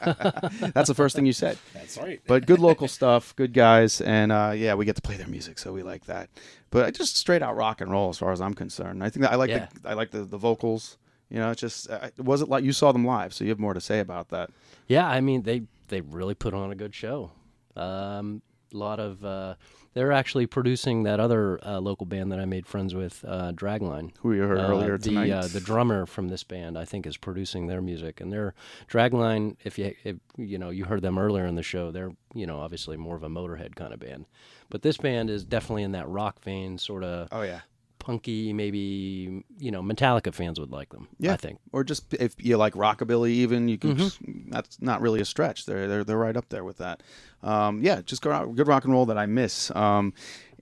that's 0.72 0.88
the 0.88 0.94
first 0.94 1.14
thing 1.14 1.26
you 1.26 1.32
said. 1.32 1.58
That's 1.74 1.98
right. 1.98 2.20
But 2.26 2.46
good 2.46 2.58
local 2.58 2.88
stuff, 2.88 3.36
good 3.36 3.52
guys, 3.52 4.00
and 4.00 4.32
uh, 4.32 4.52
yeah, 4.56 4.74
we 4.74 4.84
get 4.86 4.96
to 4.96 5.02
play 5.02 5.16
their 5.16 5.26
music, 5.26 5.58
so 5.58 5.72
we 5.72 5.82
like 5.82 6.06
that. 6.06 6.30
But 6.70 6.94
just 6.94 7.16
straight 7.16 7.42
out 7.42 7.54
rock 7.56 7.80
and 7.80 7.90
roll, 7.90 8.08
as 8.08 8.18
far 8.18 8.32
as 8.32 8.40
I'm 8.40 8.54
concerned. 8.54 9.04
I 9.04 9.10
think 9.10 9.22
that 9.24 9.32
I 9.32 9.36
like 9.36 9.50
Yeah. 9.50 9.66
the 9.82 9.90
I 9.90 9.92
like 9.92 10.10
the, 10.10 10.22
the 10.24 10.38
vocals. 10.38 10.96
You 11.30 11.38
know, 11.40 11.50
it's 11.50 11.60
just 11.60 11.90
uh, 11.90 12.08
it 12.16 12.24
wasn't 12.24 12.50
like 12.50 12.62
you 12.64 12.72
saw 12.72 12.92
them 12.92 13.04
live, 13.04 13.34
so 13.34 13.44
you 13.44 13.50
have 13.50 13.58
more 13.58 13.74
to 13.74 13.80
say 13.80 13.98
about 14.00 14.28
that. 14.28 14.50
Yeah, 14.86 15.06
I 15.08 15.20
mean 15.20 15.42
they 15.42 15.62
they 15.88 16.00
really 16.00 16.34
put 16.34 16.54
on 16.54 16.70
a 16.70 16.74
good 16.76 16.94
show. 16.94 17.32
Um, 17.74 18.42
a 18.72 18.76
lot 18.76 18.98
of 19.00 19.24
uh, 19.24 19.54
they're 19.94 20.12
actually 20.12 20.46
producing 20.46 21.04
that 21.04 21.20
other 21.20 21.58
uh, 21.64 21.78
local 21.80 22.04
band 22.06 22.30
that 22.32 22.40
I 22.40 22.44
made 22.44 22.66
friends 22.66 22.94
with, 22.94 23.24
uh, 23.26 23.52
Dragline. 23.52 24.10
Who 24.20 24.32
you 24.34 24.42
heard 24.42 24.58
Uh, 24.58 24.68
earlier 24.68 24.98
the 24.98 25.08
tonight. 25.10 25.30
uh, 25.30 25.46
the 25.46 25.60
drummer 25.60 26.04
from 26.04 26.28
this 26.28 26.42
band, 26.42 26.76
I 26.76 26.84
think, 26.84 27.06
is 27.06 27.16
producing 27.16 27.66
their 27.68 27.80
music, 27.80 28.20
and 28.20 28.32
their 28.32 28.54
Dragline. 28.90 29.56
If 29.64 29.78
you 29.78 29.94
if, 30.04 30.16
you 30.36 30.58
know 30.58 30.70
you 30.70 30.84
heard 30.84 31.02
them 31.02 31.18
earlier 31.18 31.46
in 31.46 31.54
the 31.54 31.62
show, 31.62 31.90
they're 31.90 32.12
you 32.34 32.46
know 32.46 32.58
obviously 32.60 32.96
more 32.96 33.16
of 33.16 33.22
a 33.22 33.28
Motorhead 33.28 33.74
kind 33.76 33.92
of 33.92 34.00
band, 34.00 34.26
but 34.68 34.82
this 34.82 34.96
band 34.96 35.30
is 35.30 35.44
definitely 35.44 35.82
in 35.82 35.92
that 35.92 36.08
rock 36.08 36.40
vein, 36.42 36.78
sort 36.78 37.04
of 37.04 37.28
oh 37.32 37.42
yeah, 37.42 37.60
punky. 38.06 38.52
Maybe 38.52 39.44
you 39.58 39.70
know 39.70 39.82
Metallica 39.82 40.32
fans 40.32 40.60
would 40.60 40.70
like 40.70 40.90
them. 40.90 41.08
yeah. 41.18 41.32
I 41.32 41.36
think. 41.36 41.58
or 41.72 41.82
just 41.82 42.14
if 42.14 42.34
you 42.38 42.56
like 42.56 42.74
rockabilly, 42.74 43.30
even 43.30 43.68
you 43.68 43.78
can. 43.78 43.90
Mm-hmm. 43.90 43.98
Just, 43.98 44.20
that's 44.48 44.80
not 44.80 45.00
really 45.00 45.20
a 45.20 45.24
stretch. 45.24 45.66
They're 45.66 45.88
they're 45.88 46.04
they're 46.04 46.16
right 46.16 46.36
up 46.36 46.48
there 46.48 46.64
with 46.64 46.78
that. 46.78 47.02
Um, 47.42 47.82
yeah, 47.82 48.00
just 48.02 48.22
good 48.22 48.68
rock 48.68 48.84
and 48.84 48.92
roll 48.92 49.06
that 49.06 49.18
I 49.18 49.26
miss. 49.26 49.74
Um, 49.74 50.14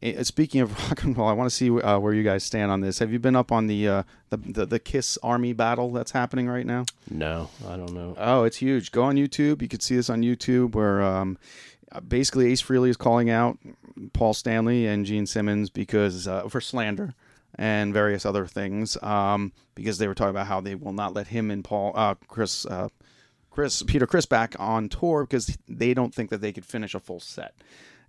eh, 0.02 0.22
speaking 0.22 0.62
of 0.62 0.72
rock 0.88 1.02
and 1.04 1.16
roll, 1.16 1.28
I 1.28 1.32
want 1.32 1.50
to 1.50 1.54
see 1.54 1.70
uh, 1.70 1.98
where 1.98 2.14
you 2.14 2.22
guys 2.22 2.44
stand 2.44 2.72
on 2.72 2.80
this. 2.80 2.98
Have 2.98 3.12
you 3.12 3.18
been 3.18 3.36
up 3.36 3.52
on 3.52 3.66
the, 3.66 3.88
uh, 3.88 4.02
the 4.30 4.38
the 4.38 4.66
the 4.66 4.78
Kiss 4.78 5.18
Army 5.22 5.52
battle 5.52 5.92
that's 5.92 6.12
happening 6.12 6.48
right 6.48 6.66
now? 6.66 6.86
No, 7.10 7.50
I 7.68 7.76
don't 7.76 7.92
know. 7.92 8.14
Oh, 8.18 8.44
it's 8.44 8.56
huge. 8.56 8.90
Go 8.90 9.02
on 9.04 9.16
YouTube. 9.16 9.60
You 9.60 9.68
can 9.68 9.80
see 9.80 9.96
this 9.96 10.08
on 10.08 10.22
YouTube 10.22 10.74
where 10.74 11.02
um, 11.02 11.36
uh, 11.92 12.00
basically 12.00 12.50
Ace 12.50 12.62
Frehley 12.62 12.88
is 12.88 12.96
calling 12.96 13.28
out 13.28 13.58
Paul 14.14 14.34
Stanley 14.34 14.86
and 14.86 15.04
Gene 15.06 15.26
Simmons 15.26 15.70
because 15.70 16.26
uh, 16.26 16.48
for 16.48 16.60
slander 16.60 17.14
and 17.56 17.92
various 17.92 18.26
other 18.26 18.46
things 18.46 19.00
um, 19.02 19.52
because 19.74 19.98
they 19.98 20.08
were 20.08 20.14
talking 20.14 20.30
about 20.30 20.46
how 20.46 20.60
they 20.60 20.74
will 20.74 20.92
not 20.92 21.14
let 21.14 21.28
him 21.28 21.50
and 21.50 21.64
Paul 21.64 21.92
uh, 21.94 22.14
Criss 22.26 22.66
uh, 22.66 22.88
Criss 23.50 23.82
Peter 23.82 24.06
Criss 24.06 24.26
back 24.26 24.56
on 24.58 24.88
tour 24.88 25.24
because 25.24 25.56
they 25.68 25.94
don't 25.94 26.14
think 26.14 26.30
that 26.30 26.40
they 26.40 26.52
could 26.52 26.64
finish 26.64 26.94
a 26.94 27.00
full 27.00 27.20
set. 27.20 27.54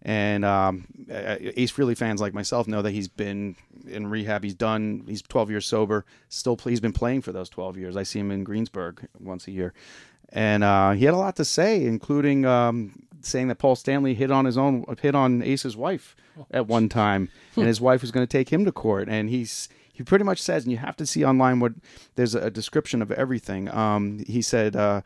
And 0.02 0.46
um, 0.46 0.86
Ace 1.10 1.72
Frehley 1.72 1.98
fans 1.98 2.22
like 2.22 2.34
myself 2.34 2.68
know 2.68 2.84
that 2.84 2.92
he's 2.92 3.08
been 3.08 3.56
in 3.88 4.08
rehab. 4.08 4.44
He's 4.44 4.54
done. 4.54 5.04
He's 5.08 5.24
12 5.24 5.50
years 5.50 5.66
sober. 5.66 6.06
Still, 6.30 6.60
he's 6.64 6.80
been 6.80 6.94
playing 6.94 7.22
for 7.22 7.32
those 7.32 7.50
12 7.50 7.78
years. 7.78 7.98
I 7.98 8.04
see 8.04 8.20
him 8.20 8.30
in 8.30 8.44
Greensburg 8.44 9.08
once 9.20 9.48
a 9.48 9.52
year, 9.52 9.74
and 10.30 10.64
uh, 10.64 10.92
he 10.92 11.06
had 11.06 11.16
a 11.16 11.18
lot 11.18 11.36
to 11.38 11.46
say, 11.46 11.86
including 11.86 12.46
um, 12.46 13.08
saying 13.26 13.48
that 13.50 13.56
Paul 13.56 13.76
Stanley 13.76 14.14
hit 14.14 14.32
on 14.32 14.46
his 14.46 14.58
own 14.58 14.86
hit 15.02 15.16
on 15.16 15.42
Ace's 15.44 15.76
wife 15.76 16.16
at 16.52 16.68
one 16.68 16.90
time, 16.90 17.30
and 17.56 17.66
his 17.66 17.82
wife 17.82 18.02
was 18.02 18.12
going 18.12 18.26
to 18.26 18.32
take 18.32 18.50
him 18.52 18.66
to 18.66 18.72
court. 18.72 19.08
And 19.10 19.30
he's 19.30 19.68
he 19.92 20.04
pretty 20.04 20.26
much 20.26 20.42
says, 20.42 20.64
and 20.64 20.72
you 20.72 20.78
have 20.78 20.96
to 20.98 21.06
see 21.06 21.24
online 21.26 21.60
what 21.60 21.74
there's 22.16 22.36
a 22.36 22.50
description 22.52 23.02
of 23.02 23.12
everything. 23.12 23.70
Um, 23.70 24.24
he 24.28 24.42
said. 24.42 24.76
Uh, 24.76 25.02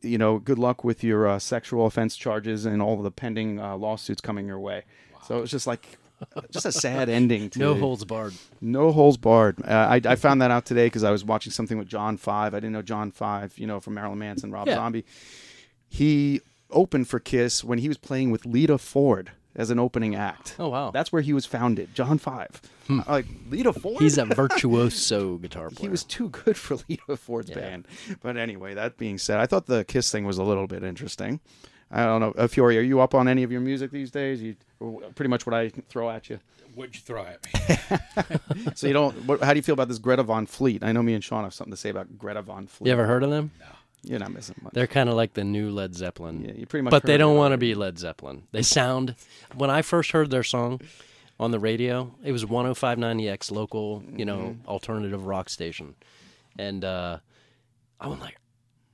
you 0.00 0.16
know, 0.16 0.38
good 0.38 0.60
luck 0.60 0.84
with 0.84 1.02
your 1.02 1.26
uh, 1.26 1.40
sexual 1.40 1.86
offense 1.86 2.14
charges 2.14 2.64
and 2.64 2.80
all 2.80 2.94
of 2.98 3.02
the 3.02 3.10
pending 3.10 3.58
uh, 3.58 3.76
lawsuits 3.76 4.20
coming 4.20 4.46
your 4.46 4.60
way. 4.60 4.84
So 5.26 5.36
it 5.38 5.40
was 5.40 5.50
just 5.50 5.66
like, 5.66 5.98
just 6.52 6.64
a 6.64 6.70
sad 6.70 7.08
ending. 7.08 7.50
To 7.50 7.58
No 7.58 7.74
holds 7.74 8.04
barred. 8.04 8.32
No 8.60 8.92
holds 8.92 9.16
barred. 9.16 9.60
Uh, 9.60 9.72
I, 9.90 10.00
I 10.04 10.14
found 10.14 10.40
that 10.40 10.52
out 10.52 10.66
today 10.66 10.86
because 10.86 11.02
I 11.02 11.10
was 11.10 11.24
watching 11.24 11.50
something 11.52 11.78
with 11.78 11.88
John 11.88 12.16
Five. 12.16 12.54
I 12.54 12.58
didn't 12.58 12.74
know 12.74 12.80
John 12.82 13.10
Five, 13.10 13.58
you 13.58 13.66
know, 13.66 13.80
from 13.80 13.94
Marilyn 13.94 14.20
Manson, 14.20 14.52
Rob 14.52 14.68
Yeah. 14.68 14.76
Zombie. 14.76 15.04
He 15.88 16.40
opened 16.72 17.08
for 17.08 17.18
Kiss 17.20 17.62
when 17.64 17.78
he 17.78 17.88
was 17.88 17.98
playing 17.98 18.30
with 18.30 18.44
Lita 18.46 18.78
Ford 18.78 19.30
as 19.54 19.70
an 19.70 19.78
opening 19.78 20.14
act. 20.14 20.56
Oh, 20.58 20.68
wow. 20.70 20.90
That's 20.90 21.12
where 21.12 21.20
he 21.22 21.32
was 21.32 21.44
founded, 21.46 21.94
John 21.94 22.18
Five. 22.18 22.60
Like 23.08 23.26
Lita 23.50 23.72
Ford. 23.72 24.00
He's 24.02 24.16
a 24.18 24.24
virtuoso 24.72 25.36
guitar 25.38 25.68
player. 25.70 25.82
He 25.82 25.88
was 25.90 26.04
too 26.04 26.28
good 26.30 26.56
for 26.56 26.76
Lita 26.88 27.16
Ford's 27.16 27.50
Yeah. 27.50 27.56
band. 27.56 27.88
But 28.22 28.36
anyway, 28.36 28.74
that 28.74 28.96
being 28.96 29.18
said, 29.18 29.38
I 29.38 29.46
thought 29.46 29.66
the 29.66 29.84
Kiss 29.84 30.10
thing 30.10 30.24
was 30.24 30.38
a 30.38 30.42
little 30.44 30.66
bit 30.66 30.82
interesting. 30.82 31.40
I 31.90 32.04
don't 32.04 32.20
know, 32.22 32.32
uh, 32.38 32.46
Fiore, 32.48 32.78
are 32.78 32.80
you 32.80 33.00
up 33.00 33.14
on 33.14 33.28
any 33.28 33.42
of 33.42 33.52
your 33.52 33.60
music 33.60 33.90
these 33.90 34.10
days? 34.10 34.40
You 34.40 34.56
pretty 35.14 35.28
much 35.28 35.44
what 35.44 35.52
I 35.54 35.68
throw 35.90 36.08
at 36.08 36.30
you. 36.30 36.40
What'd 36.74 36.94
you 36.94 37.02
throw 37.02 37.22
at 37.26 37.44
me? 37.44 37.76
So 38.74 38.86
you 38.86 38.94
don't. 38.94 39.14
What, 39.26 39.42
how 39.42 39.52
do 39.52 39.58
you 39.58 39.62
feel 39.62 39.74
about 39.74 39.88
this 39.88 39.98
Greta 39.98 40.22
Van 40.22 40.46
Fleet? 40.46 40.82
I 40.82 40.92
know 40.92 41.02
me 41.02 41.12
and 41.12 41.22
Sean 41.22 41.44
have 41.44 41.52
something 41.52 41.70
to 41.72 41.76
say 41.76 41.90
about 41.90 42.16
Greta 42.18 42.40
Van 42.40 42.66
Fleet. 42.66 42.86
You 42.88 42.92
ever 42.94 43.06
heard 43.06 43.22
of 43.22 43.28
them? 43.30 43.50
You're 44.04 44.18
not 44.18 44.32
missing 44.32 44.56
much. 44.62 44.72
They're 44.74 44.86
kind 44.88 45.08
of 45.08 45.14
like 45.14 45.34
the 45.34 45.44
new 45.44 45.70
Led 45.70 45.94
Zeppelin. 45.94 46.44
Yeah, 46.44 46.52
you 46.54 46.66
pretty 46.66 46.82
much 46.82 46.90
But 46.90 47.04
they 47.04 47.16
don't 47.16 47.36
want 47.36 47.52
to 47.52 47.58
be 47.58 47.74
Led 47.74 47.98
Zeppelin. 47.98 48.44
They 48.50 48.62
sound. 48.62 49.14
When 49.54 49.70
I 49.70 49.82
first 49.82 50.10
heard 50.10 50.30
their 50.30 50.42
song 50.42 50.80
on 51.38 51.50
the 51.52 51.60
radio, 51.60 52.12
it 52.24 52.32
was 52.32 52.44
105.90X 52.44 53.50
local, 53.52 54.02
you 54.16 54.24
know, 54.24 54.38
Mm-hmm. 54.38 54.68
alternative 54.68 55.24
rock 55.26 55.48
station, 55.48 55.94
and 56.58 56.84
uh, 56.84 57.18
I 58.00 58.08
was 58.08 58.18
like, 58.18 58.36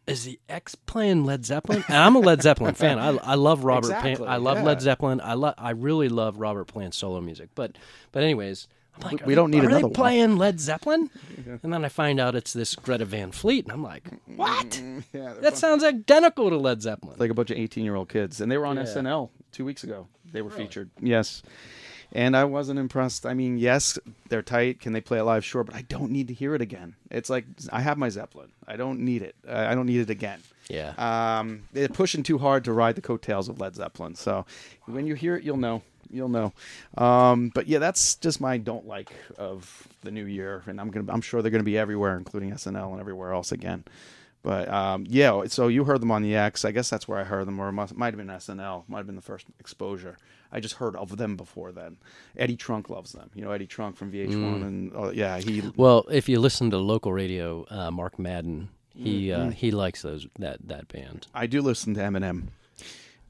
"Is 0.07 0.25
the 0.25 0.39
X 0.49 0.75
playing 0.75 1.25
Led 1.25 1.47
Zeppelin?" 1.47 1.85
And 1.89 1.97
I'm 1.97 2.15
a 2.15 2.21
Led 2.21 2.43
Zeppelin 2.43 2.75
fan. 2.75 2.99
I, 2.99 3.17
I 3.17 3.35
love 3.35 3.65
Robert. 3.65 3.87
Exactly, 3.89 4.17
Plant. 4.17 4.31
I 4.31 4.37
love 4.37 4.59
yeah. 4.59 4.65
Led 4.65 4.81
Zeppelin. 4.83 5.21
I 5.23 5.35
love. 5.35 5.55
I 5.57 5.71
really 5.71 6.09
love 6.11 6.39
Robert 6.39 6.67
Plant's 6.67 6.99
solo 6.99 7.21
music. 7.23 7.49
But 7.55 7.77
but 8.13 8.23
anyways. 8.23 8.69
I'm 9.01 9.11
like, 9.13 9.27
We 9.27 9.33
are 9.33 9.37
don't 9.37 9.51
they- 9.51 9.59
need 9.59 9.65
are 9.65 9.69
another 9.69 9.79
they 9.81 9.85
one. 9.85 9.93
playing 9.95 10.37
Led 10.37 10.61
Zeppelin? 10.61 11.11
And 11.63 11.73
then 11.73 11.85
I 11.85 11.89
find 11.89 12.21
out 12.21 12.35
it's 12.35 12.53
this 12.53 12.75
Greta 12.75 13.05
Van 13.05 13.33
Fleet, 13.33 13.65
and 13.65 13.73
I'm 13.73 13.83
like, 13.83 14.05
what? 14.37 14.81
Yeah, 15.13 15.33
they're 15.33 15.35
That 15.37 15.57
sounds 15.57 15.83
identical 15.85 16.51
to 16.51 16.57
Led 16.57 16.83
Zeppelin. 16.83 17.17
like 17.19 17.31
a 17.31 17.35
bunch 17.35 17.51
of 17.51 17.57
18 17.59 17.85
year 17.85 17.95
old 17.95 18.09
kids 18.09 18.41
and 18.41 18.51
they 18.53 18.59
were 18.59 18.67
on 18.67 18.77
Yeah. 18.77 18.83
snl 18.85 19.31
two 19.53 19.65
weeks 19.65 19.83
ago. 19.85 20.09
They 20.31 20.43
were 20.43 20.51
featured. 20.51 20.91
Yes. 21.01 21.43
And 22.13 22.37
i 22.37 22.45
wasn't 22.45 22.79
impressed. 22.79 23.25
I 23.27 23.35
mean 23.35 23.57
yes 23.59 23.99
they're 24.29 24.43
tight. 24.43 24.81
Can 24.81 24.93
they 24.93 25.01
play 25.01 25.19
it 25.19 25.25
live? 25.25 25.45
Sure 25.45 25.63
but 25.65 25.75
i 25.75 25.83
don't 25.83 26.11
need 26.11 26.29
to 26.29 26.35
hear 26.35 26.55
it 26.55 26.61
again. 26.61 26.97
It's 27.11 27.31
like 27.31 27.45
i 27.73 27.81
have 27.81 27.97
my 27.99 28.09
zeppelin. 28.11 28.51
I 28.67 28.77
don't 28.77 29.01
need 29.01 29.23
it. 29.23 29.35
Uh, 29.47 29.67
i 29.71 29.75
don't 29.75 29.87
need 29.87 30.01
it 30.01 30.11
again. 30.11 30.41
Yeah. 30.69 30.93
um, 30.99 31.63
they're 31.73 31.89
pushing 31.89 32.23
too 32.23 32.37
hard 32.39 32.65
to 32.65 32.73
ride 32.75 32.95
the 32.97 33.01
coattails 33.03 33.49
of 33.49 33.59
led 33.61 33.75
zeppelin. 33.75 34.15
So 34.17 34.45
when 34.87 35.07
you 35.07 35.15
hear 35.15 35.37
it 35.37 35.45
you'll 35.45 35.57
know 35.57 35.83
you'll 36.11 36.29
know 36.29 36.53
um, 36.97 37.51
but 37.55 37.67
yeah 37.67 37.79
that's 37.79 38.15
just 38.17 38.41
my 38.41 38.57
don't 38.59 38.87
like 38.87 39.11
of 39.37 39.87
the 40.03 40.11
new 40.11 40.25
year 40.25 40.63
and 40.67 40.81
i'm 40.81 40.91
gonna 40.91 41.13
i'm 41.13 41.21
sure 41.21 41.43
they're 41.43 41.51
gonna 41.51 41.63
be 41.65 41.79
everywhere 41.79 42.17
including 42.17 42.51
snl 42.53 42.91
and 42.93 43.01
everywhere 43.01 43.33
else 43.33 43.53
again 43.53 43.85
But 44.43 44.69
um, 44.69 45.05
yeah, 45.09 45.45
so 45.49 45.67
you 45.67 45.83
heard 45.85 46.01
them 46.01 46.13
on 46.13 46.23
the 46.23 46.37
X. 46.37 46.65
I 46.65 46.71
guess 46.71 46.89
that's 46.89 47.09
where 47.09 47.19
I 47.19 47.25
heard 47.25 47.45
them, 47.49 47.59
or 47.59 47.69
it 47.69 47.73
must, 47.73 47.97
might 47.97 48.15
have 48.15 48.17
been 48.25 48.29
SNL. 48.29 48.85
Might 48.89 48.99
have 48.99 49.07
been 49.07 49.17
the 49.17 49.31
first 49.33 49.47
exposure. 49.59 50.17
I 50.53 50.61
just 50.61 50.77
heard 50.77 50.95
of 50.95 51.17
them 51.17 51.37
before 51.37 51.73
then. 51.73 51.97
Eddie 52.37 52.57
Trunk 52.57 52.89
loves 52.89 53.11
them. 53.13 53.31
You 53.35 53.43
know 53.45 53.51
Eddie 53.51 53.67
Trunk 53.67 53.97
from 53.97 54.13
VH1, 54.13 54.31
Mm. 54.31 54.63
and 54.69 54.93
oh, 54.95 55.11
yeah, 55.11 55.39
he 55.41 55.63
Well, 55.77 56.07
if 56.09 56.29
you 56.29 56.39
listen 56.41 56.71
to 56.71 56.79
local 56.79 57.13
radio, 57.13 57.67
uh, 57.69 57.91
Mark 57.91 58.17
Madden, 58.17 58.69
he 58.95 59.29
Mm-hmm. 59.29 59.49
uh, 59.49 59.51
he 59.51 59.73
likes 59.73 60.03
those 60.03 60.29
that 60.39 60.59
that 60.69 60.87
band. 60.87 61.27
I 61.35 61.47
do 61.49 61.61
listen 61.61 61.95
to 61.95 62.01
Eminem. 62.01 62.47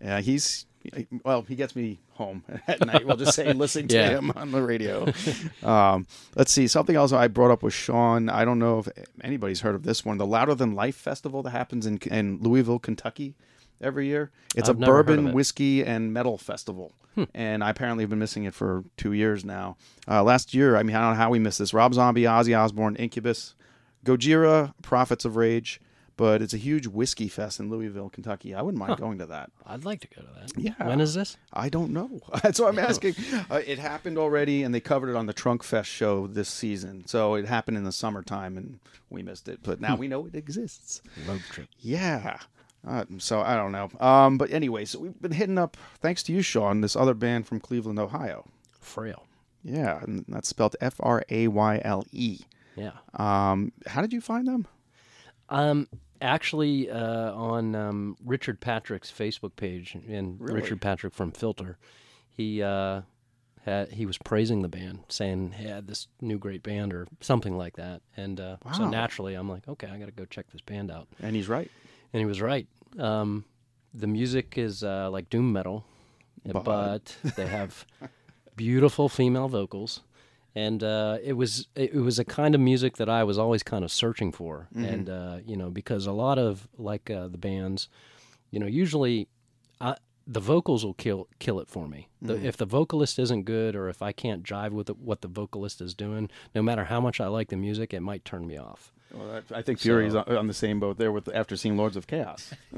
Yeah, 0.02 0.20
he's 0.20 0.66
well, 1.24 1.42
he 1.42 1.54
gets 1.54 1.74
me 1.76 1.98
home 2.12 2.42
at 2.66 2.84
night. 2.84 3.06
We'll 3.06 3.16
just 3.16 3.34
say 3.34 3.52
listening 3.52 3.88
to 3.88 3.96
Yeah. 3.96 4.10
him 4.18 4.32
on 4.36 4.50
the 4.52 4.62
radio. 4.62 5.06
um, 5.62 6.06
let's 6.36 6.52
see 6.52 6.66
something 6.66 6.96
else 6.96 7.12
I 7.12 7.28
brought 7.28 7.50
up 7.50 7.62
with 7.62 7.74
Sean. 7.74 8.28
I 8.28 8.44
don't 8.44 8.58
know 8.58 8.78
if 8.80 8.88
anybody's 9.22 9.60
heard 9.60 9.74
of 9.74 9.82
this 9.82 10.04
one. 10.04 10.18
The 10.18 10.26
Louder 10.26 10.54
Than 10.54 10.74
Life 10.74 10.96
festival 10.96 11.42
that 11.44 11.50
happens 11.50 11.86
in 11.86 11.98
in 12.10 12.38
Louisville, 12.40 12.78
Kentucky, 12.78 13.34
every 13.80 14.06
year. 14.06 14.30
It's 14.54 14.68
I've 14.68 14.76
a 14.76 14.80
never 14.80 14.92
heard 14.94 15.00
of 15.00 15.06
bourbon, 15.06 15.28
it. 15.28 15.34
whiskey, 15.34 15.84
and 15.84 16.12
metal 16.12 16.38
festival. 16.38 16.92
And 17.34 17.64
I 17.64 17.70
apparently 17.70 18.04
have 18.04 18.10
been 18.10 18.20
missing 18.20 18.44
it 18.44 18.54
for 18.54 18.84
two 18.96 19.12
years 19.12 19.44
now. 19.44 19.76
Uh, 20.06 20.22
last 20.22 20.54
year, 20.54 20.76
I 20.76 20.84
mean, 20.84 20.94
I 20.94 21.00
don't 21.00 21.10
know 21.14 21.16
how 21.16 21.30
we 21.30 21.40
missed 21.40 21.58
this. 21.58 21.74
Rob 21.74 21.92
Zombie, 21.92 22.22
Ozzy 22.22 22.56
Osbourne, 22.56 22.94
Incubus, 22.94 23.56
Gojira, 24.04 24.72
Prophets 24.82 25.24
of 25.24 25.34
Rage. 25.34 25.80
But 26.18 26.42
it's 26.42 26.52
a 26.52 26.58
huge 26.58 26.88
whiskey 26.88 27.28
fest 27.28 27.60
in 27.60 27.70
Louisville, 27.70 28.10
Kentucky. 28.10 28.52
I 28.52 28.60
wouldn't 28.60 28.80
mind 28.84 28.98
going 28.98 29.18
to 29.18 29.26
that. 29.26 29.52
I'd 29.64 29.84
like 29.84 30.00
to 30.00 30.08
go 30.08 30.20
to 30.20 30.28
that. 30.40 30.52
Yeah. 30.60 30.74
When 30.86 31.00
is 31.00 31.14
this? 31.14 31.36
I 31.52 31.68
don't 31.68 31.92
know. 31.92 32.20
That's 32.42 32.58
what 32.58 32.70
I'm 32.70 32.78
asking. 32.80 33.14
uh, 33.48 33.62
it 33.64 33.78
happened 33.78 34.18
already, 34.18 34.64
and 34.64 34.74
they 34.74 34.80
covered 34.80 35.10
it 35.10 35.16
on 35.16 35.26
the 35.26 35.32
Trunk 35.32 35.62
Fest 35.62 35.88
show 35.88 36.26
this 36.26 36.48
season. 36.48 37.06
So 37.06 37.34
it 37.34 37.46
happened 37.46 37.76
in 37.76 37.84
the 37.84 37.92
summertime, 37.92 38.56
and 38.56 38.80
we 39.10 39.22
missed 39.22 39.46
it. 39.48 39.60
But 39.62 39.80
now 39.80 39.94
we 39.94 40.08
know 40.08 40.26
it 40.26 40.34
exists. 40.34 41.02
Road 41.28 41.40
trip. 41.52 41.68
Yeah. 41.78 42.40
Uh, 42.84 43.04
so 43.18 43.40
I 43.40 43.54
don't 43.54 43.70
know. 43.70 43.88
Um, 44.00 44.38
but 44.38 44.50
anyway, 44.50 44.86
so 44.86 44.98
we've 44.98 45.22
been 45.22 45.30
hitting 45.30 45.56
up, 45.56 45.76
thanks 46.00 46.24
to 46.24 46.32
you, 46.32 46.42
Sean, 46.42 46.80
this 46.80 46.96
other 46.96 47.14
band 47.14 47.46
from 47.46 47.60
Cleveland, 47.60 48.00
Ohio. 48.00 48.44
Frayle. 48.82 49.22
Yeah, 49.62 50.00
and 50.02 50.24
that's 50.26 50.48
spelled 50.48 50.74
F 50.80 50.96
R 50.98 51.22
A 51.28 51.46
Y 51.46 51.80
L 51.84 52.04
E. 52.10 52.40
Yeah. 52.74 52.92
Um, 53.14 53.70
how 53.86 54.00
did 54.00 54.12
you 54.12 54.20
find 54.20 54.48
them? 54.48 54.66
Um, 55.50 55.88
actually, 56.20 56.90
uh, 56.90 57.32
on 57.32 57.74
um, 57.74 58.16
Richard 58.24 58.60
Patrick's 58.60 59.10
Facebook 59.10 59.56
page, 59.56 59.94
and 60.08 60.40
Really? 60.40 60.60
Richard 60.60 60.80
Patrick 60.80 61.14
from 61.14 61.32
Filter, 61.32 61.78
he 62.28 62.62
uh, 62.62 63.02
had 63.64 63.92
he 63.92 64.06
was 64.06 64.18
praising 64.18 64.62
the 64.62 64.68
band, 64.68 65.00
saying 65.08 65.52
he 65.58 65.64
had 65.64 65.86
this 65.86 66.08
new 66.20 66.38
great 66.38 66.62
band 66.62 66.92
or 66.94 67.06
something 67.20 67.56
like 67.56 67.76
that. 67.76 68.02
And 68.16 68.40
uh, 68.40 68.56
so 68.74 68.88
naturally, 68.88 69.34
I'm 69.34 69.48
like, 69.48 69.66
okay, 69.68 69.88
I 69.88 69.98
got 69.98 70.06
to 70.06 70.12
go 70.12 70.24
check 70.24 70.46
this 70.52 70.60
band 70.62 70.90
out. 70.90 71.08
And 71.22 71.34
he's 71.36 71.48
right. 71.48 71.70
And 72.12 72.20
he 72.20 72.26
was 72.26 72.40
right. 72.40 72.66
Um, 72.98 73.44
the 73.94 74.06
music 74.06 74.56
is 74.56 74.82
uh, 74.82 75.10
like 75.10 75.28
doom 75.30 75.52
metal, 75.52 75.84
But- 76.44 76.64
but, 76.64 77.16
they 77.36 77.46
have 77.46 77.84
beautiful 78.56 79.08
female 79.08 79.48
vocals, 79.48 80.00
and 80.64 80.82
uh, 80.82 81.18
it 81.22 81.34
was 81.34 81.68
it, 81.74 81.94
was 81.94 82.18
a 82.18 82.24
kind 82.24 82.54
of 82.54 82.60
music 82.60 82.96
that 82.96 83.08
I 83.08 83.22
was 83.24 83.38
always 83.38 83.62
kind 83.62 83.84
of 83.84 83.90
searching 83.92 84.32
for, 84.32 84.68
and 84.74 85.08
uh, 85.08 85.36
you 85.50 85.56
know 85.56 85.70
because 85.70 86.06
a 86.06 86.12
lot 86.12 86.38
of 86.38 86.68
like 86.76 87.10
uh, 87.10 87.28
the 87.28 87.38
bands, 87.38 87.88
you 88.50 88.58
know, 88.60 88.66
usually. 88.66 89.28
I, 89.80 89.94
the 90.30 90.40
vocals 90.40 90.84
will 90.84 90.98
kill 91.04 91.26
kill 91.38 91.58
it 91.58 91.68
for 91.70 91.88
me. 91.88 92.08
The, 92.20 92.34
If 92.44 92.56
the 92.58 92.66
vocalist 92.66 93.18
isn't 93.18 93.44
good, 93.44 93.74
or 93.74 93.88
if 93.88 94.02
I 94.02 94.12
can't 94.12 94.42
jive 94.42 94.72
with 94.72 94.88
the, 94.88 94.94
what 94.94 95.22
the 95.22 95.28
vocalist 95.28 95.80
is 95.80 95.94
doing, 95.94 96.28
no 96.54 96.60
matter 96.62 96.84
how 96.84 97.00
much 97.00 97.18
I 97.18 97.28
like 97.28 97.48
the 97.48 97.56
music, 97.56 97.94
it 97.94 98.00
might 98.00 98.26
turn 98.26 98.46
me 98.46 98.58
off. 98.58 98.92
Well, 99.12 99.28
that, 99.28 99.44
I 99.56 99.62
think 99.62 99.78
Fiore's 99.78 100.14
on, 100.14 100.24
on 100.36 100.46
the 100.48 100.54
same 100.54 100.80
boat 100.80 100.98
there 100.98 101.10
with 101.10 101.28
after 101.34 101.56
seeing 101.56 101.78
Lords 101.78 101.96
of 101.96 102.06
Chaos. 102.06 102.52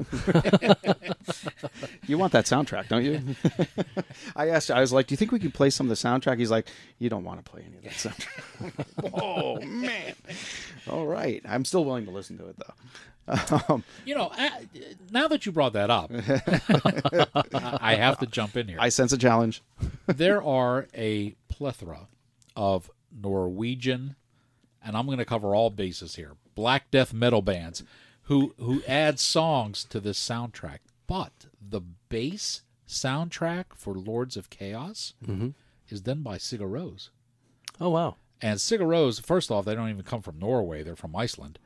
you 2.07 2.17
want 2.17 2.31
that 2.31 2.45
soundtrack, 2.45 2.87
don't 2.87 3.03
you? 3.03 3.21
I 4.35 4.47
asked. 4.49 4.71
I 4.71 4.79
was 4.79 4.93
like, 4.93 5.07
"Do 5.07 5.13
you 5.13 5.17
think 5.17 5.31
we 5.33 5.39
could 5.39 5.53
play 5.53 5.69
some 5.69 5.87
of 5.87 5.89
the 5.89 5.95
soundtrack?" 5.95 6.39
He's 6.39 6.51
like, 6.51 6.67
"You 6.99 7.09
don't 7.09 7.25
want 7.25 7.43
to 7.43 7.51
play 7.51 7.65
any 7.67 7.77
of 7.77 7.83
that 7.83 7.93
soundtrack." 7.93 9.11
oh 9.21 9.59
man! 9.61 10.13
All 10.89 11.05
right, 11.05 11.41
I'm 11.47 11.65
still 11.65 11.83
willing 11.83 12.05
to 12.05 12.11
listen 12.11 12.37
to 12.37 12.47
it 12.47 12.55
though. 12.57 12.73
Um, 13.69 13.83
You 14.03 14.15
know, 14.15 14.31
I, 14.33 14.67
now 15.11 15.27
that 15.27 15.45
you 15.45 15.51
brought 15.51 15.73
that 15.73 15.89
up, 15.89 16.11
I 17.79 17.95
have 17.95 18.17
to 18.19 18.25
jump 18.25 18.57
in 18.57 18.67
here. 18.67 18.77
I 18.79 18.89
sense 18.89 19.13
a 19.13 19.17
challenge. 19.17 19.61
there 20.07 20.43
are 20.43 20.87
a 20.93 21.35
plethora 21.47 22.07
of 22.55 22.89
Norwegian, 23.11 24.15
and 24.83 24.95
I'm 24.95 25.05
going 25.05 25.17
to 25.17 25.25
cover 25.25 25.55
all 25.55 25.69
bases 25.69 26.15
here. 26.15 26.33
Black 26.55 26.91
death 26.91 27.13
metal 27.13 27.41
bands 27.41 27.83
who 28.23 28.53
who 28.57 28.83
add 28.87 29.19
songs 29.19 29.83
to 29.85 29.99
this 29.99 30.19
soundtrack, 30.19 30.79
but 31.07 31.47
the 31.61 31.81
bass 32.09 32.61
soundtrack 32.87 33.65
for 33.75 33.93
Lords 33.93 34.37
of 34.37 34.49
Chaos 34.49 35.13
mm-hmm. 35.25 35.49
is 35.89 36.01
done 36.01 36.21
by 36.21 36.37
Sigur 36.37 36.69
Rós. 36.69 37.09
Oh 37.79 37.89
wow! 37.89 38.15
And 38.41 38.59
Sigur 38.59 38.87
Rós, 38.87 39.23
first 39.23 39.51
off, 39.51 39.65
they 39.65 39.75
don't 39.75 39.89
even 39.89 40.03
come 40.03 40.21
from 40.21 40.39
Norway; 40.39 40.83
they're 40.83 40.95
from 40.95 41.15
Iceland. 41.15 41.59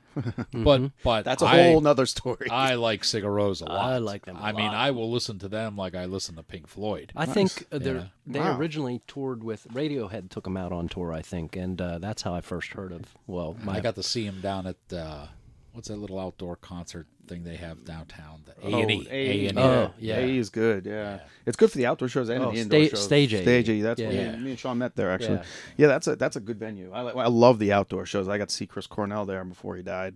But 0.53 0.91
but 1.03 1.23
That's 1.25 1.41
a 1.41 1.47
whole 1.47 1.81
nother 1.81 2.05
story. 2.05 2.49
I 2.49 2.75
like 2.75 3.01
Sigur 3.01 3.23
Rós 3.25 3.61
a 3.61 3.65
lot. 3.65 3.93
I 3.93 3.97
like 3.97 4.25
them 4.25 4.37
a 4.37 4.41
I 4.41 4.51
mean. 4.51 4.69
I 4.71 4.91
will 4.91 5.11
listen 5.11 5.39
to 5.39 5.47
them 5.47 5.75
like 5.77 5.95
I 5.95 6.05
listen 6.05 6.35
to 6.35 6.43
Pink 6.43 6.67
Floyd. 6.67 7.11
I 7.15 7.25
think 7.25 7.65
uh, 7.71 7.77
they're, 7.79 7.95
Yeah. 7.95 8.03
they 8.25 8.39
Wow. 8.39 8.57
originally 8.57 9.01
toured 9.07 9.43
with 9.43 9.67
Radiohead. 9.73 10.29
Took 10.29 10.45
them 10.45 10.57
out 10.57 10.71
on 10.71 10.87
tour, 10.87 11.11
I 11.13 11.21
think, 11.21 11.55
and 11.55 11.79
uh, 11.81 11.99
that's 11.99 12.21
how 12.21 12.33
I 12.33 12.41
first 12.41 12.69
heard 12.73 12.91
of. 12.91 13.15
Well, 13.27 13.57
my 13.63 13.77
I 13.77 13.79
got 13.81 13.95
to 13.95 14.03
see 14.03 14.25
him 14.25 14.41
down 14.41 14.67
at 14.67 14.77
uh, 14.95 15.27
what's 15.73 15.87
that 15.89 15.97
little 15.97 16.19
outdoor 16.19 16.55
concert 16.55 17.07
thing 17.27 17.43
they 17.43 17.55
have 17.55 17.83
downtown? 17.85 18.43
The 18.45 18.67
A 18.67 18.71
Oh, 18.73 18.79
and 18.81 18.91
E. 18.91 19.07
A- 19.09 19.13
A 19.13 19.47
and 19.49 19.57
E. 19.57 19.61
Oh, 19.61 19.91
yeah. 19.99 20.17
A 20.17 20.37
is 20.37 20.49
good. 20.49 20.85
Yeah. 20.85 21.19
it's 21.45 21.57
good 21.57 21.71
for 21.71 21.77
the 21.77 21.85
outdoor 21.85 22.07
shows 22.07 22.29
and 22.29 22.43
Oh, 22.43 22.51
the 22.51 22.57
indoor 22.59 22.81
sta- 22.85 22.95
shows. 22.95 23.03
Stage 23.03 23.33
A. 23.33 23.41
Stage 23.41 23.69
A. 23.69 23.81
That's 23.81 23.99
Yeah. 24.01 24.07
where 24.07 24.15
Yeah. 24.17 24.35
me 24.37 24.49
and 24.51 24.59
Sean 24.59 24.77
met 24.77 24.95
there 24.95 25.11
actually. 25.11 25.35
Yeah. 25.37 25.43
Yeah, 25.77 25.87
that's 25.87 26.07
a 26.07 26.15
that's 26.15 26.35
a 26.35 26.39
good 26.39 26.57
venue. 26.59 26.91
I 26.91 27.01
I 27.01 27.27
love 27.27 27.59
the 27.59 27.71
outdoor 27.73 28.05
shows. 28.05 28.27
I 28.27 28.37
got 28.37 28.49
to 28.49 28.55
see 28.55 28.65
Chris 28.67 28.87
Cornell 28.87 29.25
there 29.25 29.43
before 29.43 29.75
he 29.75 29.83
died. 29.83 30.15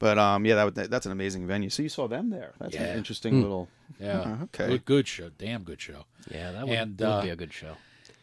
But 0.00 0.18
um, 0.18 0.44
yeah, 0.44 0.56
that, 0.56 0.64
would- 0.64 0.90
that's 0.90 1.06
an 1.06 1.12
amazing 1.12 1.46
venue. 1.46 1.70
So 1.70 1.82
you 1.82 1.88
saw 1.88 2.08
them 2.08 2.30
there. 2.30 2.52
That's 2.58 2.74
an 2.74 2.82
Yeah. 2.82 2.96
interesting 2.96 3.40
little. 3.42 3.68
Yeah. 4.00 4.20
Uh, 4.20 4.44
okay. 4.44 4.66
Good, 4.66 4.84
good 4.84 5.08
show. 5.08 5.30
Damn 5.38 5.62
good 5.62 5.80
show. 5.80 6.04
yeah, 6.30 6.50
that 6.52 6.66
would, 6.66 6.76
And, 6.76 6.98
would 6.98 7.06
uh, 7.06 7.22
be 7.22 7.30
a 7.30 7.36
good 7.36 7.52
show. 7.52 7.76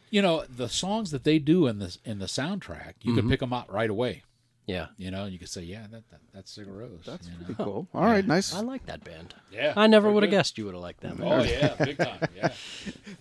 You 0.09 0.21
know 0.21 0.43
the 0.53 0.67
songs 0.67 1.11
that 1.11 1.23
they 1.23 1.39
do 1.39 1.67
in 1.67 1.79
this 1.79 1.97
in 2.03 2.19
the 2.19 2.25
soundtrack, 2.25 2.95
you 3.01 3.11
Mm-hmm. 3.13 3.19
can 3.21 3.29
pick 3.29 3.39
them 3.39 3.53
out 3.53 3.71
right 3.71 3.89
away. 3.89 4.23
Yeah, 4.71 4.87
You 4.97 5.11
know, 5.11 5.25
you 5.25 5.37
could 5.39 5.49
say, 5.49 5.61
yeah, 5.63 5.81
that, 5.91 6.03
that 6.11 6.19
that's 6.33 6.57
Sigur 6.57 6.67
Rós. 6.81 7.03
That's 7.05 7.27
you 7.27 7.33
know? 7.33 7.45
pretty 7.45 7.63
cool. 7.63 7.87
All 7.93 8.03
right, 8.05 8.25
nice. 8.25 8.53
I 8.55 8.61
like 8.61 8.85
that 8.85 9.03
band. 9.03 9.33
Yeah, 9.51 9.73
I 9.75 9.87
never 9.87 10.11
would 10.11 10.23
have 10.23 10.31
guessed 10.31 10.57
you 10.57 10.65
would 10.65 10.73
have 10.73 10.81
liked 10.83 11.01
them. 11.01 11.19
Oh 11.23 11.43
yeah, 11.43 11.75
big 11.75 11.97
time. 11.97 12.19
Yeah. 12.35 12.53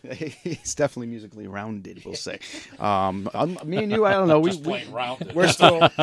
He's 0.15 0.75
definitely 0.75 1.09
musically 1.09 1.47
rounded. 1.49 2.03
We'll 2.05 2.15
say. 2.15 2.39
Um, 2.79 3.29
um, 3.35 3.59
me 3.65 3.79
and 3.79 3.91
you, 3.93 4.07
I 4.07 4.13
don't 4.13 4.29
know. 4.29 4.39
We, 4.41 4.51
Just 4.51 4.61
we 4.65 4.73
plain 4.81 4.93
rounded. 4.93 5.35
we're 5.35 5.49
still. 5.49 5.89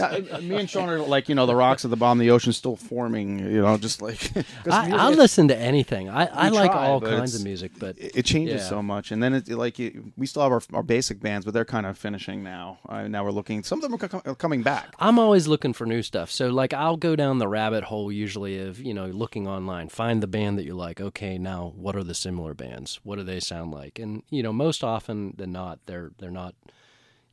Uh, 0.00 0.20
me 0.42 0.56
and 0.56 0.68
Sean 0.70 0.88
are 0.90 0.98
like 0.98 1.28
you 1.30 1.34
know 1.34 1.46
the 1.46 1.54
rocks 1.56 1.84
at 1.84 1.90
the 1.90 1.96
bottom 1.96 2.20
of 2.20 2.24
the 2.24 2.30
ocean 2.30 2.52
still 2.52 2.76
forming. 2.76 3.38
You 3.38 3.62
know, 3.62 3.76
just 3.78 4.02
like. 4.02 4.30
I, 4.70 4.92
I'll 4.92 5.12
listen 5.14 5.48
to 5.48 5.56
anything. 5.56 6.08
I, 6.10 6.26
I 6.26 6.48
like 6.50 6.70
try, 6.70 6.86
all 6.86 7.00
kinds 7.00 7.34
of 7.34 7.42
music, 7.42 7.72
but 7.78 7.98
it 7.98 8.12
it 8.18 8.24
changes 8.24 8.60
Yeah. 8.62 8.68
so 8.68 8.82
much 8.82 9.10
and 9.12 9.22
then 9.22 9.34
it 9.34 9.48
like 9.48 9.80
it, 9.80 9.94
we 10.16 10.26
still 10.26 10.42
have 10.42 10.52
our, 10.52 10.62
our 10.72 10.82
basic 10.82 11.20
bands 11.20 11.44
but 11.44 11.54
they're 11.54 11.64
kind 11.64 11.86
of 11.86 11.96
finishing 11.96 12.42
now 12.42 12.78
uh, 12.88 13.08
now 13.08 13.24
we're 13.24 13.30
looking 13.30 13.62
some 13.62 13.78
of 13.78 13.82
them 13.82 13.94
are, 13.94 14.08
co- 14.08 14.22
are 14.30 14.34
coming 14.34 14.62
back 14.62 14.87
I'm 14.98 15.18
always 15.18 15.46
looking 15.46 15.72
for 15.72 15.86
new 15.86 16.02
stuff. 16.02 16.30
So 16.30 16.48
like 16.48 16.72
I'll 16.72 16.96
go 16.96 17.16
down 17.16 17.38
the 17.38 17.48
rabbit 17.48 17.84
hole 17.84 18.10
usually 18.10 18.58
of, 18.60 18.80
you 18.80 18.94
know, 18.94 19.06
looking 19.06 19.46
online, 19.46 19.88
find 19.88 20.22
the 20.22 20.26
band 20.26 20.58
that 20.58 20.64
you 20.64 20.74
like. 20.74 21.00
Okay, 21.00 21.38
now 21.38 21.72
what 21.76 21.96
are 21.96 22.04
the 22.04 22.14
similar 22.14 22.54
bands? 22.54 23.00
What 23.02 23.16
do 23.16 23.22
they 23.22 23.40
sound 23.40 23.72
like? 23.72 23.98
And 23.98 24.22
you 24.30 24.42
know, 24.42 24.52
most 24.52 24.82
often 24.82 25.34
than 25.36 25.52
not 25.52 25.80
they're 25.86 26.10
they're 26.18 26.30
not 26.30 26.54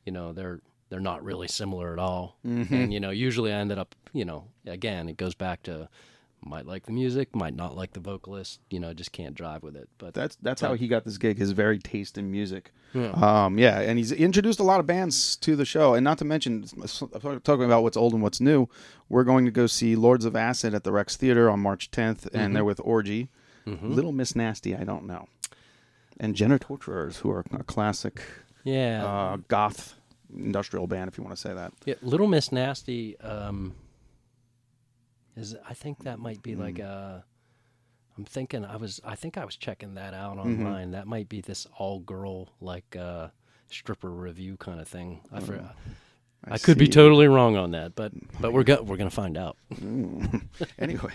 you 0.06 0.12
know, 0.12 0.32
they're 0.32 0.60
they're 0.88 1.00
not 1.00 1.24
really 1.24 1.48
similar 1.48 1.92
at 1.92 1.98
all. 1.98 2.38
Mm-hmm. 2.46 2.74
And 2.74 2.92
you 2.92 3.00
know, 3.00 3.10
usually 3.10 3.52
I 3.52 3.56
ended 3.56 3.78
up, 3.78 3.94
you 4.12 4.24
know, 4.24 4.44
again, 4.64 5.08
it 5.08 5.16
goes 5.16 5.34
back 5.34 5.62
to 5.64 5.88
might 6.46 6.66
like 6.66 6.86
the 6.86 6.92
music, 6.92 7.34
might 7.34 7.54
not 7.54 7.76
like 7.76 7.92
the 7.92 8.00
vocalist, 8.00 8.60
you 8.70 8.80
know, 8.80 8.94
just 8.94 9.12
can't 9.12 9.34
drive 9.34 9.62
with 9.62 9.76
it. 9.76 9.88
But 9.98 10.14
that's 10.14 10.36
that's 10.36 10.60
how 10.60 10.74
he 10.74 10.88
got 10.88 11.04
this 11.04 11.18
gig 11.18 11.38
his 11.38 11.50
very 11.52 11.78
taste 11.78 12.16
in 12.16 12.30
music 12.30 12.72
um 12.94 13.58
yeah 13.58 13.80
and 13.80 13.98
he's 13.98 14.10
introduced 14.10 14.58
a 14.58 14.62
lot 14.62 14.80
of 14.80 14.86
bands 14.86 15.36
to 15.36 15.54
the 15.54 15.66
show 15.66 15.92
and 15.92 16.02
not 16.02 16.16
to 16.16 16.24
mention 16.24 16.64
talking 17.44 17.64
about 17.64 17.82
what's 17.82 17.96
old 17.96 18.14
and 18.14 18.22
what's 18.22 18.40
new 18.40 18.66
we're 19.10 19.24
going 19.24 19.44
to 19.44 19.50
go 19.50 19.66
see 19.66 19.94
lords 19.94 20.24
of 20.24 20.34
acid 20.34 20.72
at 20.72 20.82
the 20.82 20.90
rex 20.90 21.14
theater 21.14 21.50
on 21.50 21.60
march 21.60 21.90
10th 21.90 22.26
and 22.32 22.56
they're 22.56 22.64
with 22.64 22.80
orgy 22.84 23.28
little 23.66 24.12
miss 24.12 24.34
nasty 24.34 24.74
i 24.74 24.82
don't 24.82 25.04
know 25.06 25.28
and 26.18 26.34
Genitorturers, 26.34 27.18
who 27.18 27.30
are 27.30 27.44
a 27.52 27.62
classic 27.64 28.22
yeah. 28.64 29.04
uh, 29.04 29.36
goth 29.48 29.94
industrial 30.34 30.86
band, 30.86 31.08
if 31.08 31.18
you 31.18 31.24
want 31.24 31.36
to 31.36 31.40
say 31.40 31.54
that. 31.54 31.72
Yeah, 31.84 31.94
Little 32.02 32.26
Miss 32.26 32.52
Nasty 32.52 33.18
um, 33.20 33.74
is. 35.36 35.54
I 35.68 35.74
think 35.74 36.04
that 36.04 36.18
might 36.18 36.42
be 36.42 36.54
Mm. 36.54 36.60
like 36.60 36.78
a. 36.78 37.24
I'm 38.18 38.24
thinking. 38.24 38.64
I 38.64 38.76
was. 38.76 39.00
I 39.04 39.14
think 39.14 39.36
I 39.36 39.44
was 39.44 39.56
checking 39.56 39.94
that 39.94 40.14
out 40.14 40.36
Mm-hmm. 40.38 40.64
online. 40.66 40.90
That 40.92 41.06
might 41.06 41.28
be 41.28 41.40
this 41.40 41.66
all 41.78 42.00
girl 42.00 42.48
like 42.60 42.96
uh, 42.96 43.28
stripper 43.70 44.10
review 44.10 44.56
kind 44.56 44.80
of 44.80 44.88
thing. 44.88 45.20
I 45.32 45.40
forgot. 45.40 45.76
I, 46.48 46.58
could 46.58 46.78
be 46.78 46.86
totally 46.86 47.26
wrong 47.26 47.56
on 47.56 47.72
that, 47.72 47.94
but 47.96 48.12
but 48.40 48.52
we're 48.52 48.62
go- 48.62 48.82
we're 48.82 48.96
gonna 48.96 49.10
find 49.10 49.36
out. 49.36 49.56
Anyway. 50.78 51.12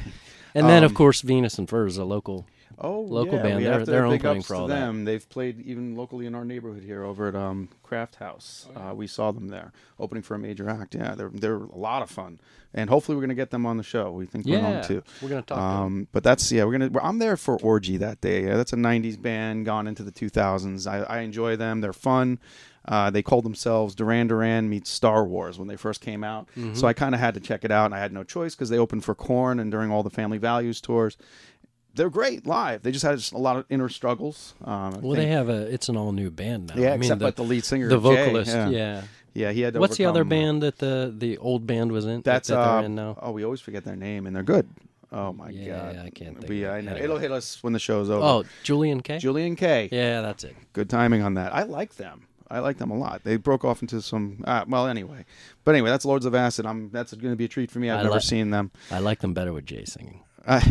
And 0.53 0.67
then 0.67 0.83
of 0.83 0.91
Um, 0.91 0.95
course 0.95 1.21
Venus 1.21 1.57
and 1.57 1.69
Fur 1.69 1.87
is 1.87 1.97
a 1.97 2.03
local. 2.05 2.45
Oh, 2.83 3.01
local 3.01 3.35
yeah, 3.35 3.43
band. 3.43 3.57
We 3.57 3.63
They're- 3.63 3.73
have 3.73 3.83
to 3.85 3.91
they're 3.91 4.09
big 4.09 4.21
opening 4.25 4.37
ups 4.39 4.47
for 4.47 4.53
to 4.55 4.59
all 4.61 4.67
that. 4.67 4.75
them. 4.79 5.05
They've 5.05 5.27
played 5.29 5.61
even 5.61 5.95
locally 5.95 6.25
in 6.25 6.33
our 6.35 6.43
neighborhood 6.43 6.83
here 6.83 7.03
over 7.03 7.27
at 7.27 7.35
um, 7.35 7.69
Craft 7.83 8.15
House. 8.15 8.67
Uh, 8.75 8.93
we 8.95 9.07
saw 9.07 9.31
them 9.31 9.49
there 9.49 9.71
opening 9.99 10.23
for 10.23 10.35
a 10.35 10.39
major 10.39 10.67
act. 10.69 10.95
Yeah, 10.95 11.13
they're 11.15 11.29
they're 11.33 11.57
a 11.57 11.75
lot 11.77 12.01
of 12.01 12.09
fun, 12.09 12.39
and 12.73 12.89
hopefully 12.89 13.15
we're 13.15 13.21
gonna 13.21 13.35
get 13.35 13.51
them 13.51 13.65
on 13.65 13.77
the 13.77 13.83
show. 13.83 14.11
We 14.11 14.25
think 14.25 14.45
we're 14.45 14.57
Yeah, 14.57 14.71
going 14.71 14.83
to. 14.85 15.03
we're 15.21 15.29
gonna 15.29 15.41
talk 15.43 15.57
to 15.57 15.63
'em. 15.63 15.69
Um, 15.69 16.07
but 16.11 16.23
that's 16.23 16.51
yeah, 16.51 16.63
we're 16.63 16.77
gonna. 16.77 16.91
I'm 17.03 17.19
there 17.19 17.37
for 17.37 17.57
Orgy 17.61 17.97
that 17.97 18.19
day. 18.21 18.45
Yeah, 18.45 18.57
that's 18.57 18.73
a 18.73 18.77
'90s 18.77 19.21
band 19.21 19.65
gone 19.65 19.85
into 19.87 20.03
the 20.03 20.11
2000s. 20.11 20.87
I, 20.87 21.03
I 21.03 21.19
enjoy 21.19 21.55
them. 21.55 21.81
They're 21.81 21.93
fun. 21.93 22.39
Uh, 22.83 23.11
they 23.11 23.21
called 23.21 23.45
themselves 23.45 23.93
Duran 23.93 24.25
Duran 24.25 24.67
meets 24.67 24.89
Star 24.89 25.23
Wars 25.23 25.59
when 25.59 25.67
they 25.67 25.75
first 25.75 26.01
came 26.01 26.23
out. 26.23 26.47
Mm-hmm. 26.57 26.73
So 26.73 26.87
I 26.87 26.93
kind 26.93 27.13
of 27.13 27.21
had 27.21 27.35
to 27.35 27.39
check 27.39 27.63
it 27.63 27.69
out, 27.69 27.85
and 27.85 27.93
I 27.93 27.99
had 27.99 28.11
no 28.11 28.23
choice 28.23 28.55
because 28.55 28.69
they 28.69 28.79
opened 28.79 29.03
for 29.05 29.13
Korn 29.13 29.59
and 29.59 29.69
during 29.69 29.91
all 29.91 30.01
the 30.01 30.09
Family 30.09 30.39
Values 30.39 30.81
tours 30.81 31.15
they're 31.95 32.09
great 32.09 32.45
live. 32.45 32.81
They 32.83 32.91
just 32.91 33.03
had 33.03 33.17
just 33.17 33.33
a 33.33 33.37
lot 33.37 33.57
of 33.57 33.65
inner 33.69 33.89
struggles. 33.89 34.53
Um, 34.63 35.01
Well, 35.01 35.15
they 35.15 35.27
have 35.27 35.49
a. 35.49 35.71
It's 35.73 35.89
an 35.89 35.97
all 35.97 36.11
new 36.11 36.29
band 36.31 36.67
now. 36.73 36.81
yeah, 36.81 36.89
I 36.89 36.91
mean, 36.93 37.01
except 37.03 37.19
the, 37.19 37.25
like 37.25 37.35
the 37.35 37.43
lead 37.43 37.63
singer, 37.65 37.87
the 37.89 37.97
Jay, 37.97 38.01
vocalist. 38.01 38.51
yeah. 38.51 38.69
yeah. 38.69 39.01
yeah, 39.33 39.51
he 39.51 39.61
had. 39.61 39.73
To 39.73 39.79
What's 39.79 39.97
the 39.97 40.05
other 40.05 40.21
overcome- 40.21 40.29
band 40.29 40.63
that 40.63 40.77
the 40.79 41.13
the 41.17 41.37
old 41.37 41.67
band 41.67 41.91
was 41.91 42.05
in? 42.05 42.21
That's 42.21 42.47
that, 42.49 42.55
that 42.55 42.59
uh, 42.61 42.75
they're 42.77 42.85
in 42.85 42.95
now. 42.95 43.17
oh, 43.21 43.31
we 43.31 43.43
always 43.43 43.61
forget 43.61 43.83
their 43.83 43.95
name, 43.95 44.25
and 44.27 44.35
they're 44.35 44.43
good. 44.43 44.67
Oh 45.13 45.33
my 45.33 45.49
Yeah, 45.49 45.75
god, 45.77 45.95
Yeah, 45.95 46.03
I 46.03 46.09
can't 46.09 46.37
think 46.37 46.49
We. 46.49 46.65
I 46.65 46.79
know. 46.79 46.91
Anyway. 46.91 47.03
It'll 47.03 47.17
hit 47.17 47.31
us 47.33 47.61
when 47.61 47.73
the 47.73 47.79
show's 47.79 48.09
over. 48.09 48.25
Oh, 48.25 48.43
Julien-K. 48.63 49.17
Julian 49.17 49.57
K. 49.57 49.89
Yeah, 49.91 50.21
that's 50.21 50.45
it. 50.45 50.55
Good 50.71 50.89
timing 50.89 51.21
on 51.21 51.33
that. 51.33 51.53
I 51.53 51.63
like 51.63 51.95
them. 51.95 52.27
I 52.49 52.59
like 52.59 52.77
them 52.77 52.91
a 52.91 52.97
lot. 52.97 53.23
They 53.25 53.35
broke 53.35 53.65
off 53.65 53.81
into 53.81 54.01
some. 54.01 54.41
Uh, 54.45 54.63
well, 54.67 54.87
anyway, 54.87 55.25
but 55.65 55.75
anyway, 55.75 55.89
that's 55.89 56.05
Lords 56.05 56.25
of 56.25 56.33
Acid. 56.35 56.65
I'm. 56.65 56.89
That's 56.91 57.13
going 57.13 57.33
to 57.33 57.35
be 57.37 57.43
a 57.45 57.47
treat 57.49 57.71
for 57.71 57.79
me. 57.79 57.89
I've 57.89 57.99
I 57.99 58.03
never 58.03 58.15
like- 58.15 58.23
seen 58.23 58.51
them. 58.51 58.71
I 58.89 58.99
like 58.99 59.19
them 59.19 59.33
better 59.33 59.51
with 59.51 59.65
Jay 59.65 59.83
singing. 59.83 60.21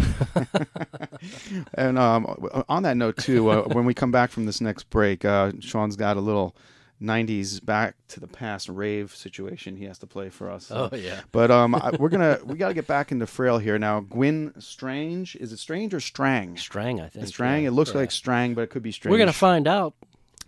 And 1.74 1.98
um, 1.98 2.26
on 2.68 2.82
that 2.84 2.96
note, 2.96 3.16
too, 3.18 3.50
uh, 3.50 3.62
when 3.64 3.84
we 3.84 3.92
come 3.94 4.10
back 4.10 4.30
from 4.30 4.46
this 4.46 4.60
next 4.60 4.88
break, 4.90 5.24
uh, 5.24 5.52
Sean's 5.60 5.96
got 5.96 6.16
a 6.16 6.20
little 6.20 6.56
'90s 7.02 7.64
back 7.64 7.94
to 8.08 8.20
the 8.20 8.26
past 8.26 8.68
rave 8.68 9.14
situation 9.14 9.76
he 9.76 9.84
has 9.84 9.98
to 9.98 10.06
play 10.06 10.28
for 10.30 10.50
us. 10.50 10.70
Oh, 10.70 10.88
yeah. 10.94 11.20
But 11.32 11.50
um, 11.50 11.74
I, 11.74 11.90
we're 11.98 12.08
gonna 12.08 12.38
we 12.44 12.56
got 12.56 12.68
to 12.68 12.74
get 12.74 12.86
back 12.86 13.12
into 13.12 13.26
Frayle 13.26 13.58
here 13.60 13.78
now. 13.78 14.00
Gwyn 14.00 14.52
Strange, 14.58 15.36
is 15.36 15.52
it 15.52 15.58
Strange 15.58 15.92
or 15.92 16.00
Strang? 16.00 16.56
Strang, 16.56 17.00
I 17.00 17.08
think. 17.08 17.26
Strang. 17.26 17.62
yeah. 17.62 17.68
It 17.68 17.72
looks 17.72 17.90
Yeah. 17.92 17.98
like 17.98 18.10
Strang, 18.10 18.54
but 18.54 18.62
it 18.62 18.70
could 18.70 18.82
be 18.82 18.92
Strange. 18.92 19.12
We're 19.12 19.18
gonna 19.18 19.32
find 19.32 19.68
out. 19.68 19.94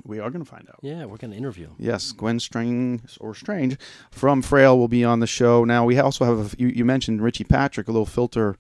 We 0.05 0.19
are 0.19 0.31
gonna 0.31 0.45
find 0.47 0.67
out. 0.69 0.79
Yeah, 0.83 1.05
we're 1.05 1.19
gonna 1.19 1.37
interview. 1.37 1.69
Yes, 1.79 2.13
Gwyn 2.13 2.41
String 2.41 3.03
or 3.21 3.35
Strange 3.35 3.77
from 4.11 4.43
Frayle 4.43 4.79
will 4.79 4.89
be 4.89 5.05
on 5.05 5.21
the 5.21 5.27
show. 5.27 5.65
Now 5.65 5.85
we 5.85 5.99
also 5.99 6.25
have 6.25 6.55
a, 6.55 6.57
you, 6.59 6.69
you 6.69 6.85
mentioned 6.85 7.23
Richie 7.23 7.45
Patrick, 7.45 7.89
a 7.89 7.93
little 7.93 8.07
filter 8.07 8.57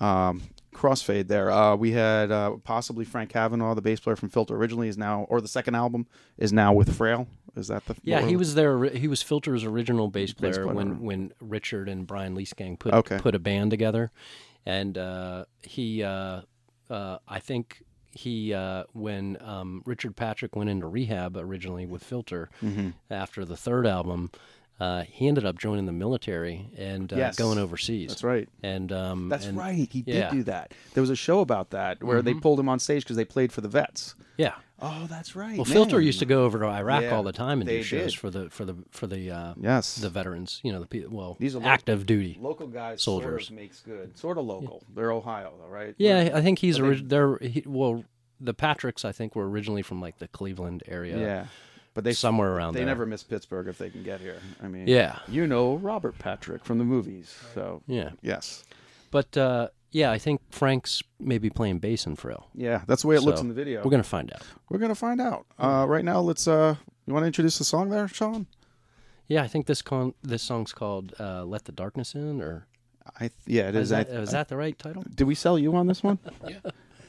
um, 0.00 0.42
crossfade 0.74 1.28
there. 1.28 1.50
Uh, 1.50 1.74
we 1.76 1.92
had 1.92 2.30
uh, 2.30 2.56
possibly 2.64 3.04
Frank 3.04 3.30
Cavanagh, 3.30 3.74
the 3.74 3.82
bass 3.82 4.00
player 4.00 4.16
from 4.16 4.28
Filter, 4.28 4.54
originally 4.56 4.88
is 4.88 4.98
now, 4.98 5.26
or 5.30 5.40
the 5.40 5.48
second 5.48 5.74
album 5.74 6.06
is 6.38 6.52
now 6.52 6.72
with 6.72 6.96
Frayle. 6.96 7.26
Is 7.56 7.68
that 7.68 7.84
the? 7.86 7.96
Yeah, 8.02 8.20
he 8.20 8.36
was 8.36 8.54
there. 8.54 8.84
He 8.84 9.08
was 9.08 9.22
Filter's 9.22 9.64
original 9.64 10.08
bass 10.08 10.32
player, 10.34 10.52
Bass 10.52 10.58
player. 10.62 10.74
when 10.74 11.00
when 11.00 11.32
Richard 11.40 11.88
and 11.88 12.06
Brian 12.06 12.36
Liesegang 12.36 12.78
put 12.78 12.92
Okay. 12.92 13.18
put 13.18 13.34
a 13.34 13.38
band 13.38 13.70
together, 13.70 14.10
and 14.66 14.98
uh, 14.98 15.46
he, 15.62 16.02
uh, 16.02 16.42
uh, 16.90 17.18
I 17.26 17.38
think 17.40 17.82
he 18.12 18.52
uh, 18.52 18.84
when 18.92 19.38
um, 19.40 19.82
Richard 19.86 20.16
Patrick 20.16 20.54
went 20.54 20.68
into 20.68 20.86
rehab 20.86 21.36
originally 21.38 21.86
with 21.86 22.02
Filter 22.04 22.50
Mm-hmm. 22.62 22.90
after 23.10 23.44
the 23.46 23.56
third 23.56 23.86
album. 23.86 24.30
Uh, 24.78 25.02
he 25.02 25.26
ended 25.26 25.46
up 25.46 25.58
joining 25.58 25.86
the 25.86 25.92
military 25.92 26.68
and 26.76 27.10
uh, 27.12 27.16
Yes. 27.16 27.36
going 27.36 27.58
overseas. 27.58 28.10
That's 28.10 28.22
right. 28.24 28.48
And 28.62 28.92
um, 28.92 29.28
That's 29.30 29.46
and- 29.46 29.56
right. 29.56 29.88
He 29.90 30.02
did 30.02 30.14
yeah. 30.14 30.26
Mm-hmm. 30.28 30.36
do 30.36 30.42
that. 30.44 30.72
There 30.94 31.00
was 31.00 31.08
a 31.10 31.16
show 31.16 31.40
about 31.40 31.70
that 31.70 32.02
where 32.04 32.20
they 32.20 32.34
pulled 32.34 32.60
him 32.60 32.68
on 32.68 32.78
stage 32.78 33.02
because 33.04 33.16
they 33.16 33.24
played 33.24 33.52
for 33.52 33.62
the 33.62 33.68
vets. 33.68 34.14
Yeah. 34.36 34.52
Oh, 34.78 35.06
that's 35.08 35.34
right. 35.34 35.56
Well, 35.56 35.64
Filter 35.64 35.98
used 36.02 36.18
to 36.18 36.26
go 36.26 36.44
over 36.44 36.58
to 36.58 36.66
Iraq 36.66 37.04
Yeah, 37.04 37.16
all 37.16 37.22
the 37.22 37.32
time 37.32 37.62
and 37.62 37.68
do 37.70 37.82
shows 37.82 38.12
did. 38.12 38.20
for 38.20 38.28
the 38.28 38.50
for 38.50 38.66
the 38.66 38.76
for 38.90 39.06
the 39.06 39.30
uh, 39.30 39.54
Yes. 39.58 39.96
the 39.96 40.10
veterans. 40.10 40.60
You 40.62 40.72
know, 40.74 40.80
the 40.80 40.86
people. 40.86 41.16
Well, 41.16 41.36
These 41.40 41.56
are 41.56 41.62
active 41.64 42.04
duty. 42.04 42.36
Local 42.38 42.66
guys 42.66 43.00
soldiers. 43.02 43.46
sort 43.46 43.50
of 43.50 43.56
makes 43.56 43.80
good. 43.80 44.18
Sort 44.18 44.36
of 44.36 44.44
local. 44.44 44.82
They're 44.94 45.10
Ohio, 45.12 45.54
though, 45.58 45.72
right? 45.72 45.94
Yeah, 45.96 46.28
I 46.34 46.42
think 46.42 46.58
he's 46.58 46.78
But 46.78 46.90
they, 46.90 47.02
they're 47.02 47.38
he, 47.38 47.62
well. 47.64 48.04
The 48.38 48.52
Patricks, 48.52 49.06
I 49.06 49.12
think, 49.12 49.34
were 49.34 49.48
originally 49.48 49.80
from 49.80 50.02
like 50.02 50.18
the 50.18 50.28
Cleveland 50.28 50.82
area. 50.86 51.18
Yeah. 51.18 51.46
But 51.96 52.04
they 52.04 52.12
somewhere 52.12 52.52
around 52.54 52.74
there. 52.74 52.80
They 52.80 52.84
there. 52.84 52.94
never 52.94 53.06
miss 53.06 53.24
Pittsburgh 53.24 53.66
if 53.66 53.78
they 53.78 53.90
can 53.90 54.04
get 54.04 54.20
here. 54.20 54.36
I 54.62 54.68
mean, 54.68 54.86
Yeah. 54.86 55.18
you 55.26 55.46
know 55.48 55.74
Robert 55.76 56.16
Patrick 56.20 56.64
from 56.64 56.78
the 56.78 56.84
movies, 56.84 57.34
so 57.54 57.82
Yeah. 57.88 58.10
yes, 58.22 58.62
But 59.10 59.36
uh, 59.36 59.68
yeah, 59.92 60.12
I 60.12 60.18
think 60.18 60.40
Frank's 60.50 61.02
maybe 61.18 61.48
playing 61.50 61.78
bass 61.78 62.06
in 62.06 62.14
Frayle. 62.16 62.44
yeah, 62.54 62.82
that's 62.86 63.02
the 63.02 63.08
way 63.08 63.16
it 63.16 63.22
looks 63.22 63.40
in 63.40 63.48
the 63.48 63.54
video. 63.54 63.82
We're 63.82 63.90
gonna 63.90 64.02
find 64.04 64.30
out. 64.32 64.42
We're 64.68 64.78
gonna 64.78 64.94
find 64.94 65.20
out. 65.20 65.46
Uh, 65.58 65.86
right 65.88 66.04
now, 66.04 66.20
let's. 66.20 66.46
Uh, 66.46 66.76
you 67.06 67.14
want 67.14 67.22
to 67.24 67.28
introduce 67.28 67.56
the 67.58 67.64
song 67.64 67.88
there, 67.90 68.06
Sean? 68.08 68.46
Yeah, 69.26 69.42
I 69.42 69.48
think 69.48 69.66
this 69.66 69.80
con- 69.82 70.14
this 70.22 70.42
song's 70.42 70.72
called 70.72 71.14
uh, 71.18 71.44
"Let 71.44 71.64
the 71.64 71.72
Darkness 71.72 72.14
In," 72.14 72.42
or 72.42 72.66
I 73.16 73.20
th- 73.28 73.32
yeah, 73.46 73.68
it 73.70 73.74
is 73.74 73.84
is. 73.84 73.88
that, 73.90 74.08
I, 74.10 74.12
is 74.20 74.30
that 74.32 74.48
the 74.48 74.56
right 74.56 74.78
title? 74.78 75.02
Did 75.14 75.24
we 75.24 75.34
sell 75.34 75.58
you 75.58 75.74
on 75.74 75.86
this 75.86 76.02
one? 76.02 76.18
Yeah. 76.48 76.58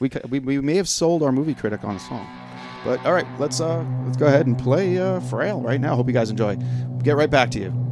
We, 0.00 0.08
we 0.30 0.38
we 0.38 0.60
may 0.60 0.76
have 0.76 0.88
sold 0.88 1.22
our 1.24 1.32
movie 1.32 1.54
critic 1.54 1.82
on 1.84 1.96
a 1.96 1.98
song, 1.98 2.24
but 2.84 3.04
all 3.04 3.12
right, 3.12 3.26
let's 3.38 3.60
uh 3.60 3.84
let's 4.04 4.16
go 4.16 4.26
ahead 4.26 4.46
and 4.46 4.58
play 4.58 4.98
uh, 4.98 5.20
Frayle 5.20 5.62
right 5.62 5.80
now. 5.80 5.96
Hope 5.96 6.06
you 6.06 6.12
guys 6.12 6.30
enjoy. 6.30 6.56
Get 7.02 7.16
right 7.16 7.30
back 7.30 7.50
to 7.52 7.60
you. 7.60 7.87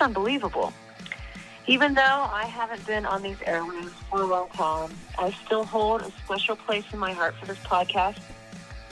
Unbelievable. 0.00 0.72
Even 1.66 1.94
though 1.94 2.28
I 2.32 2.46
haven't 2.46 2.84
been 2.86 3.04
on 3.04 3.22
these 3.22 3.36
airwaves 3.38 3.92
for 4.10 4.22
a 4.22 4.26
long 4.26 4.48
time, 4.48 4.90
I 5.18 5.30
still 5.44 5.64
hold 5.64 6.02
a 6.02 6.10
special 6.24 6.56
place 6.56 6.84
in 6.92 6.98
my 6.98 7.12
heart 7.12 7.34
for 7.36 7.46
this 7.46 7.58
podcast. 7.58 8.18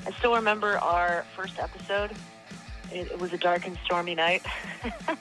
I 0.07 0.13
still 0.13 0.35
remember 0.35 0.79
our 0.79 1.25
first 1.35 1.59
episode. 1.59 2.13
It, 2.93 3.11
it 3.11 3.19
was 3.19 3.33
a 3.33 3.39
dark 3.39 3.67
and 3.67 3.77
stormy 3.85 4.15
night. 4.15 4.43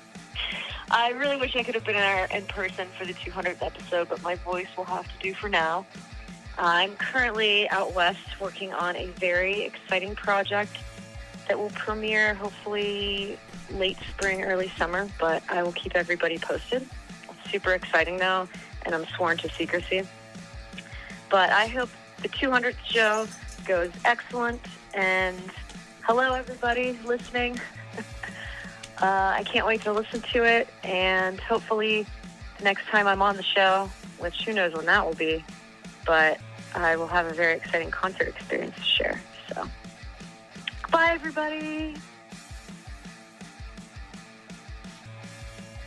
I 0.91 1.09
really 1.11 1.37
wish 1.37 1.55
I 1.55 1.63
could 1.63 1.75
have 1.75 1.83
been 1.85 1.95
there 1.95 2.27
in 2.31 2.45
person 2.45 2.87
for 2.97 3.05
the 3.05 3.13
200th 3.13 3.61
episode, 3.61 4.09
but 4.09 4.21
my 4.21 4.35
voice 4.35 4.67
will 4.77 4.85
have 4.85 5.05
to 5.05 5.19
do 5.21 5.33
for 5.33 5.49
now. 5.49 5.85
I'm 6.57 6.95
currently 6.95 7.69
out 7.69 7.93
west 7.93 8.39
working 8.39 8.73
on 8.73 8.95
a 8.95 9.07
very 9.07 9.61
exciting 9.61 10.15
project 10.15 10.77
that 11.47 11.57
will 11.57 11.69
premiere 11.71 12.33
hopefully 12.33 13.37
late 13.71 13.97
spring, 14.09 14.43
early 14.43 14.69
summer, 14.77 15.09
but 15.19 15.43
I 15.49 15.63
will 15.63 15.71
keep 15.73 15.95
everybody 15.95 16.37
posted. 16.37 16.87
It's 17.29 17.51
super 17.51 17.73
exciting 17.73 18.17
though, 18.17 18.47
and 18.85 18.95
I'm 18.95 19.05
sworn 19.15 19.37
to 19.37 19.49
secrecy. 19.49 20.07
But 21.29 21.49
I 21.49 21.67
hope 21.67 21.89
the 22.21 22.29
200th 22.29 22.77
show 22.85 23.27
goes 23.65 23.91
excellent, 24.05 24.61
and 24.93 25.39
hello 26.03 26.33
everybody 26.33 26.97
listening. 27.05 27.59
uh, 29.01 29.05
I 29.35 29.43
can't 29.45 29.67
wait 29.67 29.81
to 29.81 29.91
listen 29.91 30.21
to 30.33 30.43
it, 30.43 30.69
and 30.83 31.39
hopefully 31.39 32.05
the 32.57 32.63
next 32.63 32.85
time 32.87 33.07
I'm 33.07 33.21
on 33.21 33.35
the 33.35 33.43
show, 33.43 33.89
which 34.19 34.45
who 34.45 34.53
knows 34.53 34.73
when 34.73 34.85
that 34.85 35.05
will 35.05 35.15
be, 35.15 35.43
but 36.05 36.39
I 36.73 36.95
will 36.95 37.07
have 37.07 37.25
a 37.25 37.33
very 37.33 37.55
exciting 37.55 37.91
concert 37.91 38.27
experience 38.27 38.75
to 38.75 38.83
share. 38.83 39.21
So, 39.49 39.67
bye 40.91 41.11
everybody. 41.11 41.95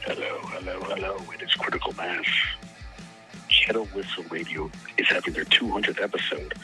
Hello, 0.03 0.39
hello, 0.45 0.81
hello. 0.81 1.19
It 1.35 1.43
is 1.43 1.53
Critical 1.53 1.93
Mass. 1.93 2.25
Kettle 3.49 3.85
Whistle 3.87 4.25
Radio 4.31 4.71
is 4.97 5.07
having 5.09 5.35
their 5.35 5.45
200th 5.45 6.01
episode, 6.03 6.55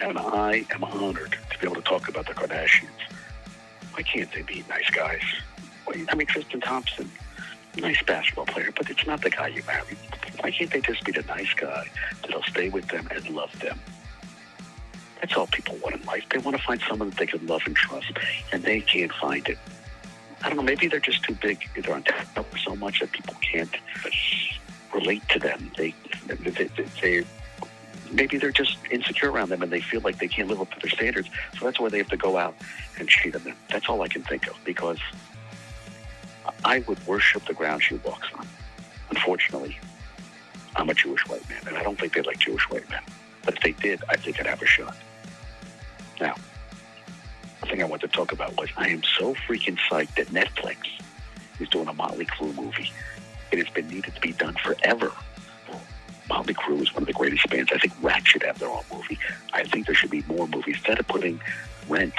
and 0.00 0.18
I 0.18 0.66
am 0.74 0.82
honored 0.82 1.36
to 1.50 1.58
be 1.60 1.66
able 1.66 1.76
to 1.76 1.82
talk 1.82 2.08
about 2.08 2.26
the 2.26 2.34
Kardashians. 2.34 2.88
Why 3.92 4.02
can't 4.02 4.30
they 4.32 4.42
be 4.42 4.64
nice 4.68 4.90
guys? 4.90 5.22
I 5.86 6.14
mean, 6.16 6.26
Tristan 6.26 6.60
Thompson, 6.60 7.08
nice 7.76 8.02
basketball 8.02 8.46
player, 8.46 8.72
but 8.76 8.90
it's 8.90 9.06
not 9.06 9.22
the 9.22 9.30
guy 9.30 9.46
you 9.48 9.62
marry. 9.68 9.96
Why 10.40 10.50
can't 10.50 10.70
they 10.70 10.80
just 10.80 11.04
be 11.04 11.12
the 11.12 11.22
nice 11.22 11.54
guy 11.54 11.86
that'll 12.22 12.42
stay 12.42 12.70
with 12.70 12.88
them 12.88 13.06
and 13.14 13.30
love 13.30 13.56
them? 13.60 13.78
That's 15.20 15.36
all 15.36 15.46
people 15.46 15.76
want 15.76 15.94
in 15.94 16.02
life. 16.06 16.24
They 16.28 16.38
want 16.38 16.56
to 16.56 16.62
find 16.62 16.80
someone 16.88 17.10
that 17.10 17.18
they 17.18 17.26
can 17.26 17.46
love 17.46 17.62
and 17.66 17.76
trust, 17.76 18.12
and 18.52 18.64
they 18.64 18.80
can't 18.80 19.12
find 19.12 19.48
it. 19.48 19.58
I 20.42 20.48
don't 20.48 20.56
know. 20.56 20.62
Maybe 20.62 20.88
they're 20.88 21.00
just 21.00 21.22
too 21.22 21.34
big. 21.34 21.68
They're 21.76 21.94
on 21.94 22.02
top 22.02 22.46
so 22.64 22.74
much 22.76 23.00
that 23.00 23.12
people 23.12 23.34
can't 23.40 23.74
relate 24.94 25.28
to 25.28 25.38
them. 25.38 25.70
They, 25.76 25.94
they, 26.26 26.50
they, 26.66 26.84
they 27.00 27.24
maybe 28.10 28.38
they're 28.38 28.50
just 28.50 28.76
insecure 28.90 29.30
around 29.30 29.50
them, 29.50 29.62
and 29.62 29.70
they 29.70 29.80
feel 29.80 30.00
like 30.00 30.18
they 30.18 30.28
can't 30.28 30.48
live 30.48 30.60
up 30.60 30.70
to 30.72 30.80
their 30.80 30.90
standards. 30.90 31.28
So 31.58 31.66
that's 31.66 31.78
why 31.78 31.88
they 31.88 31.98
have 31.98 32.08
to 32.08 32.16
go 32.16 32.38
out 32.38 32.56
and 32.98 33.08
cheat 33.08 33.34
on 33.36 33.42
them. 33.44 33.56
That's 33.68 33.88
all 33.88 34.02
I 34.02 34.08
can 34.08 34.22
think 34.22 34.46
of 34.48 34.56
because 34.64 34.98
I 36.64 36.80
would 36.80 37.04
worship 37.06 37.44
the 37.46 37.54
ground 37.54 37.82
she 37.82 37.96
walks 37.96 38.28
on. 38.36 38.46
Unfortunately, 39.10 39.78
I'm 40.76 40.88
a 40.88 40.94
Jewish 40.94 41.26
white 41.26 41.48
man, 41.48 41.60
and 41.66 41.76
I 41.76 41.82
don't 41.82 41.98
think 41.98 42.14
they 42.14 42.22
like 42.22 42.38
Jewish 42.38 42.68
white 42.70 42.88
men. 42.90 43.02
But 43.44 43.54
if 43.54 43.62
they 43.62 43.72
did, 43.72 44.02
I 44.08 44.16
think 44.16 44.40
I'd 44.40 44.46
have 44.46 44.62
a 44.62 44.66
shot. 44.66 44.96
Now, 46.20 46.34
thing 47.66 47.82
I 47.82 47.86
want 47.86 48.02
to 48.02 48.08
talk 48.08 48.32
about 48.32 48.56
was 48.56 48.68
I 48.76 48.88
am 48.88 49.02
so 49.02 49.34
freaking 49.34 49.78
psyched 49.88 50.14
that 50.16 50.28
Netflix 50.28 50.76
is 51.58 51.68
doing 51.68 51.88
a 51.88 51.92
Motley 51.92 52.26
Crue 52.26 52.54
movie. 52.54 52.90
It 53.52 53.58
has 53.58 53.68
been 53.68 53.88
needed 53.88 54.14
to 54.14 54.20
be 54.20 54.32
done 54.32 54.54
forever. 54.54 55.12
Motley 56.28 56.54
Crue 56.54 56.80
is 56.80 56.94
one 56.94 57.02
of 57.02 57.06
the 57.08 57.12
greatest 57.12 57.48
bands. 57.50 57.70
I 57.74 57.78
think 57.78 57.92
Ratt 58.00 58.26
should 58.26 58.44
have 58.44 58.58
their 58.58 58.70
own 58.70 58.84
movie. 58.92 59.18
I 59.52 59.64
think 59.64 59.86
there 59.86 59.94
should 59.94 60.10
be 60.10 60.22
more 60.28 60.46
movies. 60.46 60.76
Instead 60.76 61.00
of 61.00 61.08
putting 61.08 61.40
Rent 61.88 62.14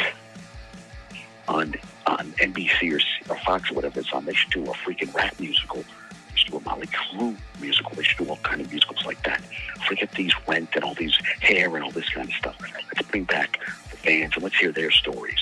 on 1.47 1.75
on 2.05 2.31
NBC 2.33 2.91
or, 2.91 3.33
or 3.33 3.37
Fox 3.39 3.71
or 3.71 3.75
whatever 3.75 3.99
it's 3.99 4.11
on, 4.11 4.25
they 4.25 4.33
should 4.33 4.51
do 4.51 4.63
a 4.63 4.73
freaking 4.73 5.13
Ratt 5.13 5.39
musical. 5.39 5.83
They 5.83 6.35
should 6.35 6.51
do 6.51 6.57
a 6.57 6.61
Motley 6.61 6.87
Crue 6.87 7.37
musical. 7.61 7.95
They 7.95 8.03
should 8.03 8.25
do 8.25 8.29
all 8.29 8.37
kind 8.37 8.59
of 8.59 8.69
musicals 8.69 9.05
like 9.05 9.23
that. 9.23 9.41
Forget 9.87 10.11
these 10.11 10.33
Rent 10.47 10.69
and 10.75 10.83
all 10.83 10.93
these 10.95 11.15
hair 11.39 11.73
and 11.75 11.83
all 11.83 11.91
this 11.91 12.09
kind 12.09 12.27
of 12.27 12.35
stuff. 12.35 12.57
Let's 12.93 13.07
bring 13.07 13.23
back 13.23 13.59
bands 14.03 14.35
and 14.35 14.43
let's 14.43 14.57
hear 14.57 14.71
their 14.71 14.91
stories. 14.91 15.39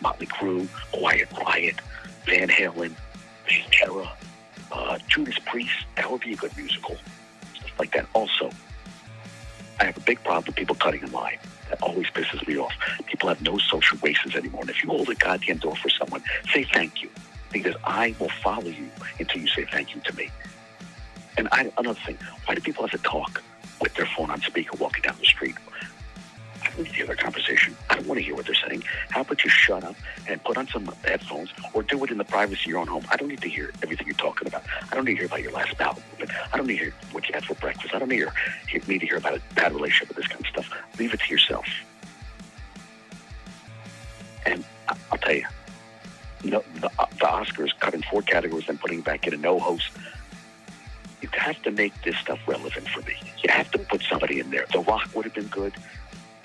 Motley 0.00 0.26
Crue, 0.26 0.68
Quiet 0.92 1.28
Riot, 1.46 1.76
Van 2.26 2.48
Halen, 2.48 2.94
Pantera, 3.46 4.10
uh, 4.72 4.98
Judas 5.08 5.38
Priest. 5.46 5.74
That 5.96 6.10
would 6.10 6.20
be 6.20 6.32
a 6.32 6.36
good 6.36 6.56
musical. 6.56 6.96
Stuff 7.54 7.78
like 7.78 7.92
that. 7.92 8.06
Also, 8.14 8.50
I 9.80 9.84
have 9.86 9.96
a 9.96 10.00
big 10.00 10.22
problem 10.22 10.44
with 10.46 10.56
people 10.56 10.76
cutting 10.76 11.02
in 11.02 11.12
line. 11.12 11.38
That 11.68 11.82
always 11.82 12.06
pisses 12.08 12.46
me 12.46 12.58
off. 12.58 12.72
People 13.06 13.28
have 13.28 13.40
no 13.42 13.58
social 13.58 13.96
graces 13.98 14.34
anymore. 14.34 14.62
And 14.62 14.70
if 14.70 14.82
you 14.82 14.90
hold 14.90 15.08
a 15.08 15.14
goddamn 15.14 15.58
door 15.58 15.76
for 15.76 15.88
someone, 15.88 16.22
say 16.52 16.64
thank 16.64 17.02
you. 17.02 17.08
Because 17.52 17.74
I 17.84 18.14
will 18.18 18.30
follow 18.42 18.68
you 18.68 18.90
until 19.18 19.40
you 19.40 19.48
say 19.48 19.66
thank 19.70 19.94
you 19.94 20.00
to 20.02 20.16
me. 20.16 20.30
And 21.36 21.48
I, 21.52 21.72
another 21.78 21.98
thing, 22.06 22.18
why 22.44 22.54
do 22.54 22.60
people 22.60 22.86
have 22.86 22.90
to 22.92 23.08
talk 23.08 23.42
with 23.80 23.94
their 23.94 24.06
phone 24.06 24.30
on 24.30 24.40
speaker 24.42 24.76
walking 24.76 25.02
down 25.02 25.16
the 25.18 25.26
street? 25.26 25.56
Hear 26.76 27.06
their 27.06 27.16
conversation. 27.16 27.76
I 27.90 27.96
don't 27.96 28.06
want 28.06 28.18
to 28.18 28.24
hear 28.24 28.34
what 28.34 28.46
they're 28.46 28.54
saying. 28.54 28.82
How 29.10 29.20
about 29.20 29.44
you 29.44 29.50
shut 29.50 29.84
up 29.84 29.94
and 30.26 30.42
put 30.42 30.56
on 30.56 30.66
some 30.68 30.86
headphones 31.04 31.50
or 31.74 31.82
do 31.82 32.02
it 32.02 32.10
in 32.10 32.18
the 32.18 32.24
privacy 32.24 32.62
of 32.62 32.66
your 32.66 32.78
own 32.78 32.86
home? 32.86 33.04
I 33.10 33.16
don't 33.16 33.28
need 33.28 33.42
to 33.42 33.48
hear 33.48 33.72
everything 33.82 34.06
you're 34.06 34.16
talking 34.16 34.48
about. 34.48 34.62
I 34.90 34.94
don't 34.94 35.04
need 35.04 35.12
to 35.12 35.18
hear 35.18 35.26
about 35.26 35.42
your 35.42 35.52
last 35.52 35.76
bowel 35.76 35.98
movement. 36.10 36.30
I 36.52 36.56
don't 36.56 36.66
need 36.66 36.78
to 36.78 36.84
hear 36.84 36.94
what 37.12 37.28
you 37.28 37.34
had 37.34 37.44
for 37.44 37.54
breakfast. 37.54 37.94
I 37.94 37.98
don't 37.98 38.08
need 38.08 38.20
to 38.20 38.32
hear, 38.68 38.82
need 38.88 39.00
to 39.00 39.06
hear 39.06 39.18
about 39.18 39.34
a 39.34 39.42
bad 39.54 39.74
relationship 39.74 40.08
with 40.08 40.16
this 40.16 40.26
kind 40.26 40.40
of 40.40 40.46
stuff. 40.46 40.70
Leave 40.98 41.12
it 41.12 41.20
to 41.20 41.30
yourself. 41.30 41.66
And 44.46 44.64
I'll 44.88 45.18
tell 45.18 45.34
you, 45.34 45.46
no, 46.44 46.64
the, 46.80 46.90
uh, 46.98 47.06
the 47.10 47.26
Oscars 47.26 47.70
cutting 47.78 48.02
four 48.10 48.22
categories 48.22 48.68
and 48.68 48.80
putting 48.80 49.00
back 49.02 49.26
in 49.26 49.34
a 49.34 49.36
no 49.36 49.58
host. 49.58 49.90
You 51.20 51.28
have 51.34 51.62
to 51.62 51.70
make 51.70 51.92
this 52.02 52.16
stuff 52.16 52.40
relevant 52.48 52.88
for 52.88 53.00
me. 53.02 53.14
You 53.44 53.50
have 53.52 53.70
to 53.72 53.78
put 53.78 54.02
somebody 54.02 54.40
in 54.40 54.50
there. 54.50 54.66
The 54.72 54.80
Rock 54.80 55.08
would 55.14 55.24
have 55.24 55.34
been 55.34 55.46
good. 55.46 55.72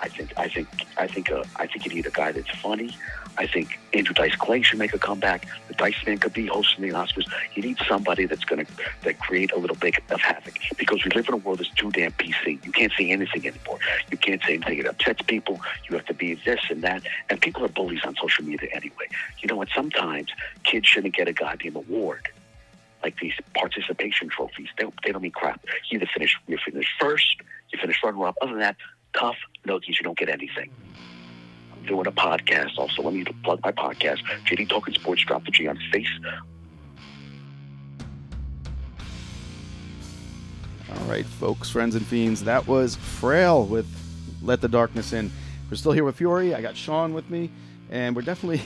I 0.00 0.08
think 0.08 0.32
I 0.36 0.48
think 0.48 0.68
I 0.96 1.06
think 1.06 1.30
uh, 1.30 1.44
I 1.56 1.66
think 1.66 1.84
you 1.86 1.94
need 1.94 2.06
a 2.06 2.10
guy 2.10 2.32
that's 2.32 2.50
funny. 2.50 2.96
I 3.36 3.46
think 3.46 3.78
Andrew 3.94 4.14
Dice 4.14 4.34
Clay 4.34 4.62
should 4.62 4.80
make 4.80 4.92
a 4.94 4.98
comeback. 4.98 5.46
The 5.68 5.74
Dice 5.74 5.94
Man 6.04 6.18
could 6.18 6.32
be 6.32 6.46
hosting 6.46 6.88
the 6.88 6.94
Oscars. 6.94 7.30
You 7.54 7.62
need 7.62 7.78
somebody 7.88 8.26
that's 8.26 8.44
going 8.44 8.66
to 8.66 8.72
that 9.02 9.20
create 9.20 9.52
a 9.52 9.58
little 9.58 9.76
bit 9.76 9.96
of 10.10 10.20
havoc 10.20 10.54
because 10.76 11.04
we 11.04 11.10
live 11.12 11.28
in 11.28 11.34
a 11.34 11.36
world 11.36 11.60
that's 11.60 11.70
too 11.70 11.90
damn 11.92 12.12
PC. 12.12 12.64
You 12.64 12.72
can't 12.72 12.92
say 12.98 13.10
anything 13.10 13.46
anymore. 13.46 13.78
You 14.10 14.18
can't 14.18 14.42
say 14.42 14.54
anything 14.54 14.78
that 14.78 14.88
upsets 14.88 15.22
people. 15.22 15.60
You 15.88 15.96
have 15.96 16.06
to 16.06 16.14
be 16.14 16.34
this 16.34 16.60
and 16.68 16.82
that. 16.82 17.02
And 17.30 17.40
people 17.40 17.64
are 17.64 17.68
bullies 17.68 18.00
on 18.04 18.16
social 18.20 18.44
media 18.44 18.68
anyway. 18.72 19.08
You 19.40 19.48
know 19.48 19.56
what? 19.56 19.68
Sometimes 19.74 20.30
kids 20.64 20.88
shouldn't 20.88 21.14
get 21.14 21.28
a 21.28 21.32
goddamn 21.32 21.76
award 21.76 22.28
like 23.02 23.18
these 23.20 23.34
participation 23.54 24.28
trophies. 24.28 24.68
They, 24.76 24.84
they 25.04 25.12
don't 25.12 25.22
mean 25.22 25.32
crap. 25.32 25.64
You 25.90 25.98
either 25.98 26.10
finish 26.12 26.36
you 26.46 26.58
finish 26.64 26.88
first, 26.98 27.36
you 27.72 27.78
finish 27.78 28.00
runner 28.02 28.26
up. 28.26 28.36
Other 28.42 28.52
than 28.52 28.60
that, 28.60 28.76
tough 29.14 29.36
noogies, 29.66 29.98
you 29.98 30.02
don't 30.04 30.18
get 30.18 30.28
anything. 30.28 30.70
I'm 31.72 31.86
doing 31.86 32.06
a 32.06 32.12
podcast 32.12 32.76
also. 32.78 33.02
Let 33.02 33.14
me 33.14 33.24
plug 33.44 33.60
my 33.62 33.72
podcast. 33.72 34.18
JD 34.46 34.68
Talking 34.68 34.94
Sports, 34.94 35.24
drop 35.24 35.44
the 35.44 35.50
G 35.50 35.66
on 35.68 35.78
face. 35.92 36.06
All 40.90 41.04
right, 41.06 41.26
folks, 41.26 41.68
friends 41.68 41.94
and 41.94 42.06
fiends, 42.06 42.44
that 42.44 42.66
was 42.66 42.96
Frayle 42.96 43.66
with 43.66 43.86
Let 44.42 44.60
the 44.62 44.68
Darkness 44.68 45.12
In. 45.12 45.30
We're 45.70 45.76
still 45.76 45.92
here 45.92 46.04
with 46.04 46.16
Fiore. 46.16 46.54
I 46.54 46.62
got 46.62 46.76
Sean 46.76 47.12
with 47.12 47.28
me, 47.28 47.50
and 47.90 48.16
we're 48.16 48.22
definitely. 48.22 48.62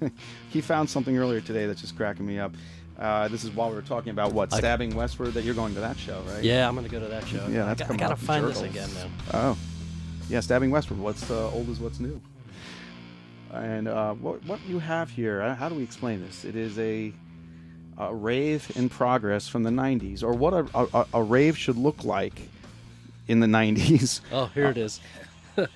he 0.50 0.60
found 0.60 0.90
something 0.90 1.16
earlier 1.16 1.40
today 1.40 1.64
that's 1.66 1.80
just 1.80 1.96
cracking 1.96 2.26
me 2.26 2.38
up. 2.38 2.52
Uh, 2.98 3.26
this 3.28 3.42
is 3.42 3.50
while 3.50 3.70
we 3.70 3.74
were 3.74 3.80
talking 3.82 4.10
about 4.10 4.32
what 4.32 4.52
I- 4.52 4.58
stabbing 4.58 4.94
westward 4.94 5.32
that 5.32 5.44
you're 5.44 5.54
going 5.54 5.72
to 5.74 5.80
that 5.80 5.96
show, 5.96 6.20
right? 6.28 6.44
Yeah, 6.44 6.68
I'm 6.68 6.74
gonna 6.74 6.88
go 6.90 7.00
to 7.00 7.08
that 7.08 7.26
show. 7.26 7.46
Yeah, 7.48 7.64
I 7.64 7.74
that's 7.74 7.80
got- 7.80 7.84
I 7.84 7.86
coming 7.86 7.98
gotta 8.00 8.12
up 8.12 8.20
in 8.20 8.26
find 8.26 8.44
this 8.46 8.60
again 8.60 8.90
now. 8.94 9.08
Oh, 9.32 9.58
yeah, 10.28 10.40
stabbing 10.40 10.70
westward. 10.70 10.98
What's 10.98 11.30
uh, 11.30 11.50
old 11.50 11.68
is 11.68 11.78
what's 11.80 12.00
new. 12.00 12.20
And 13.52 13.86
uh, 13.88 14.14
what 14.14 14.44
what 14.46 14.60
you 14.66 14.78
have 14.78 15.10
here? 15.10 15.42
uh, 15.42 15.54
How 15.54 15.68
do 15.68 15.74
we 15.74 15.82
explain 15.82 16.20
this? 16.22 16.44
It 16.44 16.56
is 16.56 16.78
a, 16.78 17.12
a 17.98 18.14
rave 18.14 18.70
in 18.76 18.88
progress 18.88 19.46
from 19.48 19.62
the 19.62 19.70
'90s, 19.70 20.22
or 20.22 20.32
what 20.32 20.54
a, 20.54 20.66
a, 20.96 21.06
a 21.14 21.22
rave 21.22 21.58
should 21.58 21.76
look 21.76 22.02
like 22.04 22.48
in 23.28 23.40
the 23.40 23.46
'90s. 23.46 24.20
Oh, 24.32 24.46
here 24.54 24.66
it 24.70 24.78
is. 24.78 25.00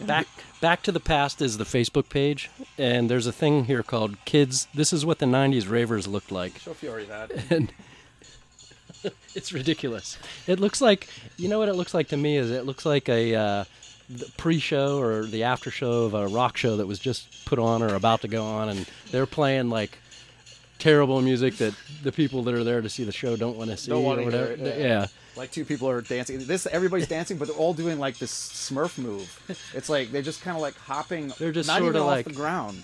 back 0.00 0.26
back 0.60 0.82
to 0.84 0.92
the 0.92 1.00
past 1.00 1.42
is 1.42 1.58
the 1.58 1.64
Facebook 1.64 2.08
page, 2.08 2.50
and 2.78 3.10
there's 3.10 3.26
a 3.26 3.32
thing 3.32 3.64
here 3.66 3.82
called 3.82 4.16
"Kids." 4.24 4.68
This 4.74 4.92
is 4.92 5.04
what 5.04 5.18
the 5.18 5.26
'90s 5.26 5.68
ravers 5.68 6.06
looked 6.06 6.32
like. 6.32 6.58
Show 6.58 6.74
Fiore 6.74 7.04
that. 7.04 7.30
And 7.50 7.72
it's 9.34 9.52
ridiculous. 9.52 10.18
It 10.46 10.60
looks 10.60 10.80
like 10.80 11.08
you 11.36 11.48
know 11.48 11.58
what 11.58 11.68
it 11.68 11.74
looks 11.74 11.94
like 11.94 12.08
to 12.08 12.16
me 12.16 12.36
is 12.36 12.50
it 12.50 12.64
looks 12.66 12.84
like 12.86 13.08
a 13.08 13.34
uh, 13.34 13.64
pre-show 14.36 14.98
or 14.98 15.24
the 15.24 15.42
after 15.44 15.70
show 15.70 16.04
of 16.04 16.14
a 16.14 16.26
rock 16.28 16.56
show 16.56 16.76
that 16.76 16.86
was 16.86 16.98
just 16.98 17.44
put 17.46 17.58
on 17.58 17.82
or 17.82 17.94
about 17.94 18.20
to 18.22 18.28
go 18.28 18.44
on, 18.44 18.68
and 18.68 18.86
they're 19.10 19.26
playing 19.26 19.70
like 19.70 19.98
terrible 20.78 21.20
music 21.22 21.56
that 21.58 21.74
the 22.02 22.10
people 22.10 22.42
that 22.42 22.54
are 22.54 22.64
there 22.64 22.80
to 22.80 22.88
see 22.88 23.04
the 23.04 23.12
show 23.12 23.36
don't 23.36 23.56
want 23.56 23.70
to 23.70 23.76
see 23.76 23.90
Don't 23.90 24.02
wanna 24.02 24.22
hear 24.22 24.30
whatever. 24.32 24.52
it, 24.52 24.78
yeah. 24.78 24.84
yeah. 24.86 25.06
Like 25.36 25.50
two 25.52 25.64
people 25.64 25.88
are 25.88 26.00
dancing. 26.02 26.44
This 26.44 26.66
everybody's 26.66 27.06
dancing, 27.08 27.38
but 27.38 27.48
they're 27.48 27.56
all 27.56 27.72
doing 27.72 27.98
like 27.98 28.18
this 28.18 28.32
Smurf 28.32 28.98
move. 28.98 29.40
It's 29.74 29.88
like 29.88 30.10
they're 30.12 30.22
just 30.22 30.42
kind 30.42 30.56
of 30.56 30.60
like 30.62 30.76
hopping. 30.76 31.32
They're 31.38 31.52
just 31.52 31.68
not 31.68 31.80
even 31.82 31.96
off 31.96 32.06
like- 32.06 32.26
the 32.26 32.32
ground. 32.32 32.82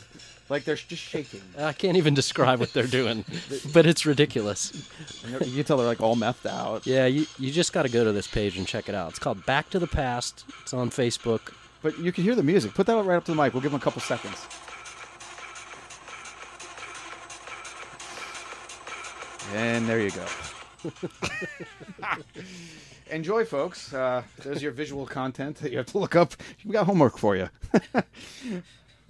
Like 0.49 0.65
they're 0.65 0.77
just 0.77 1.03
shaking. 1.03 1.43
I 1.59 1.73
can't 1.73 1.97
even 1.97 2.15
describe 2.15 2.61
what 2.61 2.73
they're 2.73 2.87
doing, 2.87 3.25
but 3.73 3.87
it's 3.87 4.07
ridiculous. 4.07 4.73
You 5.29 5.39
can 5.39 5.65
tell 5.65 5.77
they're 5.77 5.87
like 5.87 6.01
all 6.01 6.17
methed 6.17 6.47
out. 6.49 6.87
Yeah, 6.87 7.07
you, 7.07 7.27
you 7.39 7.53
just 7.53 7.73
got 7.73 7.83
to 7.83 7.89
go 7.89 8.05
to 8.05 8.13
this 8.13 8.27
page 8.27 8.57
and 8.57 8.67
check 8.67 8.89
it 8.89 8.95
out. 8.95 9.11
It's 9.11 9.19
called 9.19 9.45
Back 9.47 9.71
to 9.71 9.79
the 9.79 9.87
Past. 9.87 10.45
It's 10.63 10.73
on 10.73 10.91
Facebook. 10.91 11.53
But 11.83 11.99
you 11.99 12.11
can 12.13 12.25
hear 12.25 12.35
the 12.35 12.43
music. 12.43 12.75
Put 12.75 12.87
that 12.87 13.05
right 13.05 13.17
up 13.17 13.25
to 13.27 13.33
the 13.33 13.41
mic. 13.41 13.53
We'll 13.53 13.63
give 13.63 13.71
them 13.71 13.81
a 13.81 13.85
couple 13.85 14.01
seconds. 14.01 14.47
And 19.55 19.89
there 19.89 20.01
you 20.01 20.11
go. 20.11 20.27
Enjoy, 23.11 23.45
folks. 23.45 23.95
Uh, 23.95 24.23
there's 24.43 24.63
your 24.63 24.73
visual 24.73 25.07
content 25.07 25.57
that 25.59 25.71
you 25.71 25.79
have 25.79 25.87
to 25.87 25.99
look 25.99 26.17
up. 26.17 26.35
We 26.65 26.73
got 26.73 26.87
homework 26.87 27.17
for 27.17 27.37
you. 27.37 27.49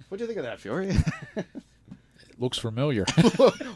What 0.09 0.17
do 0.17 0.23
you 0.23 0.27
think 0.27 0.39
of 0.39 0.45
that, 0.45 0.59
Fiore? 0.59 0.91
Looks 2.39 2.57
familiar. 2.57 3.05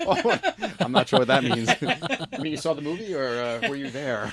Oh, 0.05 0.37
I'm 0.81 0.91
not 0.91 1.07
sure 1.07 1.19
what 1.19 1.29
that 1.29 1.43
means. 1.45 1.69
I 1.69 2.37
mean, 2.41 2.51
you 2.51 2.57
saw 2.57 2.73
the 2.73 2.81
movie, 2.81 3.15
or 3.15 3.25
uh, 3.41 3.69
were 3.69 3.75
you 3.77 3.89
there? 3.89 4.31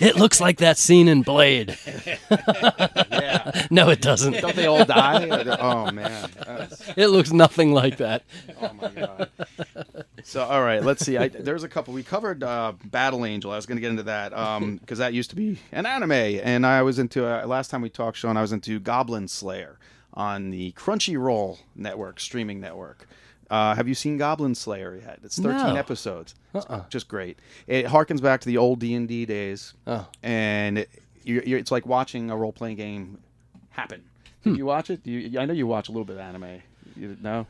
It 0.00 0.16
looks 0.16 0.40
like 0.40 0.58
that 0.58 0.78
scene 0.78 1.08
in 1.08 1.20
Blade. 1.22 1.76
yeah. 2.06 3.66
No, 3.70 3.90
it 3.90 4.00
doesn't. 4.00 4.40
Don't 4.40 4.56
they 4.56 4.64
all 4.66 4.84
die? 4.86 5.26
Oh 5.60 5.90
man. 5.90 6.30
That's- 6.38 6.92
It 6.96 7.08
looks 7.08 7.32
nothing 7.32 7.72
like 7.72 7.98
that. 7.98 8.22
Oh 8.62 8.72
my 8.72 8.88
god. 8.88 9.30
So 10.22 10.42
all 10.42 10.62
right, 10.62 10.82
let's 10.82 11.04
see. 11.04 11.18
I, 11.18 11.28
there's 11.28 11.64
a 11.64 11.68
couple. 11.68 11.92
We 11.92 12.02
covered 12.02 12.42
uh, 12.42 12.72
Battle 12.86 13.26
Angel. 13.26 13.50
I 13.52 13.56
was 13.56 13.66
going 13.66 13.76
to 13.76 13.82
get 13.82 13.90
into 13.90 14.04
that 14.04 14.30
because 14.80 14.98
that 14.98 15.12
used 15.12 15.30
to 15.30 15.36
be 15.36 15.58
an 15.70 15.84
anime, 15.86 16.12
and 16.12 16.64
I 16.66 16.80
was 16.82 16.98
into 16.98 17.26
uh, 17.26 17.46
last 17.46 17.70
time 17.70 17.82
we 17.82 17.90
talked, 17.90 18.16
Sean. 18.16 18.36
I 18.38 18.40
was 18.42 18.52
into 18.52 18.80
Goblin 18.80 19.28
Slayer 19.28 19.78
on 20.14 20.50
the 20.50 20.72
Crunchyroll 20.72 21.58
network, 21.74 22.20
streaming 22.20 22.60
network. 22.60 23.06
Uh, 23.50 23.74
have 23.74 23.86
you 23.86 23.94
seen 23.94 24.16
Goblin 24.16 24.54
Slayer 24.54 24.96
yet? 24.96 25.18
It's 25.22 25.38
13 25.38 25.74
No. 25.74 25.76
episodes. 25.76 26.34
It's 26.54 26.64
Uh-uh. 26.66 26.84
just 26.88 27.08
great. 27.08 27.38
It 27.66 27.86
harkens 27.86 28.22
back 28.22 28.40
to 28.40 28.46
the 28.46 28.56
old 28.56 28.78
D 28.80 28.94
and 28.94 29.06
D 29.06 29.26
days, 29.26 29.74
Oh. 29.86 30.06
and 30.22 30.78
it, 30.78 30.90
you're, 31.24 31.42
you're, 31.42 31.58
it's 31.58 31.70
like 31.70 31.84
watching 31.86 32.30
a 32.30 32.36
role 32.36 32.52
playing 32.52 32.76
game 32.76 33.18
happen. 33.70 34.02
Did 34.42 34.56
you 34.56 34.66
watch 34.66 34.88
it? 34.90 35.02
Do 35.02 35.10
you, 35.10 35.38
I 35.38 35.44
know 35.46 35.52
you 35.52 35.66
watch 35.66 35.88
a 35.88 35.92
little 35.92 36.04
bit 36.04 36.14
of 36.16 36.20
anime. 36.20 36.60
You, 36.96 37.16
no. 37.22 37.46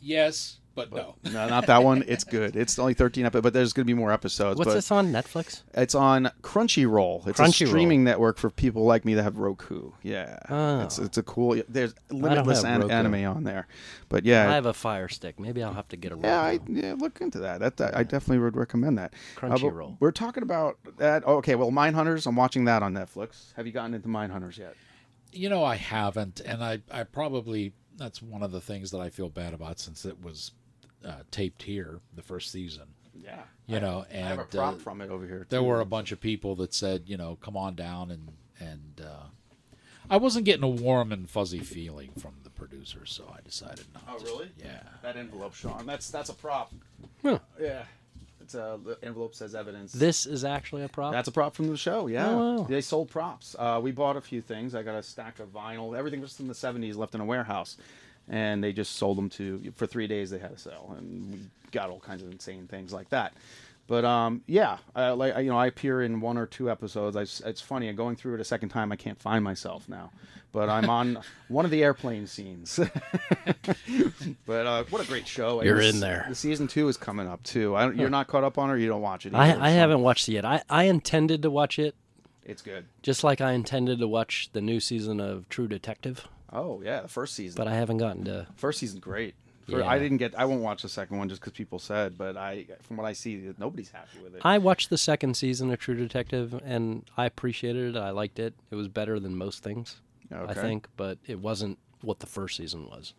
yes, 0.00 0.58
but 0.74 0.92
no. 0.92 1.16
No, 1.24 1.48
not 1.48 1.66
that 1.66 1.82
one. 1.84 2.04
It's 2.06 2.24
good. 2.38 2.56
It's 2.56 2.78
only 2.78 2.94
13 2.94 3.26
episodes, 3.26 3.42
but 3.42 3.52
there's 3.52 3.72
going 3.72 3.84
to 3.86 3.92
be 3.92 3.98
more 3.98 4.12
episodes. 4.12 4.58
What's 4.58 4.68
but 4.68 4.74
this 4.74 4.90
on 4.90 5.12
Netflix? 5.12 5.62
It's 5.74 5.94
on 5.94 6.30
Crunchyroll. 6.42 7.26
It's 7.26 7.40
a 7.40 7.52
streaming 7.52 8.04
network 8.04 8.38
for 8.38 8.50
people 8.50 8.84
like 8.84 9.04
me 9.04 9.14
that 9.14 9.22
have 9.22 9.38
Roku. 9.38 9.92
Yeah, 10.02 10.38
Oh. 10.48 10.80
it's 10.82 10.98
it's 10.98 11.18
a 11.18 11.22
cool. 11.22 11.62
There's 11.68 11.94
limitless 12.10 12.64
an- 12.64 12.90
anime 12.90 13.24
on 13.26 13.44
there, 13.44 13.66
but 14.08 14.24
yeah, 14.24 14.50
I 14.50 14.54
have 14.54 14.66
a 14.66 14.72
Fire 14.74 15.08
Stick. 15.08 15.38
Maybe 15.38 15.62
I'll 15.62 15.74
have 15.74 15.88
to 15.88 15.96
get 15.96 16.12
a. 16.12 16.18
yeah, 16.22 16.40
I, 16.40 16.52
Roku. 16.52 16.72
yeah, 16.74 16.94
look 16.98 17.20
into 17.20 17.38
that. 17.40 17.60
That, 17.60 17.76
that 17.78 17.96
I 17.96 18.02
definitely 18.02 18.38
would 18.38 18.56
recommend 18.56 18.98
that. 18.98 19.14
Uh, 19.36 19.40
Crunchyroll. 19.40 19.96
we're 20.00 20.10
talking 20.10 20.42
about 20.42 20.78
that. 20.98 21.22
Oh, 21.26 21.36
okay, 21.36 21.54
well, 21.54 21.70
Mindhunters. 21.70 22.26
I'm 22.26 22.36
watching 22.36 22.64
that 22.66 22.82
on 22.82 22.94
Netflix. 22.94 23.52
Have 23.56 23.66
you 23.66 23.72
gotten 23.72 23.94
into 23.94 24.08
Mindhunters 24.08 24.58
yet? 24.58 24.74
You 25.32 25.48
know, 25.48 25.64
I 25.64 25.76
haven't, 25.76 26.40
and 26.40 26.62
I, 26.62 26.80
I 26.90 27.04
probably 27.04 27.72
that's 27.96 28.22
one 28.22 28.42
of 28.42 28.52
the 28.52 28.60
things 28.60 28.90
that 28.90 29.00
I 29.00 29.10
feel 29.10 29.28
bad 29.28 29.52
about 29.54 29.78
since 29.78 30.04
it 30.04 30.22
was 30.22 30.52
uh, 31.04 31.22
taped 31.30 31.62
here 31.62 32.00
the 32.14 32.22
first 32.22 32.50
season. 32.50 32.84
Yeah, 33.14 33.42
You 33.66 33.78
know, 33.78 34.04
I 34.12 34.16
have 34.16 34.38
a 34.38 34.42
and 34.42 34.50
prop 34.50 34.74
uh, 34.74 34.78
from 34.78 35.00
it 35.02 35.10
over 35.10 35.26
here. 35.26 35.46
there 35.50 35.62
were 35.62 35.80
a 35.80 35.84
bunch 35.84 36.12
of 36.12 36.20
people 36.20 36.56
that 36.56 36.72
said, 36.74 37.02
you 37.06 37.16
know, 37.16 37.36
come 37.42 37.56
on 37.56 37.74
down, 37.74 38.10
and 38.10 38.28
and 38.58 39.02
uh, 39.06 39.26
I 40.10 40.16
wasn't 40.16 40.44
getting 40.46 40.64
a 40.64 40.68
warm 40.68 41.12
and 41.12 41.28
fuzzy 41.28 41.60
feeling 41.60 42.10
from 42.18 42.32
the 42.42 42.50
producer, 42.50 43.04
so 43.06 43.24
I 43.36 43.40
decided 43.42 43.84
not. 43.94 44.04
Oh, 44.08 44.18
to. 44.18 44.24
really? 44.24 44.50
Yeah. 44.58 44.82
That 45.02 45.16
envelope, 45.16 45.54
Sean. 45.54 45.84
That's 45.86 46.10
that's 46.10 46.30
a 46.30 46.34
prop. 46.34 46.72
Huh. 47.22 47.38
Yeah, 47.60 47.82
it's 48.40 48.54
a 48.54 48.80
the 48.82 48.98
envelope 49.02 49.34
says 49.34 49.54
evidence. 49.54 49.92
This 49.92 50.24
is 50.26 50.44
actually 50.44 50.82
a 50.82 50.88
prop. 50.88 51.12
That's 51.12 51.28
a 51.28 51.32
prop 51.32 51.54
from 51.54 51.68
the 51.68 51.76
show. 51.76 52.06
Yeah, 52.06 52.30
Oh, 52.30 52.56
wow. 52.60 52.62
they 52.64 52.80
sold 52.80 53.10
props. 53.10 53.54
Uh, 53.58 53.78
we 53.82 53.90
bought 53.92 54.16
a 54.16 54.20
few 54.22 54.40
things. 54.40 54.74
I 54.74 54.82
got 54.82 54.94
a 54.96 55.02
stack 55.02 55.38
of 55.38 55.52
vinyl. 55.52 55.96
Everything 55.96 56.20
was 56.22 56.34
from 56.36 56.48
the 56.48 56.54
'70s 56.54 56.96
left 56.96 57.14
in 57.14 57.20
a 57.20 57.24
warehouse, 57.26 57.76
and 58.28 58.62
they 58.62 58.72
just 58.72 58.96
sold 58.96 59.18
them 59.18 59.28
to 59.30 59.72
for 59.76 59.86
three 59.86 60.06
days. 60.06 60.30
They 60.30 60.38
had 60.38 60.52
a 60.52 60.58
sale, 60.58 60.94
and 60.96 61.32
we 61.32 61.40
got 61.70 61.90
all 61.90 62.00
kinds 62.00 62.22
of 62.22 62.30
insane 62.30 62.66
things 62.68 62.92
like 62.92 63.08
that. 63.10 63.32
But 63.88 64.04
um, 64.04 64.42
yeah, 64.46 64.78
I, 64.94 65.10
like 65.10 65.36
you 65.38 65.50
know, 65.50 65.58
I 65.58 65.66
appear 65.66 66.02
in 66.02 66.20
one 66.20 66.38
or 66.38 66.46
two 66.46 66.70
episodes. 66.70 67.16
I, 67.16 67.22
it's 67.48 67.60
funny. 67.60 67.88
I'm 67.88 67.96
going 67.96 68.16
through 68.16 68.34
it 68.34 68.40
a 68.40 68.44
second 68.44 68.68
time. 68.68 68.92
I 68.92 68.96
can't 68.96 69.20
find 69.20 69.42
myself 69.42 69.88
now, 69.88 70.12
but 70.52 70.68
I'm 70.68 70.88
on 70.88 71.18
one 71.48 71.64
of 71.64 71.70
the 71.72 71.82
airplane 71.82 72.26
scenes. 72.28 72.78
but 74.46 74.66
uh, 74.66 74.84
what 74.90 75.02
a 75.02 75.06
great 75.08 75.26
show! 75.26 75.62
You're 75.62 75.76
this- 75.78 75.94
in 75.94 76.00
there. 76.00 76.26
The 76.28 76.34
season 76.34 76.68
two 76.68 76.88
is 76.88 76.96
coming 76.96 77.26
up 77.26 77.42
too. 77.42 77.74
I 77.74 77.90
you're 77.92 78.08
not 78.10 78.28
caught 78.28 78.44
up 78.44 78.58
on 78.58 78.70
it. 78.70 78.74
or 78.74 78.76
You 78.78 78.88
don't 78.88 79.02
watch 79.02 79.26
it. 79.26 79.34
I, 79.34 79.50
I 79.50 79.54
so 79.54 79.58
haven't 79.60 80.00
watched 80.02 80.28
it 80.28 80.32
yet. 80.32 80.44
I, 80.44 80.62
I 80.70 80.84
intended 80.84 81.42
to 81.42 81.50
watch 81.50 81.78
it 81.78 81.94
It's 82.44 82.62
good. 82.62 82.86
just 83.02 83.24
like 83.24 83.40
I 83.40 83.52
intended 83.52 83.98
to 83.98 84.08
watch 84.08 84.50
the 84.52 84.60
new 84.60 84.80
season 84.80 85.20
of 85.20 85.48
True 85.48 85.68
Detective, 85.68 86.26
Oh 86.52 86.82
yeah, 86.84 87.00
the 87.00 87.08
first 87.08 87.34
season. 87.34 87.56
but 87.56 87.66
I 87.68 87.74
haven't 87.74 87.98
gotten 87.98 88.24
to. 88.24 88.46
First 88.56 88.78
season. 88.80 89.00
great. 89.00 89.34
For- 89.68 89.78
Yeah. 89.78 89.88
I 89.88 89.98
didn't 89.98 90.16
get. 90.18 90.38
I 90.38 90.44
won't 90.44 90.60
watch 90.62 90.82
the 90.82 90.88
second 90.88 91.18
one 91.18 91.28
just 91.28 91.40
because 91.40 91.52
people 91.52 91.78
said. 91.78 92.18
But 92.18 92.36
I, 92.36 92.66
from 92.82 92.96
what 92.96 93.06
I 93.06 93.12
see, 93.12 93.52
nobody's 93.58 93.90
happy 93.90 94.18
with 94.22 94.34
it. 94.34 94.42
I 94.44 94.58
watched 94.58 94.90
the 94.90 94.98
second 94.98 95.36
season 95.36 95.70
of 95.72 95.78
True 95.78 95.94
Detective 95.94 96.60
and 96.64 97.04
I 97.16 97.26
appreciated 97.26 97.94
it. 97.94 97.98
I 97.98 98.10
liked 98.10 98.38
it. 98.38 98.54
It 98.70 98.74
was 98.74 98.88
better 98.88 99.20
than 99.20 99.36
most 99.36 99.62
things, 99.62 100.00
I 100.32 100.52
think, 100.54 100.88
but 100.96 101.18
it 101.26 101.38
wasn't 101.38 101.78
what 102.00 102.18
the 102.18 102.26
first 102.26 102.56
season 102.56 102.86
was. 102.86 103.14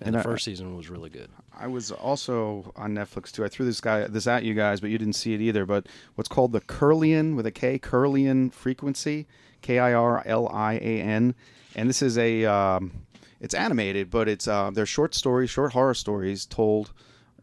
And, 0.00 0.06
And 0.08 0.14
the 0.16 0.20
I- 0.20 0.22
first 0.22 0.44
season 0.46 0.74
was 0.76 0.88
really 0.88 1.10
good. 1.10 1.28
I 1.54 1.66
was 1.66 1.92
also 1.92 2.72
on 2.74 2.94
Netflix 2.94 3.30
too. 3.30 3.44
I 3.44 3.48
threw 3.48 3.66
this 3.66 3.80
guy 3.82 4.06
this 4.08 4.26
at 4.26 4.42
you 4.44 4.54
guys, 4.54 4.80
but 4.80 4.88
you 4.88 4.96
didn't 4.98 5.12
see 5.14 5.34
it 5.34 5.40
either. 5.42 5.66
But 5.66 5.86
what's 6.14 6.28
called 6.28 6.52
the 6.52 6.62
Kirlian 6.62 7.36
with 7.36 7.44
a 7.46 7.50
K, 7.52 7.78
Kirlian 7.78 8.50
frequency, 8.52 9.26
K 9.62 9.78
I 9.78 9.94
R 9.94 10.22
L 10.26 10.48
I 10.48 10.74
A 10.74 11.00
N, 11.00 11.34
and 11.74 11.88
this 11.88 12.02
is 12.02 12.18
a 12.18 12.44
um, 12.44 12.92
it's 13.40 13.54
animated, 13.54 14.10
but 14.10 14.28
it's 14.28 14.46
uh, 14.46 14.70
they're 14.72 14.86
short 14.86 15.14
stories, 15.14 15.50
short 15.50 15.72
horror 15.72 15.94
stories 15.94 16.46
told. 16.46 16.92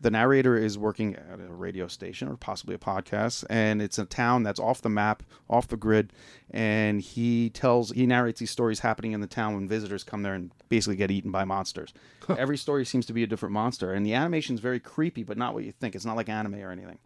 The 0.01 0.11
narrator 0.11 0.55
is 0.55 0.77
working 0.77 1.17
at 1.17 1.41
a 1.41 1.53
radio 1.53 1.87
station 1.87 2.29
or 2.29 2.37
possibly 2.37 2.73
a 2.73 2.77
podcast, 2.77 3.43
and 3.49 3.81
it's 3.81 3.99
a 3.99 4.05
town 4.05 4.43
that's 4.43 4.59
off 4.59 4.81
the 4.81 4.87
map, 4.87 5.23
off 5.49 5.67
the 5.67 5.75
grid, 5.75 6.13
and 6.51 7.01
he 7.01 7.49
tells 7.49 7.91
he 7.91 8.05
narrates 8.05 8.39
these 8.39 8.49
stories 8.49 8.79
happening 8.79 9.11
in 9.11 9.19
the 9.19 9.27
town 9.27 9.55
when 9.55 9.67
visitors 9.67 10.05
come 10.05 10.23
there 10.23 10.35
and 10.35 10.51
basically 10.69 10.95
get 10.95 11.11
eaten 11.11 11.31
by 11.31 11.43
monsters. 11.43 11.93
Every 12.29 12.55
story 12.55 12.85
seems 12.85 13.07
to 13.07 13.13
be 13.13 13.23
a 13.23 13.27
different 13.27 13.51
monster, 13.51 13.91
and 13.91 14.05
the 14.05 14.13
animation 14.13 14.55
is 14.55 14.61
very 14.61 14.79
creepy, 14.79 15.23
but 15.23 15.37
not 15.37 15.53
what 15.53 15.65
you 15.65 15.73
think. 15.73 15.95
It's 15.95 16.05
not 16.05 16.15
like 16.15 16.29
anime 16.29 16.55
or 16.55 16.71
anything. 16.71 16.99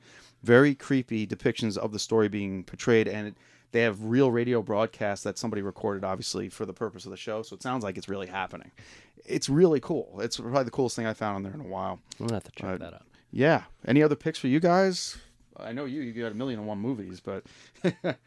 Very 0.44 0.76
creepy 0.76 1.26
depictions 1.26 1.80
of 1.80 1.94
the 1.94 2.00
story 2.00 2.30
being 2.30 2.64
portrayed, 2.64 3.08
and 3.08 3.30
it, 3.30 3.36
they 3.74 3.82
have 3.82 4.02
real 4.06 4.32
radio 4.32 4.62
broadcasts 4.62 5.24
that 5.26 5.38
somebody 5.38 5.62
recorded, 5.62 6.06
obviously 6.06 6.48
for 6.48 6.66
the 6.66 6.72
purpose 6.74 7.04
of 7.04 7.12
the 7.12 7.18
show. 7.18 7.42
So 7.42 7.56
it 7.56 7.62
sounds 7.62 7.84
like 7.84 7.98
it's 7.98 8.08
really 8.08 8.28
happening. 8.28 8.72
It's 9.26 9.50
really 9.50 9.82
cool. 9.82 10.20
It's 10.22 10.38
probably 10.40 10.64
the 10.64 10.72
coolest 10.72 10.96
thing 10.96 11.06
I 11.06 11.14
found 11.14 11.36
on 11.36 11.44
there 11.44 11.54
in 11.54 11.60
a 11.62 11.68
while. 11.68 12.00
I'm 12.20 12.28
gonna 12.28 12.36
have 12.36 12.44
to 12.46 12.52
check 12.52 12.70
But- 12.70 12.80
that 12.80 12.94
out. 12.94 13.06
Yeah. 13.32 13.64
Any 13.86 14.02
other 14.04 14.16
picks 14.16 14.40
for 14.40 14.48
you 14.48 14.60
guys? 14.62 15.18
I 15.58 15.72
know 15.74 15.86
you. 15.86 16.02
You 16.02 16.14
got 16.24 16.32
a 16.32 16.36
million 16.36 16.60
and 16.60 16.68
one 16.68 16.80
movies, 16.80 17.20
but 17.20 17.44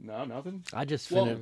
no, 0.00 0.24
nothing. 0.24 0.64
I 0.72 0.84
just 0.84 1.10
Well. 1.10 1.36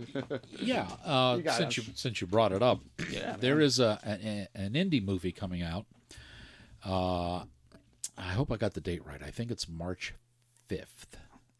Yeah, 0.59 0.88
uh, 1.05 1.38
You 1.43 1.51
since 1.51 1.78
it. 1.78 1.86
you 1.86 1.93
since 1.94 2.20
you 2.20 2.26
brought 2.26 2.52
it 2.52 2.62
up, 2.62 2.80
Yeah, 3.10 3.36
there 3.38 3.60
is 3.60 3.78
a, 3.78 3.98
a 4.05 4.48
an 4.59 4.72
indie 4.74 5.05
movie 5.05 5.32
coming 5.32 5.62
out. 5.62 5.86
Uh, 6.84 7.44
I 8.18 8.32
hope 8.32 8.51
I 8.52 8.56
got 8.56 8.74
the 8.74 8.80
date 8.80 9.05
right. 9.05 9.22
I 9.22 9.30
think 9.30 9.51
it's 9.51 9.68
March 9.68 10.14
fifth 10.68 11.16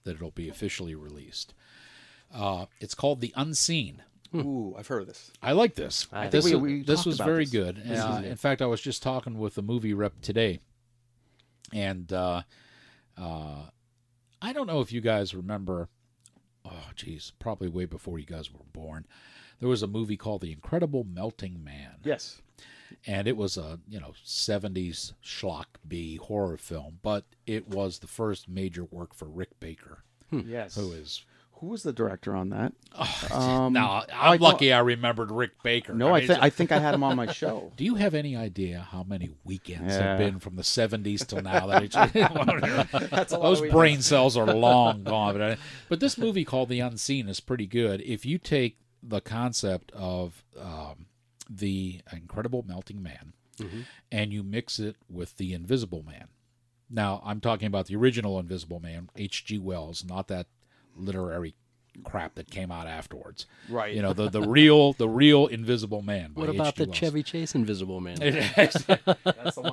that 0.07 0.17
it'll 0.17 0.31
be 0.31 0.49
officially 0.49 0.95
released. 0.95 1.53
Uh, 2.33 2.67
it's 2.81 2.95
called 2.95 3.21
The 3.21 3.33
Unseen. 3.37 4.03
Ooh, 4.35 4.75
I've 4.77 4.87
heard 4.89 5.03
of 5.03 5.07
this. 5.09 5.31
I 5.43 5.53
like 5.53 5.75
this. 5.77 6.09
I 6.13 6.29
this 6.29 6.45
think 6.45 6.57
is- 6.57 6.61
we- 6.61 6.73
we 6.79 6.83
this 6.83 7.01
talked 7.01 7.07
was 7.07 7.17
about 7.17 7.27
very 7.27 7.45
this. 7.45 7.53
good. 7.53 7.77
This 7.77 8.01
Uh, 8.01 8.21
is- 8.25 8.31
in 8.31 8.37
fact, 8.37 8.61
I 8.63 8.67
was 8.67 8.81
just 8.81 9.03
talking 9.03 9.39
with 9.39 9.57
a 9.59 9.63
movie 9.63 9.95
rep 9.95 10.21
today, 10.21 10.59
and 11.73 12.13
uh, 12.13 12.43
uh, 13.17 13.67
I 14.43 14.53
don't 14.53 14.67
know 14.67 14.81
if 14.81 14.93
you 14.93 15.01
guys 15.01 15.35
remember 15.35 15.89
oh 16.65 16.91
geez, 16.97 17.33
probably 17.39 17.69
way 17.69 17.85
before 17.85 18.19
you 18.19 18.27
guys 18.27 18.53
were 18.53 18.65
born. 18.73 19.07
There 19.61 19.69
was 19.69 19.83
a 19.83 19.87
movie 19.87 20.17
called 20.17 20.41
The 20.43 20.53
Incredible 20.53 21.05
Melting 21.05 21.63
Man. 21.63 21.97
Yes. 22.05 22.43
And 23.07 23.27
it 23.29 23.37
was 23.37 23.57
a 23.57 23.79
you 23.89 24.01
know 24.01 24.13
70s 24.25 25.13
schlock 25.25 25.67
B 25.87 26.17
horror 26.17 26.57
film, 26.57 26.99
but 27.03 27.25
it 27.47 27.69
was 27.69 27.99
the 28.01 28.07
first 28.07 28.49
major 28.49 28.85
work 28.85 29.15
for 29.15 29.27
Rick 29.27 29.59
Baker, 29.61 30.03
Yes. 30.31 30.75
who 30.75 30.93
is 30.93 31.25
Who 31.61 31.69
was 31.69 31.83
the 31.85 31.93
director 31.93 32.35
on 32.37 32.51
that? 32.51 32.73
um, 33.33 33.73
now 33.73 34.03
I- 34.13 34.33
I'm 34.35 34.41
lucky 34.41 34.73
I 34.75 34.81
remembered 34.81 35.31
Rick 35.31 35.63
Baker. 35.63 35.95
No, 35.95 36.09
I 36.15 36.19
mean, 36.19 36.29
think 36.29 36.43
I 36.43 36.51
think 36.51 36.71
I 36.73 36.79
had 36.79 36.93
him 36.95 37.03
on 37.03 37.17
my 37.17 37.33
show. 37.33 37.73
Do 37.79 37.85
you 37.85 37.95
have 37.95 38.15
any 38.15 38.37
idea 38.37 38.87
how 38.91 39.03
many 39.05 39.31
weekends 39.45 39.95
Yeah. 39.95 40.03
have 40.03 40.19
been 40.19 40.39
from 40.39 40.57
the 40.57 40.63
70s 40.63 41.27
till 41.27 41.41
now? 41.41 41.67
That 41.67 41.83
it's, 41.85 41.95
That's 43.11 43.33
a 43.33 43.39
lot 43.39 43.43
those 43.43 43.63
of 43.63 43.71
brain 43.71 44.03
cells 44.03 44.37
are 44.37 44.47
long 44.55 45.03
gone. 45.05 45.33
But, 45.33 45.43
I- 45.53 45.57
but 45.89 46.01
this 46.01 46.19
movie 46.19 46.45
called 46.45 46.69
The 46.69 46.81
Unseen 46.81 47.27
is 47.29 47.41
pretty 47.41 47.67
good. 47.67 48.03
If 48.03 48.27
you 48.27 48.37
take 48.39 48.77
the 49.03 49.21
concept 49.23 49.93
of 49.93 50.43
um, 50.61 51.07
the 51.49 52.01
Incredible 52.13 52.65
Melting 52.67 53.03
Man 53.03 53.33
and 54.13 54.33
you 54.33 54.43
mix 54.43 54.79
it 54.79 54.97
with 55.09 55.37
the 55.39 55.55
Invisible 55.55 56.03
Man. 56.03 56.29
Now, 56.91 57.23
I'm 57.25 57.41
talking 57.41 57.67
about 57.67 57.87
the 57.87 57.97
original 57.97 58.39
Invisible 58.39 58.81
Man, 58.81 59.09
H.G. 59.17 59.59
Wells, 59.59 60.05
not 60.05 60.29
that 60.29 60.47
literary 60.95 61.55
crap 62.05 62.35
that 62.35 62.51
came 62.51 62.71
out 62.71 62.87
afterwards. 62.87 63.47
Right. 63.69 63.95
You 63.95 64.03
know, 64.03 64.13
the, 64.13 64.29
the 64.29 64.43
real 64.43 64.93
the 64.93 65.09
real 65.09 65.47
Invisible 65.47 66.03
Man. 66.03 66.33
by 66.33 66.43
What 66.43 66.51
about 66.51 66.69
H.G. 66.69 66.85
the 66.85 66.89
Wells. 66.91 66.99
Chevy 66.99 67.23
Chase 67.23 67.55
Invisible 67.55 68.01
Man? 68.01 68.19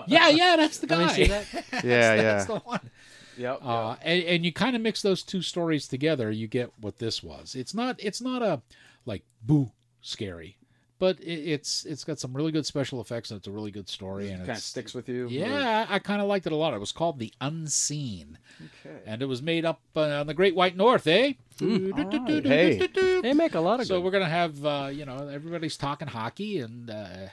Yeah, 0.08 0.30
yeah, 0.30 0.56
that's 0.56 0.80
the 0.80 0.88
guy. 0.88 1.14
see 1.14 1.26
that. 1.26 1.46
Yeah, 1.84 2.16
That's 2.16 2.48
yeah. 2.50 2.56
the 2.56 2.60
one. 2.64 2.90
Yep. 3.38 3.60
Uh, 3.64 3.96
and, 4.02 4.24
and 4.24 4.46
you 4.46 4.54
kind 4.54 4.76
of 4.76 4.82
mix 4.82 5.02
those 5.02 5.24
two 5.24 5.42
stories 5.42 5.88
together, 5.88 6.32
you 6.32 6.48
get 6.48 6.72
what 6.80 7.00
this 7.00 7.22
was. 7.24 7.56
It's 7.56 7.74
not 7.74 7.96
it's 8.00 8.22
not 8.22 8.42
a 8.42 8.62
like 9.06 9.24
boo 9.42 9.72
scary, 10.02 10.58
but 11.04 11.20
it, 11.20 11.40
it's 11.56 11.86
it's 11.86 12.04
got 12.06 12.18
some 12.20 12.32
really 12.34 12.52
good 12.52 12.66
special 12.66 13.02
effects 13.02 13.30
and 13.32 13.38
it's 13.40 13.48
a 13.48 13.52
really 13.52 13.72
good 13.72 13.90
story 13.90 14.30
and 14.30 14.40
kind 14.46 14.58
of 14.58 14.64
sticks 14.64 14.94
with 14.94 15.08
you. 15.10 15.28
yeah, 15.30 15.86
I, 15.90 15.96
I 15.96 16.00
kind 16.00 16.22
of 16.22 16.28
liked 16.28 16.46
it 16.46 16.54
a 16.54 16.56
lot. 16.56 16.74
It 16.74 16.80
was 16.80 16.92
called 16.94 17.20
The 17.20 17.34
Unseen, 17.42 18.38
Okay. 18.86 19.00
and 19.06 19.22
it 19.22 19.26
was 19.26 19.42
made 19.42 19.66
up 19.66 19.82
uh, 19.96 20.02
on 20.22 20.28
the 20.28 20.34
Great 20.34 20.56
White 20.56 20.78
North, 20.78 21.06
eh? 21.08 21.34
right. 21.62 22.46
Hey. 22.46 22.88
They 23.22 23.34
make 23.34 23.54
a 23.56 23.60
lot 23.60 23.80
of 23.80 23.88
So 23.88 23.96
good. 23.98 24.06
we're 24.06 24.12
gonna 24.12 24.30
have 24.42 24.66
uh, 24.66 24.90
you 24.94 25.06
know 25.06 25.28
everybody's 25.28 25.78
talking 25.78 26.08
hockey 26.08 26.60
and 26.60 26.90
uh, 26.90 27.28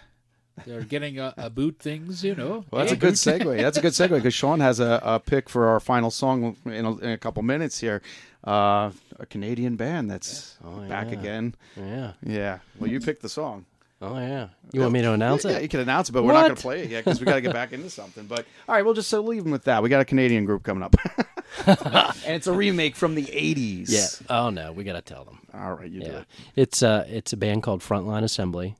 they're 0.66 0.82
getting 0.82 1.18
a, 1.18 1.34
a 1.36 1.50
boot 1.50 1.78
things, 1.78 2.22
you 2.24 2.34
know. 2.34 2.64
Well, 2.70 2.80
that's 2.80 2.92
a 2.92 2.96
good 2.96 3.14
segue. 3.14 3.58
That's 3.60 3.78
a 3.78 3.80
good 3.80 3.92
segue 3.92 4.10
because 4.10 4.34
Sean 4.34 4.60
has 4.60 4.80
a, 4.80 5.00
a 5.02 5.20
pick 5.20 5.48
for 5.48 5.68
our 5.68 5.80
final 5.80 6.10
song 6.10 6.56
in 6.64 6.84
a, 6.84 6.96
in 6.98 7.10
a 7.10 7.18
couple 7.18 7.42
minutes 7.42 7.78
here. 7.80 8.02
Uh, 8.44 8.90
a 9.18 9.26
Canadian 9.28 9.76
band 9.76 10.10
that's 10.10 10.56
back 10.88 11.08
yeah. 11.10 11.18
again. 11.18 11.54
Yeah. 11.76 12.12
Yeah. 12.24 12.58
Well, 12.78 12.90
you 12.90 13.00
picked 13.00 13.22
the 13.22 13.28
song. 13.28 13.66
Oh 14.02 14.16
yeah. 14.18 14.48
You 14.72 14.80
want 14.80 14.94
me 14.94 15.02
to 15.02 15.12
announce 15.12 15.44
Yeah, 15.44 15.58
it? 15.58 15.62
you 15.62 15.68
can 15.68 15.80
announce 15.80 16.08
it, 16.08 16.12
but 16.12 16.22
we're 16.22 16.32
not 16.32 16.44
going 16.44 16.56
to 16.56 16.62
play 16.62 16.82
it 16.84 16.90
yet 16.90 17.04
because 17.04 17.20
we 17.20 17.26
got 17.26 17.34
to 17.34 17.42
get 17.42 17.52
back 17.52 17.72
into 17.74 17.90
something. 17.90 18.24
But 18.24 18.46
all 18.66 18.74
right, 18.74 18.82
we'll 18.82 18.94
just 18.94 19.10
so 19.10 19.20
leave 19.20 19.42
them 19.42 19.52
with 19.52 19.64
that. 19.64 19.82
We 19.82 19.90
got 19.90 20.00
a 20.00 20.06
Canadian 20.06 20.46
group 20.46 20.62
coming 20.62 20.82
up, 20.82 20.96
and 21.66 22.34
it's 22.34 22.46
a 22.46 22.52
remake 22.54 22.96
from 22.96 23.14
the 23.14 23.24
'80s. 23.26 23.86
Yeah. 23.90 24.06
Oh 24.34 24.48
no, 24.48 24.72
we 24.72 24.84
gotta 24.84 25.02
tell 25.02 25.24
them. 25.24 25.40
All 25.52 25.74
right, 25.74 25.90
you 25.90 26.00
do 26.00 26.06
Yeah. 26.06 26.18
it. 26.20 26.26
It's 26.56 26.82
uh 26.82 27.04
it's 27.10 27.34
a 27.34 27.36
band 27.36 27.62
called 27.62 27.82
Frontline 27.82 28.22
Assembly. 28.22 28.74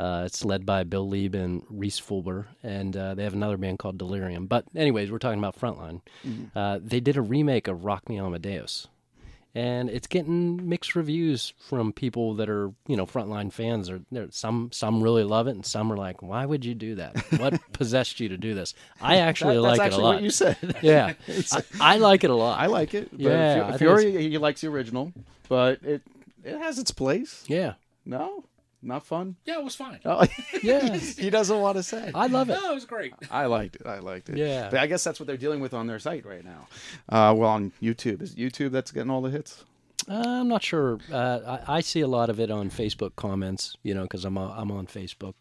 Uh, 0.00 0.22
it's 0.24 0.44
led 0.44 0.64
by 0.64 0.82
Bill 0.82 1.06
Leeb 1.06 1.34
and 1.34 1.62
Rhys 1.68 2.00
Fulber, 2.00 2.46
and 2.62 2.96
uh, 2.96 3.14
they 3.14 3.22
have 3.24 3.34
another 3.34 3.58
band 3.58 3.78
called 3.78 3.98
Delerium. 3.98 4.48
But 4.48 4.64
anyways, 4.74 5.10
we're 5.10 5.18
talking 5.18 5.38
about 5.38 5.58
Frontline. 5.60 6.00
Uh, 6.56 6.78
they 6.82 7.00
did 7.00 7.16
a 7.18 7.22
remake 7.22 7.68
of 7.68 7.84
Rock 7.84 8.08
Me 8.08 8.18
Amadeus, 8.18 8.88
and 9.54 9.90
it's 9.90 10.06
getting 10.06 10.68
mixed 10.68 10.94
reviews 10.94 11.52
from 11.68 11.92
people 11.92 12.34
that 12.36 12.48
are 12.48 12.72
you 12.86 12.96
know 12.96 13.04
Frontline 13.04 13.52
fans. 13.52 13.90
Or 13.90 14.00
some 14.30 14.70
some 14.72 15.02
really 15.02 15.24
love 15.24 15.48
it, 15.48 15.50
and 15.56 15.66
some 15.66 15.92
are 15.92 15.96
like, 15.96 16.22
"Why 16.22 16.46
would 16.46 16.64
you 16.64 16.74
do 16.74 16.94
that? 16.94 17.16
What 17.38 17.60
possessed 17.72 18.20
you 18.20 18.28
to 18.30 18.36
do 18.38 18.54
this?" 18.54 18.74
I 19.02 19.16
actually 19.18 19.56
That- 19.56 19.62
like 19.62 19.78
that's 19.78 19.96
it 19.96 19.98
a 19.98 20.02
lot. 20.02 20.14
what 20.14 20.22
you 20.22 20.30
said. 20.30 20.56
Yeah, 20.82 21.12
I, 21.52 21.62
I 21.80 21.96
like 21.98 22.24
it 22.24 22.30
a 22.30 22.34
lot. 22.34 22.58
I 22.58 22.66
like 22.66 22.94
it. 22.94 23.10
But 23.10 23.20
Yeah, 23.20 23.64
I 23.66 23.72
Fu- 23.72 23.78
think 23.78 23.98
Fiore 24.00 24.22
he 24.30 24.38
likes 24.38 24.60
the 24.62 24.68
original, 24.68 25.12
but 25.48 25.82
it 25.82 26.00
it 26.42 26.56
has 26.58 26.78
its 26.78 26.90
place. 26.90 27.44
Yeah, 27.48 27.74
No, 28.06 28.44
not 28.82 29.04
fun. 29.04 29.36
Yeah, 29.44 29.58
it 29.58 29.64
was 29.64 29.74
fine. 29.74 30.00
Oh, 30.04 30.24
yeah, 30.62 30.96
he 30.96 31.30
doesn't 31.30 31.60
want 31.60 31.76
to 31.76 31.82
say. 31.82 32.10
I 32.14 32.26
love 32.26 32.48
it. 32.50 32.54
No, 32.54 32.72
it 32.72 32.74
was 32.74 32.84
great. 32.84 33.12
I 33.30 33.46
liked 33.46 33.76
it. 33.76 33.86
I 33.86 33.98
liked 33.98 34.28
it. 34.28 34.38
Yeah. 34.38 34.68
But 34.70 34.80
I 34.80 34.86
guess 34.86 35.04
that's 35.04 35.20
what 35.20 35.26
they're 35.26 35.36
dealing 35.36 35.60
with 35.60 35.74
on 35.74 35.86
their 35.86 35.98
site 35.98 36.24
right 36.24 36.44
now. 36.44 36.68
Uh, 37.08 37.34
well, 37.34 37.50
on 37.50 37.72
YouTube. 37.82 38.22
Is 38.22 38.34
it 38.34 38.38
YouTube 38.38 38.70
that's 38.70 38.90
getting 38.90 39.10
all 39.10 39.20
the 39.20 39.30
hits? 39.30 39.64
Uh, 40.08 40.22
I'm 40.26 40.48
not 40.48 40.62
sure. 40.62 40.98
Uh, 41.12 41.60
I, 41.68 41.76
I 41.76 41.80
see 41.80 42.00
a 42.00 42.08
lot 42.08 42.30
of 42.30 42.40
it 42.40 42.50
on 42.50 42.70
Facebook 42.70 43.16
comments, 43.16 43.76
you 43.82 43.94
know, 43.94 44.02
because 44.02 44.24
I'm 44.24 44.38
on, 44.38 44.58
I'm 44.58 44.70
on 44.70 44.86
Facebook. 44.86 45.34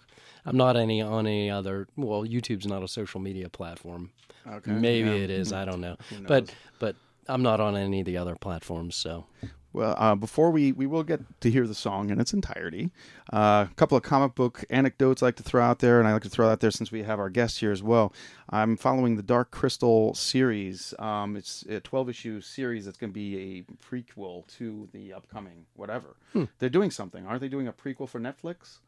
I'm 0.46 0.58
not 0.58 0.76
any 0.76 1.02
on 1.02 1.28
any 1.28 1.50
other. 1.50 1.88
Well, 1.96 2.24
YouTube's 2.24 2.68
not 2.68 2.84
a 2.84 2.88
social 2.88 3.20
media 3.20 3.50
platform. 3.50 4.12
Okay. 4.48 4.72
Maybe 4.72 5.10
yeah. 5.10 5.16
it 5.16 5.30
is. 5.30 5.54
I 5.54 5.66
don't 5.66 5.82
know. 5.82 5.98
But 6.28 6.54
but 6.80 6.96
I'm 7.28 7.42
not 7.42 7.60
on 7.60 7.76
any 7.76 8.02
of 8.02 8.06
the 8.06 8.18
other 8.18 8.36
platforms. 8.36 8.96
So 8.96 9.26
Well, 9.72 9.94
uh, 10.00 10.16
before 10.16 10.50
we 10.50 10.72
we 10.72 10.88
will 10.88 11.04
get 11.04 11.22
to 11.42 11.52
hear 11.52 11.68
the 11.68 11.76
song 11.76 12.10
in 12.10 12.20
its 12.20 12.34
entirety, 12.34 12.90
uh, 13.32 13.68
a 13.70 13.74
couple 13.76 13.96
of 13.96 14.02
comic 14.04 14.34
book 14.34 14.66
anecdotes 14.72 15.22
I 15.22 15.28
like 15.28 15.36
to 15.36 15.44
throw 15.44 15.64
out 15.64 15.78
there, 15.80 16.00
and 16.00 16.08
I 16.08 16.14
like 16.14 16.24
to 16.24 16.30
throw 16.30 16.50
out 16.50 16.60
there 16.60 16.72
since 16.72 16.92
we 16.92 17.04
have 17.04 17.20
our 17.20 17.30
guest 17.30 17.60
here 17.60 17.72
as 17.72 17.84
well. 17.84 18.12
I'm 18.50 18.78
following 18.78 19.16
the 19.16 19.22
Dark 19.22 19.52
Crystal 19.52 20.16
series. 20.16 20.96
Um, 20.98 21.36
it's 21.38 21.64
a 21.70 21.80
12 21.82 22.10
issue 22.10 22.42
series 22.42 22.86
that's 22.86 22.98
going 22.98 23.12
to 23.12 23.14
be 23.14 23.38
a 23.60 23.64
prequel 23.96 24.48
to 24.58 24.90
the 24.92 25.14
upcoming 25.14 25.66
whatever. 25.76 26.16
They're 26.58 26.70
doing 26.70 26.90
something, 26.90 27.28
aren't 27.28 27.42
they? 27.42 27.48
Doing 27.50 27.68
a 27.68 27.74
prequel 27.74 28.10
for 28.10 28.20
Netflix? 28.20 28.80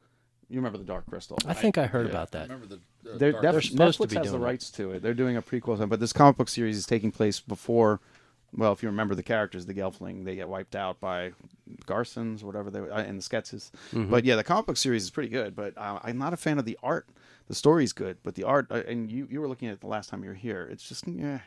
You 0.49 0.58
remember 0.58 0.80
the 0.80 0.84
Dark 0.84 1.06
Crystal? 1.06 1.38
I 1.45 1.53
think 1.53 1.78
I 1.78 1.86
heard 1.86 2.08
about 2.10 2.32
that. 2.32 2.49
Remember 2.49 2.66
the, 2.66 2.80
the 3.03 3.18
They're, 3.18 3.32
Dark- 3.32 3.44
def- 3.44 3.52
They're 3.53 3.62
supposed 3.62 3.98
to 3.99 4.03
Netflix 4.08 4.10
be 4.10 4.16
has 4.18 4.26
the 4.26 4.32
doing 4.32 4.41
it. 4.41 4.45
rights 4.45 4.72
to 4.72 4.91
it. 4.91 5.02
They're 5.03 5.14
doing 5.14 5.38
a 5.38 5.41
prequel, 5.41 5.88
but 5.88 5.99
this 5.99 6.12
comic 6.12 6.38
book 6.38 6.49
series 6.49 6.76
is 6.76 6.86
taking 6.88 7.12
place 7.12 7.40
before. 7.40 7.99
Well, 8.56 8.73
if 8.73 8.84
you 8.84 8.90
remember 8.90 9.15
the 9.15 9.23
characters, 9.23 9.65
the 9.65 9.73
Gelfling, 9.73 10.26
they 10.26 10.36
get 10.36 10.49
wiped 10.49 10.76
out 10.76 10.99
by 10.99 11.32
Garthim, 11.86 12.41
whatever 12.44 12.69
they 12.69 12.82
were, 12.82 12.90
in 12.99 13.15
the 13.15 13.22
Skeksis. 13.22 13.72
Mm-hmm. 13.94 14.10
But 14.10 14.26
yeah, 14.26 14.36
the 14.36 14.44
comic 14.44 14.65
book 14.65 14.78
series 14.78 15.03
is 15.03 15.10
pretty 15.10 15.30
good. 15.30 15.56
But 15.56 15.78
uh, 15.78 15.99
I'm 16.03 16.18
not 16.18 16.34
a 16.34 16.38
fan 16.38 16.60
of 16.60 16.65
the 16.65 16.78
art. 16.84 17.07
The 17.48 17.56
story's 17.56 17.94
good, 17.94 18.18
but 18.23 18.36
the 18.36 18.44
art, 18.44 18.68
uh, 18.69 18.84
and 18.88 19.11
you 19.11 19.28
you 19.30 19.41
were 19.41 19.48
looking 19.48 19.68
at 19.68 19.73
it 19.73 19.82
the 19.82 19.88
last 19.88 20.10
time 20.10 20.23
you 20.23 20.30
were 20.30 20.36
here. 20.36 20.68
It's 20.72 20.88
just 20.88 21.07
yeah. 21.07 21.40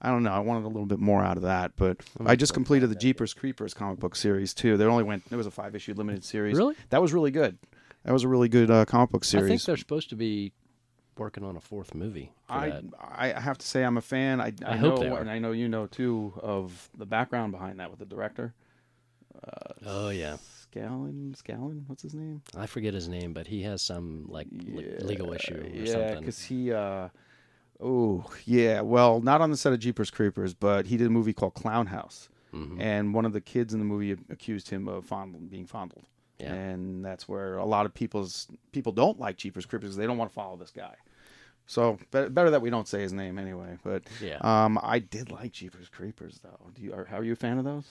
I 0.00 0.10
don't 0.10 0.22
know. 0.22 0.30
I 0.30 0.38
wanted 0.38 0.64
a 0.64 0.68
little 0.68 0.86
bit 0.86 1.00
more 1.00 1.24
out 1.24 1.36
of 1.36 1.42
that, 1.42 1.72
but 1.74 1.98
I 2.24 2.36
just 2.36 2.54
completed 2.54 2.88
the 2.88 2.94
Jeepers 2.94 3.34
Creepers 3.34 3.74
comic 3.74 3.98
book 3.98 4.14
series 4.14 4.54
too. 4.54 4.76
They 4.76 4.84
only 4.84 5.02
went. 5.02 5.24
It 5.30 5.34
was 5.36 5.46
a 5.46 5.50
five 5.50 5.74
issue 5.74 5.92
limited 5.94 6.24
series. 6.24 6.56
Really? 6.56 6.76
That 6.90 7.02
was 7.02 7.12
really 7.12 7.32
good. 7.32 7.58
That 8.04 8.12
was 8.12 8.22
a 8.22 8.28
really 8.28 8.48
good 8.48 8.70
uh, 8.70 8.84
comic 8.84 9.10
book 9.10 9.24
series. 9.24 9.46
I 9.46 9.48
think 9.48 9.62
they're 9.62 9.76
supposed 9.76 10.10
to 10.10 10.16
be 10.16 10.52
working 11.18 11.44
on 11.44 11.56
a 11.56 11.60
fourth 11.60 11.94
movie. 11.94 12.32
I 12.48 12.68
that. 12.70 12.84
I 13.00 13.28
have 13.40 13.58
to 13.58 13.66
say 13.66 13.82
I'm 13.84 13.96
a 13.96 14.02
fan. 14.02 14.40
I, 14.40 14.52
I, 14.64 14.72
I 14.72 14.78
know, 14.78 14.90
hope 14.90 15.00
they 15.00 15.08
are. 15.08 15.20
and 15.20 15.30
I 15.30 15.38
know 15.38 15.52
you 15.52 15.68
know 15.68 15.86
too 15.86 16.32
of 16.42 16.88
the 16.96 17.06
background 17.06 17.52
behind 17.52 17.80
that 17.80 17.90
with 17.90 17.98
the 17.98 18.06
director. 18.06 18.54
Oh 19.86 20.08
yeah, 20.10 20.36
Scallon, 20.74 21.34
Scallon, 21.40 21.84
what's 21.86 22.02
his 22.02 22.14
name? 22.14 22.42
I 22.56 22.66
forget 22.66 22.92
his 22.94 23.08
name, 23.08 23.32
but 23.32 23.46
he 23.46 23.62
has 23.62 23.80
some 23.82 24.26
like 24.28 24.48
le- 24.52 25.04
legal 25.04 25.32
issue 25.32 25.54
or 25.54 25.66
yeah, 25.68 25.92
something. 25.92 26.20
because 26.20 26.42
he. 26.42 26.72
Uh, 26.72 27.08
oh 27.80 28.24
yeah, 28.44 28.80
well, 28.80 29.20
not 29.20 29.40
on 29.40 29.50
the 29.50 29.56
set 29.56 29.72
of 29.72 29.78
Jeepers 29.78 30.10
Creepers, 30.10 30.54
but 30.54 30.86
he 30.86 30.96
did 30.96 31.06
a 31.06 31.10
movie 31.10 31.32
called 31.32 31.54
Clown 31.54 31.86
House, 31.86 32.28
Mm-hmm. 32.54 32.80
and 32.80 33.12
one 33.12 33.26
of 33.26 33.34
the 33.34 33.42
kids 33.42 33.74
in 33.74 33.78
the 33.78 33.84
movie 33.84 34.12
accused 34.30 34.70
him 34.70 34.88
of 34.88 35.04
fondling, 35.04 35.48
being 35.48 35.66
fondled. 35.66 36.06
Yeah. 36.38 36.54
And 36.54 37.04
that's 37.04 37.28
where 37.28 37.56
a 37.58 37.64
lot 37.66 37.84
of 37.84 37.92
people's 37.92 38.48
people 38.72 38.90
don't 38.92 39.20
like 39.20 39.36
Jeepers 39.36 39.66
Creepers. 39.66 39.96
They 39.96 40.06
don't 40.06 40.16
want 40.16 40.30
to 40.30 40.34
follow 40.34 40.56
this 40.56 40.70
guy. 40.70 40.94
So 41.68 41.98
be- 42.10 42.28
better 42.30 42.50
that 42.50 42.62
we 42.62 42.70
don't 42.70 42.88
say 42.88 43.02
his 43.02 43.12
name 43.12 43.38
anyway. 43.38 43.76
But 43.84 44.02
Yeah. 44.20 44.38
um, 44.40 44.78
I 44.82 44.98
did 44.98 45.30
like 45.30 45.52
Jeepers 45.52 45.88
Creepers 45.88 46.40
though. 46.42 46.58
Do 46.74 46.82
you? 46.82 46.94
Are, 46.94 47.04
how 47.04 47.18
are 47.18 47.24
you 47.24 47.34
a 47.34 47.36
fan 47.36 47.58
of 47.58 47.64
those? 47.64 47.84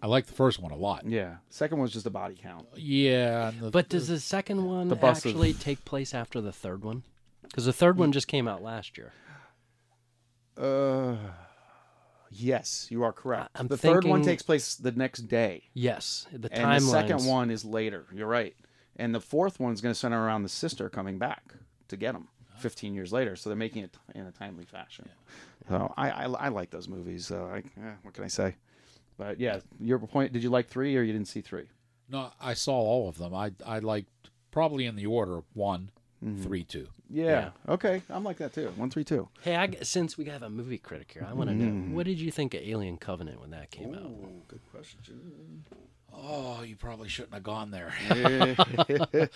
I 0.00 0.06
like 0.06 0.26
the 0.26 0.32
first 0.32 0.60
one 0.62 0.70
a 0.70 0.76
lot. 0.76 1.04
Yeah. 1.06 1.38
Second 1.50 1.78
one's 1.78 1.92
just 1.92 2.06
a 2.06 2.10
body 2.10 2.38
count. 2.40 2.66
Yeah, 2.76 3.50
the, 3.60 3.70
But 3.72 3.88
does 3.88 4.06
the 4.06 4.20
second 4.20 4.64
one 4.64 4.86
The 4.86 5.04
actually 5.04 5.52
take 5.54 5.84
place 5.84 6.14
after 6.14 6.40
the 6.40 6.52
third 6.52 6.84
one? 6.84 7.02
Because 7.42 7.64
the 7.64 7.72
third 7.72 7.98
one 7.98 8.12
just 8.12 8.28
came 8.28 8.46
out 8.46 8.62
last 8.62 8.96
year. 8.96 9.12
Uh, 10.56 11.16
yes, 12.30 12.86
you 12.90 13.02
are 13.02 13.12
correct. 13.12 13.50
I'm 13.56 13.66
the 13.66 13.76
third 13.76 14.04
one 14.04 14.22
takes 14.22 14.42
place 14.42 14.76
the 14.76 14.92
next 14.92 15.22
day, 15.22 15.64
Yes, 15.74 16.26
the 16.32 16.52
and 16.52 16.64
timeline. 16.64 16.78
the 16.80 16.86
second 16.90 17.26
one 17.26 17.50
is 17.50 17.64
later. 17.64 18.06
You're 18.12 18.28
right. 18.28 18.54
And 18.96 19.12
the 19.14 19.20
fourth 19.20 19.58
one's 19.58 19.80
going 19.80 19.92
to 19.94 19.98
center 19.98 20.24
around 20.24 20.42
the 20.44 20.48
sister 20.48 20.88
coming 20.88 21.18
back 21.18 21.54
to 21.88 21.96
get 21.96 22.12
them 22.12 22.28
15 22.58 22.94
years 22.94 23.12
later. 23.12 23.36
So 23.36 23.50
they're 23.50 23.56
making 23.56 23.84
it 23.84 23.96
in 24.14 24.26
a 24.26 24.32
timely 24.32 24.64
fashion. 24.64 25.08
So 25.68 25.92
I, 25.96 26.10
I, 26.10 26.24
I 26.24 26.48
like 26.48 26.70
those 26.70 26.88
movies. 26.88 27.26
So 27.26 27.50
I, 27.52 27.58
eh, 27.58 27.92
what 28.02 28.14
can 28.14 28.24
I 28.24 28.28
say? 28.28 28.56
But 29.16 29.40
yeah, 29.40 29.60
your 29.80 29.98
point. 29.98 30.32
Did 30.32 30.42
you 30.42 30.50
like 30.50 30.68
three 30.68 30.96
or 30.96 31.02
you 31.02 31.12
didn't 31.12 31.28
see 31.28 31.40
three? 31.40 31.68
no, 32.08 32.30
I 32.40 32.54
saw 32.54 32.72
all 32.72 33.08
of 33.08 33.18
them. 33.18 33.34
I 33.34 33.52
I 33.66 33.80
liked 33.80 34.30
probably 34.50 34.86
in 34.86 34.96
the 34.96 35.06
order 35.06 35.42
one, 35.54 35.90
three 36.42 36.64
two. 36.64 36.88
Yeah. 37.10 37.50
Okay. 37.68 38.02
I'm 38.08 38.24
like 38.24 38.38
that 38.38 38.52
too. 38.52 38.72
One 38.76 38.90
three 38.90 39.04
two. 39.04 39.28
Hey, 39.42 39.56
I, 39.56 39.70
since 39.82 40.16
we 40.16 40.24
have 40.26 40.42
a 40.42 40.50
movie 40.50 40.78
critic 40.78 41.10
here, 41.12 41.26
I 41.28 41.32
want 41.34 41.50
to 41.50 41.56
know 41.56 41.94
what 41.94 42.06
did 42.06 42.18
you 42.18 42.30
think 42.30 42.54
of 42.54 42.62
Alien 42.62 42.96
Covenant 42.96 43.40
when 43.40 43.50
that 43.50 43.70
came 43.70 43.94
out? 43.94 44.48
Good 44.48 44.60
question. 44.70 45.64
Oh, 46.12 46.62
you 46.62 46.76
probably 46.76 47.08
shouldn't 47.08 47.34
have 47.34 47.42
gone 47.42 47.70
there. 47.70 47.92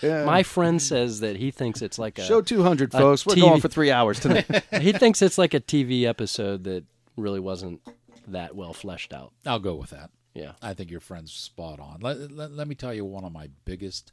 My 0.25 0.43
friend 0.43 0.81
says 0.81 1.21
that 1.21 1.37
he 1.37 1.49
thinks 1.51 1.81
it's 1.81 1.97
like 1.97 2.19
a 2.19 2.23
Show 2.25 2.41
200, 2.41 2.93
a 2.93 2.97
folks. 2.97 3.25
We're 3.25 3.35
TV 3.35 3.41
going 3.41 3.61
for 3.61 3.67
three 3.69 3.91
hours 3.91 4.19
tonight. 4.19 4.45
he 4.81 4.91
thinks 4.91 5.21
it's 5.21 5.37
like 5.37 5.53
a 5.53 5.59
TV 5.59 6.03
episode 6.03 6.63
that 6.65 6.83
really 7.15 7.39
wasn't 7.39 7.81
that 8.27 8.55
well 8.55 8.73
fleshed 8.73 9.13
out. 9.13 9.33
I'll 9.45 9.59
go 9.59 9.75
with 9.75 9.91
that. 9.91 10.09
Yeah. 10.33 10.53
I 10.61 10.73
think 10.73 10.89
your 10.91 10.99
friend's 10.99 11.31
spot 11.31 11.79
on. 11.79 11.99
Let, 12.01 12.31
let, 12.31 12.51
let 12.51 12.67
me 12.67 12.75
tell 12.75 12.93
you 12.93 13.05
one 13.05 13.23
of 13.23 13.31
my 13.31 13.49
biggest 13.65 14.11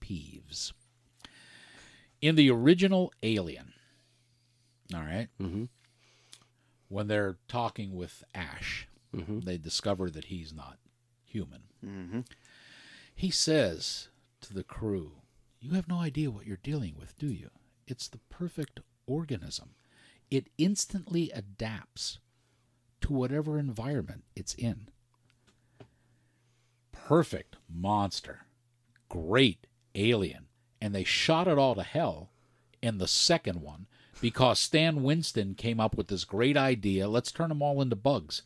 peeves. 0.00 0.72
In 2.20 2.34
the 2.34 2.50
original 2.50 3.12
Alien, 3.22 3.72
all 4.94 5.00
right, 5.00 5.28
Mhm. 5.40 5.68
when 6.88 7.06
they're 7.06 7.38
talking 7.48 7.94
with 7.94 8.24
Ash, 8.34 8.86
Mhm. 9.14 9.44
they 9.44 9.56
discover 9.56 10.10
that 10.10 10.26
he's 10.26 10.52
not 10.52 10.76
human. 11.30 11.62
Mm-hmm. 11.84 12.20
He 13.14 13.30
says 13.30 14.08
to 14.40 14.54
the 14.54 14.64
crew, 14.64 15.12
You 15.60 15.72
have 15.72 15.88
no 15.88 15.98
idea 15.98 16.30
what 16.30 16.46
you're 16.46 16.58
dealing 16.62 16.94
with, 16.98 17.18
do 17.18 17.26
you? 17.26 17.50
It's 17.86 18.08
the 18.08 18.20
perfect 18.28 18.80
organism. 19.06 19.70
It 20.30 20.48
instantly 20.58 21.30
adapts 21.32 22.18
to 23.00 23.12
whatever 23.12 23.58
environment 23.58 24.24
it's 24.36 24.54
in. 24.54 24.88
Perfect 26.92 27.56
monster. 27.68 28.46
Great 29.08 29.66
alien. 29.94 30.46
And 30.80 30.94
they 30.94 31.04
shot 31.04 31.48
it 31.48 31.58
all 31.58 31.74
to 31.74 31.82
hell 31.82 32.30
in 32.82 32.98
the 32.98 33.08
second 33.08 33.60
one 33.60 33.86
because 34.20 34.58
Stan 34.58 35.02
Winston 35.02 35.54
came 35.54 35.80
up 35.80 35.96
with 35.96 36.08
this 36.08 36.24
great 36.24 36.56
idea. 36.56 37.08
Let's 37.08 37.32
turn 37.32 37.48
them 37.48 37.62
all 37.62 37.80
into 37.80 37.96
bugs. 37.96 38.42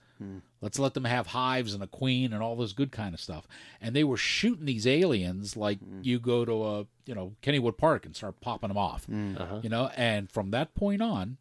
Let's 0.60 0.78
let 0.78 0.94
them 0.94 1.04
have 1.04 1.28
hives 1.28 1.74
and 1.74 1.82
a 1.82 1.86
queen 1.86 2.32
and 2.32 2.42
all 2.42 2.56
this 2.56 2.72
good 2.72 2.90
kind 2.92 3.14
of 3.14 3.20
stuff. 3.20 3.46
And 3.80 3.94
they 3.94 4.04
were 4.04 4.16
shooting 4.16 4.64
these 4.64 4.86
aliens 4.86 5.56
like 5.56 5.78
you 6.02 6.18
go 6.18 6.44
to 6.44 6.64
a 6.64 6.86
you 7.06 7.14
know 7.14 7.34
Kennywood 7.42 7.76
Park 7.76 8.06
and 8.06 8.16
start 8.16 8.40
popping 8.40 8.68
them 8.68 8.78
off. 8.78 9.06
Uh-huh. 9.10 9.60
You 9.62 9.68
know, 9.68 9.90
and 9.96 10.30
from 10.30 10.50
that 10.52 10.74
point 10.74 11.02
on, 11.02 11.36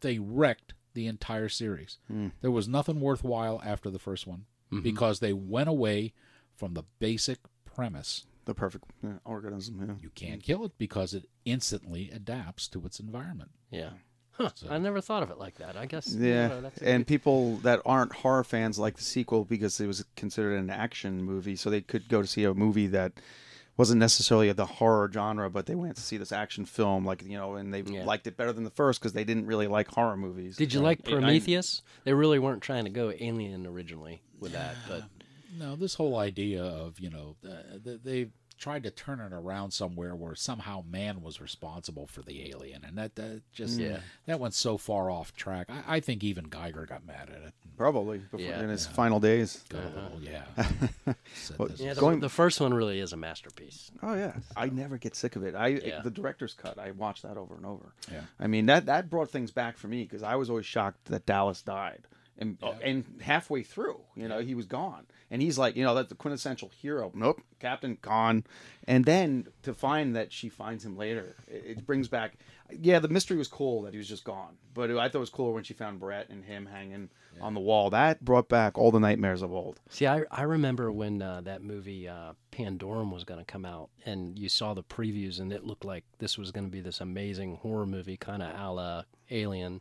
they 0.00 0.18
wrecked 0.18 0.74
the 0.94 1.06
entire 1.06 1.48
series. 1.48 1.98
There 2.40 2.50
was 2.50 2.68
nothing 2.68 3.00
worthwhile 3.00 3.60
after 3.64 3.90
the 3.90 3.98
first 3.98 4.26
one 4.26 4.46
because 4.82 5.20
they 5.20 5.32
went 5.32 5.68
away 5.68 6.12
from 6.56 6.74
the 6.74 6.84
basic 6.98 7.38
premise. 7.64 8.24
the 8.44 8.54
perfect 8.54 8.84
organism. 9.24 9.84
Yeah. 9.88 9.94
You 10.00 10.10
can't 10.10 10.42
kill 10.42 10.64
it 10.64 10.72
because 10.78 11.14
it 11.14 11.28
instantly 11.44 12.10
adapts 12.10 12.68
to 12.68 12.84
its 12.86 13.00
environment. 13.00 13.50
Yeah. 13.70 13.90
Huh. 14.36 14.50
I 14.68 14.78
never 14.78 15.00
thought 15.00 15.22
of 15.22 15.30
it 15.30 15.38
like 15.38 15.56
that. 15.58 15.76
I 15.76 15.86
guess. 15.86 16.12
you 16.12 16.26
Yeah, 16.26 16.48
know, 16.48 16.60
that's 16.62 16.78
and 16.82 17.00
good- 17.04 17.06
people 17.06 17.56
that 17.58 17.80
aren't 17.86 18.12
horror 18.12 18.42
fans 18.44 18.78
like 18.78 18.96
the 18.96 19.04
sequel 19.04 19.44
because 19.44 19.80
it 19.80 19.86
was 19.86 20.04
considered 20.16 20.56
an 20.58 20.70
action 20.70 21.22
movie, 21.22 21.54
so 21.56 21.70
they 21.70 21.80
could 21.80 22.08
go 22.08 22.20
to 22.20 22.26
see 22.26 22.44
a 22.44 22.52
movie 22.52 22.88
that 22.88 23.12
wasn't 23.76 23.98
necessarily 23.98 24.50
the 24.52 24.66
horror 24.66 25.10
genre, 25.12 25.50
but 25.50 25.66
they 25.66 25.74
went 25.74 25.96
to 25.96 26.02
see 26.02 26.16
this 26.16 26.30
action 26.32 26.64
film, 26.64 27.04
like 27.04 27.22
you 27.24 27.36
know, 27.36 27.54
and 27.54 27.72
they 27.74 27.82
Yeah. 27.82 28.04
liked 28.04 28.26
it 28.26 28.36
better 28.36 28.52
than 28.52 28.64
the 28.64 28.70
first 28.70 29.00
because 29.00 29.12
they 29.12 29.24
didn't 29.24 29.46
really 29.46 29.66
like 29.66 29.88
horror 29.88 30.16
movies. 30.16 30.56
Did 30.56 30.72
you 30.72 30.80
Right. 30.80 30.86
like 30.86 30.98
And 31.06 31.16
I- 31.16 31.20
Prometheus? 31.20 31.82
They 32.04 32.14
really 32.14 32.38
weren't 32.38 32.62
trying 32.62 32.84
to 32.84 32.90
go 32.90 33.12
Alien 33.18 33.66
originally 33.66 34.22
with 34.40 34.52
that, 34.52 34.76
but 34.88 35.04
No, 35.56 35.76
this 35.76 35.94
whole 35.94 36.18
idea 36.18 36.64
of 36.64 36.98
you 36.98 37.10
know 37.10 37.36
th- 37.84 38.00
they 38.02 38.30
tried 38.64 38.82
to 38.84 38.90
turn 38.90 39.20
it 39.20 39.30
around 39.30 39.72
somewhere 39.72 40.14
where 40.16 40.34
somehow 40.34 40.82
man 40.90 41.20
was 41.20 41.38
responsible 41.38 42.06
for 42.06 42.22
the 42.22 42.48
alien, 42.50 42.82
and 42.82 42.96
that, 42.96 43.14
that 43.16 43.42
just 43.52 43.78
Yeah. 43.78 43.98
that 44.24 44.40
went 44.40 44.54
so 44.54 44.78
far 44.78 45.10
off 45.10 45.36
track. 45.36 45.66
I, 45.68 45.96
I 45.96 46.00
think 46.00 46.24
even 46.24 46.46
Giger 46.48 46.88
got 46.88 47.04
mad 47.06 47.28
at 47.28 47.42
it. 47.42 47.52
probably 47.76 48.18
before, 48.18 48.40
Yeah. 48.40 48.62
in 48.62 48.70
his 48.70 48.86
final 48.86 49.20
days. 49.20 49.62
Go, 49.68 49.78
uh-huh. 49.78 50.08
"Oh, 50.14 50.18
yeah. 50.22 50.44
Well, 51.58 51.68
yeah, 51.76 51.92
the, 51.92 52.00
Going- 52.00 52.20
the 52.20 52.28
first 52.30 52.58
one 52.60 52.72
really 52.72 53.00
is 53.00 53.12
a 53.12 53.16
masterpiece. 53.18 53.90
Oh 54.02 54.14
yeah, 54.14 54.32
I 54.56 54.68
never 54.70 54.96
get 54.96 55.14
sick 55.14 55.36
of 55.36 55.42
it. 55.44 55.54
I 55.54 55.66
Yeah. 55.68 56.00
the 56.00 56.10
director's 56.10 56.54
cut. 56.54 56.78
I 56.78 56.92
watched 56.92 57.22
that 57.24 57.36
over 57.36 57.54
and 57.56 57.66
over. 57.66 57.92
Yeah. 58.10 58.22
I 58.40 58.46
mean 58.46 58.64
that 58.66 58.86
that 58.86 59.10
brought 59.10 59.30
things 59.30 59.50
back 59.50 59.76
for 59.76 59.88
me 59.88 60.04
because 60.04 60.22
I 60.22 60.36
was 60.36 60.48
always 60.48 60.64
shocked 60.64 61.04
that 61.06 61.26
Dallas 61.26 61.60
died, 61.60 62.06
and 62.38 62.56
and 62.82 63.04
halfway 63.20 63.62
through, 63.62 64.00
you 64.16 64.26
know, 64.28 64.40
he 64.40 64.54
was 64.54 64.64
gone, 64.66 65.04
and 65.30 65.42
he's 65.42 65.58
like, 65.58 65.76
you 65.76 65.84
know, 65.84 65.94
that's 65.94 66.08
the 66.08 66.14
quintessential 66.14 66.70
hero. 66.80 67.10
Nope, 67.14 67.40
Captain 67.60 67.98
gone, 68.00 68.44
and 68.86 69.04
then 69.04 69.48
to 69.62 69.74
find 69.74 70.14
that 70.16 70.32
she 70.32 70.48
finds 70.48 70.84
him 70.84 70.96
later, 70.96 71.36
it, 71.46 71.64
it 71.78 71.86
brings 71.86 72.08
back. 72.08 72.38
Yeah, 72.70 72.98
the 72.98 73.08
mystery 73.08 73.36
was 73.36 73.46
cool 73.46 73.82
that 73.82 73.92
he 73.92 73.98
was 73.98 74.08
just 74.08 74.24
gone, 74.24 74.56
but 74.72 74.90
I 74.90 75.08
thought 75.08 75.16
it 75.16 75.18
was 75.18 75.30
cooler 75.30 75.52
when 75.52 75.64
she 75.64 75.74
found 75.74 76.00
Brett 76.00 76.30
and 76.30 76.44
him 76.44 76.66
hanging 76.66 77.10
on 77.40 77.52
the 77.54 77.60
wall. 77.60 77.90
That 77.90 78.24
brought 78.24 78.48
back 78.48 78.78
all 78.78 78.90
the 78.90 79.00
nightmares 79.00 79.42
of 79.42 79.52
old. 79.52 79.80
See, 79.90 80.06
I, 80.06 80.22
I 80.30 80.42
remember 80.42 80.90
when 80.90 81.20
uh, 81.20 81.42
that 81.42 81.62
movie 81.62 82.08
uh, 82.08 82.32
Pandorum 82.52 83.12
was 83.12 83.24
going 83.24 83.40
to 83.40 83.44
come 83.44 83.64
out, 83.66 83.90
and 84.06 84.38
you 84.38 84.48
saw 84.48 84.72
the 84.72 84.82
previews, 84.82 85.40
and 85.40 85.52
it 85.52 85.64
looked 85.64 85.84
like 85.84 86.04
this 86.18 86.38
was 86.38 86.50
going 86.52 86.64
to 86.64 86.70
be 86.70 86.80
this 86.80 87.00
amazing 87.00 87.56
horror 87.56 87.86
movie, 87.86 88.16
kind 88.16 88.42
of 88.42 88.58
a 88.58 88.72
la 88.72 89.02
Alien. 89.30 89.80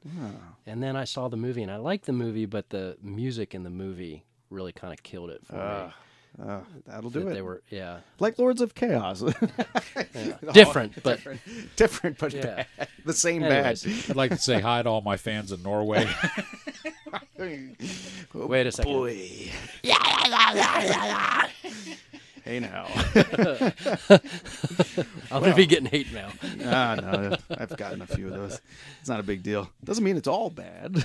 And 0.66 0.84
then 0.84 0.96
I 0.96 1.06
saw 1.06 1.28
the 1.30 1.38
movie, 1.38 1.64
and 1.64 1.72
I 1.72 1.78
liked 1.78 2.06
the 2.06 2.14
movie, 2.14 2.46
but 2.46 2.70
the 2.70 2.98
music 3.02 3.54
in 3.56 3.64
the 3.64 3.70
movie 3.70 4.26
really 4.54 4.72
kind 4.72 4.94
of 4.94 5.04
killed 5.04 5.30
it 5.32 5.46
for 5.46 5.54
me. 5.56 5.94
Uh, 6.44 6.62
that'll 6.88 7.12
do 7.12 7.20
That 7.26 7.30
it. 7.32 7.34
They 7.36 7.42
were, 7.44 7.62
yeah, 7.70 8.00
like 8.20 8.40
Lords 8.40 8.60
of 8.62 8.74
Chaos. 8.74 9.22
different, 10.54 11.04
but 11.04 11.20
different, 11.76 12.18
but 12.18 12.34
Yeah. 12.34 12.64
bad. 12.78 12.88
the 13.06 13.14
same 13.14 13.44
Anyways. 13.44 14.10
I'd 14.10 14.16
like 14.16 14.32
to 14.32 14.38
say 14.38 14.60
hi 14.60 14.82
to 14.82 14.90
all 14.90 15.02
my 15.02 15.18
fans 15.18 15.52
in 15.52 15.62
Norway. 15.62 16.08
wait 18.34 18.66
a 18.68 18.72
second. 18.72 18.92
Boy. 18.94 19.52
Hey 22.44 22.60
now. 22.60 22.88
I'm 25.32 25.40
going 25.42 25.52
to 25.52 25.56
be 25.56 25.66
getting 25.66 25.86
hate 25.86 26.12
mail. 26.12 26.32
ah, 26.66 26.96
no, 26.96 27.38
I've 27.50 27.76
gotten 27.78 28.02
a 28.02 28.08
few 28.08 28.28
of 28.28 28.34
those. 28.34 28.62
It's 29.00 29.10
not 29.10 29.20
a 29.20 29.24
big 29.24 29.44
deal. 29.44 29.70
Doesn't 29.84 30.04
mean 30.04 30.18
it's 30.18 30.28
all 30.28 30.50
bad. 30.50 31.04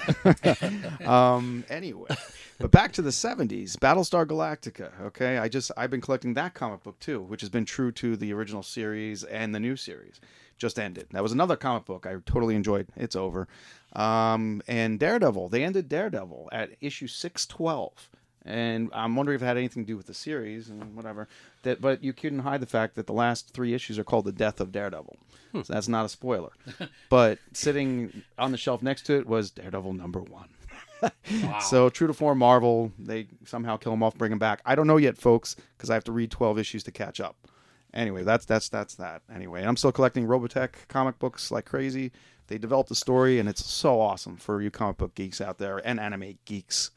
um, 1.06 1.64
anyway, 1.68 2.08
but 2.58 2.70
back 2.70 2.92
to 2.92 3.02
the 3.02 3.10
'70s, 3.10 3.76
Battlestar 3.76 4.26
Galactica. 4.26 4.90
Okay, 5.00 5.38
I 5.38 5.48
just 5.48 5.70
I've 5.76 5.90
been 5.90 6.00
collecting 6.00 6.34
that 6.34 6.54
comic 6.54 6.82
book 6.82 6.98
too, 7.00 7.20
which 7.22 7.40
has 7.40 7.50
been 7.50 7.64
true 7.64 7.92
to 7.92 8.16
the 8.16 8.32
original 8.32 8.62
series 8.62 9.24
and 9.24 9.54
the 9.54 9.60
new 9.60 9.76
series. 9.76 10.20
Just 10.58 10.78
ended. 10.78 11.06
That 11.12 11.22
was 11.22 11.32
another 11.32 11.56
comic 11.56 11.84
book 11.84 12.04
I 12.04 12.16
totally 12.26 12.56
enjoyed. 12.56 12.88
It's 12.96 13.14
over. 13.14 13.46
Um, 13.92 14.60
and 14.66 14.98
Daredevil. 14.98 15.50
They 15.50 15.62
ended 15.62 15.88
Daredevil 15.88 16.48
at 16.52 16.70
issue 16.80 17.06
six 17.06 17.46
twelve. 17.46 18.10
And 18.48 18.88
I'm 18.94 19.14
wondering 19.14 19.36
if 19.36 19.42
it 19.42 19.44
had 19.44 19.58
anything 19.58 19.84
to 19.84 19.86
do 19.86 19.96
with 19.98 20.06
the 20.06 20.14
series 20.14 20.70
and 20.70 20.96
whatever. 20.96 21.28
That, 21.64 21.82
but 21.82 22.02
you 22.02 22.14
couldn't 22.14 22.38
hide 22.38 22.60
the 22.60 22.66
fact 22.66 22.94
that 22.94 23.06
the 23.06 23.12
last 23.12 23.52
three 23.52 23.74
issues 23.74 23.98
are 23.98 24.04
called 24.04 24.24
"The 24.24 24.32
Death 24.32 24.58
of 24.58 24.72
Daredevil." 24.72 25.18
Hmm. 25.52 25.62
So 25.62 25.74
that's 25.74 25.86
not 25.86 26.06
a 26.06 26.08
spoiler. 26.08 26.52
but 27.10 27.38
sitting 27.52 28.22
on 28.38 28.50
the 28.50 28.56
shelf 28.56 28.82
next 28.82 29.02
to 29.02 29.18
it 29.18 29.26
was 29.26 29.50
Daredevil 29.50 29.92
number 29.92 30.20
one. 30.20 30.48
So 31.60 31.88
true 31.90 32.08
to 32.08 32.12
form, 32.12 32.38
Marvel 32.38 32.90
they 32.98 33.28
somehow 33.44 33.76
kill 33.76 33.92
him 33.92 34.02
off, 34.02 34.16
bring 34.16 34.32
him 34.32 34.38
back. 34.40 34.60
I 34.64 34.74
don't 34.74 34.88
know 34.88 34.96
yet, 34.96 35.16
folks, 35.16 35.54
because 35.76 35.90
I 35.90 35.94
have 35.94 36.02
to 36.04 36.12
read 36.12 36.32
12 36.32 36.58
issues 36.58 36.82
to 36.84 36.90
catch 36.90 37.20
up. 37.20 37.36
Anyway, 37.94 38.24
that's 38.24 38.44
that's 38.44 38.68
that's 38.68 38.94
that. 38.96 39.22
Anyway, 39.32 39.62
I'm 39.62 39.76
still 39.76 39.92
collecting 39.92 40.26
Robotech 40.26 40.88
comic 40.88 41.18
books 41.18 41.50
like 41.52 41.66
crazy. 41.66 42.10
They 42.48 42.58
developed 42.58 42.88
the 42.88 42.94
story, 42.94 43.38
and 43.38 43.48
it's 43.48 43.64
so 43.64 44.00
awesome 44.00 44.36
for 44.36 44.60
you 44.60 44.70
comic 44.70 44.96
book 44.96 45.14
geeks 45.14 45.40
out 45.40 45.58
there 45.58 45.78
and 45.86 46.00
anime 46.00 46.38
geeks. 46.46 46.90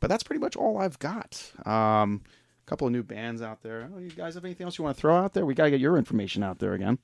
But 0.00 0.08
that's 0.08 0.22
pretty 0.22 0.40
much 0.40 0.56
all 0.56 0.78
I've 0.78 0.98
got. 0.98 1.52
Um, 1.66 2.22
a 2.66 2.68
couple 2.68 2.86
of 2.86 2.92
new 2.92 3.02
bands 3.02 3.42
out 3.42 3.62
there. 3.62 3.90
Oh, 3.94 3.98
you 3.98 4.10
guys 4.10 4.34
have 4.34 4.44
anything 4.44 4.64
else 4.64 4.78
you 4.78 4.84
want 4.84 4.96
to 4.96 5.00
throw 5.00 5.16
out 5.16 5.32
there? 5.34 5.44
We 5.46 5.54
got 5.54 5.64
to 5.64 5.70
get 5.70 5.80
your 5.80 5.96
information 5.98 6.42
out 6.42 6.58
there 6.60 6.74
again. 6.74 6.98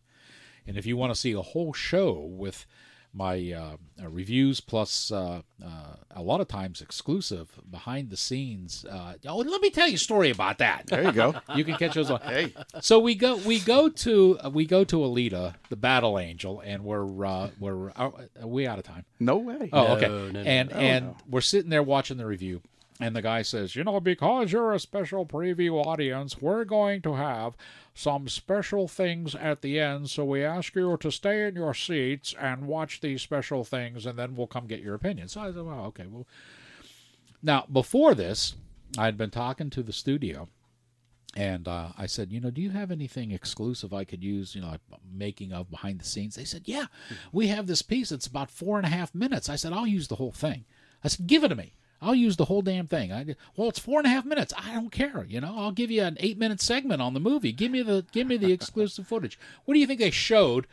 And 0.67 0.77
if 0.77 0.87
you 0.87 0.97
want 0.97 1.13
to 1.13 1.19
see 1.19 1.33
a 1.33 1.43
whole 1.43 1.73
show 1.73 2.13
with 2.13 2.67
my 3.15 3.53
uh, 3.53 3.77
uh, 4.01 4.09
reviews 4.09 4.61
plus 4.61 5.11
uh, 5.11 5.41
uh, 5.65 5.69
a 6.11 6.23
lot 6.23 6.43
of 6.43 6.47
times 6.47 6.83
exclusive 6.83 7.49
behind 7.71 8.11
the 8.11 8.17
scenes. 8.19 8.85
Uh, 8.85 9.15
oh, 9.27 9.39
let 9.39 9.63
me 9.63 9.71
tell 9.71 9.89
you 9.89 9.95
a 9.95 9.99
story 9.99 10.31
about 10.31 10.59
that. 10.59 10.87
There 10.87 11.03
you 11.03 11.13
go. 11.13 11.35
You 11.57 11.65
can 11.65 11.77
catch 11.77 11.95
those 11.95 12.11
on. 12.11 12.21
Hey. 12.21 12.53
So 12.83 12.99
we 12.99 13.15
go 13.15 13.37
we 13.39 13.61
go 13.61 13.89
to 13.89 14.39
uh, 14.45 14.51
we 14.51 14.67
go 14.67 14.85
to 14.85 14.97
Alita, 14.99 15.55
the 15.71 15.77
battle 15.77 16.19
angel, 16.19 16.61
and 16.61 16.85
we're 16.85 17.25
uh, 17.27 17.49
we're 17.59 17.91
are 17.97 18.13
we 18.45 18.67
out 18.67 18.79
of 18.79 18.85
time? 18.85 19.07
No 19.19 19.39
way. 19.39 19.71
Oh, 19.73 19.85
No, 19.87 19.97
okay. 19.97 20.09
no, 20.09 20.31
no. 20.31 20.41
and 20.41 20.71
Oh, 20.73 20.77
and 20.77 21.07
no. 21.07 21.17
we're 21.31 21.41
sitting 21.41 21.71
there 21.71 21.83
watching 21.83 22.19
the 22.19 22.27
review, 22.27 22.61
and 23.01 23.15
the 23.15 23.23
guy 23.23 23.43
says, 23.43 23.77
"You 23.77 23.85
know, 23.85 24.01
because 24.01 24.53
you're 24.53 24.73
a 24.73 24.81
special 24.81 25.25
preview 25.25 25.85
audience, 25.85 26.41
we're 26.41 26.65
going 26.65 27.03
to 27.03 27.15
have 27.15 27.57
some 27.95 28.29
special 28.29 28.89
things 28.89 29.35
at 29.35 29.63
the 29.63 29.79
end. 29.81 30.11
So 30.11 30.25
we 30.25 30.45
ask 30.45 30.75
you 30.75 30.97
to 30.99 31.11
stay 31.11 31.47
in 31.47 31.55
your 31.55 31.75
seats 31.75 32.35
and 32.39 32.67
watch 32.67 33.01
these 33.01 33.23
special 33.23 33.65
things, 33.65 34.07
and 34.07 34.19
then 34.19 34.37
we'll 34.37 34.47
come 34.47 34.67
get 34.67 34.81
your 34.81 34.95
opinion." 34.95 35.29
So 35.29 35.41
I 35.41 35.53
said, 35.53 35.65
"Well, 35.65 35.85
okay, 35.87 36.07
well." 36.07 36.27
Now 37.43 37.67
before 37.71 38.15
this, 38.15 38.57
I'd 38.97 39.17
been 39.17 39.31
talking 39.31 39.71
to 39.71 39.83
the 39.83 39.93
studio. 39.93 40.49
And 41.37 41.69
uh, 41.69 41.91
I 41.97 42.07
said, 42.07 42.33
you 42.33 42.41
know, 42.41 42.51
do 42.51 42.61
you 42.61 42.71
have 42.71 42.91
anything 42.91 43.31
exclusive 43.31 43.93
I 43.93 44.05
could 44.05 44.25
use, 44.25 44.55
you 44.55 44.63
know, 44.63 44.69
like 44.69 44.81
making 45.13 45.53
of 45.53 45.71
behind 45.71 46.01
the 46.01 46.05
scenes? 46.05 46.35
They 46.35 46.45
said, 46.45 46.63
yeah, 46.65 46.87
we 47.33 47.49
have 47.49 47.67
this 47.67 47.83
piece. 47.83 48.11
It's 48.11 48.27
about 48.27 48.51
four 48.51 48.79
and 48.79 48.87
a 48.87 48.91
half 48.91 49.15
minutes. 49.15 49.49
I 49.49 49.55
said, 49.55 49.73
I'll 49.73 49.87
use 49.87 50.09
the 50.09 50.17
whole 50.17 50.33
thing. 50.33 50.65
I 51.05 51.09
said, 51.09 51.27
give 51.27 51.45
it 51.45 51.49
to 51.49 51.55
me. 51.55 51.75
I'll 52.01 52.15
use 52.15 52.37
the 52.37 52.45
whole 52.45 52.63
damn 52.63 52.87
thing. 52.87 53.13
I, 53.13 53.35
well, 53.57 53.69
it's 53.69 53.79
four 53.79 53.99
and 53.99 54.07
a 54.07 54.11
half 54.11 54.25
minutes. 54.25 54.53
I 54.57 54.73
don't 54.75 54.93
care. 54.93 55.27
You 55.29 55.41
know, 55.41 55.55
I'll 55.57 55.73
give 55.73 55.91
you 55.91 56.03
an 56.03 56.17
eight 56.21 56.39
minute 56.39 56.61
segment 56.61 57.03
on 57.03 57.15
the 57.15 57.21
movie. 57.21 57.53
Give 57.53 57.73
me 57.73 57.83
the 57.83 58.07
give 58.13 58.27
me 58.27 58.37
the 58.37 58.53
exclusive 58.53 59.07
footage. 59.07 59.39
What 59.65 59.75
do 59.75 59.81
you 59.81 59.87
think 59.87 60.01
they 60.01 60.11
showed 60.11 60.67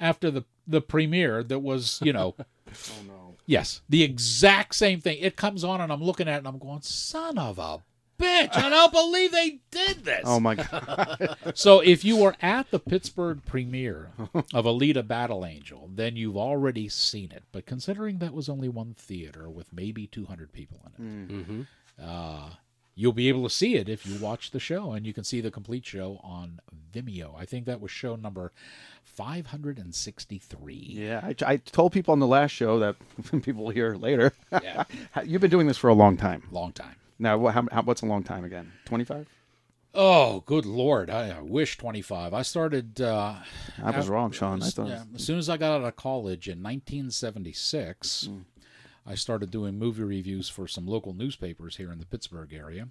after 0.00 0.30
the 0.30 0.44
the 0.66 0.80
premiere? 0.80 1.42
That 1.42 1.58
was, 1.58 2.00
you 2.02 2.12
know, 2.12 2.34
Oh 2.68 3.02
no. 3.06 3.34
Yes, 3.46 3.82
the 3.88 4.02
exact 4.02 4.74
same 4.74 5.00
thing. 5.00 5.18
It 5.20 5.36
comes 5.36 5.64
on, 5.64 5.80
and 5.80 5.92
I'm 5.92 6.02
looking 6.02 6.28
at 6.28 6.36
it, 6.36 6.38
and 6.38 6.48
I'm 6.48 6.58
going, 6.58 6.80
"Son 6.80 7.38
of 7.38 7.58
a 7.58 7.82
bitch! 8.18 8.56
I 8.56 8.68
don't 8.68 8.92
believe 8.92 9.32
they 9.32 9.58
did 9.70 10.04
this." 10.04 10.22
Oh 10.24 10.40
my 10.40 10.54
god. 10.56 11.36
So, 11.54 11.80
if 11.80 12.04
you 12.04 12.16
were 12.16 12.34
at 12.42 12.70
the 12.70 12.78
Pittsburgh 12.78 13.40
premiere 13.46 14.10
of 14.52 14.64
Alita 14.64 15.06
Battle 15.06 15.44
Angel, 15.46 15.88
then 15.94 16.16
you've 16.16 16.36
already 16.36 16.88
seen 16.88 17.30
it. 17.32 17.44
But 17.52 17.66
considering 17.66 18.18
that 18.18 18.32
was 18.34 18.48
only 18.48 18.68
one 18.68 18.94
theater 18.94 19.48
with 19.50 19.72
maybe 19.72 20.06
200 20.06 20.52
people 20.52 20.80
in 20.86 20.92
it, 20.92 21.28
Mm-hmm. 21.30 21.62
uh, 22.02 22.50
you'll 22.96 23.12
be 23.12 23.28
able 23.28 23.42
to 23.44 23.50
see 23.50 23.74
it 23.76 23.88
if 23.88 24.06
you 24.06 24.18
watch 24.18 24.50
the 24.52 24.60
show, 24.60 24.92
and 24.92 25.04
you 25.06 25.12
can 25.12 25.24
see 25.24 25.40
the 25.40 25.50
complete 25.50 25.84
show 25.86 26.20
on 26.22 26.60
Vimeo. 26.92 27.34
I 27.38 27.44
think 27.44 27.66
that 27.66 27.80
was 27.80 27.90
show 27.90 28.14
number 28.16 28.52
563. 29.04 30.74
Yeah, 30.90 31.20
I, 31.22 31.34
I 31.46 31.56
told 31.58 31.92
people 31.92 32.12
on 32.12 32.18
the 32.20 32.26
last 32.26 32.50
show 32.52 32.78
that 32.80 32.96
people 33.42 33.64
will 33.64 33.70
hear 33.70 33.94
later. 33.96 34.32
Yeah. 34.62 34.84
You've 35.24 35.40
been 35.40 35.50
doing 35.50 35.66
this 35.66 35.76
for 35.78 35.88
a 35.88 35.94
long 35.94 36.16
time. 36.16 36.42
Long 36.50 36.72
time. 36.72 36.96
Now, 37.18 37.38
what, 37.38 37.54
how, 37.54 37.66
how, 37.70 37.82
what's 37.82 38.02
a 38.02 38.06
long 38.06 38.22
time 38.22 38.44
again? 38.44 38.72
25? 38.86 39.26
Oh, 39.96 40.40
good 40.46 40.66
lord! 40.66 41.08
I, 41.08 41.38
I 41.38 41.40
wish 41.40 41.78
twenty 41.78 42.02
five. 42.02 42.34
I 42.34 42.42
started. 42.42 43.00
Uh, 43.00 43.36
I 43.80 43.90
was 43.96 44.08
wrong, 44.08 44.32
Sean. 44.32 44.60
I 44.60 44.66
as- 44.66 44.74
thought- 44.74 44.88
yeah, 44.88 45.04
as 45.14 45.22
soon 45.22 45.38
as 45.38 45.48
I 45.48 45.56
got 45.56 45.70
out 45.80 45.86
of 45.86 45.94
college 45.94 46.48
in 46.48 46.60
1976, 46.60 48.28
Mm. 48.28 48.44
I 49.06 49.14
started 49.14 49.50
doing 49.50 49.78
movie 49.78 50.02
reviews 50.02 50.48
for 50.48 50.66
some 50.66 50.86
local 50.86 51.12
newspapers 51.12 51.76
here 51.76 51.92
in 51.92 51.98
the 52.00 52.06
Pittsburgh 52.06 52.52
area, 52.52 52.88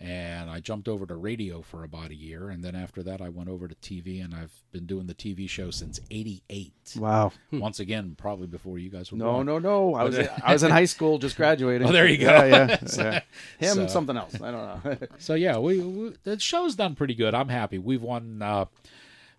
and 0.00 0.48
I 0.48 0.60
jumped 0.60 0.88
over 0.88 1.06
to 1.06 1.16
radio 1.16 1.60
for 1.60 1.82
about 1.82 2.10
a 2.10 2.14
year, 2.14 2.50
and 2.50 2.62
then 2.62 2.76
after 2.76 3.02
that, 3.02 3.20
I 3.20 3.30
went 3.30 3.48
over 3.48 3.66
to 3.66 3.74
TV, 3.74 4.24
and 4.24 4.32
I've 4.34 4.52
been 4.70 4.86
doing 4.86 5.06
the 5.08 5.14
TV 5.14 5.48
show 5.48 5.70
since 5.72 6.00
'88. 6.10 6.72
Wow. 6.96 7.32
Once 7.52 7.80
again, 7.80 8.14
probably 8.16 8.46
before 8.46 8.78
you 8.78 8.90
guys 8.90 9.10
were 9.10 9.18
No, 9.18 9.32
born. 9.32 9.46
no, 9.46 9.58
no. 9.58 9.94
I 9.94 10.04
was 10.04 10.18
I 10.44 10.52
was 10.52 10.62
in 10.62 10.70
high 10.70 10.84
school, 10.84 11.18
just 11.18 11.36
graduating. 11.36 11.88
Oh, 11.88 11.92
there 11.92 12.06
you 12.06 12.18
go. 12.18 12.26
Yeah, 12.26 12.46
yeah. 12.68 12.78
So- 12.86 13.02
yeah. 13.02 13.20
Him, 13.58 13.74
so- 13.74 13.86
something 13.88 14.16
else. 14.16 14.34
I 14.40 14.50
don't 14.52 14.84
know. 14.84 14.96
So 15.18 15.34
yeah, 15.34 15.58
we, 15.58 15.80
we 15.80 16.12
the 16.22 16.38
show's 16.38 16.76
done 16.76 16.94
pretty 16.94 17.14
good. 17.14 17.34
I'm 17.34 17.48
happy. 17.48 17.78
We've 17.78 18.02
won 18.02 18.40
uh, 18.40 18.66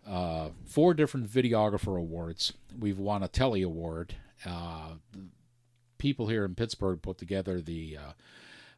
uh, 0.06 0.50
four 0.66 0.94
different 0.94 1.30
videographer 1.30 1.98
awards. 1.98 2.52
We've 2.78 3.00
won 3.00 3.24
a 3.24 3.28
Telly 3.30 3.62
Award. 3.62 4.16
Uh, 4.46 4.96
people 5.98 6.28
here 6.28 6.44
in 6.46 6.56
Pittsburgh 6.56 7.02
put 7.02 7.18
together 7.18 7.62
the 7.62 7.98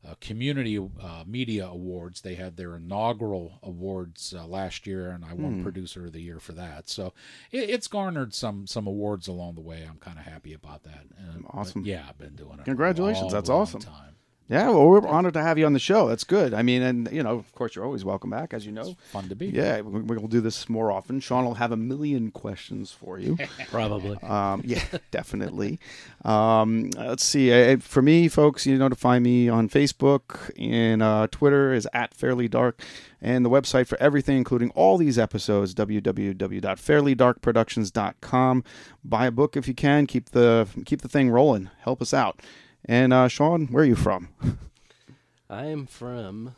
uh, 0.07 0.15
Community 0.19 0.77
uh, 0.77 1.23
Media 1.27 1.67
Awards. 1.67 2.21
They 2.21 2.35
had 2.35 2.57
their 2.57 2.75
inaugural 2.75 3.59
awards 3.63 4.33
uh, 4.37 4.45
last 4.47 4.87
year, 4.87 5.09
and 5.11 5.23
I 5.23 5.33
won 5.33 5.55
Hmm. 5.57 5.63
Producer 5.63 6.05
of 6.05 6.13
the 6.13 6.21
Year 6.21 6.39
for 6.39 6.53
that. 6.53 6.89
So 6.89 7.13
it, 7.51 7.69
it's 7.69 7.87
garnered 7.87 8.33
some 8.33 8.65
some 8.67 8.87
awards 8.87 9.27
along 9.27 9.55
the 9.55 9.61
way. 9.61 9.85
I'm 9.87 9.97
kind 9.97 10.17
of 10.19 10.25
happy 10.25 10.53
about 10.53 10.83
that. 10.83 11.05
Uh, 11.17 11.39
but 11.41 11.49
Awesome. 11.57 11.83
yeah, 11.85 12.05
I've 12.09 12.17
been 12.17 12.35
doing 12.35 12.59
it. 12.59 12.65
Congratulations. 12.65 13.23
long, 13.25 13.31
That's 13.31 13.49
long 13.49 13.61
awesome. 13.61 13.81
Time. 13.81 14.15
Yeah, 14.51 14.67
well, 14.69 14.85
we're 14.85 15.07
honored 15.07 15.33
to 15.35 15.41
have 15.41 15.57
you 15.57 15.65
on 15.65 15.71
the 15.71 15.79
show. 15.79 16.09
That's 16.09 16.25
good. 16.25 16.53
I 16.53 16.61
mean, 16.61 16.81
and 16.81 17.09
you 17.09 17.23
know, 17.23 17.37
of 17.37 17.49
course, 17.55 17.73
you're 17.73 17.85
always 17.85 18.03
welcome 18.03 18.29
back, 18.29 18.53
as 18.53 18.65
you 18.65 18.73
know. 18.73 18.97
Fun 19.13 19.29
to 19.29 19.35
be. 19.35 19.45
Yeah, 19.47 19.79
we- 19.79 20.01
we'll 20.01 20.27
do 20.27 20.41
this 20.41 20.67
more 20.67 20.91
often. 20.91 21.21
Sean 21.21 21.45
will 21.45 21.53
have 21.53 21.71
a 21.71 21.77
million 21.77 22.31
questions 22.31 22.91
for 22.91 23.17
you. 23.17 23.37
Probably. 23.71 24.17
Um, 24.17 24.61
yeah, 24.65 24.83
definitely. 25.11 25.79
Um, 26.25 26.89
let's 26.97 27.23
see. 27.23 27.53
Uh, 27.53 27.77
for 27.77 28.01
me, 28.01 28.27
folks, 28.27 28.65
you 28.65 28.77
know 28.77 28.89
to 28.89 28.95
find 28.95 29.23
me 29.23 29.47
on 29.47 29.69
Facebook 29.69 30.51
and 30.59 31.01
uh, 31.01 31.27
Twitter 31.31 31.71
is 31.73 31.87
at 31.93 32.13
Fairly 32.13 32.49
Dark, 32.49 32.81
and 33.21 33.45
the 33.45 33.49
website 33.49 33.87
for 33.87 33.97
everything, 34.01 34.35
including 34.35 34.69
all 34.71 34.97
these 34.97 35.17
episodes, 35.17 35.73
www.fairlydarkproductions.com. 35.73 38.63
Buy 39.03 39.25
a 39.27 39.31
book 39.31 39.55
if 39.55 39.67
you 39.67 39.73
can. 39.73 40.07
Keep 40.07 40.31
the 40.31 40.67
keep 40.85 41.01
the 41.01 41.07
thing 41.07 41.29
rolling. 41.29 41.69
Help 41.79 42.01
us 42.01 42.13
out. 42.13 42.41
And 42.85 43.13
uh, 43.13 43.27
Sean, 43.27 43.67
where 43.67 43.83
are 43.83 43.87
you 43.87 43.95
from? 43.95 44.29
I 45.49 45.65
am 45.65 45.85
from 45.85 46.55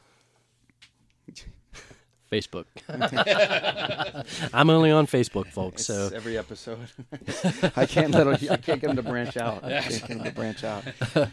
Facebook. 2.31 2.65
I'm 4.53 4.69
only 4.69 4.91
on 4.91 5.07
Facebook, 5.07 5.51
folks. 5.51 5.85
So 5.85 6.09
every 6.13 6.37
episode. 6.37 6.79
I 7.75 7.85
can't 7.85 8.11
let 8.11 8.27
him, 8.27 8.51
I 8.51 8.57
can't 8.57 8.81
get 8.81 8.89
him 8.89 8.95
to 8.95 9.03
branch 9.03 9.37
out. 9.37 9.63
I 9.63 9.81
can't 9.81 10.01
get 10.07 10.09
him 10.17 10.23
to 10.23 10.31
branch 10.31 10.63
out. 10.63 10.83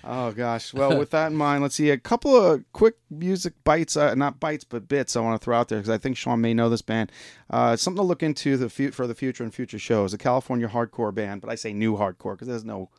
Oh 0.04 0.32
gosh. 0.32 0.74
Well, 0.74 0.98
with 0.98 1.10
that 1.10 1.30
in 1.30 1.36
mind, 1.36 1.62
let's 1.62 1.74
see 1.74 1.90
a 1.90 1.98
couple 1.98 2.34
of 2.36 2.64
quick 2.72 2.96
music 3.10 3.54
bites, 3.64 3.96
uh, 3.96 4.14
not 4.14 4.40
bites 4.40 4.64
but 4.64 4.88
bits. 4.88 5.16
I 5.16 5.20
want 5.20 5.40
to 5.40 5.44
throw 5.44 5.56
out 5.56 5.68
there 5.68 5.78
because 5.78 5.90
I 5.90 5.98
think 5.98 6.16
Sean 6.16 6.40
may 6.40 6.52
know 6.54 6.68
this 6.68 6.82
band. 6.82 7.12
Uh, 7.48 7.76
something 7.76 8.02
to 8.02 8.06
look 8.06 8.22
into 8.22 8.56
the 8.56 8.68
fu- 8.68 8.90
for 8.90 9.06
the 9.06 9.14
future 9.14 9.42
and 9.42 9.54
future 9.54 9.78
shows. 9.78 10.12
A 10.12 10.18
California 10.18 10.68
hardcore 10.68 11.14
band, 11.14 11.40
but 11.40 11.50
I 11.50 11.54
say 11.54 11.72
new 11.72 11.96
hardcore 11.96 12.34
because 12.34 12.48
there's 12.48 12.64
no 12.64 12.90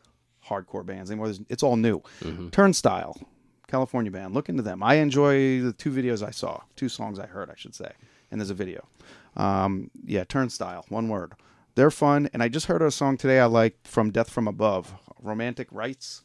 hardcore 0.48 0.86
bands 0.86 1.10
anymore. 1.12 1.28
There's, 1.28 1.42
it's 1.50 1.64
all 1.64 1.78
new. 1.78 2.02
Turnstile. 2.52 3.18
California 3.68 4.12
band. 4.12 4.34
Look 4.34 4.50
into 4.50 4.62
them. 4.62 4.84
I 4.84 4.96
enjoy 4.96 5.62
the 5.62 5.72
two 5.72 5.92
videos 5.92 6.22
I 6.22 6.32
saw, 6.32 6.62
two 6.76 6.90
songs 6.90 7.18
I 7.18 7.26
heard, 7.26 7.50
I 7.50 7.54
should 7.56 7.74
say, 7.74 7.94
and 8.30 8.40
there's 8.40 8.50
a 8.50 8.54
video. 8.54 8.86
Um, 9.38 9.90
yeah, 10.06 10.26
Turnstile, 10.26 10.86
one 10.90 11.08
word. 11.08 11.34
They're 11.76 11.90
fun, 11.90 12.30
and 12.34 12.44
I 12.44 12.50
just 12.50 12.66
heard 12.66 12.82
a 12.82 12.92
song 12.92 13.16
today 13.16 13.40
I 13.40 13.46
like 13.46 13.78
from 13.86 14.12
Death 14.12 14.30
from 14.30 14.46
Above, 14.46 14.94
Romantic 15.22 15.70
Rights. 15.72 16.24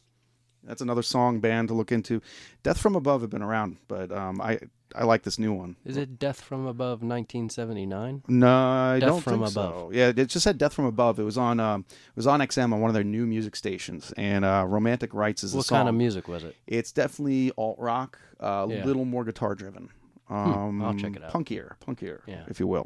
That's 0.67 0.81
another 0.81 1.01
song 1.01 1.39
band 1.39 1.69
to 1.69 1.73
look 1.73 1.91
into. 1.91 2.21
Death 2.63 2.77
from 2.77 2.95
Above 2.95 3.21
have 3.21 3.29
been 3.29 3.41
around, 3.41 3.77
but 3.87 4.11
um, 4.11 4.39
I 4.41 4.59
I 4.95 5.03
like 5.03 5.23
this 5.23 5.37
new 5.37 5.53
one. 5.53 5.75
is 5.85 5.97
it 5.97 6.17
Death 6.19 6.39
from 6.41 6.65
Above 6.65 7.01
1979? 7.03 8.23
No, 8.27 8.47
I 8.47 8.99
Death 8.99 9.09
don't 9.09 9.21
from 9.21 9.33
think 9.41 9.51
Above. 9.51 9.73
so. 9.75 9.91
Yeah, 9.93 10.09
it 10.15 10.25
just 10.27 10.43
said 10.43 10.57
"Death 10.57 10.73
from 10.73 10.85
Above." 10.85 11.19
It 11.19 11.23
was 11.23 11.37
on 11.37 11.59
um, 11.59 11.85
it 11.89 12.15
was 12.15 12.27
on 12.27 12.39
XM 12.39 12.73
on 12.73 12.81
one 12.81 12.89
of 12.89 12.93
their 12.93 13.03
new 13.03 13.25
music 13.25 13.55
stations, 13.55 14.13
and 14.17 14.45
uh, 14.45 14.65
"Romantic 14.67 15.13
Rights" 15.13 15.43
is 15.43 15.53
What 15.55 15.65
song. 15.65 15.79
kind 15.79 15.89
of 15.89 15.95
music 15.95 16.27
was 16.27 16.43
it? 16.43 16.55
It's 16.67 16.91
definitely 16.91 17.51
alt 17.57 17.77
rock, 17.79 18.19
a 18.39 18.65
Yeah. 18.69 18.85
little 18.85 19.05
more 19.05 19.23
guitar 19.23 19.55
driven. 19.55 19.89
Um, 20.29 20.81
I'll 20.83 20.93
check 20.93 21.15
it 21.15 21.23
out. 21.23 21.31
Punkier, 21.31 21.75
punkier, 21.85 22.19
Yeah. 22.27 22.43
if 22.49 22.59
you 22.59 22.67
will. 22.67 22.85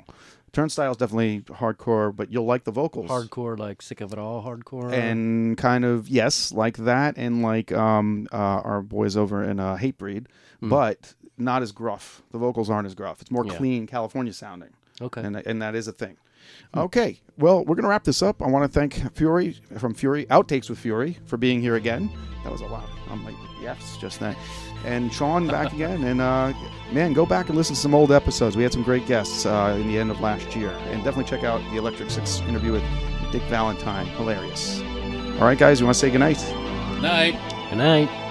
Turnstile's 0.53 0.97
definitely 0.97 1.41
hardcore, 1.41 2.13
but 2.15 2.31
you'll 2.31 2.45
like 2.45 2.65
the 2.65 2.71
vocals. 2.71 3.09
Hardcore, 3.09 3.57
like 3.57 3.81
sick 3.81 4.01
of 4.01 4.11
it 4.11 4.19
all, 4.19 4.43
hardcore. 4.43 4.91
and 4.91 5.57
kind 5.57 5.85
of 5.85 6.09
yes, 6.09 6.51
like 6.51 6.77
that, 6.77 7.15
and 7.17 7.41
like 7.41 7.71
um, 7.71 8.27
uh, 8.33 8.35
our 8.35 8.81
boys 8.81 9.15
over 9.15 9.43
in 9.43 9.59
uh, 9.59 9.77
Hatebreed, 9.77 10.25
but 10.61 11.13
not 11.37 11.61
as 11.61 11.71
gruff. 11.71 12.21
The 12.31 12.37
vocals 12.37 12.69
aren't 12.69 12.85
as 12.85 12.95
gruff. 12.95 13.21
It's 13.21 13.31
more 13.31 13.45
Yeah. 13.45 13.55
clean, 13.55 13.87
California 13.87 14.33
sounding 14.33 14.69
okay. 15.01 15.21
and 15.21 15.35
and 15.37 15.61
that 15.61 15.73
is 15.75 15.87
a 15.87 15.93
thing. 15.93 16.17
Okay, 16.75 17.21
well, 17.37 17.63
we're 17.63 17.75
gonna 17.75 17.87
wrap 17.87 18.03
this 18.03 18.21
up. 18.21 18.41
I 18.41 18.47
want 18.47 18.63
to 18.65 18.79
thank 18.79 19.13
Fiore 19.15 19.53
from 19.77 19.93
Fiore 19.93 20.25
Outtakes 20.25 20.69
with 20.69 20.79
Fiore 20.79 21.17
for 21.25 21.37
being 21.37 21.61
here 21.61 21.75
again. 21.75 22.11
That 22.43 22.51
was 22.51 22.61
a 22.61 22.65
lot. 22.65 22.89
I'm 23.09 23.23
like 23.23 23.35
yes, 23.61 23.95
just 24.01 24.19
that. 24.19 24.35
And 24.85 25.13
Sean 25.13 25.47
back 25.47 25.73
again. 25.73 26.03
And 26.03 26.21
uh, 26.21 26.53
man, 26.91 27.13
go 27.13 27.25
back 27.25 27.49
and 27.49 27.57
listen 27.57 27.75
to 27.75 27.81
some 27.81 27.93
old 27.93 28.11
episodes. 28.11 28.57
We 28.57 28.63
had 28.63 28.73
some 28.73 28.83
great 28.83 29.05
guests 29.05 29.45
uh, 29.45 29.77
in 29.79 29.87
the 29.87 29.97
end 29.97 30.11
of 30.11 30.19
last 30.19 30.55
year, 30.55 30.71
and 30.87 31.03
definitely 31.03 31.25
check 31.25 31.43
out 31.43 31.61
the 31.71 31.77
Electric 31.77 32.09
Six 32.09 32.39
interview 32.41 32.71
with 32.73 32.83
Dick 33.31 33.43
Valentine. 33.43 34.07
Hilarious. 34.07 34.81
All 35.39 35.47
right, 35.47 35.57
guys, 35.57 35.79
you 35.79 35.85
want 35.85 35.95
to 35.95 35.99
say 35.99 36.09
goodnight? 36.09 36.37
Good 36.37 37.01
night. 37.01 37.69
Good 37.69 37.77
night. 37.77 38.30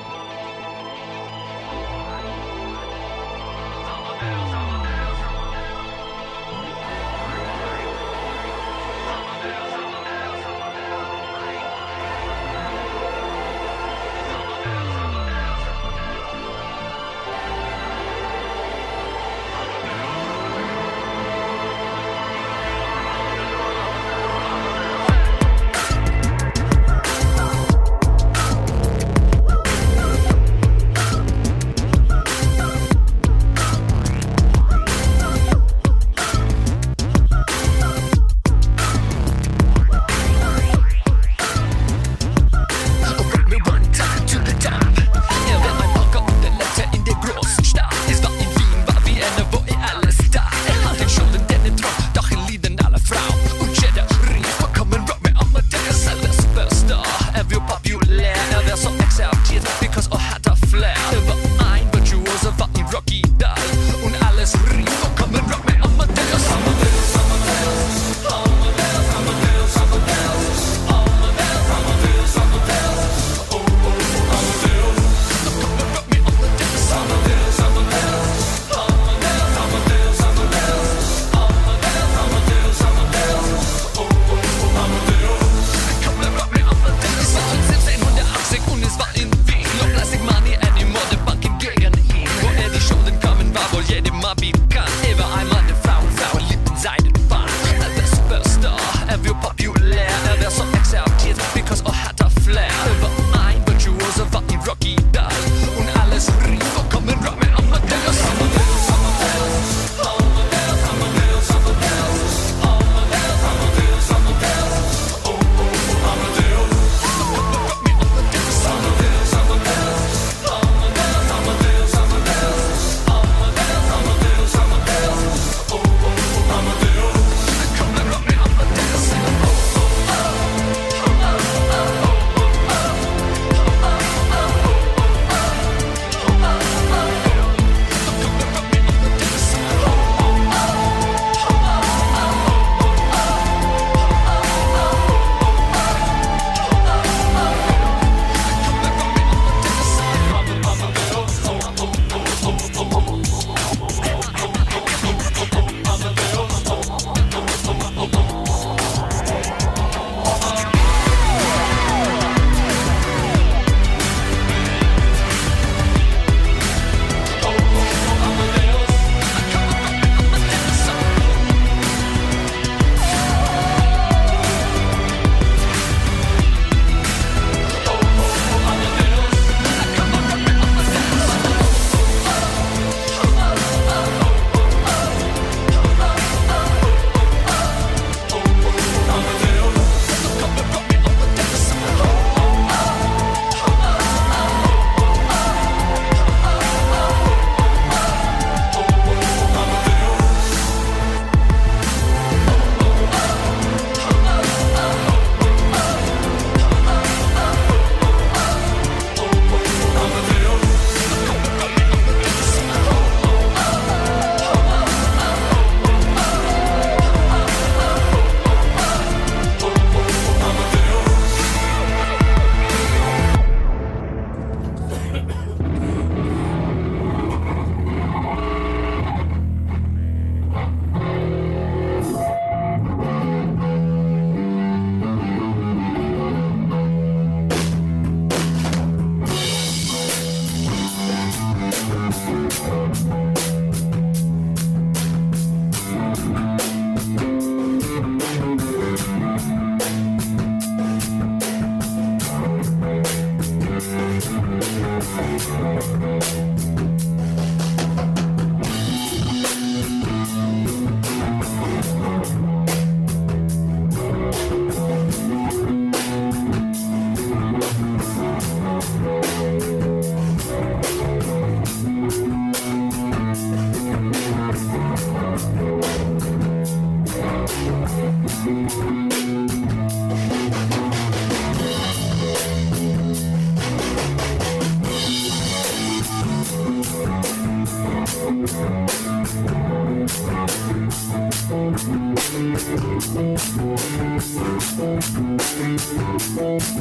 Thank 296.41 296.81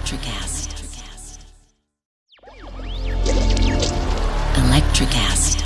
Electricast. 0.00 0.70
Electricast. 4.56 5.59